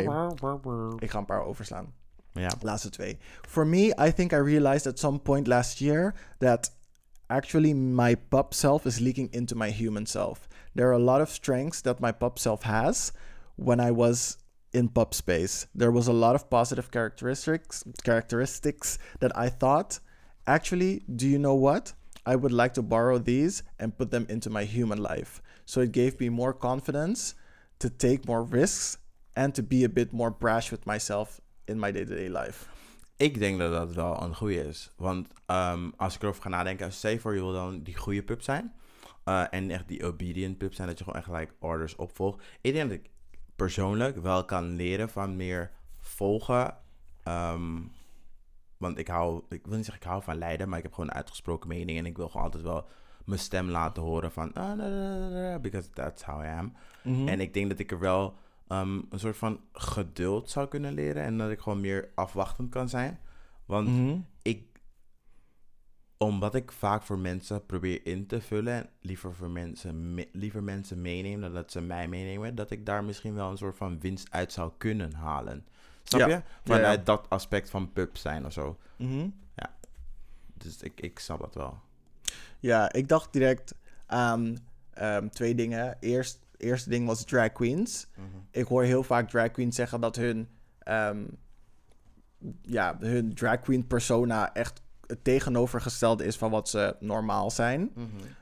Ik 0.98 1.10
ga 1.10 1.18
een 1.18 1.24
paar 1.24 1.44
overslaan. 1.44 1.92
Ja. 2.32 2.50
Laatste 2.60 2.90
twee. 2.90 3.18
For 3.48 3.66
me, 3.66 3.94
I 4.08 4.12
think 4.12 4.32
I 4.32 4.36
realized 4.36 4.86
at 4.86 4.98
some 4.98 5.18
point 5.18 5.46
last 5.46 5.78
year 5.78 6.14
that 6.38 6.72
actually 7.26 7.74
my 7.74 8.16
pup 8.16 8.54
self 8.54 8.84
is 8.84 8.98
leaking 8.98 9.32
into 9.32 9.56
my 9.56 9.70
human 9.70 10.06
self. 10.06 10.48
There 10.74 10.86
are 10.86 10.94
a 10.94 11.04
lot 11.04 11.20
of 11.20 11.28
strengths 11.28 11.80
that 11.80 12.00
my 12.00 12.12
pup 12.12 12.38
self 12.38 12.62
has 12.62 13.12
when 13.56 13.80
I 13.80 13.90
was 13.90 14.38
in 14.70 14.88
pup 14.88 15.12
space. 15.14 15.66
There 15.78 15.92
was 15.92 16.08
a 16.08 16.12
lot 16.12 16.34
of 16.34 16.48
positive 16.48 16.88
characteristics 16.90 17.84
characteristics 18.02 18.98
that 19.18 19.30
I 19.36 19.50
thought, 19.50 20.00
actually, 20.44 21.02
do 21.06 21.26
you 21.26 21.38
know 21.38 21.60
what? 21.60 21.94
I 22.26 22.36
would 22.36 22.52
like 22.52 22.74
to 22.74 22.82
borrow 22.82 23.22
these 23.22 23.62
and 23.76 23.96
put 23.96 24.10
them 24.10 24.24
into 24.28 24.50
my 24.50 24.64
human 24.64 25.00
life. 25.00 25.42
So 25.64 25.80
it 25.80 25.92
gave 25.92 26.18
me 26.18 26.28
more 26.30 26.56
confidence 26.56 27.34
to 27.76 27.88
take 27.96 28.20
more 28.26 28.46
risks 28.50 28.98
and 29.32 29.54
to 29.54 29.62
be 29.62 29.84
a 29.84 29.88
bit 29.88 30.12
more 30.12 30.30
brash 30.30 30.70
with 30.70 30.86
myself 30.86 31.40
in 31.64 31.78
my 31.78 31.92
day-to-day 31.92 32.28
life. 32.28 32.66
Ik 33.16 33.38
denk 33.38 33.58
dat 33.58 33.72
dat 33.72 33.94
wel 33.94 34.22
een 34.22 34.34
goede 34.34 34.68
is. 34.68 34.90
Want 34.96 35.28
ehm, 35.46 35.90
als 35.96 36.14
ik 36.14 36.22
erover 36.22 36.42
ga 36.42 36.48
nadenken, 36.48 36.92
stel 36.92 37.10
je 37.10 37.20
voor 37.20 37.34
je 37.34 37.40
wil 37.40 37.52
dan 37.52 37.82
die 37.82 37.96
goede 37.96 38.22
pup 38.22 38.42
zijn. 38.42 38.72
eh, 39.24 39.44
en 39.50 39.70
echt 39.70 39.88
die 39.88 40.04
obedient 40.04 40.58
pup 40.58 40.74
zijn, 40.74 40.88
dat 40.88 40.98
je 40.98 41.04
gewoon 41.04 41.20
echt 41.20 41.52
orders 41.58 41.96
opvolgt. 41.96 42.44
Ik 42.60 42.72
denk 42.72 42.90
dat 42.90 42.98
ik 42.98 43.10
persoonlijk 43.56 44.16
wel 44.16 44.44
kan 44.44 44.76
leren 44.76 45.08
van 45.08 45.36
meer 45.36 45.70
volgen. 46.00 46.76
Ehm, 47.22 47.80
want 48.84 48.98
ik 48.98 49.08
hou, 49.08 49.42
ik 49.48 49.66
wil 49.66 49.76
niet 49.76 49.84
zeggen 49.84 50.02
ik 50.04 50.08
hou 50.10 50.22
van 50.22 50.38
leiden, 50.38 50.68
maar 50.68 50.76
ik 50.78 50.84
heb 50.84 50.92
gewoon 50.94 51.08
een 51.10 51.16
uitgesproken 51.16 51.68
mening. 51.68 51.98
En 51.98 52.06
ik 52.06 52.16
wil 52.16 52.28
gewoon 52.28 52.44
altijd 52.46 52.62
wel 52.62 52.86
mijn 53.24 53.40
stem 53.40 53.68
laten 53.68 54.02
horen 54.02 54.32
van, 54.32 54.52
ah, 54.52 55.60
because 55.60 55.90
that's 55.90 56.22
how 56.22 56.42
I 56.44 56.46
am. 56.46 56.72
En 57.28 57.40
ik 57.40 57.54
denk 57.54 57.68
dat 57.68 57.78
ik 57.78 57.90
er 57.92 57.98
wel 57.98 58.34
ehm, 58.68 59.00
een 59.10 59.18
soort 59.18 59.36
van 59.36 59.60
geduld 59.72 60.50
zou 60.50 60.68
kunnen 60.68 60.92
leren. 60.92 61.22
En 61.22 61.38
dat 61.38 61.50
ik 61.50 61.60
gewoon 61.60 61.80
meer 61.80 62.08
afwachtend 62.14 62.70
kan 62.70 62.88
zijn. 62.88 63.18
Want 63.66 63.88
ik, 64.42 64.62
omdat 66.18 66.54
ik 66.54 66.72
vaak 66.72 67.02
voor 67.02 67.18
mensen 67.18 67.66
probeer 67.66 68.06
in 68.06 68.26
te 68.26 68.40
vullen, 68.40 68.72
en 68.74 68.88
liever, 69.00 69.34
voor 69.34 69.50
mensen, 69.50 70.14
me- 70.14 70.28
liever 70.32 70.62
mensen 70.62 71.00
meenemen 71.02 71.40
dan 71.40 71.52
dat 71.54 71.70
ze 71.72 71.80
mij 71.80 72.08
meenemen, 72.08 72.54
dat 72.54 72.70
ik 72.70 72.86
daar 72.86 73.04
misschien 73.04 73.34
wel 73.34 73.50
een 73.50 73.56
soort 73.56 73.76
van 73.76 74.00
winst 74.00 74.30
uit 74.30 74.52
zou 74.52 74.72
kunnen 74.78 75.12
halen. 75.14 75.66
Snap 76.04 76.20
Ja. 76.20 76.26
je? 76.26 76.32
Ja, 76.32 76.42
Vanuit 76.64 76.98
ja. 76.98 77.04
dat 77.04 77.26
aspect 77.30 77.70
van 77.70 77.92
pub 77.92 78.16
zijn 78.16 78.46
of 78.46 78.52
zo. 78.52 78.76
Mhm. 78.96 79.28
Dus 80.54 80.82
ik, 80.82 81.00
ik 81.00 81.18
snap 81.18 81.40
dat 81.40 81.54
wel. 81.54 81.78
Ja, 82.60 82.92
ik 82.92 83.08
dacht 83.08 83.32
direct 83.32 83.74
aan 84.06 84.56
ehm, 84.92 85.28
twee 85.28 85.54
dingen. 85.54 85.96
Eerst, 86.00 86.38
eerste 86.56 86.88
ding 86.88 87.06
was 87.06 87.24
drag 87.24 87.52
queens. 87.52 88.06
Ik 88.50 88.66
hoor 88.66 88.82
heel 88.82 89.02
vaak 89.02 89.28
drag 89.30 89.50
queens 89.50 89.76
zeggen 89.76 90.00
dat 90.00 90.16
hun, 90.16 90.48
ehm, 90.78 91.24
ja, 92.62 92.96
hun 93.00 93.34
drag 93.34 93.60
queen 93.60 93.86
persona 93.86 94.52
echt 94.54 94.82
het 95.06 95.24
tegenovergestelde 95.24 96.24
is 96.24 96.36
van 96.36 96.50
wat 96.50 96.68
ze 96.68 96.96
normaal 97.00 97.50
zijn. 97.50 97.92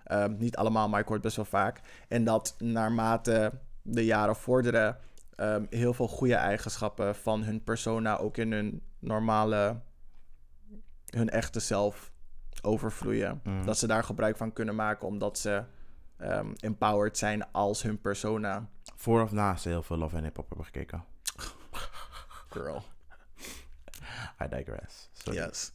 Ehm, 0.05 0.35
niet 0.39 0.57
allemaal, 0.57 0.89
maar 0.89 1.01
ik 1.01 1.07
hoor 1.07 1.15
het 1.15 1.25
best 1.25 1.37
wel 1.37 1.45
vaak. 1.45 1.81
En 2.09 2.25
dat 2.25 2.55
naarmate 2.59 3.53
de 3.83 4.05
jaren 4.05 4.37
vorderen, 4.37 4.97
ehm, 5.43 5.65
heel 5.71 5.95
veel 5.95 6.09
goede 6.09 6.35
eigenschappen 6.35 7.15
van 7.15 7.43
hun 7.43 7.63
persona 7.63 8.19
ook 8.19 8.37
in 8.37 8.53
hun 8.53 8.83
normale, 8.99 9.81
hun 11.07 11.31
echte 11.31 11.61
zelf 11.61 12.13
overvloeien. 12.63 13.41
Mhm. 13.45 13.65
Dat 13.65 13.79
ze 13.79 13.87
daar 13.87 14.05
gebruik 14.05 14.37
van 14.37 14.53
kunnen 14.53 14.75
maken 14.75 15.07
omdat 15.07 15.39
ze 15.39 15.65
ehm, 16.17 16.53
empowered 16.57 17.19
zijn 17.19 17.53
als 17.53 17.83
hun 17.83 18.01
persona. 18.01 18.69
Voor 18.97 19.23
of 19.23 19.33
na 19.33 19.57
ze 19.57 19.69
heel 19.69 19.83
veel 19.83 19.97
Love 19.97 20.17
en 20.17 20.23
Hip 20.23 20.37
Hop 20.37 20.49
hebben 20.49 20.67
gekeken. 20.67 21.05
Girl. 22.55 22.83
I 24.43 24.49
digress. 24.49 25.11
Sorry. 25.13 25.39
Yes. 25.39 25.73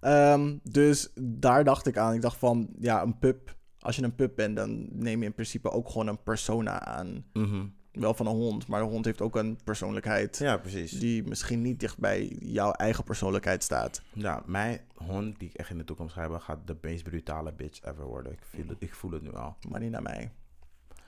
Ehm, 0.00 0.56
dus 0.62 1.10
daar 1.20 1.64
dacht 1.64 1.86
ik 1.86 1.96
aan. 1.96 2.14
Ik 2.14 2.22
dacht 2.22 2.36
van, 2.36 2.68
ja, 2.78 3.02
een 3.02 3.18
pup. 3.18 3.54
Als 3.80 3.96
je 3.96 4.02
een 4.02 4.14
pup 4.14 4.36
bent, 4.36 4.56
dan 4.56 4.88
neem 4.92 5.20
je 5.20 5.26
in 5.26 5.34
principe 5.34 5.70
ook 5.70 5.88
gewoon 5.88 6.06
een 6.06 6.22
persona 6.22 6.80
aan. 6.84 7.24
Mhm. 7.32 7.66
Wel 7.96 8.14
van 8.14 8.26
een 8.26 8.34
hond, 8.36 8.66
maar 8.66 8.80
de 8.80 8.86
hond 8.88 9.04
heeft 9.04 9.20
ook 9.20 9.36
een 9.36 9.58
persoonlijkheid 9.64 10.38
Ja, 10.38 10.56
precies. 10.56 10.90
die 10.90 11.22
misschien 11.24 11.62
niet 11.62 11.80
dicht 11.80 11.98
bij 11.98 12.26
jouw 12.40 12.70
eigen 12.72 13.04
persoonlijkheid 13.04 13.62
staat. 13.62 14.02
Ja, 14.12 14.42
mijn 14.46 14.80
hond 14.94 15.38
die 15.38 15.48
ik 15.48 15.54
echt 15.54 15.70
in 15.70 15.78
de 15.78 15.84
toekomst 15.84 16.14
ga 16.14 16.20
hebben, 16.20 16.40
gaat 16.40 16.66
de 16.66 16.76
meest 16.80 17.04
brutale 17.04 17.52
bitch 17.52 17.82
ever 17.84 18.04
worden. 18.04 18.32
Ik, 18.32 18.38
voel 18.42 18.64
het, 18.68 18.76
ik 18.78 18.94
voel 18.94 19.10
het 19.10 19.22
nu 19.22 19.32
al. 19.34 19.56
Maar 19.68 19.80
niet 19.80 19.90
naar 19.90 20.02
mij. 20.02 20.30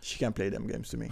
She 0.01 0.19
can't 0.19 0.35
play 0.35 0.51
them 0.51 0.71
games 0.71 0.89
to 0.89 0.99
me. 0.99 1.09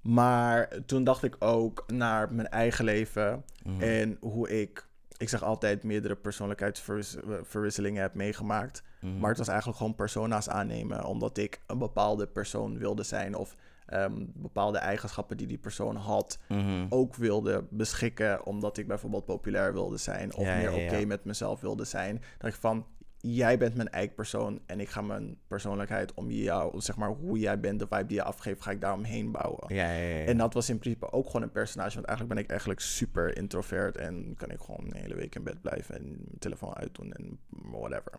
Maar 0.00 0.68
toen 0.86 1.04
dacht 1.04 1.22
ik 1.22 1.36
ook 1.38 1.84
naar 1.86 2.32
mijn 2.34 2.48
eigen 2.48 2.84
leven 2.84 3.44
Mhm. 3.64 3.82
en 3.82 4.16
hoe 4.20 4.60
ik, 4.60 4.86
ik 5.16 5.28
zeg 5.28 5.42
altijd, 5.42 5.82
meerdere 5.82 6.16
persoonlijkheidsverwisselingen 6.16 8.02
heb 8.02 8.14
meegemaakt. 8.14 8.82
Mhm. 9.00 9.18
Maar 9.18 9.28
het 9.28 9.38
was 9.38 9.48
eigenlijk 9.48 9.78
gewoon 9.78 9.94
persona's 9.94 10.48
aannemen, 10.48 11.04
omdat 11.04 11.38
ik 11.38 11.60
een 11.66 11.78
bepaalde 11.78 12.26
persoon 12.26 12.78
wilde 12.78 13.02
zijn 13.02 13.34
of 13.34 13.56
ehm, 13.92 14.24
bepaalde 14.34 14.78
eigenschappen 14.78 15.36
die 15.36 15.46
die 15.46 15.58
persoon 15.58 15.96
had 15.96 16.38
Mhm. 16.48 16.86
ook 16.88 17.14
wilde 17.16 17.66
beschikken, 17.70 18.46
omdat 18.46 18.76
ik 18.78 18.86
bijvoorbeeld 18.86 19.24
populair 19.24 19.72
wilde 19.72 19.96
zijn 19.96 20.34
of 20.34 20.44
Ja, 20.44 20.56
meer 20.56 20.72
oké 20.72 21.04
met 21.04 21.24
mezelf 21.24 21.60
wilde 21.60 21.84
zijn. 21.84 22.22
Dat 22.38 22.50
ik 22.50 22.56
van, 22.60 22.86
jij 23.18 23.58
bent 23.58 23.74
mijn 23.74 23.88
eikpersoon 23.88 24.60
en 24.66 24.80
ik 24.80 24.88
ga 24.88 25.00
mijn 25.00 25.38
persoonlijkheid 25.46 26.14
om 26.14 26.30
jou, 26.30 26.80
zeg 26.80 26.96
maar 26.96 27.08
hoe 27.08 27.38
jij 27.38 27.60
bent, 27.60 27.78
de 27.78 27.86
vibe 27.90 28.06
die 28.06 28.16
je 28.16 28.22
afgeeft, 28.22 28.62
ga 28.62 28.70
ik 28.70 28.80
daaromheen 28.80 29.30
bouwen. 29.32 29.74
Ja, 29.74 29.90
ja. 29.92 30.24
En 30.24 30.36
dat 30.36 30.54
was 30.54 30.68
in 30.68 30.78
principe 30.78 31.12
ook 31.12 31.26
gewoon 31.26 31.42
een 31.42 31.50
personage, 31.52 31.94
want 31.94 32.06
eigenlijk 32.06 32.36
ben 32.36 32.44
ik 32.44 32.50
eigenlijk 32.50 32.80
super 32.80 33.36
introvert 33.36 33.96
en 33.96 34.34
kan 34.36 34.50
ik 34.50 34.60
gewoon 34.60 34.84
een 34.84 34.96
hele 34.96 35.14
week 35.14 35.34
in 35.34 35.42
bed 35.42 35.60
blijven 35.60 35.94
en 35.94 36.02
mijn 36.08 36.38
telefoon 36.38 36.74
uitdoen 36.74 37.12
en 37.12 37.38
whatever. 37.48 38.12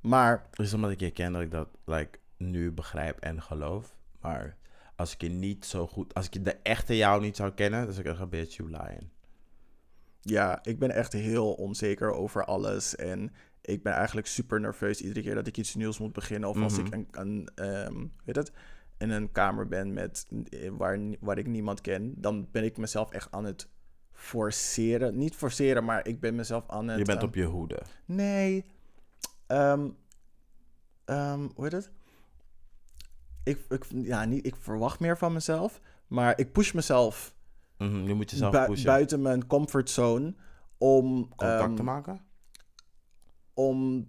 Maar 0.00 0.46
is 0.54 0.74
omdat 0.74 0.90
ik 0.90 1.00
je 1.00 1.10
ken 1.10 1.32
dat 1.32 1.42
ik 1.42 1.50
dat 1.50 1.68
like, 1.84 2.18
nu 2.36 2.72
begrijp 2.72 3.18
en 3.20 3.42
geloof. 3.42 3.96
Maar 4.20 4.56
als 4.96 5.12
ik 5.12 5.20
je 5.20 5.28
niet 5.28 5.64
zo 5.66 5.86
goed... 5.86 6.14
Als 6.14 6.26
ik 6.26 6.34
je 6.34 6.42
de 6.42 6.56
echte 6.62 6.96
jou 6.96 7.20
niet 7.22 7.36
zou 7.36 7.52
kennen, 7.52 7.84
dan 7.84 7.92
zou 7.92 8.04
ik 8.06 8.12
echt 8.12 8.20
een 8.22 8.28
beetje 8.28 8.62
you 8.62 8.70
lying. 8.84 9.08
ja, 10.20 10.58
ik 10.62 10.78
ben 10.78 10.90
echt 10.90 11.12
heel 11.12 11.52
onzeker 11.52 12.12
over 12.12 12.44
alles. 12.44 12.96
En 12.96 13.32
ik 13.60 13.82
ben 13.82 13.92
eigenlijk 13.92 14.26
super 14.26 14.60
nerveus 14.60 15.00
iedere 15.00 15.22
keer 15.22 15.34
dat 15.34 15.46
ik 15.46 15.56
iets 15.56 15.74
nieuws 15.74 15.98
moet 15.98 16.12
beginnen. 16.12 16.48
Of 16.48 16.56
als 16.60 16.78
Mhm. 16.78 16.86
ik 16.86 16.94
een, 16.94 17.08
een 17.10 17.48
ehm, 17.54 18.06
weet 18.24 18.36
het, 18.36 18.52
in 18.98 19.10
een 19.10 19.32
kamer 19.32 19.68
ben 19.68 19.92
met, 19.92 20.26
eh, 20.48 20.70
waar, 20.70 20.98
waar 21.20 21.38
ik 21.38 21.46
niemand 21.46 21.80
ken. 21.80 22.14
Dan 22.16 22.48
ben 22.50 22.64
ik 22.64 22.76
mezelf 22.76 23.10
echt 23.10 23.30
aan 23.30 23.44
het 23.44 23.68
forceren. 24.12 25.16
Niet 25.16 25.34
forceren, 25.34 25.84
maar 25.84 26.06
ik 26.08 26.20
ben 26.20 26.34
mezelf 26.34 26.64
aan 26.68 26.88
het... 26.88 26.98
Je 26.98 27.04
bent 27.04 27.22
op 27.22 27.34
je 27.34 27.44
hoede. 27.44 27.82
Nee. 28.04 28.64
Ehm, 29.46 29.88
hoe 31.54 31.62
heet 31.64 31.72
het? 31.72 31.90
Ik, 33.44 33.64
ik, 33.68 33.84
ja, 33.88 34.24
niet, 34.24 34.46
ik 34.46 34.56
verwacht 34.56 35.00
meer 35.00 35.18
van 35.18 35.32
mezelf. 35.32 35.80
Maar 36.06 36.38
ik 36.38 36.52
push 36.52 36.72
mezelf 36.72 37.34
Je 37.76 38.14
moet 38.14 38.30
jezelf 38.30 38.66
pushen. 38.66 38.86
buiten 38.86 39.22
mijn 39.22 39.46
comfortzone 39.46 40.34
om, 40.78 41.28
Contact 41.28 41.62
ehm, 41.62 41.74
te 41.74 41.82
maken? 41.82 42.20
om 43.54 44.06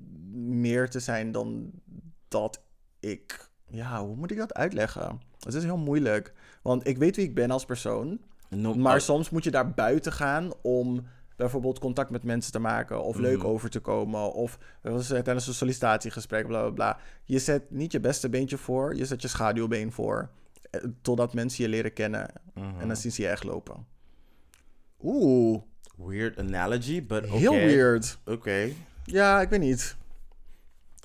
meer 0.60 0.90
te 0.90 1.00
zijn 1.00 1.32
dan 1.32 1.72
dat 2.28 2.64
ik. 3.00 3.50
Ja, 3.68 4.04
hoe 4.04 4.16
moet 4.16 4.32
ik 4.32 4.38
dat 4.38 4.54
uitleggen? 4.54 5.22
Het 5.40 5.54
is 5.54 5.64
heel 5.64 5.78
moeilijk. 5.78 6.34
Want 6.62 6.88
ik 6.88 6.98
weet 6.98 7.16
wie 7.16 7.26
ik 7.26 7.36
ben 7.36 7.52
als 7.52 7.66
persoon. 7.66 8.20
Maar 8.76 8.96
oh, 8.96 9.02
soms 9.02 9.30
moet 9.30 9.44
je 9.44 9.52
daar 9.52 9.74
buiten 9.74 10.12
gaan 10.12 10.52
om 10.62 11.06
bijvoorbeeld 11.36 11.80
contact 11.80 12.10
met 12.10 12.24
mensen 12.24 12.52
te 12.52 12.60
maken. 12.60 13.04
Of 13.04 13.18
leuk 13.18 13.38
Mhm. 13.38 13.48
over 13.48 13.70
te 13.70 13.80
komen. 13.80 14.34
Of 14.34 14.58
was, 14.82 15.12
eh, 15.12 15.20
tijdens 15.22 15.48
een 15.48 15.54
sollicitatiegesprek, 15.54 16.48
bla 16.48 16.62
bla 16.62 16.70
bla. 16.72 17.00
Je 17.24 17.40
zet 17.40 17.72
niet 17.72 17.92
je 17.92 18.00
beste 18.00 18.30
beentje 18.30 18.58
voor. 18.58 18.96
Je 18.96 19.06
zet 19.06 19.22
je 19.22 19.28
schaduwbeen 19.28 19.92
voor. 19.92 20.30
eh, 20.72 20.82
Totdat 21.02 21.34
mensen 21.34 21.64
je 21.64 21.70
leren 21.70 21.94
kennen. 21.94 22.32
mhm. 22.54 22.80
En 22.80 22.88
dan 22.88 22.98
zien 22.98 23.12
ze 23.12 23.22
je 23.22 23.28
echt 23.28 23.44
lopen. 23.44 23.86
Oeh, 25.04 25.62
Weird 25.98 26.38
analogy, 26.40 27.06
but 27.06 27.26
okay. 27.26 27.38
heel 27.38 27.52
weird. 27.54 28.18
Oké. 28.26 28.70
Ja, 29.04 29.42
ik 29.42 29.50
weet 29.50 29.60
niet. 29.60 29.96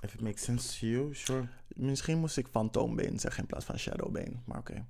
If 0.00 0.14
it 0.14 0.20
makes 0.20 0.42
sense 0.42 0.78
to 0.80 0.86
you, 0.86 1.14
sure. 1.14 1.46
Misschien 1.68 2.18
moest 2.18 2.36
ik 2.36 2.46
fantoombeen 2.50 3.18
zeggen 3.18 3.40
in 3.40 3.46
plaats 3.48 3.64
van 3.64 3.78
shadowbeen. 3.78 4.40
Maar 4.44 4.58
oké. 4.58 4.84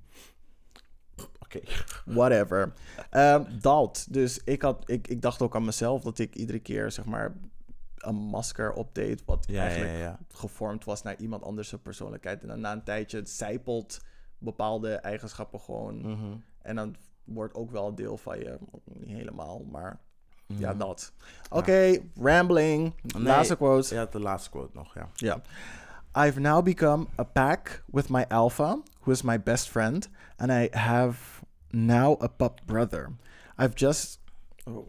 Oké. 1.55 1.61
Whatever. 2.19 2.73
Ehm, 3.11 3.43
dat. 3.61 4.07
Dus 4.11 4.41
ik, 4.45 4.63
had, 4.63 4.83
ik, 4.87 5.09
ik 5.09 5.23
dacht 5.23 5.43
ook 5.43 5.55
aan 5.55 5.65
mezelf 5.65 6.03
dat 6.03 6.19
ik 6.19 6.35
iedere 6.35 6.59
keer 6.59 6.91
zeg 6.93 7.05
maar 7.05 7.33
een 7.99 8.15
masker 8.15 8.73
opdeed. 8.73 9.23
Wat 9.25 9.45
Ja, 9.49 9.55
ja, 9.55 9.61
eigenlijk 9.69 9.93
ja, 9.93 9.99
ja. 10.03 10.19
gevormd 10.29 10.85
was 10.85 11.03
naar 11.03 11.17
iemand 11.17 11.43
anders 11.43 11.69
zijn 11.69 11.83
persoonlijkheid. 11.83 12.43
En 12.43 12.49
dan 12.49 12.61
na 12.61 12.73
een 12.73 12.85
tijdje 12.85 13.21
zijpelt 13.25 14.01
bepaalde 14.39 14.95
eigenschappen 14.95 15.61
gewoon. 15.61 16.01
Mhm. 16.01 16.37
En 16.63 16.77
dan 16.77 16.97
wordt 17.25 17.55
ook 17.55 17.71
wel 17.71 17.89
een 17.89 17.95
deel 17.95 18.17
van 18.17 18.39
je. 18.39 18.59
Niet 18.85 19.17
helemaal, 19.17 19.65
maar 19.71 19.99
ja, 20.47 20.69
Mhm. 20.71 20.79
dat. 20.79 21.13
Oké, 21.51 21.99
rambling. 22.21 22.95
Nee, 23.03 23.23
Laatste 23.23 23.57
quote. 23.57 23.95
Ja, 23.95 24.07
de 24.07 24.21
laatste 24.21 24.51
quote 24.51 24.71
nog, 24.75 24.95
ja. 24.95 25.09
Yeah. 25.15 25.39
I've 26.27 26.41
now 26.41 26.65
become 26.65 27.07
a 27.19 27.23
pack 27.25 27.83
with 27.87 28.09
my 28.09 28.25
alpha, 28.29 28.79
who 29.01 29.11
is 29.13 29.23
my 29.23 29.41
best 29.43 29.69
friend, 29.69 30.09
and 30.37 30.51
I 30.51 30.69
have 30.79 31.40
now 31.73 32.17
a 32.21 32.29
pup 32.29 32.61
brother. 32.67 33.13
I've 33.59 33.75
just 33.75 34.19
oh, 34.67 34.87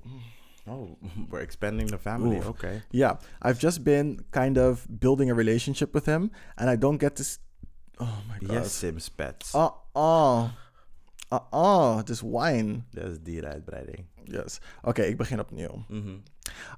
Oh, 0.68 0.98
we're 1.30 1.42
expanding 1.42 1.88
the 1.88 1.98
family. 1.98 2.38
Oef. 2.40 2.46
Oké. 2.46 2.82
yeah, 2.92 3.18
I've 3.42 3.60
just 3.60 3.84
been 3.84 4.20
kind 4.32 4.58
of 4.58 4.86
building 5.00 5.30
a 5.30 5.34
relationship 5.34 5.94
with 5.94 6.06
him, 6.06 6.32
and 6.58 6.70
I 6.70 6.76
don't 6.78 7.00
get 7.00 7.16
this. 7.16 7.40
Oh 7.98 8.22
my 8.28 8.38
god. 8.48 8.54
Yes, 8.54 8.72
Sims 8.72 9.10
Pets. 9.10 9.56
Uh 9.56 9.70
oh. 9.96 10.52
Uh 11.32 11.40
oh, 11.52 12.02
This 12.04 12.22
wine. 12.22 12.84
Dat 12.92 13.06
is 13.06 13.18
dierenuitbreiding. 13.20 14.06
Yes. 14.26 14.60
Oké, 14.84 15.02
ik 15.02 15.18
begin 15.18 15.40
opnieuw. 15.40 15.86
Mhm. 15.90 16.18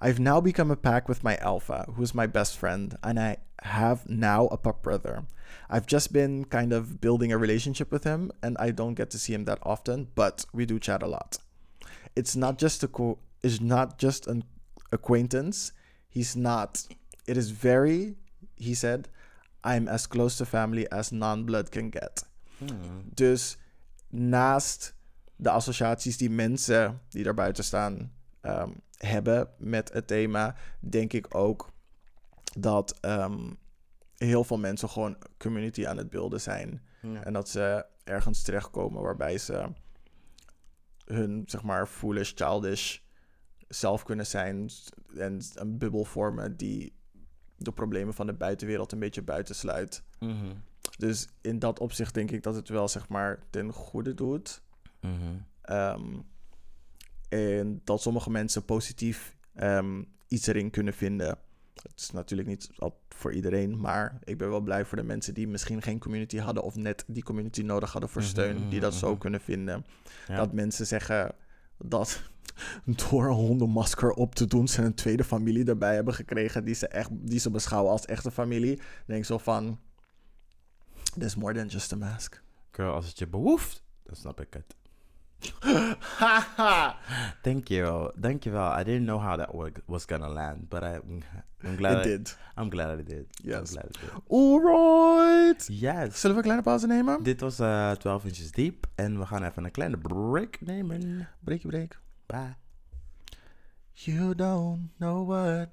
I've 0.01 0.19
now 0.19 0.41
become 0.41 0.71
a 0.71 0.75
pack 0.75 1.07
with 1.07 1.23
my 1.23 1.37
alpha, 1.37 1.85
who 1.95 2.03
is 2.03 2.13
my 2.13 2.27
best 2.27 2.57
friend, 2.57 2.95
and 3.01 3.19
I 3.19 3.37
have 3.61 4.09
now 4.09 4.47
a 4.47 4.57
pup 4.57 4.83
brother. 4.83 5.25
I've 5.69 5.85
just 5.85 6.11
been 6.11 6.45
kind 6.45 6.73
of 6.73 6.99
building 6.99 7.31
a 7.31 7.37
relationship 7.37 7.91
with 7.91 8.03
him, 8.03 8.31
and 8.41 8.57
I 8.59 8.71
don't 8.71 8.95
get 8.95 9.09
to 9.11 9.19
see 9.19 9.33
him 9.33 9.45
that 9.45 9.59
often, 9.63 10.07
but 10.15 10.45
we 10.53 10.65
do 10.65 10.79
chat 10.79 11.01
a 11.01 11.07
lot. 11.07 11.37
It's 12.15 12.35
not 12.35 12.59
just 12.59 12.83
a 12.83 12.87
co- 12.87 13.19
it's 13.41 13.59
not 13.61 13.97
just 13.97 14.27
an 14.27 14.43
acquaintance. 14.91 15.71
He's 16.09 16.35
not. 16.35 16.83
It 17.27 17.37
is 17.37 17.51
very. 17.51 18.15
He 18.55 18.75
said, 18.75 19.07
"I'm 19.63 19.87
as 19.87 20.07
close 20.07 20.37
to 20.37 20.45
family 20.45 20.87
as 20.91 21.11
non-blood 21.11 21.71
can 21.71 21.89
get." 21.89 22.23
Hmm. 22.59 23.09
Dus 23.15 23.57
naast 24.09 24.93
de 25.35 25.49
associaties 25.49 26.17
die 26.17 26.29
mensen 26.29 26.99
die 27.09 27.23
daar 27.23 27.33
buiten 27.33 27.63
staan 27.63 28.11
ehm, 28.41 28.69
hebben 29.05 29.49
met 29.57 29.93
het 29.93 30.07
thema, 30.07 30.55
denk 30.79 31.13
ik 31.13 31.35
ook 31.35 31.71
dat 32.59 32.99
ehm, 32.99 33.51
heel 34.17 34.43
veel 34.43 34.57
mensen 34.57 34.89
gewoon 34.89 35.17
community 35.37 35.87
aan 35.87 35.97
het 35.97 36.09
beelden 36.09 36.41
zijn. 36.41 36.81
Ja. 37.01 37.23
En 37.23 37.33
dat 37.33 37.49
ze 37.49 37.85
ergens 38.03 38.41
terechtkomen 38.41 39.01
waarbij 39.01 39.37
ze 39.37 39.67
hun, 41.05 41.43
zeg 41.45 41.63
maar, 41.63 41.87
foolish, 41.87 42.31
childish 42.35 42.97
zelf 43.67 44.03
kunnen 44.03 44.25
zijn. 44.25 44.69
En 45.17 45.41
een 45.53 45.77
bubbel 45.77 46.03
vormen 46.03 46.57
die 46.57 46.93
de 47.57 47.71
problemen 47.71 48.13
van 48.13 48.25
de 48.25 48.33
buitenwereld 48.33 48.91
een 48.91 48.99
beetje 48.99 49.21
buitensluit. 49.21 50.03
Mhm. 50.19 50.53
Dus 50.97 51.27
in 51.41 51.59
dat 51.59 51.79
opzicht 51.79 52.13
denk 52.13 52.31
ik 52.31 52.43
dat 52.43 52.55
het 52.55 52.69
wel 52.69 52.87
zeg 52.87 53.09
maar 53.09 53.39
ten 53.49 53.73
goede 53.73 54.13
doet. 54.13 54.61
Ehm, 55.61 56.19
en 57.33 57.81
dat 57.83 58.01
sommige 58.01 58.29
mensen 58.29 58.65
positief 58.65 59.35
ehm, 59.53 60.03
iets 60.27 60.47
erin 60.47 60.69
kunnen 60.69 60.93
vinden. 60.93 61.27
Het 61.73 61.99
is 61.99 62.11
natuurlijk 62.11 62.49
niet 62.49 62.69
voor 63.09 63.33
iedereen, 63.33 63.79
maar 63.79 64.19
ik 64.23 64.37
ben 64.37 64.49
wel 64.49 64.61
blij 64.61 64.85
voor 64.85 64.97
de 64.97 65.03
mensen 65.03 65.33
die 65.33 65.47
misschien 65.47 65.81
geen 65.81 65.99
community 65.99 66.37
hadden 66.37 66.63
of 66.63 66.75
net 66.75 67.03
die 67.07 67.23
community 67.23 67.61
nodig 67.61 67.91
hadden 67.91 68.09
voor 68.09 68.21
Mhm, 68.21 68.29
steun, 68.29 68.69
die 68.69 68.79
dat 68.79 68.93
zo 68.93 69.09
mhm. 69.09 69.19
kunnen 69.19 69.41
vinden. 69.41 69.85
Ja. 70.27 70.35
Dat 70.35 70.53
mensen 70.53 70.87
zeggen 70.87 71.35
dat 71.77 72.21
door 73.09 73.25
een 73.25 73.33
hondenmasker 73.33 74.11
op 74.11 74.35
te 74.35 74.47
doen, 74.47 74.67
ze 74.67 74.81
een 74.81 74.93
tweede 74.93 75.23
familie 75.23 75.65
erbij 75.65 75.95
hebben 75.95 76.13
gekregen 76.13 76.65
die 76.65 76.75
ze, 76.75 76.87
echt, 76.87 77.09
die 77.11 77.39
ze 77.39 77.49
beschouwen 77.49 77.91
als 77.91 78.05
echte 78.05 78.31
familie. 78.31 78.75
Dan 78.75 78.85
denk 79.05 79.19
ik 79.19 79.25
zo 79.25 79.37
van, 79.37 79.79
there's 81.17 81.35
more 81.35 81.53
than 81.53 81.67
just 81.67 81.93
a 81.93 81.95
mask. 81.95 82.41
Girl, 82.71 82.93
als 82.93 83.07
het 83.07 83.17
je 83.19 83.27
behoeft, 83.27 83.83
dan 84.03 84.15
snap 84.15 84.41
ik 84.41 84.53
het. 84.53 84.75
Thank 87.43 87.69
you. 87.69 88.11
Thank 88.21 88.45
you. 88.45 88.57
I 88.57 88.83
didn't 88.83 89.05
know 89.05 89.19
how 89.19 89.35
that 89.37 89.53
wa- 89.53 89.69
was 89.87 90.05
gonna 90.05 90.29
land, 90.29 90.69
but 90.69 90.83
I, 90.83 90.99
I'm 91.63 91.75
glad. 91.75 91.93
it 91.97 91.99
I, 91.99 92.03
did. 92.03 92.35
I'm 92.57 92.69
glad 92.69 92.99
I 92.99 93.03
did. 93.03 93.25
I'm 93.43 93.49
Yes. 93.49 93.71
glad 93.71 93.85
I 93.85 93.91
did. 93.99 94.09
Alright. 94.29 95.67
Yes. 95.69 96.19
Zullen 96.19 96.35
we 96.35 96.41
een 96.41 96.41
kleine 96.43 96.61
pauze 96.61 96.87
nemen? 96.87 97.23
Dit 97.23 97.39
was 97.41 97.59
eh 97.59 97.91
12 97.91 98.25
inches 98.25 98.51
diep 98.51 98.85
en 98.95 99.19
we 99.19 99.25
gaan 99.25 99.43
even 99.43 99.63
een 99.63 99.71
kleine 99.71 99.97
break 99.97 100.61
nemen. 100.61 101.27
Breekje 101.39 101.67
break. 101.67 101.99
Bye. 102.25 102.55
You 103.91 104.35
don't 104.35 104.89
know 104.97 105.27
what 105.27 105.69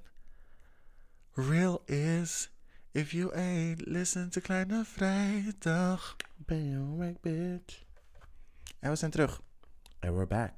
real 1.33 1.81
is 1.85 2.51
if 2.91 3.11
you 3.11 3.31
ain't 3.33 3.87
listen 3.87 4.29
to 4.29 4.41
Kleine 4.41 4.83
Vrijdag. 4.85 6.15
Bam, 6.45 7.17
bitch. 7.21 7.83
En 8.79 8.89
we 8.89 8.95
zijn 8.95 9.11
terug. 9.11 9.41
And 10.01 10.13
we're 10.15 10.27
back. 10.27 10.51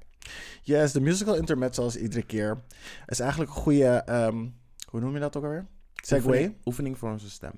Yes, 0.62 0.92
de 0.92 1.00
musical 1.00 1.34
internet 1.34 1.74
zoals 1.74 1.96
iedere 1.96 2.22
keer. 2.22 2.62
is 3.06 3.20
eigenlijk 3.20 3.50
een 3.50 3.56
goede, 3.56 4.02
ehm, 4.06 4.46
hoe 4.88 5.00
noem 5.00 5.14
je 5.14 5.20
dat 5.20 5.36
ook 5.36 5.44
alweer? 5.44 5.66
Segway. 5.94 6.36
Oefening, 6.36 6.56
oefening 6.64 6.98
voor 6.98 7.10
onze 7.10 7.30
stem. 7.30 7.52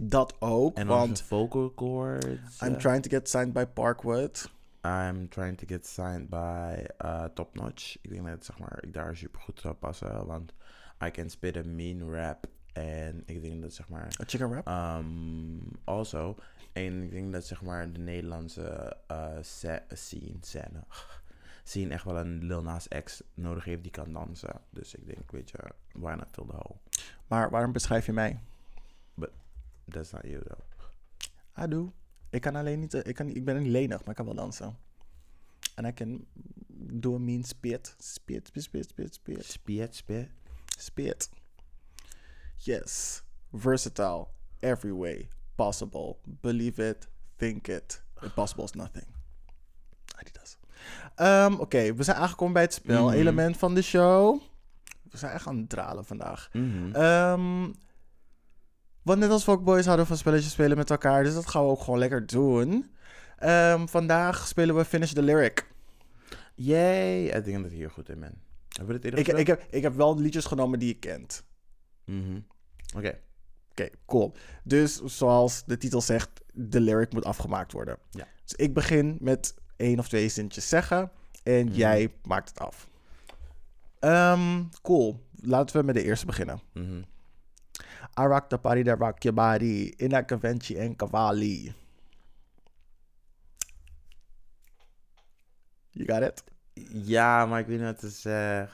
Dat 0.00 0.40
ook, 0.40 0.76
En 0.76 0.86
want 0.86 1.10
onze 1.10 1.24
vocal 1.24 1.74
cords. 1.74 2.60
I'm 2.62 2.78
trying 2.78 3.02
to 3.02 3.10
get 3.10 3.28
signed 3.28 3.52
by 3.52 3.64
Parkwood. 3.64 4.50
I'm 4.86 5.28
trying 5.28 5.58
to 5.58 5.66
get 5.66 5.86
signed 5.86 6.28
by 6.28 6.84
uh, 7.04 7.24
Top 7.24 7.54
Notch. 7.54 7.96
Ik 8.00 8.10
denk 8.10 8.26
dat 8.26 8.44
zeg 8.44 8.58
maar, 8.58 8.78
ik 8.80 8.92
daar 8.92 9.16
super 9.16 9.40
goed 9.40 9.60
zou 9.60 9.74
passen. 9.74 10.26
Want 10.26 10.52
I 11.04 11.10
can 11.10 11.30
spit 11.30 11.56
a 11.56 11.62
mean 11.64 12.10
rap. 12.10 12.46
En 12.72 13.22
ik 13.26 13.42
denk 13.42 13.62
dat 13.62 13.72
zeg 13.72 13.88
maar. 13.88 14.06
A 14.20 14.24
chicken 14.26 14.52
rap? 14.52 14.68
Um, 14.98 15.70
also. 15.84 16.36
En 16.74 17.02
ik 17.02 17.10
denk 17.10 17.32
dat 17.32 17.44
zeg 17.46 17.62
maar 17.62 17.92
de 17.92 17.98
Nederlandse 17.98 18.96
uh, 19.10 19.38
scene, 19.42 20.36
scène, 20.40 20.84
scene 21.64 21.92
echt 21.92 22.04
wel 22.04 22.16
een 22.16 22.44
Lil 22.44 22.62
Nas 22.62 22.88
X 23.04 23.22
nodig 23.34 23.64
heeft 23.64 23.82
die 23.82 23.92
kan 23.92 24.12
dansen. 24.12 24.60
Dus 24.70 24.94
ik 24.94 25.06
denk, 25.06 25.30
weet 25.30 25.50
je, 25.50 25.58
why 25.92 26.14
not 26.14 26.26
fill 26.30 26.46
the 26.46 26.56
hole? 26.56 26.76
Maar 27.26 27.50
waarom 27.50 27.72
beschrijf 27.72 28.06
je 28.06 28.12
mij? 28.12 28.40
That's 29.90 30.12
not 30.12 30.24
you 30.24 30.42
though. 30.42 30.64
I 31.56 31.68
do. 31.68 31.92
Ik 32.30 32.40
kan 32.40 32.56
alleen 32.56 32.80
niet, 32.80 32.94
eh, 32.94 33.00
ik, 33.04 33.14
kan, 33.14 33.28
ik 33.28 33.44
ben 33.44 33.62
niet 33.62 33.70
lenig, 33.70 33.98
maar 33.98 34.08
ik 34.08 34.14
kan 34.14 34.24
wel 34.24 34.34
dansen. 34.34 34.76
En 35.74 35.84
I 35.84 35.92
can 35.92 36.26
do 36.68 37.14
a 37.14 37.18
mean 37.18 37.42
spit. 37.42 37.94
Spit, 37.98 38.46
spit, 38.46 38.62
spit, 38.62 38.88
spit, 38.88 39.14
spit. 39.14 39.44
Spit, 39.44 39.94
spit. 39.94 40.30
Spit. 40.78 41.30
Yes. 42.56 43.22
Versatile. 43.52 44.26
Every 44.58 44.92
way. 44.92 45.28
Possible. 45.54 46.16
Believe 46.24 46.88
it. 46.88 47.08
Think 47.36 47.68
it. 47.68 48.02
Impossible 48.22 48.64
is 48.64 48.72
nothing. 48.72 49.06
Adidas. 50.16 50.56
Ehm, 51.14 51.54
Oké, 51.54 51.94
we 51.94 52.02
zijn 52.02 52.16
aangekomen 52.16 52.52
bij 52.52 52.62
het 52.62 52.72
spel-element 52.74 53.56
van 53.56 53.74
de 53.74 53.82
show. 53.82 54.40
We 55.10 55.18
zijn 55.18 55.32
echt 55.32 55.46
aan 55.46 55.56
het 55.56 55.68
dralen 55.68 56.04
vandaag. 56.04 56.48
Mhm. 56.52 56.94
Ehm 56.94 57.72
want 59.04 59.18
net 59.18 59.30
als 59.30 59.42
Fuckboys 59.42 59.84
houden 59.84 60.04
we 60.04 60.10
van 60.10 60.20
spelletjes 60.20 60.52
spelen 60.52 60.76
met 60.76 60.90
elkaar. 60.90 61.24
Dus 61.24 61.34
dat 61.34 61.46
gaan 61.46 61.62
we 61.64 61.70
ook 61.70 61.80
gewoon 61.80 61.98
lekker 61.98 62.26
doen. 62.26 62.90
Ehm, 63.38 63.86
vandaag 63.86 64.46
spelen 64.46 64.76
we 64.76 64.84
Finish 64.84 65.12
the 65.12 65.22
Lyric. 65.22 65.66
Yay! 66.54 67.24
Ik 67.24 67.44
denk 67.44 67.56
dat 67.62 67.66
ik 67.70 67.76
hier 67.76 67.90
goed 67.90 68.08
in 68.08 68.20
ben. 68.20 68.42
Hebben 68.68 68.94
we 68.94 69.00
dit 69.00 69.04
eerder 69.04 69.34
Ik, 69.34 69.38
ik, 69.38 69.46
heb, 69.46 69.66
ik 69.70 69.82
heb 69.82 69.94
wel 69.94 70.18
liedjes 70.18 70.44
genomen 70.44 70.78
die 70.78 70.88
je 70.88 70.98
kent. 70.98 71.44
Mhm. 72.04 72.40
Oké. 72.96 73.18
Oké, 73.74 73.88
cool. 74.06 74.34
Dus 74.64 75.00
zoals 75.02 75.64
de 75.64 75.76
titel 75.76 76.00
zegt, 76.00 76.30
de 76.52 76.80
lyric 76.80 77.12
moet 77.12 77.24
afgemaakt 77.24 77.72
worden. 77.72 77.98
Ja. 78.10 78.26
Dus 78.42 78.52
ik 78.52 78.74
begin 78.74 79.16
met 79.20 79.54
één 79.76 79.98
of 79.98 80.08
twee 80.08 80.28
zintjes 80.28 80.68
zeggen 80.68 81.10
en 81.42 81.64
Mhm. 81.66 81.74
jij 81.74 82.14
maakt 82.22 82.48
het 82.48 82.58
af. 82.58 82.88
Ehm, 83.98 84.62
cool. 84.82 85.26
Laten 85.40 85.76
we 85.76 85.82
met 85.82 85.94
de 85.94 86.02
eerste 86.04 86.26
beginnen. 86.26 86.60
Mhm. 86.72 86.98
I 88.20 88.22
rock 88.22 88.48
the 88.48 88.58
party 88.58 88.82
that 88.82 88.98
rock 88.98 89.22
your 89.22 89.36
body 89.36 89.92
in 89.96 90.08
that 90.08 90.44
en 90.74 90.96
Cavalli. 90.96 91.74
You 95.90 96.12
got 96.12 96.22
it? 96.22 96.44
Ja, 96.92 97.46
maar 97.46 97.60
ik 97.60 97.66
weet 97.66 97.76
niet 97.78 97.86
wat 97.86 97.98
te 97.98 98.08
zeggen. 98.08 98.68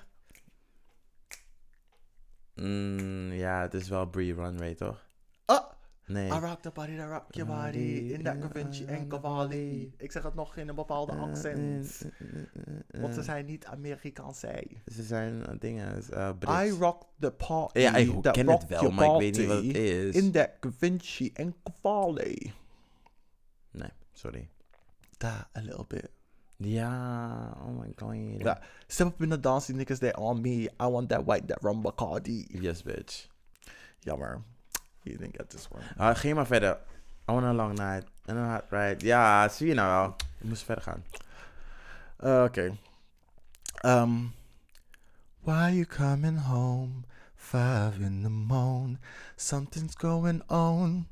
Mm, 2.60 3.32
ja, 3.32 3.60
het 3.60 3.74
is 3.74 3.88
wel 3.88 4.06
Bree 4.06 4.34
Runway, 4.34 4.74
toch? 4.74 5.06
Ah! 5.44 5.64
Nee. 6.06 6.26
I 6.26 6.30
rock 6.38 6.60
the 6.62 6.70
party 6.70 6.96
that 6.96 7.08
rock 7.08 7.24
your 7.34 7.50
body 7.50 8.12
in 8.12 8.22
that 8.22 8.38
Cavenci 8.38 8.84
en 8.84 9.08
Cavalli. 9.08 9.94
Ik 9.96 10.12
zeg 10.12 10.22
het 10.22 10.34
nog 10.34 10.56
in 10.56 10.68
een 10.68 10.74
bepaalde 10.74 11.12
Eh, 11.12 11.22
accent. 11.22 12.02
eh, 12.18 13.00
Want 13.00 13.14
ze 13.14 13.20
eh, 13.20 13.26
zijn 13.26 13.44
niet 13.46 13.66
Amerikaans. 13.66 14.40
Ze 14.40 15.02
zijn 15.02 15.46
eh, 15.46 15.54
dingen, 15.58 16.04
Brits. 16.38 16.62
I 16.62 16.70
rock 16.78 17.02
the 17.18 17.30
party. 17.30 17.78
ja, 17.78 17.96
ik 17.96 18.22
ken 18.32 18.48
het 18.48 18.66
wel, 18.66 18.90
maar 18.90 19.10
ik 19.12 19.18
weet 19.18 19.36
niet 19.38 19.46
wat 19.46 19.64
het 19.64 19.76
is. 19.76 20.14
In 20.14 20.30
that 20.32 20.50
Cavenci 20.60 21.30
en 21.34 21.54
Cavalli. 21.62 22.52
Nee, 23.70 23.90
sorry. 24.12 24.48
Da, 25.18 25.48
a 25.56 25.60
little 25.60 25.84
bit. 25.88 26.10
Ja, 26.62 27.56
oh 27.64 27.80
my 27.80 27.92
god. 27.96 28.42
Ja. 28.42 28.60
Step 28.86 29.06
up 29.06 29.22
in 29.22 29.30
the 29.30 29.40
dance, 29.40 29.72
niggas 29.72 29.98
they 29.98 30.12
on 30.12 30.40
me. 30.40 30.68
I 30.78 30.86
want 30.86 31.08
that 31.08 31.24
white, 31.24 31.46
that 31.48 31.62
rum 31.62 31.82
Bacardi. 31.82 32.46
Yes, 32.48 32.82
bitch. 32.82 33.28
Jammer. 34.04 34.42
You 35.04 35.16
didn't 35.16 35.36
get 35.38 35.48
this 35.50 35.68
one. 35.70 35.82
Ah, 35.96 36.14
ging 36.14 36.34
maar 36.34 36.46
verder. 36.46 36.78
I 37.28 37.32
want 37.32 37.46
a 37.46 37.52
long 37.52 37.74
night. 37.74 38.04
And 38.26 38.38
a 38.38 38.48
hot 38.48 38.64
ride. 38.70 39.06
Ja, 39.06 39.48
zie 39.48 39.66
je 39.68 39.74
nou 39.74 39.88
wel. 39.88 40.16
Moest 40.38 40.62
verder 40.62 40.84
gaan. 40.84 41.04
Uh, 42.24 42.42
okay. 42.42 42.78
Um, 43.84 44.32
why 45.40 45.70
you 45.70 45.86
coming 45.86 46.38
home? 46.38 47.04
Five 47.34 48.00
in 48.00 48.22
the 48.22 48.28
morning. 48.28 48.98
Something's 49.36 49.94
going 49.96 50.42
on. 50.48 51.06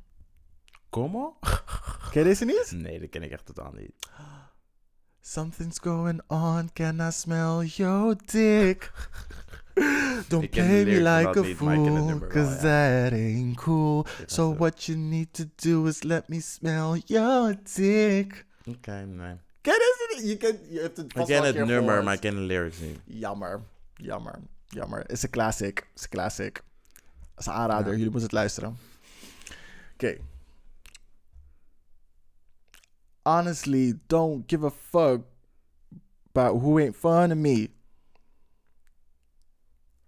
Como? 0.91 1.37
Ken 2.11 2.23
je 2.23 2.25
deze 2.25 2.45
niet? 2.45 2.73
Nee, 2.75 3.01
dat 3.01 3.09
ken 3.09 3.23
ik 3.23 3.31
echt 3.31 3.47
totaal 3.47 3.73
niet. 3.73 3.93
Something's 5.29 5.79
going 5.79 6.23
on. 6.31 6.71
Can 6.75 7.03
I 7.03 7.11
smell 7.11 7.63
your 7.63 8.15
dick? 8.15 8.91
Don't 10.31 10.51
play 10.51 10.87
me 10.87 11.01
like 11.01 11.37
a 11.37 11.43
niet, 11.43 11.59
fool, 11.59 12.21
cause 12.33 12.63
that 12.63 13.13
ain't 13.13 13.59
cool. 13.59 14.07
So 14.27 14.49
what 14.49 14.89
you 14.89 14.97
need 14.97 15.35
to 15.35 15.45
do 15.45 15.87
is 15.87 16.03
let 16.07 16.31
me 16.31 16.41
smell 16.41 16.97
your 17.09 17.55
dick. 17.77 18.47
Oké, 18.67 19.05
nee. 19.05 19.37
Ken 19.61 19.75
je? 19.75 20.21
Je, 20.25 20.37
kent, 20.37 20.59
je 20.71 20.81
hebt 20.81 20.97
het 20.97 21.17
Ik 21.17 21.25
ken 21.27 21.43
het 21.43 21.55
nummer, 21.55 21.77
gehoord. 21.77 22.05
maar 22.05 22.15
ik 22.15 22.21
ken 22.21 22.35
de 22.35 22.41
lyrics 22.41 22.79
niet. 22.79 22.99
Jammer, 23.05 23.61
jammer, 23.95 24.39
jammer. 24.67 25.11
Is 25.11 25.23
een 25.23 25.31
classic. 25.31 25.87
Is 25.95 26.03
een 26.03 26.09
classic. 26.09 26.63
Is 27.37 27.47
een 27.47 27.53
aanrader. 27.53 27.87
Ja. 27.87 27.93
Jullie 27.93 28.11
moeten 28.11 28.23
het 28.23 28.33
luisteren. 28.33 28.79
Oké. 29.93 30.17
Honestly, 33.29 33.93
don't 34.09 34.47
give 34.47 34.65
a 34.65 34.71
fuck 34.71 35.21
about 36.35 36.63
who 36.63 36.79
ain't 36.79 36.97
fun 36.97 37.31
of 37.31 37.37
me. 37.37 37.69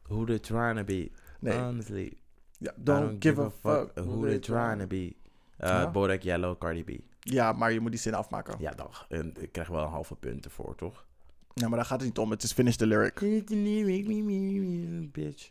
Who 0.08 0.24
they 0.24 0.38
trying 0.38 0.76
to 0.76 0.84
be? 0.84 1.12
Nee, 1.42 1.52
Honestly. 1.52 2.16
ja, 2.58 2.72
don't, 2.82 3.20
give, 3.20 3.38
a 3.38 3.50
fuck 3.50 3.98
who 3.98 4.26
they 4.26 4.38
trying 4.38 4.78
to 4.78 4.86
be. 4.86 5.16
Uh? 5.62 5.92
Bodak 5.92 6.24
Yellow, 6.24 6.54
Cardi 6.54 6.82
B. 6.82 6.90
Ja, 7.20 7.52
maar 7.52 7.72
je 7.72 7.80
moet 7.80 7.90
die 7.90 8.00
zin 8.00 8.14
afmaken. 8.14 8.54
Ja. 8.58 8.70
Ja, 8.70 8.76
dag. 8.76 9.06
En 9.08 9.34
ik 9.40 9.52
krijg 9.52 9.68
wel 9.68 9.82
een 9.82 9.90
halve 9.90 10.14
punt 10.14 10.44
ervoor, 10.44 10.74
toch? 10.74 11.04
maar 11.54 11.70
daar 11.70 11.84
gaat 11.84 12.00
het 12.00 12.08
niet 12.08 12.18
om. 12.18 12.30
Het 12.30 12.42
is 12.42 12.52
finish 12.52 12.76
the 12.76 12.86
lyric. 12.86 13.20
Bitch. 15.12 15.50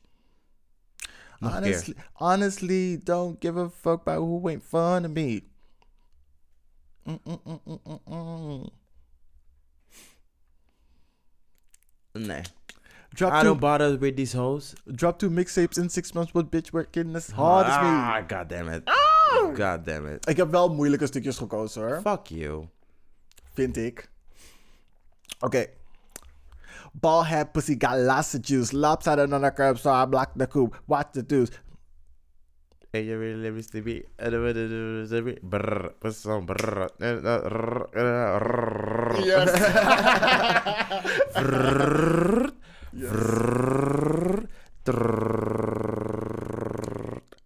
Honestly, 1.39 1.95
honestly, 2.13 2.99
don't 3.03 3.37
give 3.39 3.59
a 3.59 3.69
fuck 3.69 3.99
about 3.99 4.17
who 4.17 4.47
ain't 4.47 4.63
fun 4.63 5.05
of 5.05 5.11
me. 5.11 5.48
Mm, 7.07 7.19
mm, 7.25 7.99
mm, 8.07 8.69
nah. 12.15 12.43
Drop 13.15 13.33
I 13.33 13.41
do 13.41 13.49
don't 13.49 13.59
bother 13.59 13.97
with 13.97 14.15
these 14.15 14.33
hoes. 14.33 14.75
Drop 14.91 15.17
two 15.17 15.29
mixtapes 15.29 15.77
in 15.77 15.89
six 15.89 16.13
months. 16.13 16.31
but 16.31 16.51
bitch 16.51 16.71
working 16.71 17.15
as 17.15 17.31
ah, 17.31 17.35
hard 17.35 17.65
as 17.67 17.77
me. 17.81 17.89
Ah, 17.89 18.21
god 18.27 18.47
damn 18.47 18.69
it. 18.69 18.83
Ah! 18.87 19.51
God 19.55 19.85
damn 19.85 20.07
it. 20.07 20.29
Ik 20.29 20.37
heb 20.37 20.51
wel 20.51 20.69
moeilijke 20.73 21.05
stukjes 21.05 21.37
gekozen 21.37 21.81
hoor. 21.81 22.01
Fuck 22.01 22.27
you. 22.27 22.67
Vind 23.53 23.77
ik. 23.77 24.09
Oké. 25.39 25.45
Okay. 25.45 25.67
Ball 26.93 27.23
head 27.23 27.51
pussy 27.51 27.75
got 27.77 27.97
lots 27.97 28.35
of 28.35 28.41
juice. 28.41 28.75
Lopsided 28.75 29.33
on 29.33 29.41
the 29.41 29.51
curb, 29.51 29.77
so 29.77 29.91
I 29.91 30.05
blocked 30.05 30.37
the 30.37 30.47
coupe. 30.47 30.75
Watch 30.85 31.11
the 31.11 31.25
dudes. 31.25 31.51
En 32.91 33.05
you 33.05 33.19
really 33.19 33.37
let 33.43 33.53
me 33.53 33.61
sleepy. 33.61 34.03
And 34.17 34.33
I'm 34.33 34.41
gonna. 34.49 35.05
Brrr. 35.45 35.93
Put 35.99 36.15
some 36.15 36.47
brrr. 36.47 36.89
Yes. 39.23 39.49
brrr. 41.37 42.49
Brrr. 42.97 44.47
Brrr. 44.85 46.09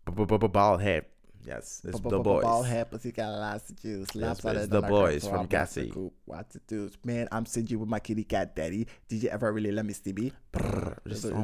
Brrr. 0.08 0.52
Bald 0.54 0.82
head. 0.82 1.13
Yes, 1.46 1.82
it's 1.84 2.00
the 2.00 2.20
boys. 2.20 2.44
Ball 2.44 2.64
happens. 2.64 3.04
He 3.04 3.12
got 3.12 3.32
lots 3.32 3.70
of 3.70 3.82
juice. 3.82 4.16
Lots 4.16 4.44
yes, 4.44 4.56
it's 4.56 4.68
the 4.68 4.82
boys 4.82 5.28
from 5.28 5.48
Cassie. 5.48 5.92
What 6.26 6.50
to 6.52 6.60
do, 6.68 6.90
man? 7.04 7.28
I'm 7.32 7.46
sitting 7.46 7.80
with 7.80 7.90
my 7.90 8.00
kitty 8.00 8.24
cat 8.24 8.56
daddy. 8.56 8.88
Did 9.10 9.24
you 9.24 9.30
ever 9.30 9.52
really 9.52 9.72
let 9.72 9.86
me 9.86 9.94
see 9.94 10.14
me? 10.14 10.32
Mm-hmm, 10.56 11.40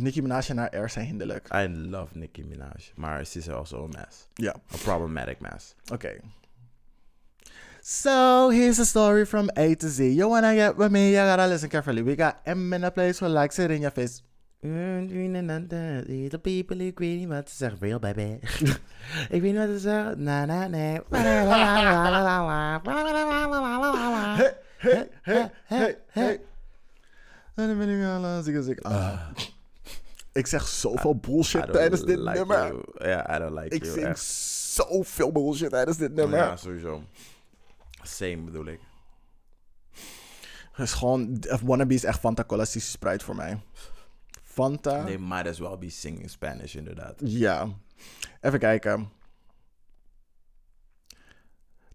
Nicki 0.00 0.22
Minaj 0.22 0.50
and 0.50 0.58
her 0.58 0.68
air 0.72 0.88
zijn 0.88 1.06
hinderlijk. 1.06 1.48
I 1.52 1.66
love 1.66 2.14
Nicki 2.14 2.42
Minaj, 2.42 2.92
but 2.96 3.26
she's 3.28 3.48
also 3.48 3.84
a 3.84 3.88
mess. 3.88 4.26
Yeah, 4.38 4.54
a 4.72 4.78
problematic 4.78 5.40
mess. 5.40 5.74
Okay. 5.92 6.20
So 7.82 8.50
here's 8.50 8.80
a 8.80 8.84
story 8.84 9.24
from 9.26 9.50
A 9.56 9.74
to 9.76 9.88
Z. 9.88 10.10
You 10.10 10.28
wanna 10.28 10.54
get 10.54 10.76
with 10.76 10.90
me? 10.90 11.10
You 11.10 11.16
gotta 11.16 11.46
listen 11.46 11.68
carefully. 11.68 12.02
We 12.02 12.16
got 12.16 12.40
M 12.46 12.72
in 12.72 12.84
a 12.84 12.90
place 12.90 13.20
who 13.20 13.28
likes 13.28 13.58
it 13.58 13.70
in 13.70 13.82
your 13.82 13.92
face. 13.92 14.22
Little 14.60 16.38
people, 16.38 16.86
ik 16.86 16.98
weet 16.98 17.18
niet 17.18 17.28
wat 17.28 17.50
ze 17.50 17.56
zeggen. 17.56 17.78
Real 17.80 17.98
baby. 17.98 18.38
ik 19.30 19.40
weet 19.40 19.42
niet 19.42 19.56
wat 19.56 19.68
ze 19.68 19.78
zeggen. 19.78 20.22
Na, 20.22 20.44
na, 20.44 20.66
nee. 20.66 21.00
Hey, 21.10 21.28
hey, 24.78 25.08
hey, 25.22 25.50
hey, 25.64 25.98
hey. 26.06 26.40
En 27.54 27.78
ben 27.78 27.88
ik 27.88 28.06
al 28.06 28.38
ik 28.38 28.62
zeg. 28.62 29.32
Ik 30.32 30.46
zeg 30.46 30.66
zoveel 30.66 31.16
bullshit 31.16 31.72
tijdens 31.72 32.04
dit 32.04 32.18
nummer. 32.18 32.74
Ja, 32.98 33.36
I 33.36 33.38
don't 33.38 33.54
like 33.54 33.74
ik. 33.74 33.84
Ik 33.84 33.90
zing 33.90 34.18
zoveel 34.18 35.32
bullshit 35.32 35.70
tijdens 35.70 35.96
dit 35.96 36.14
nummer. 36.14 36.38
Ja, 36.38 36.56
sowieso. 36.56 37.02
Same 38.02 38.36
bedoel 38.36 38.66
ik. 38.66 38.80
Het 40.72 40.86
is 40.86 40.92
gewoon... 40.92 41.42
Wannabe 41.62 41.94
is 41.94 42.04
echt 42.04 42.20
fantacolistische 42.20 42.90
Sprite 42.90 43.24
voor 43.24 43.36
mij. 43.36 43.60
Fanta. 44.56 45.04
They 45.04 45.18
might 45.18 45.46
as 45.46 45.60
well 45.60 45.76
be 45.76 45.90
singing 45.90 46.28
Spanish, 46.28 46.76
inderdaad. 46.76 47.14
Ja. 47.20 47.68
Even 48.42 48.60
kijken. 48.60 49.06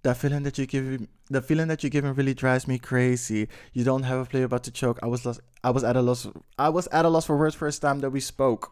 That 0.03 0.17
feeling 0.17 0.43
that 0.43 0.57
you 0.57 0.65
give 0.65 1.07
the 1.29 1.41
feeling 1.41 1.67
that 1.67 1.83
you 1.83 1.89
give 1.89 2.03
me 2.03 2.11
really 2.11 2.33
drives 2.33 2.67
me 2.67 2.79
crazy. 2.79 3.47
You 3.73 3.83
don't 3.83 4.03
have 4.03 4.19
a 4.19 4.25
play 4.25 4.41
about 4.41 4.63
to 4.63 4.71
choke. 4.71 4.99
I 5.03 5.07
was 5.07 5.25
lost 5.25 5.41
I 5.63 5.69
was 5.69 5.83
at 5.83 5.95
a 5.95 6.01
loss 6.01 6.27
I 6.57 6.69
was 6.69 6.87
at 6.87 7.05
a 7.05 7.09
loss 7.09 7.25
for 7.25 7.37
words 7.37 7.55
first 7.55 7.81
time 7.81 7.99
that 7.99 8.09
we 8.09 8.19
spoke. 8.19 8.71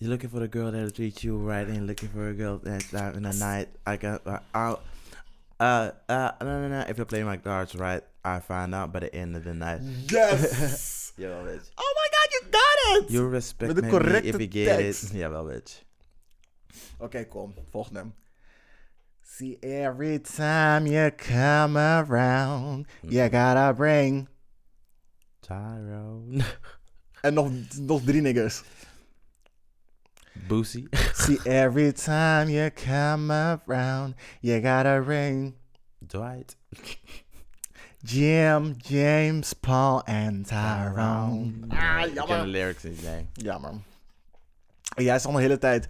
You're 0.00 0.10
looking 0.10 0.30
for 0.30 0.40
the 0.40 0.48
girl 0.48 0.72
that'll 0.72 0.90
treat 0.90 1.22
you 1.24 1.36
right 1.36 1.66
and 1.66 1.86
looking 1.86 2.08
for 2.08 2.28
a 2.28 2.34
girl 2.34 2.58
that's 2.62 2.92
out 2.92 3.14
in 3.14 3.22
the 3.22 3.32
night. 3.32 3.68
I 3.86 3.96
got 3.96 4.26
uh, 4.26 4.40
out 4.52 4.82
uh 5.60 5.92
uh 6.08 6.32
no 6.42 6.60
no 6.62 6.68
no 6.68 6.80
if 6.88 6.96
you're 6.98 7.06
playing 7.06 7.26
my 7.26 7.36
cards 7.36 7.74
right, 7.76 8.02
I 8.24 8.40
find 8.40 8.74
out 8.74 8.92
by 8.92 9.00
the 9.00 9.14
end 9.14 9.36
of 9.36 9.44
the 9.44 9.54
night. 9.54 9.80
Yes 10.10 11.04
Jawel, 11.16 11.44
weet. 11.44 11.70
Oh 11.76 11.94
my 11.96 12.08
god, 12.12 12.28
you 12.32 12.40
got 12.50 13.02
it! 13.02 13.10
You 13.10 13.28
respect 13.28 13.74
Met 13.74 13.82
de 13.82 13.90
correcte 13.90 14.36
me. 14.36 14.44
It. 14.44 15.10
Jawel, 15.12 15.44
weet. 15.44 15.84
Oké, 16.98 17.26
okay, 17.28 17.52
volg 17.70 17.90
hem 17.92 18.14
See, 19.22 19.58
every 19.62 20.18
time 20.18 20.86
you 20.86 21.10
come 21.10 21.76
around, 21.76 22.86
hmm. 23.02 23.10
you 23.10 23.28
gotta 23.28 23.74
bring... 23.74 24.28
Tyrone. 25.42 26.44
en 27.22 27.34
nog, 27.34 27.50
nog 27.78 28.02
drie 28.02 28.20
niggers. 28.20 28.62
Boosie. 30.48 30.88
See, 31.12 31.38
every 31.44 31.92
time 31.92 32.48
you 32.48 32.70
come 32.70 33.30
around, 33.30 34.14
you 34.40 34.60
gotta 34.60 35.02
ring... 35.02 35.54
Dwight. 36.06 36.56
Jim, 38.06 38.74
James, 38.78 39.52
Paul 39.52 40.04
en 40.04 40.42
Tyrone. 40.42 41.52
Ah, 41.68 41.78
jammer. 41.78 42.06
Ik 42.06 42.24
ken 42.26 42.40
de 42.40 42.46
lyrics 42.46 42.82
niet, 42.82 43.02
nee. 43.02 43.28
Jammer. 43.32 43.72
En 44.94 45.04
jij 45.04 45.18
zong 45.18 45.34
de 45.34 45.40
hele 45.40 45.58
tijd... 45.58 45.88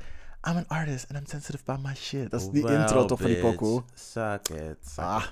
I'm 0.49 0.57
an 0.57 0.69
artist 0.69 1.07
and 1.09 1.19
I'm 1.19 1.27
sensitive 1.27 1.63
about 1.67 1.87
my 1.87 1.95
shit. 1.95 2.31
Dat 2.31 2.41
is 2.41 2.49
die 2.51 2.73
intro 2.73 3.05
toch 3.05 3.21
van 3.21 3.31
die 3.31 3.41
pokoe. 3.41 3.83
Suck 3.95 4.49
it. 4.49 4.93
Ah, 4.97 5.25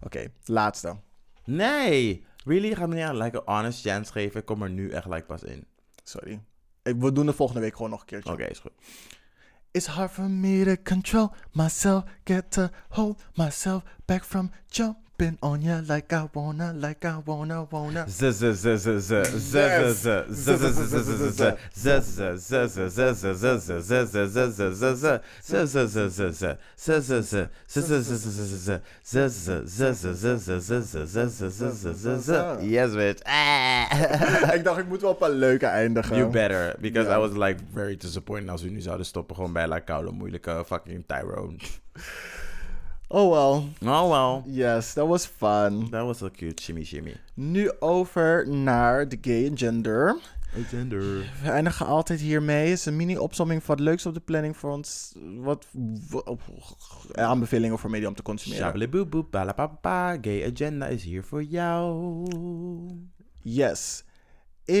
oké. 0.00 0.26
Laatste. 0.44 0.96
Nee. 1.44 2.24
Really? 2.44 2.74
Ga 2.74 2.86
me 2.86 2.94
niet 2.94 3.04
aan 3.04 3.16
like, 3.16 3.36
een 3.36 3.54
honest 3.54 3.80
chance 3.80 4.12
geven. 4.12 4.40
Ik 4.40 4.46
kom 4.46 4.62
er 4.62 4.70
nu 4.70 4.90
echt 4.90 5.06
like 5.06 5.24
pas 5.24 5.42
in. 5.42 5.66
Sorry. 6.04 6.42
We 6.82 7.12
doen 7.12 7.26
de 7.26 7.32
volgende 7.32 7.60
week 7.60 7.76
gewoon 7.76 7.90
nog 7.90 8.00
een 8.00 8.06
keertje. 8.06 8.32
Oké, 8.32 8.44
is 8.44 8.58
goed. 8.58 8.72
It's 9.70 9.86
hard 9.86 10.10
for 10.10 10.30
me 10.30 10.64
to 10.64 10.82
control 10.82 11.32
myself, 11.52 12.04
get 12.24 12.50
to 12.50 12.68
hold 12.88 13.22
myself 13.34 13.82
back 14.04 14.24
from 14.24 14.50
jump 14.66 14.96
On 15.22 15.60
like 15.86 16.12
I 16.12 16.26
wanna, 16.32 16.72
like 16.72 17.04
I 17.04 17.20
wanna, 17.24 17.66
wanna. 17.70 18.06
Yes, 32.60 32.92
bitch. 32.94 33.20
ik 34.54 34.64
dacht, 34.64 34.78
ik 34.78 34.88
moet 34.88 35.00
wel 35.00 35.10
op 35.10 35.22
een 35.22 35.30
leuke 35.30 35.66
eindigen. 35.66 36.16
You 36.16 36.30
better, 36.30 36.74
because 36.80 37.10
I 37.10 37.16
was 37.18 37.30
like 37.32 37.56
very 37.72 37.96
disappointed 37.96 38.50
als 38.50 38.62
we 38.62 38.70
nu 38.70 38.80
zouden 38.80 39.06
stoppen 39.06 39.36
gewoon 39.36 39.52
bij 39.52 39.66
La 39.66 39.78
Koude 39.78 40.10
moeilijke 40.10 40.64
fucking 40.66 41.04
Tyrone. 41.06 41.56
Oh 43.14 43.30
well. 43.30 43.68
Oh 43.92 44.08
well. 44.10 44.42
Yes, 44.46 44.92
that 44.92 45.06
was 45.06 45.26
fun. 45.26 45.88
That 45.90 46.04
was 46.06 46.18
so 46.18 46.28
cute. 46.30 46.62
Shimmy 46.62 46.84
shimmy. 46.84 47.14
Nu 47.34 47.70
over 47.80 48.48
naar 48.48 49.08
de 49.08 49.18
gay 49.20 49.46
en 49.46 49.58
gender. 49.58 50.16
Gender. 50.68 51.00
We 51.42 51.50
eindigen 51.50 51.86
altijd 51.86 52.20
hiermee. 52.20 52.68
Het 52.68 52.78
is 52.78 52.84
een 52.86 52.96
mini-opsomming 52.96 53.62
van 53.62 53.74
het 53.74 53.84
leukste 53.84 54.08
op 54.08 54.14
de 54.14 54.20
planning 54.20 54.56
voor 54.56 54.70
ons. 54.72 55.14
Wat, 55.36 55.66
wat 56.10 56.38
aanbevelingen 57.12 57.78
voor 57.78 57.90
media 57.90 58.08
om 58.08 58.14
te 58.14 58.22
consumeren. 58.22 58.64
Shabbly 58.78 59.24
balapapa. 59.30 60.16
Gay 60.20 60.50
agenda 60.52 60.86
is 60.86 61.04
hier 61.04 61.24
voor 61.24 61.42
jou. 61.42 62.26
Yes. 63.42 64.04
Ik 64.64 64.74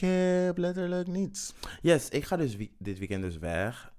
heb 0.00 0.58
letterlijk 0.58 1.08
niets. 1.08 1.54
Yes, 1.82 2.08
ik 2.08 2.24
ga 2.24 2.36
dus 2.36 2.56
wie- 2.56 2.74
dit 2.78 2.98
weekend 2.98 3.22
dus 3.22 3.38
weg. 3.38 3.92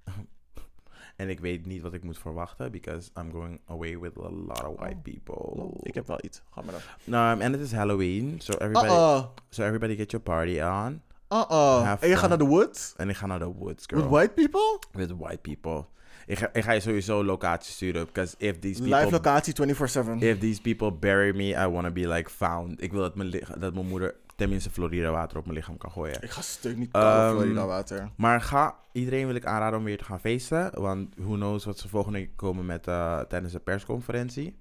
En 1.16 1.30
ik 1.30 1.40
weet 1.40 1.66
niet 1.66 1.82
wat 1.82 1.94
ik 1.94 2.04
moet 2.04 2.18
verwachten. 2.18 2.72
Because 2.72 3.10
I'm 3.18 3.32
going 3.32 3.60
away 3.66 4.00
with 4.00 4.18
a 4.18 4.30
lot 4.30 4.64
of 4.64 4.76
white 4.80 5.02
people. 5.04 5.36
Oh, 5.36 5.80
ik 5.82 5.94
heb 5.94 6.08
wel 6.08 6.20
iets. 6.22 6.42
Ga 6.52 6.62
maar 6.62 6.72
dan. 6.72 6.82
Nou, 7.04 7.40
en 7.40 7.52
het 7.52 7.62
is 7.62 7.72
Halloween. 7.72 8.36
So 8.38 8.54
everybody, 8.54 9.28
so 9.50 9.64
everybody 9.64 9.96
get 9.96 10.12
your 10.12 10.26
party 10.26 10.60
on. 10.60 11.02
Uh-oh. 11.30 11.96
En 12.00 12.10
je 12.10 12.16
gaat 12.16 12.30
naar 12.30 12.38
de 12.38 12.46
woods? 12.46 12.94
En 12.98 13.10
ik 13.10 13.16
ga 13.16 13.26
naar 13.26 13.40
de 13.40 13.54
woods, 13.54 13.86
girl. 13.88 14.02
With 14.02 14.10
white 14.10 14.34
people? 14.34 14.80
With 14.92 15.18
white 15.18 15.38
people. 15.38 15.86
Ik 16.26 16.38
ga, 16.38 16.50
ik 16.54 16.64
ga 16.64 16.72
je 16.72 16.80
sowieso 16.80 17.24
locatie 17.24 17.74
sturen. 17.74 18.06
Because 18.06 18.36
if 18.38 18.60
these 18.60 18.82
people... 18.82 19.00
Live 19.00 19.12
locatie 19.12 19.54
24-7. 19.54 20.18
If 20.20 20.40
these 20.40 20.62
people 20.62 20.92
bury 20.92 21.36
me, 21.36 21.66
I 21.66 21.68
want 21.68 21.86
to 21.86 21.92
be 21.92 22.08
like 22.08 22.30
found. 22.30 22.82
Ik 22.82 22.92
wil 22.92 23.02
dat 23.02 23.16
mijn, 23.16 23.32
dat 23.60 23.74
mijn 23.74 23.88
moeder 23.88 24.16
tenminste 24.36 24.70
Florida 24.70 25.12
water 25.12 25.38
op 25.38 25.44
mijn 25.46 25.58
lichaam 25.58 25.78
kan 25.78 25.92
gooien. 25.92 26.22
Ik 26.22 26.30
ga 26.30 26.42
stuk 26.42 26.78
niet 26.78 26.92
koud 26.92 27.06
Ehm, 27.06 27.36
Florida 27.38 27.66
water. 27.66 28.10
Maar 28.16 28.42
ga, 28.42 28.76
iedereen 28.92 29.26
wil 29.26 29.36
ik 29.36 29.46
aanraden 29.46 29.80
om 29.80 29.86
weer 29.86 29.98
te 29.98 30.04
gaan 30.04 30.20
feesten. 30.20 30.82
Want 30.82 31.16
who 31.16 31.34
knows 31.34 31.66
wat 31.66 31.80
ze 31.80 31.88
volgende 31.90 32.18
week 32.18 32.32
komen 32.36 32.66
met 32.66 32.88
eh, 32.88 33.20
tijdens 33.20 33.54
de 33.54 33.60
persconferentie. 33.60 34.58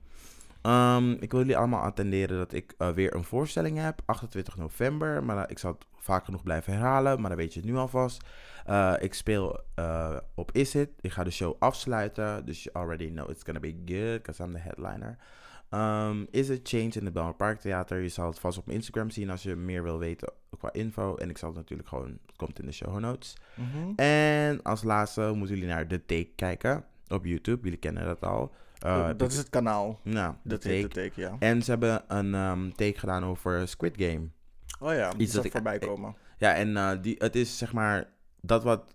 Ehm, 0.63 1.11
ik 1.11 1.31
wil 1.31 1.41
jullie 1.41 1.57
allemaal 1.57 1.83
attenderen 1.83 2.39
dat 2.39 2.53
ik 2.53 2.75
eh, 2.79 2.91
weer 2.91 3.15
een 3.15 3.25
voorstelling 3.25 3.79
heb. 3.79 4.01
28 4.05 4.57
november. 4.57 5.25
Maar 5.25 5.51
ik 5.51 5.59
zal 5.59 5.73
het 5.73 5.87
vaak 5.99 6.25
genoeg 6.25 6.43
blijven 6.43 6.73
herhalen. 6.73 7.21
Maar 7.21 7.29
dan 7.29 7.39
weet 7.39 7.55
je 7.55 7.61
het 7.61 7.69
nu 7.69 7.77
alvast. 7.77 8.25
Eh, 8.67 8.95
ik 8.99 9.15
speel 9.15 9.61
op 10.35 10.53
Is 10.53 10.75
It. 10.75 10.91
Ik 11.01 11.13
ga 11.13 11.25
de 11.25 11.31
show 11.31 11.57
afsluiten. 11.59 12.45
Dus 12.47 12.63
you 12.63 12.77
already 12.77 13.11
know 13.11 13.31
it's 13.31 13.43
gonna 13.45 13.61
be 13.61 13.83
good. 13.87 14.23
Because 14.23 14.43
I'm 14.43 14.53
the 14.53 14.59
headliner. 14.59 15.19
Ehm, 15.75 16.25
is 16.31 16.49
It 16.49 16.69
Change 16.69 16.89
in 16.91 17.05
de 17.05 17.11
Belmer 17.11 17.35
Park 17.35 17.61
Theater. 17.61 18.01
Je 18.01 18.09
zal 18.09 18.27
het 18.27 18.39
vast 18.39 18.59
op 18.59 18.69
Instagram 18.71 19.11
zien 19.11 19.31
als 19.31 19.43
je 19.43 19.57
meer 19.57 19.83
wil 19.83 19.99
weten 19.99 20.33
qua 20.59 20.73
info. 20.73 21.15
En 21.17 21.31
ik 21.31 21.39
zal 21.39 21.49
het 21.49 21.59
natuurlijk 21.59 21.89
gewoon... 21.89 22.19
Het 22.27 22.37
komt 22.37 22.59
in 22.59 22.67
de 22.67 22.73
show 22.73 22.99
notes. 22.99 23.37
Mhm. 23.55 23.93
En 23.97 24.63
als 24.63 24.83
laatste 24.83 25.33
moeten 25.35 25.55
jullie 25.57 25.71
naar 25.71 25.87
The 25.87 26.05
Take 26.07 26.31
kijken 26.37 26.85
op 27.09 27.25
YouTube. 27.25 27.63
Jullie 27.63 27.79
kennen 27.79 28.05
dat 28.05 28.21
al. 28.25 28.53
Eh, 28.79 29.07
heb 29.07 29.19
dat 29.19 29.31
is 29.33 29.37
het 29.37 29.51
kanaal. 29.51 30.01
Nou, 30.03 30.33
de 30.43 30.49
Dat 30.49 30.63
de 30.63 30.69
take. 30.69 30.89
take, 30.89 31.21
ja. 31.21 31.37
En 31.39 31.63
ze 31.63 31.71
hebben 31.71 32.05
een 32.09 32.35
ehm, 32.35 32.71
take 32.71 32.99
gedaan 32.99 33.25
over 33.25 33.69
Squid 33.69 33.95
Game. 33.99 34.29
Oh 34.81 34.93
ja, 34.95 35.13
Iets 35.17 35.33
dat 35.33 35.45
ik- 35.45 35.53
voorbij 35.53 35.75
ik- 35.75 35.81
komen. 35.81 36.17
Ja, 36.39 36.55
en 36.55 36.77
eh, 36.77 36.91
die, 37.01 37.15
het 37.19 37.37
is 37.37 37.59
zeg 37.59 37.73
maar 37.73 38.09
dat 38.41 38.63
wat 38.65 38.95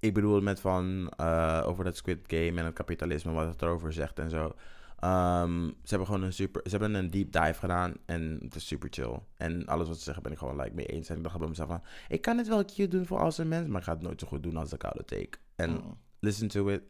ik 0.00 0.14
bedoel 0.14 0.40
met 0.40 0.60
van 0.60 1.12
eh, 1.16 1.62
over 1.66 1.84
dat 1.84 1.96
Squid 1.96 2.18
Game 2.26 2.58
en 2.58 2.64
het 2.64 2.74
kapitalisme, 2.74 3.32
wat 3.32 3.46
het 3.48 3.62
erover 3.62 3.92
zegt 3.92 4.18
en 4.18 4.30
zo. 4.30 4.54
Ehm, 5.02 5.66
ze 5.66 5.88
hebben 5.88 6.06
gewoon 6.06 6.22
een 6.22 6.32
super, 6.32 6.60
ze 6.64 6.70
hebben 6.70 6.94
een 6.94 7.10
deep 7.10 7.32
dive 7.32 7.54
gedaan 7.58 7.94
en 8.06 8.38
het 8.42 8.54
is 8.54 8.66
super 8.66 8.88
chill. 8.92 9.18
En 9.36 9.66
alles 9.66 9.88
wat 9.88 9.96
ze 9.96 10.02
zeggen 10.02 10.22
ben 10.22 10.32
ik 10.32 10.38
gewoon 10.38 10.56
like 10.60 10.74
mee 10.74 10.86
eens. 10.86 11.08
En 11.08 11.16
ik 11.16 11.22
dacht 11.22 11.38
bij 11.38 11.48
mezelf 11.48 11.68
van, 11.68 11.82
ik 12.08 12.20
kan 12.20 12.38
het 12.38 12.48
wel 12.48 12.64
cute 12.64 12.88
doen 12.88 13.06
voor 13.06 13.18
als 13.18 13.38
een 13.38 13.48
mens, 13.48 13.68
maar 13.68 13.78
ik 13.80 13.86
ga 13.86 13.92
het 13.92 14.02
nooit 14.02 14.20
zo 14.20 14.26
goed 14.26 14.42
doen 14.42 14.56
als 14.56 14.70
de 14.70 14.76
koude 14.76 15.04
take. 15.04 15.30
En 15.56 15.70
Mm. 15.70 15.96
listen 16.18 16.48
to 16.48 16.68
it. 16.68 16.82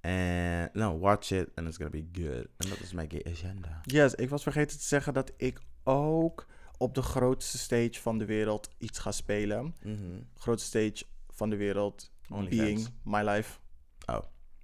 En 0.00 0.70
no, 0.72 0.98
watch 0.98 1.30
it 1.30 1.48
and 1.54 1.66
it's 1.66 1.76
gonna 1.76 1.90
be 1.90 2.08
good. 2.12 2.46
En 2.56 2.68
dat 2.68 2.80
is 2.80 2.92
mijn 2.92 3.10
gay 3.10 3.32
agenda. 3.32 3.80
Yes, 3.82 4.14
ik 4.14 4.28
was 4.28 4.42
vergeten 4.42 4.78
te 4.78 4.84
zeggen 4.84 5.14
dat 5.14 5.32
ik 5.36 5.60
ook 5.84 6.46
op 6.78 6.94
de 6.94 7.02
grootste 7.02 7.58
stage 7.58 8.00
van 8.00 8.18
de 8.18 8.24
wereld 8.24 8.68
iets 8.78 8.98
ga 8.98 9.12
spelen. 9.12 9.74
Mhm. 9.82 9.96
Grootste 10.34 10.68
stage 10.68 11.04
van 11.30 11.50
de 11.50 11.56
wereld, 11.56 12.12
OnlyFans. 12.30 12.56
being 12.60 12.88
my 13.04 13.22
life. 13.22 13.58
Oh, 14.06 14.18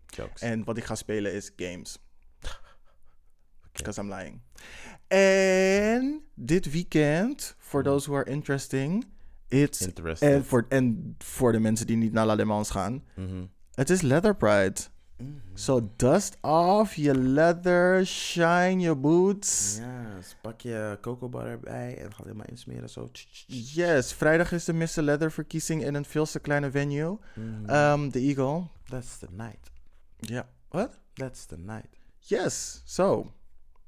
jokes. 0.07 0.41
En 0.43 0.65
wat 0.65 0.77
ik 0.77 0.85
ga 0.85 0.95
spelen 0.95 1.33
is 1.33 1.53
games. 1.57 1.99
Because 3.77 4.01
I'm 4.01 4.09
lying. 4.13 4.41
En 5.09 6.21
dit 6.35 6.71
weekend, 6.71 7.55
for 7.59 7.81
Mhm. 7.81 7.89
those 7.91 8.07
who 8.11 8.19
are 8.19 8.31
interesting, 8.31 9.07
it's 9.49 9.81
Interested. 9.81 10.33
en 10.33 10.45
voor, 10.45 10.67
en 10.69 11.15
voor 11.19 11.53
de 11.53 11.59
mensen 11.61 11.87
die 11.87 11.97
niet 11.97 12.13
naar 12.13 12.27
La 12.27 12.37
Demans 12.37 12.71
gaan, 12.71 13.05
Mhm. 13.15 13.45
het 13.75 13.91
is 13.91 14.01
Leather 14.01 14.37
Pride. 14.37 14.75
Mhm. 15.19 15.31
So 15.55 15.91
dust 15.97 16.37
off 16.41 16.95
je 16.95 17.15
leather, 17.19 18.07
shine 18.07 18.79
je 18.79 18.95
boots. 18.95 19.77
Ja, 19.81 20.15
dus 20.17 20.37
pak 20.43 20.61
je 20.61 20.99
cocoa 21.01 21.29
butter 21.29 21.51
erbij 21.51 21.99
en 21.99 22.15
ga 22.15 22.23
helemaal 22.23 22.47
insmeren 22.47 22.91
zo. 22.91 23.09
Yes, 23.47 24.13
vrijdag 24.13 24.53
is 24.53 24.65
de 24.65 24.73
Mr. 24.73 25.03
Leather 25.03 25.33
verkiezing 25.33 25.85
in 25.85 25.95
een 25.95 26.05
veel 26.05 26.27
te 26.27 26.39
kleine 26.41 26.71
venue. 26.71 27.19
Mhm. 27.35 27.71
Um, 27.75 28.11
de 28.11 28.19
Eagle. 28.21 28.63
That's 28.89 29.19
the 29.19 29.29
night. 29.31 29.71
Ja. 30.17 30.49
What? 30.69 30.99
That's 31.13 31.45
the 31.47 31.59
night. 31.59 31.89
Yes, 32.19 32.83
so 32.85 33.33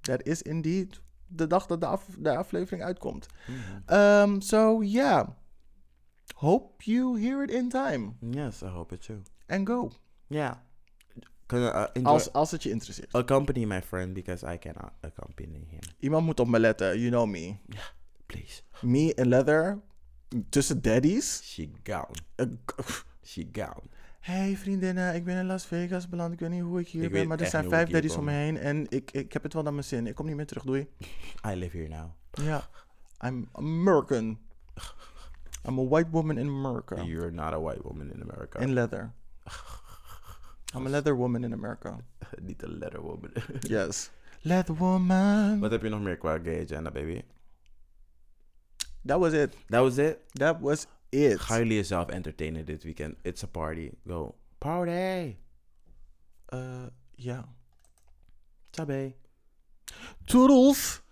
that 0.08 0.26
is 0.26 0.42
indeed 0.42 1.00
de 1.26 1.46
dag 1.46 1.66
dat 1.66 1.80
de, 1.80 1.86
af- 1.86 2.16
de 2.18 2.36
aflevering 2.36 2.84
uitkomt. 2.84 3.26
Mhm. 3.46 3.94
Um, 3.94 4.40
so 4.40 4.82
yeah, 4.82 5.28
hope 6.34 6.82
you 6.84 7.18
hear 7.20 7.42
it 7.42 7.50
in 7.50 7.68
time 7.68 8.12
Yes, 8.20 8.62
I 8.62 8.66
hope 8.66 8.94
it 8.94 9.02
too. 9.02 9.22
and 9.46 9.66
go. 9.68 9.90
Yeah. 10.26 10.54
Uh, 11.52 11.84
enjoy, 11.92 12.12
Als, 12.12 12.32
als 12.32 12.50
het 12.50 12.62
je 12.62 12.70
interesseert. 12.70 13.12
accompany 13.12 13.64
my 13.64 13.82
friend 13.82 14.12
because 14.14 14.52
I 14.54 14.58
cannot 14.58 14.90
accompany 15.00 15.64
him. 15.68 15.78
Iemand 15.98 16.24
moet 16.26 16.40
op 16.40 16.48
me 16.48 16.58
letten, 16.58 16.98
you 16.98 17.10
know 17.10 17.26
me. 17.26 17.56
Please. 18.26 18.62
Me 18.82 19.14
en 19.14 19.28
leather, 19.28 19.80
tussen 20.48 20.82
daddies. 20.82 21.40
She 21.52 21.70
gone. 21.82 22.14
K- 22.64 23.04
She 23.24 23.48
gone. 23.52 23.82
Hey 24.28 24.56
vriendinnen, 24.56 25.14
ik 25.14 25.24
ben 25.24 25.36
in 25.36 25.46
Las 25.46 25.66
Vegas 25.66 26.08
beland. 26.08 26.32
Ik 26.32 26.40
weet 26.40 26.50
niet 26.50 26.62
hoe 26.62 26.80
ik 26.80 26.88
hier 26.88 27.02
Ik 27.02 27.10
ben, 27.12 27.28
maar 27.28 27.40
er 27.40 27.46
zijn 27.46 27.68
vijf 27.68 27.88
daddies 27.88 28.16
om 28.16 28.24
me 28.24 28.32
heen 28.32 28.56
en 28.58 28.86
ik, 28.88 29.10
ik 29.10 29.32
heb 29.32 29.42
het 29.42 29.52
wel 29.52 29.62
naar 29.62 29.72
mijn 29.72 29.84
zin. 29.84 30.06
Ik 30.06 30.14
kom 30.14 30.26
niet 30.26 30.36
meer 30.36 30.46
terug, 30.46 30.62
doei. 30.64 30.88
I 31.46 31.54
live 31.54 31.76
here 31.76 31.88
now. 31.88 32.10
Ja, 32.30 32.68
I'm 33.24 33.48
American. 33.52 34.38
I'm 35.68 35.78
a 35.78 35.84
white 35.84 36.10
woman 36.10 36.38
in 36.38 36.48
America. 36.48 37.02
You're 37.02 37.30
not 37.30 37.52
a 37.52 37.60
white 37.60 37.82
woman 37.82 38.12
in 38.12 38.22
America. 38.22 38.58
In 38.58 38.72
leather. 38.72 39.12
I'm 40.74 40.86
a 40.86 40.88
leather 40.88 41.16
woman 41.16 41.44
in 41.44 41.52
America. 41.52 41.96
Niet 42.42 42.62
een 42.62 42.78
letter 42.78 43.00
woman. 43.00 43.30
Yes. 43.60 44.10
Leather 44.40 44.74
woman. 44.74 45.60
Wat 45.60 45.70
heb 45.70 45.82
je 45.82 45.88
nog 45.88 46.00
meer 46.00 46.16
qua 46.16 46.38
gay 46.38 46.62
agenda, 46.62 46.90
baby? 46.90 47.22
That 49.06 49.18
was 49.18 49.32
it. 49.32 49.56
That 49.66 49.82
was 49.82 49.98
it? 49.98 50.18
That 50.32 50.60
was 50.60 50.86
it. 51.08 51.40
Ga 51.40 51.58
jullie 51.58 51.76
jezelf 51.76 52.08
entertainen 52.08 52.64
dit 52.64 52.82
weekend? 52.82 53.16
It's 53.22 53.42
a 53.42 53.46
party. 53.46 53.90
Go. 54.04 54.34
Party. 54.58 55.36
Uh, 56.54 56.86
ja. 57.14 57.54
Tabé. 58.70 59.14
Toodles. 60.24 61.02